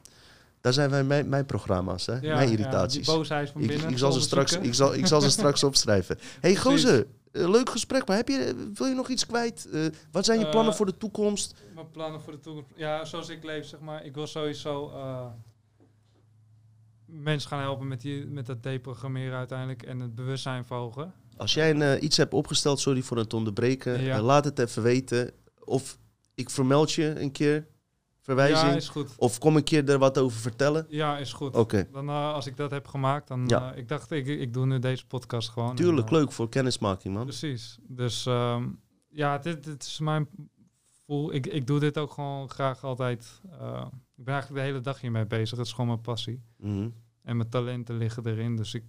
daar 0.61 0.73
zijn 0.73 0.89
wij 0.89 1.03
mijn, 1.03 1.29
mijn 1.29 1.45
programma's, 1.45 2.05
hè. 2.05 2.13
Ja, 2.13 2.35
mijn 2.35 2.47
ja, 2.47 2.57
irritaties. 2.57 3.05
die 3.05 3.15
boosheid 3.15 3.49
van 3.49 3.61
ik, 3.61 3.67
binnen. 3.67 3.89
ik, 3.89 3.97
zal 3.97 4.11
ze 4.11 4.21
straks, 4.21 4.57
ik, 4.57 4.73
zal, 4.73 4.93
ik 4.93 5.05
zal 5.07 5.21
ze 5.21 5.29
straks 5.39 5.63
opschrijven. 5.63 6.17
hey, 6.39 6.55
gozer, 6.55 7.07
eh, 7.31 7.49
leuk 7.49 7.69
gesprek, 7.69 8.07
maar 8.07 8.17
heb 8.17 8.27
je, 8.27 8.69
wil 8.73 8.87
je 8.87 8.95
nog 8.95 9.07
iets 9.09 9.25
kwijt? 9.25 9.67
Eh, 9.71 9.85
wat 10.11 10.25
zijn 10.25 10.39
je 10.39 10.45
Eh, 10.45 10.51
plannen 10.51 10.73
voor 10.73 10.85
de 10.85 10.97
toekomst? 10.97 11.53
Mijn 11.75 11.91
plannen 11.91 12.21
voor 12.21 12.33
de 12.33 12.39
toekomst. 12.39 12.69
Ja, 12.75 13.05
zoals 13.05 13.29
ik 13.29 13.43
leef, 13.43 13.65
zeg 13.65 13.79
maar. 13.79 14.05
Ik 14.05 14.13
wil 14.15 14.27
sowieso 14.27 14.91
mensen 17.05 17.49
gaan 17.49 17.59
helpen 17.61 17.87
met, 17.87 18.01
die, 18.01 18.25
met 18.25 18.45
dat 18.45 18.63
deprogrammeren 18.63 19.37
uiteindelijk 19.37 19.83
en 19.83 19.99
het 19.99 20.15
bewustzijn 20.15 20.65
verhogen. 20.65 21.13
Als 21.37 21.53
jij 21.53 21.69
een, 21.75 22.03
iets 22.03 22.17
hebt 22.17 22.33
opgesteld, 22.33 22.79
sorry 22.79 23.01
voor 23.01 23.17
het 23.17 23.33
onderbreken, 23.33 24.01
Ja. 24.03 24.21
laat 24.21 24.45
het 24.45 24.59
even 24.59 24.83
weten. 24.83 25.31
Of 25.63 25.97
ik 26.35 26.49
vermeld 26.49 26.91
je 26.91 27.19
een 27.19 27.31
keer, 27.31 27.67
verwijzing. 28.35 28.69
Ja, 28.69 28.75
is 28.75 28.89
goed. 28.89 29.15
Of 29.17 29.37
kom 29.37 29.55
een 29.55 29.63
keer 29.63 29.89
er 29.89 29.97
wat 29.99 30.17
over 30.17 30.39
vertellen. 30.39 30.85
Ja, 30.89 31.17
is 31.17 31.33
goed. 31.33 31.55
Oké, 31.55 31.87
Dan, 31.91 32.09
eh, 32.09 32.33
als 32.33 32.47
ik 32.47 32.57
dat 32.57 32.71
heb 32.71 32.87
gemaakt, 32.87 33.27
dan... 33.27 33.43
Ja. 33.47 33.71
eh, 33.71 33.77
ik 33.77 33.87
dacht, 33.87 34.11
ik, 34.11 34.27
ik 34.27 34.53
doe 34.53 34.65
nu 34.65 34.79
deze 34.79 35.05
podcast 35.07 35.49
gewoon. 35.49 35.75
tuurlijk, 35.75 36.07
En, 36.09 36.13
eh, 36.13 36.19
leuk 36.19 36.31
voor 36.31 36.49
kennismaking, 36.49 37.13
man. 37.13 37.23
Precies. 37.23 37.77
Dus 37.87 38.25
ehm, 38.25 38.67
ja, 39.09 39.37
dit, 39.37 39.63
dit 39.63 39.83
is 39.83 39.99
mijn 39.99 40.27
voel. 41.05 41.33
Ik, 41.33 41.47
ik 41.47 41.67
doe 41.67 41.79
dit 41.79 41.97
ook 41.97 42.11
gewoon 42.11 42.49
graag 42.49 42.83
altijd. 42.83 43.41
ik 44.15 44.23
ben 44.25 44.33
eigenlijk 44.33 44.63
de 44.63 44.69
hele 44.71 44.81
dag 44.81 45.01
hiermee 45.01 45.25
bezig. 45.25 45.57
Het 45.57 45.65
is 45.67 45.71
gewoon 45.73 45.87
mijn 45.87 46.01
passie. 46.01 46.41
Mhm. 46.57 46.89
En 47.23 47.37
mijn 47.37 47.49
talenten 47.49 47.97
liggen 47.97 48.25
erin. 48.25 48.55
Dus 48.55 48.73
ik, 48.73 48.83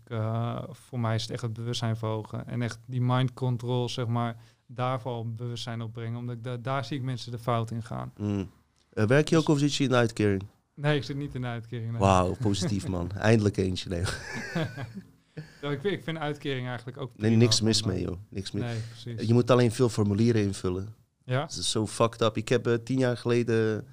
voor 0.71 1.01
mij 1.01 1.15
is 1.15 1.23
het 1.23 1.31
echt 1.31 1.43
het 1.43 1.53
bewustzijn 1.53 1.97
verhogen. 1.97 2.47
En 2.47 2.63
echt 2.63 2.79
die 2.87 3.01
mind 3.03 3.33
control, 3.33 3.89
zeg 3.89 4.07
maar, 4.07 4.37
daarvoor 4.67 5.27
bewustzijn 5.27 5.83
opbrengen. 5.83 6.19
Omdat 6.19 6.37
ik 6.37 6.45
da- 6.45 6.57
daar 6.57 6.85
zie 6.85 6.97
ik 6.99 7.03
mensen 7.03 7.33
de 7.33 7.39
fout 7.39 7.71
in 7.71 7.83
gaan. 7.83 8.13
Mhm. 8.17 8.45
Eh, 8.91 9.05
werk 9.07 9.29
je 9.29 9.37
ook 9.37 9.49
of 9.49 9.59
zit 9.59 9.75
je 9.75 9.85
in 9.85 9.91
de 9.91 9.97
uitkering? 9.97 10.43
Nee, 10.75 10.97
ik 10.97 11.03
zit 11.05 11.17
niet 11.17 11.35
in 11.35 11.41
de 11.41 11.47
uitkering. 11.47 11.91
nee. 11.91 12.01
Wauw, 12.01 12.37
positief, 12.41 12.89
man. 12.89 13.11
Eindelijk 13.17 13.57
eentje. 13.57 13.89
Nee, 13.89 14.03
Ja, 15.63 15.71
ik, 15.71 15.81
vind, 15.81 15.95
ik 15.95 16.05
vind 16.05 16.19
uitkering 16.19 16.67
eigenlijk 16.67 16.99
ook 16.99 17.11
nee 17.17 17.37
niks 17.37 17.61
mis 17.61 17.81
eh, 17.81 17.87
mee, 17.87 18.01
joh. 18.03 18.17
Niks 18.29 18.51
mis. 18.51 18.63
Nee, 18.63 18.77
precies. 19.03 19.29
Je 19.29 19.33
moet 19.35 19.51
alleen 19.51 19.73
veel 19.73 19.89
formulieren 19.89 20.43
invullen. 20.43 20.95
Ja? 21.25 21.41
Dat 21.41 21.51
is 21.57 21.71
zo 21.71 21.87
fucked 21.87 22.21
up. 22.21 22.37
Ik 22.37 22.49
heb 22.49 22.67
eh, 22.67 22.75
tien 22.75 22.99
jaar 22.99 23.17
geleden... 23.17 23.87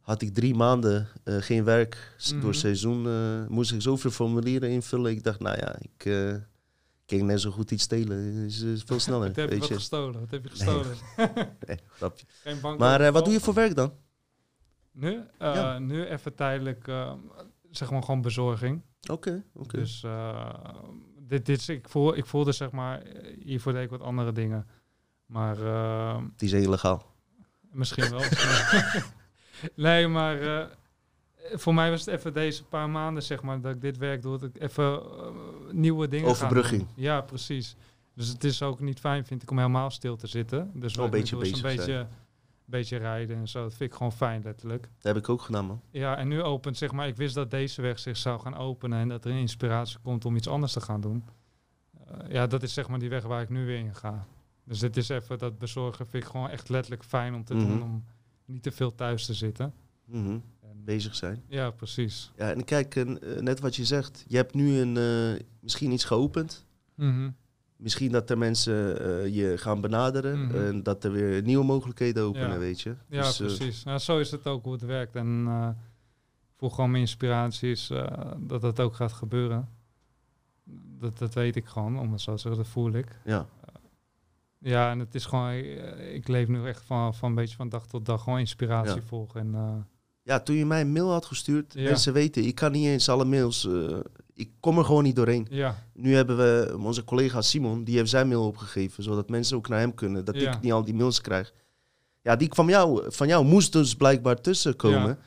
had 0.00 0.22
ik 0.22 0.34
drie 0.34 0.54
maanden 0.54 1.08
geen 1.24 1.64
werk. 1.64 2.12
S- 2.16 2.32
Mhm. 2.32 2.40
Door 2.40 2.54
seizoen 2.54 3.02
moest 3.48 3.72
ik 3.72 3.82
zoveel 3.82 4.10
formulieren 4.10 4.70
invullen. 4.70 5.10
Ik 5.10 5.24
dacht, 5.24 5.40
nou 5.40 5.56
ja, 5.58 5.76
ik 5.80 6.04
eh 7.10 7.18
kan 7.18 7.26
net 7.26 7.40
zo 7.40 7.50
goed 7.50 7.70
iets 7.70 7.82
stelen. 7.82 8.34
Is, 8.44 8.60
is 8.60 8.82
veel 8.82 9.00
sneller, 9.00 9.26
Wat 9.32 9.36
heb 9.36 9.44
je 9.44 9.50
weet 9.50 9.58
wat 9.60 9.68
je. 9.68 9.74
gestolen? 9.74 10.20
Wat 10.20 10.30
heb 10.30 10.42
je 10.44 10.50
gestolen? 10.50 10.96
Nee, 11.66 11.78
grapje. 11.90 12.26
Geen 12.44 12.60
bank 12.60 12.78
Maar 12.78 13.00
eh, 13.00 13.12
wat 13.12 13.24
doe 13.24 13.32
je 13.32 13.40
voor 13.40 13.54
werk 13.54 13.74
dan? 13.74 13.92
Nu? 14.92 15.14
Eh, 15.38 15.54
Ja. 15.54 15.78
Nu 15.78 16.04
even 16.04 16.34
tijdelijk, 16.34 16.88
eh, 16.88 17.12
zeg 17.70 17.90
maar 17.90 18.02
gewoon 18.02 18.22
bezorging. 18.22 18.82
Oké, 19.10 19.44
oké. 19.54 19.76
Dus 19.78 20.02
eh, 20.02 20.54
dit, 21.20 21.46
dit 21.46 21.58
is, 21.58 21.68
ik, 21.68 21.88
voel, 21.88 22.16
ik 22.16 22.26
voelde 22.26 22.52
zeg 22.52 22.70
maar, 22.70 23.02
eh, 23.02 23.36
hiervoor 23.44 23.72
deed 23.72 23.82
ik 23.84 23.90
wat 23.90 24.00
andere 24.00 24.32
dingen. 24.32 24.66
Maar 25.26 25.62
ehm, 25.62 26.26
Die 26.36 26.48
is 26.56 26.64
illegaal. 26.64 27.14
misschien 27.72 28.10
wel. 28.10 28.22
nee, 29.74 30.06
maar 30.08 30.40
eh, 30.40 30.66
voor 31.52 31.74
mij 31.74 31.90
was 31.90 32.04
het 32.04 32.14
even 32.14 32.32
deze 32.32 32.64
paar 32.64 32.90
maanden, 32.90 33.22
zeg 33.22 33.42
maar, 33.42 33.60
dat 33.60 33.74
ik 33.74 33.80
dit 33.80 33.96
werk 33.96 34.22
doe, 34.22 34.38
dat 34.38 34.48
ik 34.54 34.62
even 34.62 34.84
eh, 35.02 35.26
nieuwe 35.72 36.08
dingen 36.08 36.24
ga 36.26 36.30
Overbrugging. 36.32 36.86
Ja, 36.94 37.20
precies. 37.20 37.76
Dus 38.14 38.28
het 38.28 38.44
is 38.44 38.62
ook 38.62 38.80
niet 38.80 39.00
fijn, 39.00 39.24
vind 39.26 39.42
ik, 39.42 39.50
om 39.50 39.56
helemaal 39.58 39.90
stil 39.90 40.16
te 40.16 40.26
zitten. 40.26 40.70
Dus 40.74 40.94
Wel 40.94 41.04
een 41.04 41.10
beetje 41.10 41.34
doe, 41.36 41.44
is 41.44 41.52
een 41.52 41.62
bezig 41.62 41.76
beetje, 41.76 42.06
beetje 42.64 42.96
rijden 42.96 43.36
en 43.36 43.48
zo. 43.48 43.62
Dat 43.62 43.74
vind 43.74 43.90
ik 43.90 43.96
gewoon 43.96 44.12
fijn, 44.12 44.42
letterlijk. 44.42 44.82
Dat 44.82 45.14
heb 45.14 45.16
ik 45.16 45.28
ook 45.28 45.42
gedaan, 45.42 45.66
man. 45.66 45.80
Ja, 45.90 46.16
en 46.16 46.28
nu 46.28 46.42
opent, 46.42 46.76
zeg 46.76 46.92
maar, 46.92 47.08
ik 47.08 47.16
wist 47.16 47.34
dat 47.34 47.50
deze 47.50 47.82
weg 47.82 47.98
zich 47.98 48.16
zou 48.16 48.40
gaan 48.40 48.54
openen 48.56 48.98
en 48.98 49.08
dat 49.08 49.24
er 49.24 49.30
een 49.30 49.36
inspiratie 49.36 49.98
komt 50.02 50.24
om 50.24 50.36
iets 50.36 50.48
anders 50.48 50.72
te 50.72 50.80
gaan 50.80 51.00
doen. 51.00 51.24
Eh, 52.06 52.30
ja, 52.32 52.46
dat 52.46 52.62
is 52.62 52.72
zeg 52.74 52.88
maar 52.88 52.98
die 52.98 53.08
weg 53.08 53.22
waar 53.24 53.42
ik 53.42 53.48
nu 53.48 53.66
weer 53.66 53.78
in 53.78 53.94
ga. 53.94 54.26
Dus 54.64 54.78
dit 54.78 54.96
is 54.96 55.08
even 55.08 55.38
dat 55.38 55.58
bezorgen 55.58 56.06
vind 56.06 56.24
ik 56.24 56.30
gewoon 56.30 56.48
echt 56.48 56.68
letterlijk 56.68 57.04
fijn 57.04 57.34
om 57.34 57.44
te 57.44 57.54
Mhm. 57.54 57.66
doen, 57.66 57.82
om 57.82 58.04
niet 58.44 58.62
te 58.62 58.70
veel 58.70 58.94
thuis 58.94 59.26
te 59.26 59.34
zitten. 59.34 59.72
En, 60.12 60.42
Bezig 60.94 61.14
zijn. 61.14 61.42
ja, 61.48 61.70
precies. 61.70 62.32
Ja, 62.36 62.52
en 62.52 62.64
kijk, 62.64 62.96
eh, 62.96 63.04
net 63.40 63.60
wat 63.60 63.76
je 63.76 63.84
zegt. 63.84 64.24
Je 64.28 64.36
hebt 64.36 64.54
nu 64.54 64.78
een, 64.78 64.96
eh, 64.96 65.40
misschien 65.60 65.90
iets 65.92 66.04
geopend. 66.04 66.64
Mhm. 66.94 67.30
Misschien 67.76 68.12
dat 68.12 68.30
er 68.30 68.38
mensen 68.38 69.00
eh, 69.00 69.34
je 69.34 69.58
gaan 69.58 69.80
benaderen. 69.80 70.44
Mhm. 70.46 70.56
En 70.56 70.82
dat 70.82 71.04
er 71.04 71.12
weer 71.12 71.42
nieuwe 71.42 71.64
mogelijkheden 71.64 72.22
openen, 72.22 72.50
Ja. 72.50 72.58
weet 72.58 72.80
je. 72.80 72.94
Ja, 73.08 73.22
Dus, 73.22 73.36
precies. 73.36 73.84
Nou, 73.84 73.98
zo 73.98 74.18
is 74.18 74.30
het 74.30 74.46
ook 74.46 74.64
hoe 74.64 74.72
het 74.72 74.82
werkt. 74.82 75.14
En 75.16 75.46
ik 76.48 76.54
voel 76.58 76.70
gewoon 76.70 76.90
mijn 76.90 77.02
inspiraties 77.02 77.86
dat 78.38 78.60
dat 78.60 78.80
ook 78.80 78.94
gaat 78.94 79.12
gebeuren. 79.12 79.68
Dat, 80.98 81.18
dat 81.18 81.34
weet 81.34 81.56
ik 81.56 81.66
gewoon, 81.66 81.98
om 81.98 82.12
het 82.12 82.20
zo 82.20 82.34
te 82.34 82.40
zeggen, 82.40 82.62
dat 82.62 82.70
voel 82.72 82.92
ik. 82.92 83.18
ja. 83.24 83.46
Ja, 84.60 84.90
en 84.90 84.98
het 84.98 85.14
is 85.14 85.26
gewoon, 85.26 85.52
ik 86.12 86.28
leef 86.28 86.48
nu 86.48 86.66
echt 86.66 86.82
van, 86.84 87.14
van 87.14 87.28
een 87.28 87.34
beetje 87.34 87.56
van 87.56 87.68
dag 87.68 87.86
tot 87.86 88.06
dag 88.06 88.22
gewoon 88.22 88.38
inspiratie 88.38 88.94
Ja. 89.00 89.06
volgen. 89.06 89.40
En, 89.40 89.86
ja, 90.28 90.40
toen 90.40 90.56
je 90.56 90.66
mij 90.66 90.80
een 90.80 90.92
mail 90.92 91.10
had 91.10 91.24
gestuurd. 91.26 91.72
Ja. 91.74 91.82
Mensen 91.82 92.12
weten, 92.12 92.44
ik 92.44 92.54
kan 92.54 92.72
niet 92.72 92.86
eens 92.86 93.08
alle 93.08 93.24
mails. 93.24 93.66
eh, 93.66 93.96
ik 94.34 94.50
kom 94.60 94.78
er 94.78 94.84
gewoon 94.84 95.02
niet 95.02 95.16
doorheen. 95.16 95.46
ja, 95.50 95.84
Nu 95.94 96.14
hebben 96.14 96.36
we 96.36 96.76
onze 96.78 97.04
collega 97.04 97.42
Simon, 97.42 97.84
die 97.84 97.96
heeft 97.96 98.10
zijn 98.10 98.28
mail 98.28 98.46
opgegeven. 98.46 99.02
Zodat 99.02 99.28
mensen 99.28 99.56
ook 99.56 99.68
naar 99.68 99.78
hem 99.78 99.94
kunnen. 99.94 100.24
Dat 100.24 100.40
Ja. 100.40 100.52
ik 100.54 100.60
niet 100.60 100.72
al 100.72 100.84
die 100.84 100.94
mails 100.94 101.20
krijg. 101.20 101.52
Ja, 102.22 102.36
die 102.36 102.48
kwam 102.48 102.68
jou, 102.68 103.02
van 103.12 103.26
jou 103.28 103.44
moest 103.44 103.72
dus 103.72 103.94
blijkbaar 103.94 104.40
tussenkomen. 104.40 105.08
Ja. 105.08 105.18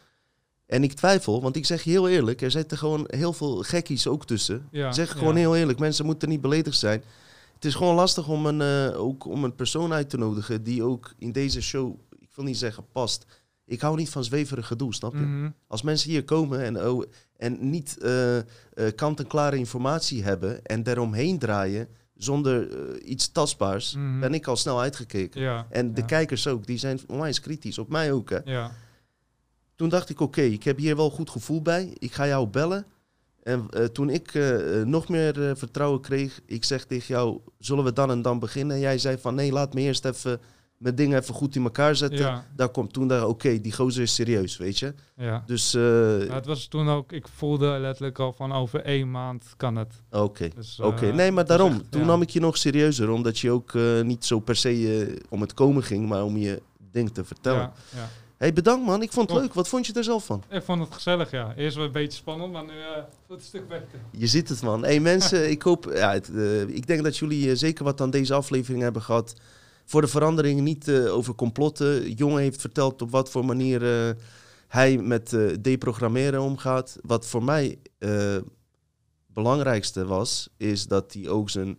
En 0.65 0.83
ik 0.83 0.93
twijfel, 0.93 1.41
want 1.41 1.55
ik 1.55 1.65
zeg 1.65 1.83
je 1.83 1.89
heel 1.89 2.09
eerlijk, 2.09 2.41
er 2.41 2.51
zitten 2.51 2.77
gewoon 2.77 3.05
heel 3.07 3.33
veel 3.33 3.55
gekkies 3.57 4.07
ook 4.07 4.25
tussen. 4.25 4.67
ja. 4.71 4.91
Zeg 4.91 5.13
ja. 5.13 5.19
gewoon 5.19 5.35
heel 5.35 5.55
eerlijk, 5.55 5.79
mensen 5.79 6.05
moeten 6.05 6.29
niet 6.29 6.41
beledigd 6.41 6.77
zijn. 6.79 7.03
Het 7.53 7.65
is 7.65 7.75
gewoon 7.75 7.95
lastig 7.95 8.27
om 8.27 8.45
een, 8.45 8.61
eh, 8.61 8.99
ook 9.01 9.25
om 9.25 9.43
een 9.43 9.55
persoon 9.55 9.93
uit 9.93 10.09
te 10.09 10.17
nodigen 10.17 10.63
die 10.63 10.83
ook 10.83 11.13
in 11.17 11.31
deze 11.31 11.61
show, 11.61 11.95
ik 12.19 12.29
wil 12.35 12.45
niet 12.45 12.57
zeggen 12.57 12.85
past. 12.91 13.25
Ik 13.65 13.81
hou 13.81 13.95
niet 13.97 14.09
van 14.09 14.23
zweverig 14.23 14.67
gedoe, 14.67 14.93
snap 14.93 15.13
je? 15.13 15.19
Mhm. 15.19 15.49
Als 15.67 15.81
mensen 15.81 16.09
hier 16.09 16.23
komen 16.23 16.63
en, 16.63 16.87
oh, 16.87 17.03
en 17.37 17.69
niet 17.69 17.97
eh, 17.97 18.37
eh, 18.37 18.43
kant-en-klare 18.95 19.57
informatie 19.57 20.23
hebben 20.23 20.65
en 20.65 20.83
daaromheen 20.83 21.39
draaien 21.39 21.87
zonder 22.15 22.69
eh, 22.71 23.09
iets 23.11 23.31
tastbaars, 23.31 23.95
Mhm. 23.95 24.19
ben 24.19 24.33
ik 24.33 24.47
al 24.47 24.55
snel 24.57 24.81
uitgekeken. 24.81 25.41
Ja, 25.41 25.65
En 25.69 25.93
de 25.93 26.01
ja. 26.01 26.07
kijkers 26.07 26.47
ook, 26.47 26.65
die 26.65 26.77
zijn 26.77 26.99
onwijs 27.07 27.39
kritisch, 27.41 27.77
op 27.77 27.89
mij 27.89 28.11
ook. 28.11 28.29
Hè. 28.29 28.39
Ja, 28.45 28.71
Toen 29.75 29.89
dacht 29.89 30.09
ik, 30.09 30.19
oké, 30.19 30.41
ik 30.41 30.63
heb 30.63 30.77
hier 30.77 30.95
wel 30.95 31.09
goed 31.09 31.29
gevoel 31.29 31.61
bij. 31.61 31.95
Ik 31.99 32.13
ga 32.13 32.27
jou 32.27 32.47
bellen. 32.47 32.85
En 33.43 33.69
toen 33.93 34.09
ik 34.09 34.33
nog 34.85 35.09
meer 35.09 35.57
vertrouwen 35.57 36.01
kreeg, 36.01 36.41
ik 36.45 36.63
zeg 36.65 36.85
tegen 36.85 37.15
jou, 37.15 37.39
zullen 37.59 37.83
we 37.83 37.93
dan 37.93 38.11
en 38.11 38.21
dan 38.21 38.39
beginnen? 38.39 38.75
En 38.75 38.81
jij 38.81 38.97
zei 38.97 39.17
van, 39.17 39.35
nee, 39.35 39.51
laat 39.51 39.73
me 39.73 39.81
eerst 39.81 40.05
even 40.05 40.39
mijn 40.81 40.95
dingen 40.95 41.19
even 41.19 41.33
goed 41.33 41.55
in 41.55 41.63
elkaar 41.63 41.95
zetten. 41.95 42.19
ja, 42.19 42.45
Daar 42.55 42.69
komt 42.69 42.93
toen 42.93 43.07
daar, 43.07 43.27
oké, 43.27 43.61
die 43.61 43.71
gozer 43.73 44.01
is 44.01 44.13
serieus, 44.15 44.57
weet 44.57 44.79
je. 44.79 44.93
ja. 45.15 45.43
Dus, 45.45 45.73
eh, 45.73 46.25
Ja, 46.25 46.33
het 46.33 46.45
was 46.45 46.67
toen 46.67 46.89
ook, 46.89 47.11
ik 47.11 47.27
voelde 47.27 47.65
letterlijk 47.79 48.19
al 48.19 48.33
van 48.33 48.51
over 48.53 48.81
één 48.81 49.11
maand 49.11 49.53
kan 49.57 49.75
het. 49.75 49.93
oké. 50.11 50.47
Dus, 50.55 50.79
Oké, 50.79 51.07
eh, 51.07 51.13
nee, 51.13 51.31
maar 51.31 51.45
daarom. 51.45 51.71
echt, 51.73 51.91
toen 51.91 52.05
nam 52.05 52.21
ik 52.21 52.29
je 52.29 52.39
nog 52.39 52.57
serieuzer, 52.57 53.09
omdat 53.09 53.39
je 53.39 53.51
ook 53.51 53.73
eh, 53.75 54.01
niet 54.01 54.25
zo 54.25 54.39
per 54.39 54.55
se 54.55 55.17
om 55.29 55.41
het 55.41 55.53
komen 55.53 55.83
ging, 55.83 56.07
maar 56.09 56.23
om 56.23 56.37
je 56.37 56.61
ding 56.91 57.11
te 57.13 57.23
vertellen. 57.23 57.59
Ja, 57.59 57.73
ja. 57.95 58.09
hey, 58.37 58.53
bedankt 58.53 58.85
man. 58.85 59.01
Ik 59.01 59.11
vond 59.11 59.25
het 59.27 59.35
Top. 59.37 59.45
leuk. 59.45 59.53
Wat 59.55 59.67
vond 59.67 59.85
je 59.87 59.93
er 59.93 60.03
zelf 60.03 60.25
van? 60.25 60.43
Ik 60.49 60.63
vond 60.63 60.81
het 60.81 60.93
gezellig, 60.93 61.31
ja. 61.31 61.53
Eerst 61.55 61.75
wel 61.75 61.85
een 61.85 61.91
beetje 61.91 62.17
spannend, 62.17 62.51
maar 62.51 62.63
nu 62.63 62.71
voelt 62.71 63.07
het 63.27 63.39
een 63.39 63.45
stuk 63.45 63.67
beter. 63.67 63.99
Je 64.11 64.27
ziet 64.27 64.49
het, 64.49 64.61
man. 64.61 64.83
Hey, 64.83 64.99
mensen, 64.99 65.49
ik 65.55 65.61
hoop... 65.61 65.91
Ja, 65.93 66.11
het, 66.11 66.31
ik 66.67 66.87
denk 66.87 67.03
dat 67.03 67.17
jullie 67.17 67.55
zeker 67.55 67.83
wat 67.83 68.01
aan 68.01 68.09
deze 68.09 68.33
aflevering 68.33 68.81
hebben 68.81 69.01
gehad. 69.01 69.33
Voor 69.85 70.01
de 70.01 70.07
verandering 70.07 70.61
niet 70.61 70.87
eh, 70.87 71.13
over 71.13 71.35
complotten. 71.35 72.11
Jongen 72.11 72.41
heeft 72.41 72.61
verteld 72.61 73.01
op 73.01 73.11
wat 73.11 73.29
voor 73.29 73.45
manier 73.45 74.07
eh, 74.07 74.15
hij 74.67 74.97
met 74.97 75.33
eh, 75.33 75.41
deprogrammeren 75.61 76.41
omgaat. 76.41 76.97
Wat 77.01 77.27
voor 77.27 77.43
mij 77.43 77.79
eh 77.97 78.37
belangrijkste 79.33 80.05
was, 80.05 80.49
is 80.57 80.87
dat 80.87 81.13
hij 81.13 81.29
ook 81.29 81.49
zijn 81.49 81.77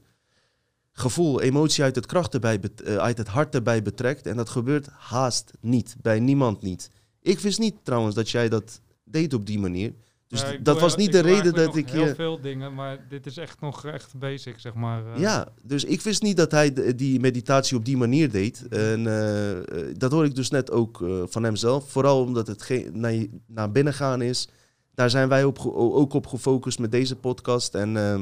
gevoel, 0.93 1.41
emotie 1.41 1.85
uit 1.85 1.95
het, 1.95 2.07
kracht 2.07 2.35
erbij 2.35 2.61
uit 2.85 3.19
het 3.19 3.29
hart 3.29 3.55
erbij 3.55 3.83
betrekt. 3.83 4.27
En 4.27 4.37
dat 4.37 4.49
gebeurt 4.49 4.87
haast 4.87 5.51
niet, 5.61 5.97
bij 6.03 6.21
niemand 6.21 6.63
niet. 6.63 6.91
Ik 7.23 7.39
wist 7.39 7.59
niet 7.59 7.75
trouwens 7.83 8.15
dat 8.15 8.31
jij 8.31 8.49
dat 8.49 8.81
deed 9.05 9.35
op 9.35 9.47
die 9.47 9.59
manier. 9.59 9.95
Dus 10.33 10.41
Ja, 10.41 10.57
dat 10.63 10.81
was 10.81 10.95
heel- 10.95 11.05
niet 11.05 11.13
de 11.13 11.21
reden 11.21 11.55
dat 11.55 11.77
ik 11.77 11.89
je... 11.91 11.97
heel 11.97 12.15
veel 12.15 12.41
dingen, 12.41 12.75
maar 12.75 12.99
dit 13.09 13.27
is 13.27 13.37
echt 13.37 13.61
nog 13.61 13.85
echt 13.87 14.19
basic, 14.19 14.59
zeg 14.59 14.75
maar. 14.75 15.07
eh. 15.15 15.21
Ja, 15.21 15.49
dus 15.63 15.85
ik 15.85 16.01
wist 16.01 16.23
niet 16.23 16.37
dat 16.37 16.51
hij 16.51 16.95
die 16.97 17.21
meditatie 17.21 17.77
op 17.77 17.85
die 17.85 17.97
manier 17.97 18.31
deed. 18.31 18.67
En 18.69 19.07
eh, 19.07 19.51
eh, 19.59 19.65
dat 19.97 20.13
hoor 20.13 20.25
ik 20.25 20.35
dus 20.35 20.51
net 20.51 20.71
ook 20.71 21.03
eh, 21.03 21.23
van 21.27 21.43
hemzelf. 21.43 21.91
Vooral 21.91 22.23
omdat 22.23 22.47
het 22.47 22.63
ge- 22.63 22.91
naar, 22.93 23.15
naar 23.47 23.73
binnen 23.73 23.95
gaan 23.95 24.23
is. 24.23 24.49
Daar 24.95 25.11
zijn 25.11 25.29
wij 25.29 25.45
op 25.45 25.59
ook 25.75 26.13
op 26.13 26.27
gefocust 26.27 26.79
met 26.79 26.91
deze 26.93 27.17
podcast. 27.17 27.75
En 27.75 27.97
eh, 27.97 28.21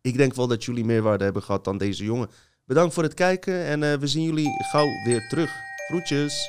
ik 0.00 0.16
denk 0.16 0.34
wel 0.34 0.46
dat 0.46 0.64
jullie 0.64 0.84
meerwaarde 0.84 1.24
hebben 1.24 1.42
gehad 1.42 1.64
dan 1.64 1.78
deze 1.78 2.04
jongen. 2.04 2.28
Bedankt 2.64 2.94
voor 2.94 3.02
het 3.02 3.14
kijken 3.14 3.64
en 3.64 3.82
eh, 3.82 3.94
we 3.98 4.06
zien 4.06 4.22
jullie 4.24 4.50
gauw 4.70 4.86
weer 5.04 5.28
terug. 5.28 5.50
Groetjes. 5.88 6.48